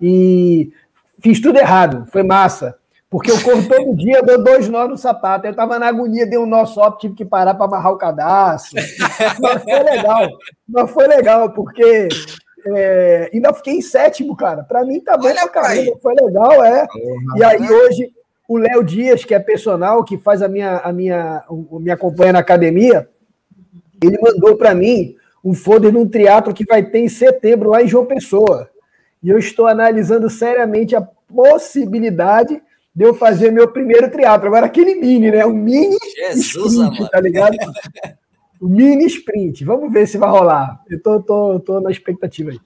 E 0.00 0.72
fiz 1.20 1.40
tudo 1.40 1.58
errado. 1.58 2.06
Foi 2.10 2.22
massa. 2.22 2.76
Porque 3.08 3.30
eu 3.30 3.40
corro 3.42 3.66
todo 3.68 3.94
dia, 3.96 4.22
dou 4.22 4.42
dois 4.42 4.68
nós 4.68 4.88
no 4.88 4.96
sapato. 4.96 5.46
Eu 5.46 5.54
tava 5.54 5.78
na 5.78 5.86
agonia, 5.88 6.26
dei 6.26 6.38
um 6.38 6.46
nó 6.46 6.64
só, 6.64 6.90
tive 6.90 7.14
que 7.14 7.24
parar 7.24 7.54
para 7.54 7.66
amarrar 7.66 7.92
o 7.92 7.98
cadastro. 7.98 8.82
Mas 9.40 9.62
foi 9.62 9.82
legal. 9.82 10.28
Mas 10.68 10.90
foi 10.90 11.06
legal, 11.06 11.50
porque 11.50 12.08
é, 12.66 13.30
ainda 13.32 13.52
fiquei 13.52 13.74
em 13.74 13.82
sétimo, 13.82 14.36
cara. 14.36 14.62
Para 14.62 14.84
mim 14.84 15.00
tá 15.00 15.16
bom 15.16 15.26
Olha 15.26 15.42
pra 15.42 15.48
caramba, 15.48 15.92
foi 16.00 16.14
legal, 16.14 16.64
é. 16.64 16.86
e 17.36 17.44
aí 17.44 17.70
hoje 17.70 18.12
o 18.48 18.58
Léo 18.58 18.84
Dias, 18.84 19.24
que 19.24 19.34
é 19.34 19.38
personal, 19.38 20.04
que 20.04 20.18
faz 20.18 20.42
a 20.42 20.48
minha, 20.48 20.78
a 20.78 20.92
minha, 20.92 21.42
o, 21.48 21.78
me 21.78 21.90
acompanha 21.90 22.34
na 22.34 22.38
academia, 22.40 23.08
ele 24.06 24.18
mandou 24.20 24.56
para 24.56 24.74
mim 24.74 25.16
um 25.44 25.54
folder 25.54 25.90
de 25.90 25.98
um 25.98 26.08
triatlo 26.08 26.54
que 26.54 26.64
vai 26.64 26.82
ter 26.82 27.00
em 27.00 27.08
setembro 27.08 27.70
lá 27.70 27.82
em 27.82 27.88
João 27.88 28.06
Pessoa. 28.06 28.70
E 29.22 29.28
eu 29.28 29.38
estou 29.38 29.66
analisando 29.66 30.28
seriamente 30.28 30.94
a 30.96 31.00
possibilidade 31.00 32.60
de 32.94 33.04
eu 33.04 33.14
fazer 33.14 33.50
meu 33.50 33.68
primeiro 33.68 34.10
triatlo. 34.10 34.48
Agora 34.48 34.66
aquele 34.66 34.94
mini, 34.94 35.30
né? 35.30 35.46
Um 35.46 35.52
mini 35.52 35.96
Jesus, 36.16 36.74
sprint, 36.74 37.10
tá 37.10 37.20
ligado? 37.20 37.56
o 38.60 38.68
mini 38.68 39.06
sprint. 39.06 39.64
Vamos 39.64 39.92
ver 39.92 40.06
se 40.06 40.18
vai 40.18 40.30
rolar. 40.30 40.80
Eu 40.88 41.02
tô, 41.02 41.20
tô, 41.20 41.60
tô 41.60 41.80
na 41.80 41.90
expectativa 41.90 42.50
aí. 42.50 42.60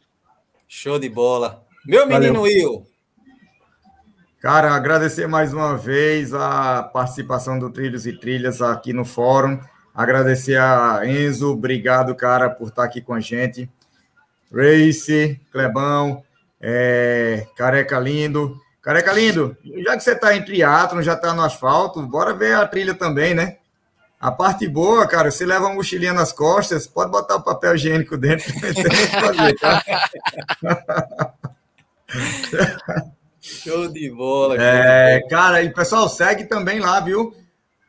Show 0.69 0.99
de 0.99 1.09
bola. 1.09 1.65
Meu 1.87 2.07
menino 2.07 2.41
Valeu. 2.41 2.43
Will. 2.43 2.87
Cara, 4.41 4.73
agradecer 4.73 5.27
mais 5.27 5.53
uma 5.53 5.77
vez 5.77 6.35
a 6.35 6.83
participação 6.83 7.59
do 7.59 7.71
Trilhos 7.71 8.07
e 8.07 8.13
Trilhas 8.13 8.61
aqui 8.61 8.93
no 8.93 9.05
fórum. 9.05 9.59
Agradecer 9.97 10.59
a 10.59 11.01
Enzo, 11.07 11.53
obrigado, 11.53 12.15
cara, 12.15 12.51
por 12.51 12.69
estar 12.69 12.85
aqui 12.85 13.01
com 13.01 13.15
a 13.15 13.21
gente. 13.21 13.67
Race, 14.53 15.41
Clebão, 15.51 16.23
é, 16.61 17.47
Careca 17.57 17.99
Lindo. 17.99 18.61
Careca 18.83 19.11
Lindo, 19.11 19.57
já 19.83 19.97
que 19.97 20.03
você 20.03 20.13
está 20.13 20.37
em 20.37 20.45
triatlon, 20.45 21.01
já 21.01 21.15
está 21.15 21.33
no 21.33 21.41
asfalto, 21.41 22.03
bora 22.03 22.35
ver 22.35 22.57
a 22.57 22.69
trilha 22.69 22.95
também, 22.95 23.33
né? 23.33 23.57
A 24.21 24.31
parte 24.31 24.69
boa, 24.69 25.09
cara, 25.09 25.31
você 25.31 25.47
leva 25.47 25.65
uma 25.65 25.77
mochilinha 25.77 26.13
nas 26.13 26.31
costas, 26.31 26.87
pode 26.87 27.11
botar 27.11 27.37
o 27.37 27.43
papel 27.43 27.75
higiênico 27.75 28.19
dentro. 28.19 28.53
fazer, 28.53 29.55
tá? 29.59 29.83
Show 33.41 33.89
de 33.89 34.11
bola. 34.11 34.57
É, 34.61 35.23
cara, 35.31 35.63
e 35.63 35.73
pessoal, 35.73 36.07
segue 36.07 36.45
também 36.45 36.81
lá, 36.81 37.01
viu? 37.01 37.35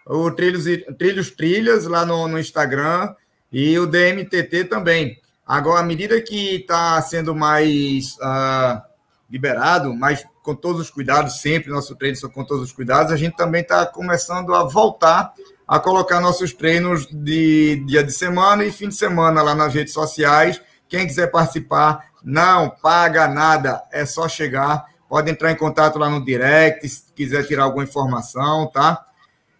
O 0.09 0.31
Trilhos, 0.31 0.65
Trilhos 0.97 1.31
Trilhas 1.31 1.85
lá 1.85 2.05
no, 2.05 2.27
no 2.27 2.39
Instagram 2.39 3.13
e 3.51 3.77
o 3.77 3.85
DMTT 3.85 4.65
também. 4.65 5.19
Agora, 5.45 5.81
à 5.81 5.84
medida 5.84 6.21
que 6.21 6.55
está 6.55 7.01
sendo 7.01 7.35
mais 7.35 8.15
uh, 8.17 8.81
liberado, 9.29 9.93
mas 9.93 10.25
com 10.41 10.55
todos 10.55 10.81
os 10.81 10.89
cuidados, 10.89 11.41
sempre 11.41 11.71
nosso 11.71 11.95
treino 11.95 12.17
com 12.31 12.43
todos 12.43 12.63
os 12.63 12.71
cuidados, 12.71 13.11
a 13.11 13.17
gente 13.17 13.35
também 13.35 13.61
está 13.61 13.85
começando 13.85 14.55
a 14.55 14.63
voltar 14.63 15.34
a 15.67 15.79
colocar 15.79 16.21
nossos 16.21 16.53
treinos 16.53 17.05
de 17.11 17.84
dia 17.85 18.01
de 18.01 18.13
semana 18.13 18.63
e 18.63 18.71
fim 18.71 18.88
de 18.88 18.95
semana 18.95 19.41
lá 19.41 19.53
nas 19.53 19.73
redes 19.73 19.93
sociais. 19.93 20.61
Quem 20.88 21.05
quiser 21.05 21.29
participar, 21.29 22.05
não 22.23 22.69
paga 22.69 23.27
nada, 23.27 23.84
é 23.91 24.05
só 24.05 24.29
chegar. 24.29 24.85
Pode 25.09 25.29
entrar 25.29 25.51
em 25.51 25.57
contato 25.57 25.99
lá 25.99 26.09
no 26.09 26.23
direct, 26.23 26.88
se 26.88 27.03
quiser 27.13 27.45
tirar 27.45 27.63
alguma 27.63 27.84
informação, 27.84 28.67
tá? 28.71 29.05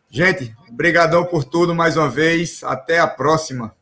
Gente, 0.10 0.56
brigadão 0.72 1.26
por 1.26 1.44
tudo 1.44 1.76
mais 1.76 1.98
uma 1.98 2.10
vez. 2.10 2.64
Até 2.64 3.00
a 3.00 3.08
próxima. 3.08 3.76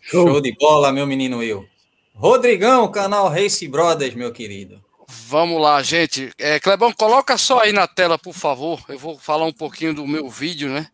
Show, 0.00 0.26
Show 0.28 0.40
de 0.40 0.54
bola, 0.56 0.92
meu 0.92 1.06
menino 1.06 1.38
Will. 1.38 1.66
Rodrigão, 2.14 2.90
canal 2.90 3.28
Race 3.28 3.66
Brothers, 3.66 4.14
meu 4.14 4.32
querido. 4.32 4.82
Vamos 5.26 5.60
lá, 5.60 5.82
gente. 5.82 6.32
É, 6.38 6.58
Clebão, 6.60 6.92
coloca 6.92 7.36
só 7.36 7.60
aí 7.60 7.72
na 7.72 7.86
tela, 7.86 8.18
por 8.18 8.34
favor. 8.34 8.82
Eu 8.88 8.98
vou 8.98 9.18
falar 9.18 9.44
um 9.44 9.52
pouquinho 9.52 9.94
do 9.94 10.06
meu 10.06 10.28
vídeo, 10.28 10.68
né? 10.68 10.88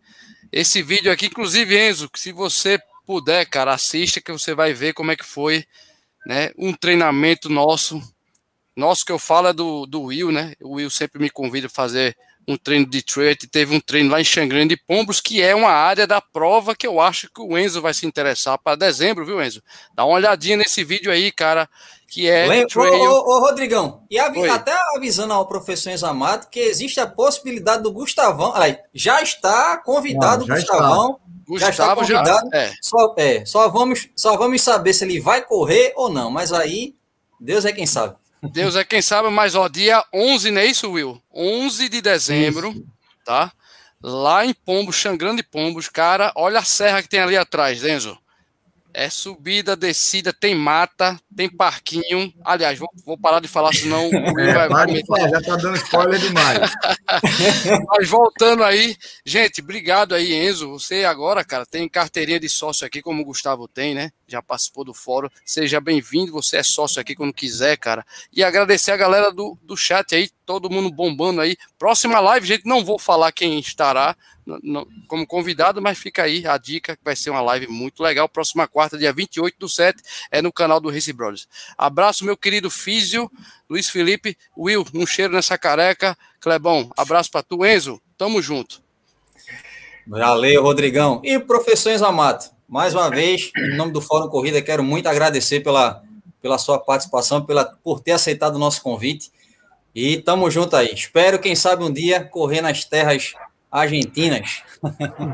esse 0.53 0.83
vídeo 0.83 1.13
aqui, 1.13 1.27
inclusive, 1.27 1.79
Enzo, 1.79 2.09
se 2.15 2.33
você 2.33 2.79
puder, 3.07 3.47
cara, 3.47 3.73
assista 3.73 4.21
que 4.21 4.33
você 4.33 4.55
vai 4.55 4.73
ver 4.73 4.95
como 4.95 5.11
é 5.11 5.17
que 5.17 5.25
foi, 5.25 5.65
né, 6.27 6.51
um 6.57 6.73
treinamento 6.73 7.49
nosso, 7.49 8.03
nosso 8.75 9.05
que 9.05 9.13
eu 9.13 9.19
falo 9.19 9.49
é 9.49 9.53
do, 9.53 9.87
do 9.87 10.03
Will, 10.03 10.33
né, 10.33 10.55
o 10.61 10.75
Will 10.75 10.91
sempre 10.91 11.21
me 11.21 11.31
convida 11.31 11.67
a 11.67 11.71
fazer 11.71 12.17
um 12.49 12.57
treino 12.57 12.87
de 12.87 13.03
trail, 13.03 13.37
teve 13.53 13.77
um 13.77 13.81
treino 13.81 14.11
lá 14.11 14.19
em 14.19 14.25
Xangrande 14.25 14.75
de 14.75 14.83
Pombos, 14.87 15.21
que 15.21 15.43
é 15.43 15.55
uma 15.55 15.71
área 15.71 16.07
da 16.07 16.19
prova 16.19 16.75
que 16.75 16.87
eu 16.87 16.99
acho 16.99 17.29
que 17.29 17.43
o 17.43 17.59
Enzo 17.59 17.83
vai 17.83 17.93
se 17.93 18.07
interessar 18.07 18.59
para 18.59 18.75
dezembro, 18.75 19.27
viu, 19.27 19.43
Enzo? 19.43 19.63
Dá 19.95 20.07
uma 20.07 20.15
olhadinha 20.15 20.57
nesse 20.57 20.83
vídeo 20.83 21.13
aí, 21.13 21.31
cara, 21.31 21.69
que 22.09 22.27
é 22.27 22.67
trail... 22.67 22.91
ô, 22.91 23.07
ô, 23.07 23.37
ô, 23.37 23.41
Rodrigão, 23.41 24.03
e 24.11 24.19
até 24.19 24.75
avisando 24.97 25.35
ao 25.35 25.47
professor 25.47 25.91
Enzo 25.91 26.07
Amato 26.07 26.49
que 26.49 26.59
existe 26.59 26.99
a 26.99 27.07
possibilidade 27.07 27.83
do 27.83 27.93
Gustavão, 27.93 28.55
aí, 28.55 28.79
já 28.95 29.21
está 29.21 29.77
convidado 29.77 30.45
o 30.45 30.49
Gustavão, 30.49 31.21
está. 31.51 31.67
já 31.67 31.71
está 31.71 31.95
convidado, 31.95 32.49
já, 32.51 32.59
é. 32.59 32.73
Só, 32.81 33.15
é, 33.19 33.45
só, 33.45 33.69
vamos, 33.69 34.09
só 34.17 34.39
vamos 34.39 34.63
saber 34.63 34.95
se 34.95 35.05
ele 35.05 35.21
vai 35.21 35.43
correr 35.43 35.93
ou 35.97 36.09
não, 36.09 36.31
mas 36.31 36.51
aí 36.51 36.95
Deus 37.39 37.67
é 37.67 37.73
quem 37.73 37.87
sabe. 37.87 38.17
Deus 38.43 38.77
é 38.77 38.85
quem 38.85 39.03
sabe, 39.03 39.29
mas 39.31 39.55
ó, 39.55 39.69
dia 39.69 40.05
11, 40.13 40.51
não 40.51 40.61
é 40.61 40.67
isso, 40.67 40.91
Will? 40.91 41.21
11 41.33 41.89
de 41.89 42.01
dezembro, 42.01 42.71
isso. 42.71 42.87
tá? 43.25 43.53
Lá 44.03 44.45
em 44.45 44.55
Pombos, 44.55 44.97
Xangrande 44.97 45.43
Pombos, 45.43 45.89
cara, 45.89 46.33
olha 46.37 46.61
a 46.61 46.65
serra 46.65 47.03
que 47.03 47.09
tem 47.09 47.21
ali 47.21 47.37
atrás, 47.37 47.85
Enzo. 47.85 48.17
É 48.95 49.11
subida, 49.11 49.77
descida, 49.77 50.33
tem 50.33 50.55
mata, 50.55 51.21
tem 51.39 51.49
parquinho. 51.49 52.35
Aliás, 52.45 52.81
vou, 52.81 52.89
vou 53.07 53.17
parar 53.17 53.39
de 53.39 53.47
falar, 53.47 53.73
senão 53.73 54.11
o 54.11 54.11
é, 54.41 54.55
vai, 54.55 54.69
vai 54.69 55.03
falar, 55.07 55.29
já 55.29 55.41
tá 55.41 55.55
dando 55.55 55.77
spoiler 55.77 56.19
demais. 56.19 56.59
Mas 57.91 58.09
voltando 58.09 58.65
aí, 58.65 58.97
gente, 59.25 59.61
obrigado 59.61 60.17
aí, 60.17 60.35
Enzo. 60.35 60.69
Você 60.73 61.05
agora, 61.05 61.45
cara, 61.45 61.65
tem 61.65 61.89
carteirinha 61.89 62.41
de 62.41 62.49
sócio 62.49 62.85
aqui, 62.85 63.01
como 63.01 63.23
o 63.23 63.25
Gustavo 63.25 63.69
tem, 63.69 63.95
né? 63.95 64.11
Já 64.27 64.43
participou 64.43 64.85
do 64.85 64.93
fórum. 64.93 65.29
Seja 65.45 65.81
bem-vindo, 65.81 66.33
você 66.33 66.57
é 66.57 66.63
sócio 66.65 67.01
aqui 67.01 67.15
quando 67.15 67.33
quiser, 67.33 67.77
cara. 67.77 68.05
E 68.33 68.43
agradecer 68.43 68.91
a 68.91 68.97
galera 68.97 69.31
do, 69.31 69.57
do 69.63 69.77
chat 69.77 70.17
aí, 70.17 70.29
todo 70.45 70.69
mundo 70.69 70.91
bombando 70.91 71.41
aí. 71.41 71.57
Próxima 71.79 72.19
live, 72.19 72.49
gente, 72.49 72.67
não 72.67 72.85
vou 72.85 72.99
falar 72.99 73.31
quem 73.31 73.61
estará, 73.61 74.17
como 75.07 75.27
convidado, 75.27 75.83
mas 75.83 75.99
fica 75.99 76.23
aí 76.23 76.47
a 76.47 76.57
dica 76.57 76.97
que 76.97 77.05
vai 77.05 77.15
ser 77.15 77.31
uma 77.31 77.41
live 77.41 77.67
muito 77.69 78.03
legal. 78.03 78.29
Próxima 78.29 78.67
quarta, 78.67 78.97
dia 78.97 79.13
28 79.13 79.59
do 79.59 79.69
7, 79.69 80.03
é 80.31 80.41
no 80.41 80.53
canal 80.53 80.81
do 80.81 80.91
Race 80.91 81.13
Brothers. 81.29 81.49
Abraço, 81.77 82.25
meu 82.25 82.37
querido 82.37 82.71
Físio, 82.71 83.31
Luiz 83.69 83.89
Felipe, 83.89 84.37
Will, 84.57 84.85
um 84.95 85.07
cheiro 85.07 85.33
nessa 85.33 85.59
careca. 85.59 86.17
Clebão, 86.41 86.91
abraço 86.97 87.31
para 87.31 87.43
tu, 87.43 87.65
Enzo. 87.65 88.01
Tamo 88.17 88.41
junto. 88.41 88.83
Valeu, 90.07 90.63
Rodrigão. 90.63 91.21
E 91.23 91.39
professor 91.39 91.93
Enzo 91.93 92.07
Amato, 92.07 92.51
mais 92.69 92.95
uma 92.95 93.11
vez, 93.11 93.51
em 93.57 93.77
nome 93.77 93.93
do 93.93 94.01
Fórum 94.01 94.29
Corrida, 94.29 94.63
quero 94.63 94.83
muito 94.83 95.07
agradecer 95.07 95.61
pela, 95.61 96.03
pela 96.41 96.59
sua 96.59 96.79
participação, 96.79 97.45
pela, 97.45 97.65
por 97.65 98.01
ter 98.01 98.13
aceitado 98.13 98.57
o 98.57 98.59
nosso 98.59 98.83
convite. 98.83 99.31
E 99.95 100.19
tamo 100.19 100.51
junto 100.51 100.77
aí. 100.77 100.93
Espero, 100.93 101.39
quem 101.39 101.55
sabe, 101.55 101.83
um 101.83 101.93
dia 101.93 102.25
correr 102.25 102.61
nas 102.61 102.85
terras 102.85 103.35
argentinas. 103.71 104.63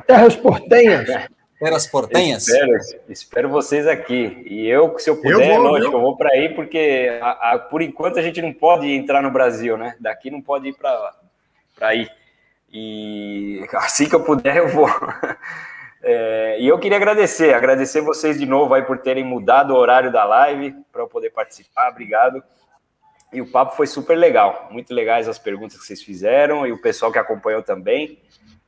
Terras 0.06 0.34
portenhas. 0.36 1.28
Peras 1.58 1.86
portenhas? 1.86 2.48
Espero, 2.48 2.78
espero 3.08 3.48
vocês 3.48 3.86
aqui. 3.86 4.44
E 4.46 4.66
eu, 4.66 4.98
se 4.98 5.08
eu 5.08 5.16
puder, 5.16 5.50
eu 5.50 5.54
vou, 5.54 5.70
lógico, 5.70 5.96
eu 5.96 6.00
vou 6.00 6.16
para 6.16 6.30
aí, 6.30 6.54
porque 6.54 7.18
a, 7.22 7.52
a, 7.52 7.58
por 7.58 7.80
enquanto 7.80 8.18
a 8.18 8.22
gente 8.22 8.42
não 8.42 8.52
pode 8.52 8.90
entrar 8.90 9.22
no 9.22 9.30
Brasil, 9.30 9.76
né? 9.76 9.96
Daqui 10.00 10.30
não 10.30 10.42
pode 10.42 10.68
ir 10.68 10.74
para 10.74 11.14
aí. 11.80 12.08
E 12.72 13.64
assim 13.74 14.08
que 14.08 14.14
eu 14.14 14.24
puder, 14.24 14.56
eu 14.56 14.68
vou. 14.68 14.88
É, 16.06 16.60
e 16.60 16.68
eu 16.68 16.78
queria 16.78 16.98
agradecer, 16.98 17.54
agradecer 17.54 18.02
vocês 18.02 18.38
de 18.38 18.44
novo 18.44 18.74
aí 18.74 18.82
por 18.82 18.98
terem 18.98 19.24
mudado 19.24 19.72
o 19.72 19.76
horário 19.78 20.12
da 20.12 20.22
live 20.22 20.76
para 20.92 21.00
eu 21.00 21.08
poder 21.08 21.30
participar. 21.30 21.88
Obrigado. 21.88 22.44
E 23.32 23.40
o 23.40 23.50
papo 23.50 23.74
foi 23.74 23.86
super 23.86 24.14
legal, 24.14 24.68
muito 24.70 24.92
legais 24.92 25.26
as 25.26 25.38
perguntas 25.38 25.78
que 25.78 25.86
vocês 25.86 26.02
fizeram 26.02 26.66
e 26.66 26.72
o 26.72 26.80
pessoal 26.80 27.10
que 27.10 27.18
acompanhou 27.18 27.62
também. 27.62 28.18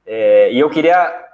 É, 0.06 0.50
e 0.50 0.58
eu 0.58 0.70
queria 0.70 1.26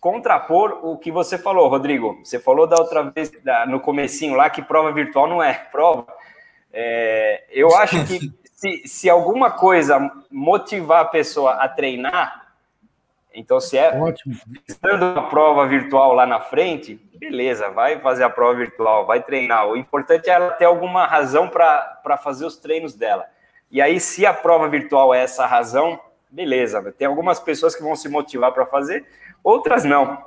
contrapor 0.00 0.80
o 0.82 0.96
que 0.96 1.12
você 1.12 1.36
falou, 1.36 1.68
Rodrigo. 1.68 2.18
Você 2.24 2.38
falou 2.38 2.66
da 2.66 2.76
outra 2.76 3.02
vez, 3.02 3.30
da, 3.44 3.66
no 3.66 3.78
comecinho 3.78 4.34
lá, 4.34 4.48
que 4.48 4.62
prova 4.62 4.90
virtual 4.92 5.28
não 5.28 5.42
é 5.42 5.52
prova. 5.52 6.06
É, 6.72 7.44
eu 7.50 7.76
acho 7.76 8.04
que 8.06 8.32
se, 8.44 8.88
se 8.88 9.10
alguma 9.10 9.50
coisa 9.50 10.10
motivar 10.30 11.02
a 11.02 11.08
pessoa 11.08 11.52
a 11.54 11.68
treinar, 11.68 12.48
então 13.32 13.60
se 13.60 13.78
é 13.78 13.96
Ótimo. 13.96 14.34
estando 14.66 15.04
uma 15.04 15.28
prova 15.28 15.66
virtual 15.66 16.14
lá 16.14 16.26
na 16.26 16.40
frente, 16.40 17.00
beleza, 17.14 17.70
vai 17.70 18.00
fazer 18.00 18.24
a 18.24 18.30
prova 18.30 18.54
virtual, 18.54 19.06
vai 19.06 19.22
treinar. 19.22 19.68
O 19.68 19.76
importante 19.76 20.28
é 20.28 20.32
ela 20.32 20.50
ter 20.52 20.64
alguma 20.64 21.06
razão 21.06 21.48
para 21.48 22.18
fazer 22.22 22.44
os 22.44 22.56
treinos 22.56 22.94
dela. 22.94 23.26
E 23.70 23.80
aí, 23.80 24.00
se 24.00 24.26
a 24.26 24.34
prova 24.34 24.68
virtual 24.68 25.14
é 25.14 25.22
essa 25.22 25.46
razão, 25.46 26.00
beleza. 26.30 26.92
Tem 26.96 27.06
algumas 27.06 27.40
pessoas 27.40 27.74
que 27.74 27.82
vão 27.82 27.96
se 27.96 28.08
motivar 28.08 28.52
para 28.52 28.66
fazer, 28.66 29.04
outras 29.42 29.84
não. 29.84 30.24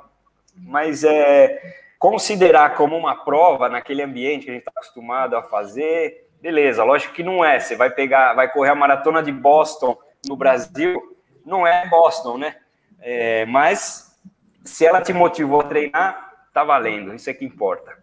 Mas 0.55 1.03
é, 1.03 1.61
considerar 1.97 2.75
como 2.75 2.97
uma 2.97 3.15
prova 3.23 3.69
naquele 3.69 4.03
ambiente 4.03 4.45
que 4.45 4.51
a 4.51 4.53
gente 4.53 4.61
está 4.61 4.71
acostumado 4.75 5.35
a 5.35 5.43
fazer, 5.43 6.29
beleza. 6.41 6.83
Lógico 6.83 7.13
que 7.13 7.23
não 7.23 7.43
é. 7.43 7.59
Você 7.59 7.75
vai 7.75 7.89
pegar, 7.89 8.33
vai 8.33 8.51
correr 8.51 8.71
a 8.71 8.75
maratona 8.75 9.23
de 9.23 9.31
Boston 9.31 9.97
no 10.27 10.35
Brasil, 10.35 11.01
não 11.45 11.65
é 11.65 11.87
Boston, 11.87 12.37
né? 12.37 12.57
É, 13.01 13.45
mas 13.45 14.17
se 14.63 14.85
ela 14.85 15.01
te 15.01 15.13
motivou 15.13 15.61
a 15.61 15.65
treinar, 15.65 16.33
tá 16.53 16.63
valendo. 16.63 17.13
Isso 17.13 17.29
é 17.29 17.33
que 17.33 17.45
importa. 17.45 18.02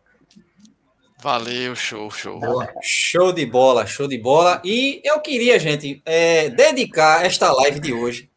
Valeu, 1.22 1.76
show, 1.76 2.10
show. 2.10 2.40
Boa. 2.40 2.68
Show 2.82 3.32
de 3.32 3.44
bola, 3.44 3.86
show 3.86 4.09
de 4.09 4.18
bola. 4.18 4.60
E 4.64 5.01
eu 5.05 5.20
queria, 5.20 5.59
gente, 5.59 6.01
é, 6.05 6.48
dedicar 6.48 7.24
esta 7.24 7.52
live 7.52 7.78
de 7.78 7.92
hoje 7.92 8.30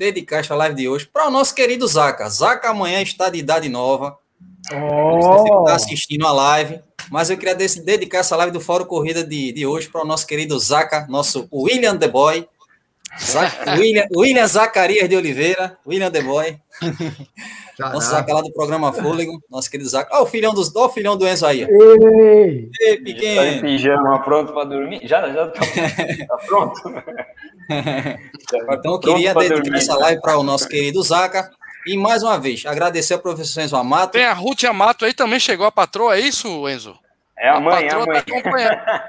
dedicar 0.00 0.38
esta 0.38 0.54
live 0.54 0.74
de 0.74 0.88
hoje 0.88 1.06
para 1.06 1.28
o 1.28 1.30
nosso 1.30 1.54
querido 1.54 1.86
Zaca. 1.86 2.28
Zaca 2.28 2.70
amanhã 2.70 3.02
está 3.02 3.28
de 3.28 3.38
idade 3.38 3.68
nova. 3.68 4.16
Oh. 4.72 5.60
está 5.60 5.74
assistindo 5.74 6.26
a 6.26 6.32
live, 6.32 6.80
mas 7.10 7.28
eu 7.28 7.36
queria 7.36 7.54
dedicar 7.54 8.18
essa 8.18 8.36
live 8.36 8.52
do 8.52 8.60
Fórum 8.60 8.84
Corrida 8.84 9.24
de, 9.24 9.52
de 9.52 9.66
hoje 9.66 9.88
para 9.88 10.02
o 10.02 10.06
nosso 10.06 10.26
querido 10.26 10.58
Zaca, 10.58 11.06
nosso 11.08 11.48
William 11.52 11.96
The 11.96 12.08
Boy. 12.08 12.48
William, 13.76 14.06
William 14.16 14.46
Zacarias 14.46 15.08
de 15.08 15.16
Oliveira, 15.16 15.76
William 15.86 16.10
The 16.10 16.22
Boy. 16.22 16.58
Nosso 17.78 18.10
Zaca 18.10 18.34
lá 18.34 18.42
do 18.42 18.52
programa 18.52 18.92
Fôlego, 18.92 19.42
nosso 19.50 19.70
querido 19.70 19.88
Zaca. 19.88 20.14
Olha 20.14 20.22
o 20.22 20.26
filhão, 20.26 20.52
do, 20.54 20.60
olha 20.60 20.86
o 20.86 20.88
filhão 20.90 21.16
do 21.16 21.26
Enzo 21.26 21.46
aí. 21.46 21.62
Ei, 21.62 22.70
Ei 22.80 22.96
pequeno. 22.98 23.40
Tá 23.40 23.46
em 23.46 23.60
pijama, 23.60 24.22
pronto 24.22 24.52
para 24.52 24.64
dormir? 24.64 25.00
Já, 25.04 25.28
já 25.30 25.48
tá, 25.48 25.60
tá 26.28 26.36
pronto. 26.46 26.80
então, 28.78 28.92
eu 28.92 29.00
queria 29.00 29.34
dedicar 29.34 29.76
essa 29.76 29.96
live 29.96 30.20
para 30.20 30.38
o 30.38 30.42
nosso 30.42 30.68
querido 30.68 31.02
Zaca. 31.02 31.50
E 31.86 31.96
mais 31.96 32.22
uma 32.22 32.38
vez, 32.38 32.66
agradecer 32.66 33.14
ao 33.14 33.20
professor 33.20 33.62
Enzo 33.62 33.76
Amato. 33.76 34.12
Tem 34.12 34.26
a 34.26 34.34
Ruth 34.34 34.64
Amato 34.64 35.06
aí 35.06 35.14
também 35.14 35.40
chegou 35.40 35.64
a 35.64 35.72
patroa, 35.72 36.16
é 36.16 36.20
isso, 36.20 36.68
Enzo? 36.68 36.94
É 37.38 37.48
a, 37.48 37.56
a 37.56 37.60
mãe, 37.60 37.86
é 37.86 37.92
a 37.92 37.98
mãe. 38.06 38.22
Tá 38.22 39.08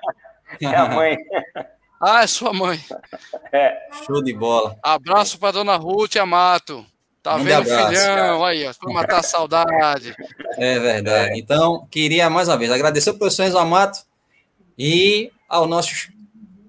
é 0.61 0.75
a 0.75 0.85
mãe. 0.87 1.17
Ah, 2.01 2.23
é 2.23 2.27
sua 2.27 2.53
mãe. 2.53 2.79
É. 3.53 3.77
Show 4.05 4.23
de 4.23 4.33
bola. 4.33 4.77
Abraço 4.81 5.37
para 5.37 5.51
dona 5.51 5.75
Ruth 5.75 6.15
Amato. 6.15 6.85
Tá 7.21 7.35
vendo, 7.35 7.51
abraço, 7.51 7.87
filhão? 7.89 8.15
Cara. 8.15 8.47
Aí, 8.47 8.65
ó, 8.65 8.73
pra 8.73 8.93
matar 8.93 9.19
a 9.19 9.23
saudade. 9.23 10.15
É 10.57 10.79
verdade. 10.79 11.37
Então, 11.37 11.85
queria 11.91 12.29
mais 12.29 12.47
uma 12.47 12.57
vez 12.57 12.71
agradecer 12.71 13.09
ao 13.09 13.17
professor 13.17 13.43
Enzo 13.43 13.57
Amato 13.57 14.05
e 14.77 15.33
ao 15.49 15.67
nosso, 15.67 15.91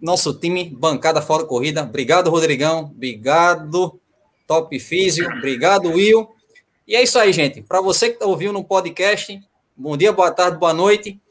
nosso 0.01 0.35
time, 0.35 0.69
bancada 0.71 1.23
fora 1.23 1.45
corrida. 1.45 1.83
Obrigado, 1.83 2.31
Rodrigão. 2.31 2.91
Obrigado, 2.93 4.01
Top 4.45 4.77
Físio. 4.81 5.25
Obrigado, 5.39 5.91
Will. 5.91 6.29
E 6.87 6.97
é 6.97 7.03
isso 7.05 7.17
aí, 7.17 7.33
gente. 7.33 7.63
Para 7.63 7.81
você 7.81 8.09
que 8.09 8.15
está 8.15 8.27
ouvindo 8.27 8.53
no 8.53 8.65
podcast, 8.65 9.41
bom 9.77 9.97
dia, 9.97 10.13
boa 10.13 10.33
tarde, 10.33 10.59
boa 10.59 10.75
noite. 10.75 11.22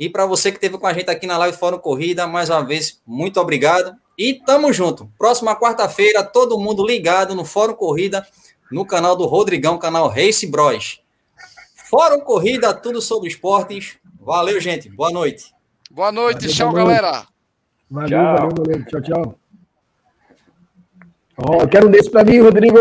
E 0.00 0.08
para 0.08 0.24
você 0.24 0.50
que 0.50 0.56
esteve 0.56 0.78
com 0.78 0.86
a 0.86 0.94
gente 0.94 1.10
aqui 1.10 1.26
na 1.26 1.36
live 1.36 1.58
Fórum 1.58 1.78
Corrida, 1.78 2.26
mais 2.26 2.48
uma 2.48 2.64
vez, 2.64 3.02
muito 3.06 3.38
obrigado. 3.38 3.94
E 4.16 4.32
tamo 4.32 4.72
junto. 4.72 5.12
Próxima 5.18 5.54
quarta-feira, 5.54 6.24
todo 6.24 6.58
mundo 6.58 6.82
ligado 6.86 7.34
no 7.34 7.44
Fórum 7.44 7.74
Corrida 7.74 8.26
no 8.72 8.86
canal 8.86 9.14
do 9.14 9.26
Rodrigão, 9.26 9.76
canal 9.76 10.08
Race 10.08 10.46
Bros. 10.46 11.02
Fórum 11.90 12.20
Corrida, 12.20 12.72
tudo 12.72 13.02
sobre 13.02 13.28
esportes. 13.28 13.98
Valeu, 14.18 14.58
gente. 14.58 14.88
Boa 14.88 15.10
noite. 15.10 15.52
Boa 15.90 16.10
noite, 16.10 16.48
valeu, 16.48 16.54
tchau, 16.54 16.72
galera. 16.72 17.26
Valeu, 17.90 18.08
tchau. 18.08 18.36
valeu, 18.36 18.54
valeu. 18.56 18.84
Tchau, 18.86 19.02
tchau. 19.02 19.34
Oh, 21.36 21.68
quero 21.68 21.88
um 21.88 21.90
desse 21.90 22.10
para 22.10 22.24
mim, 22.24 22.40
Rodrigo. 22.40 22.78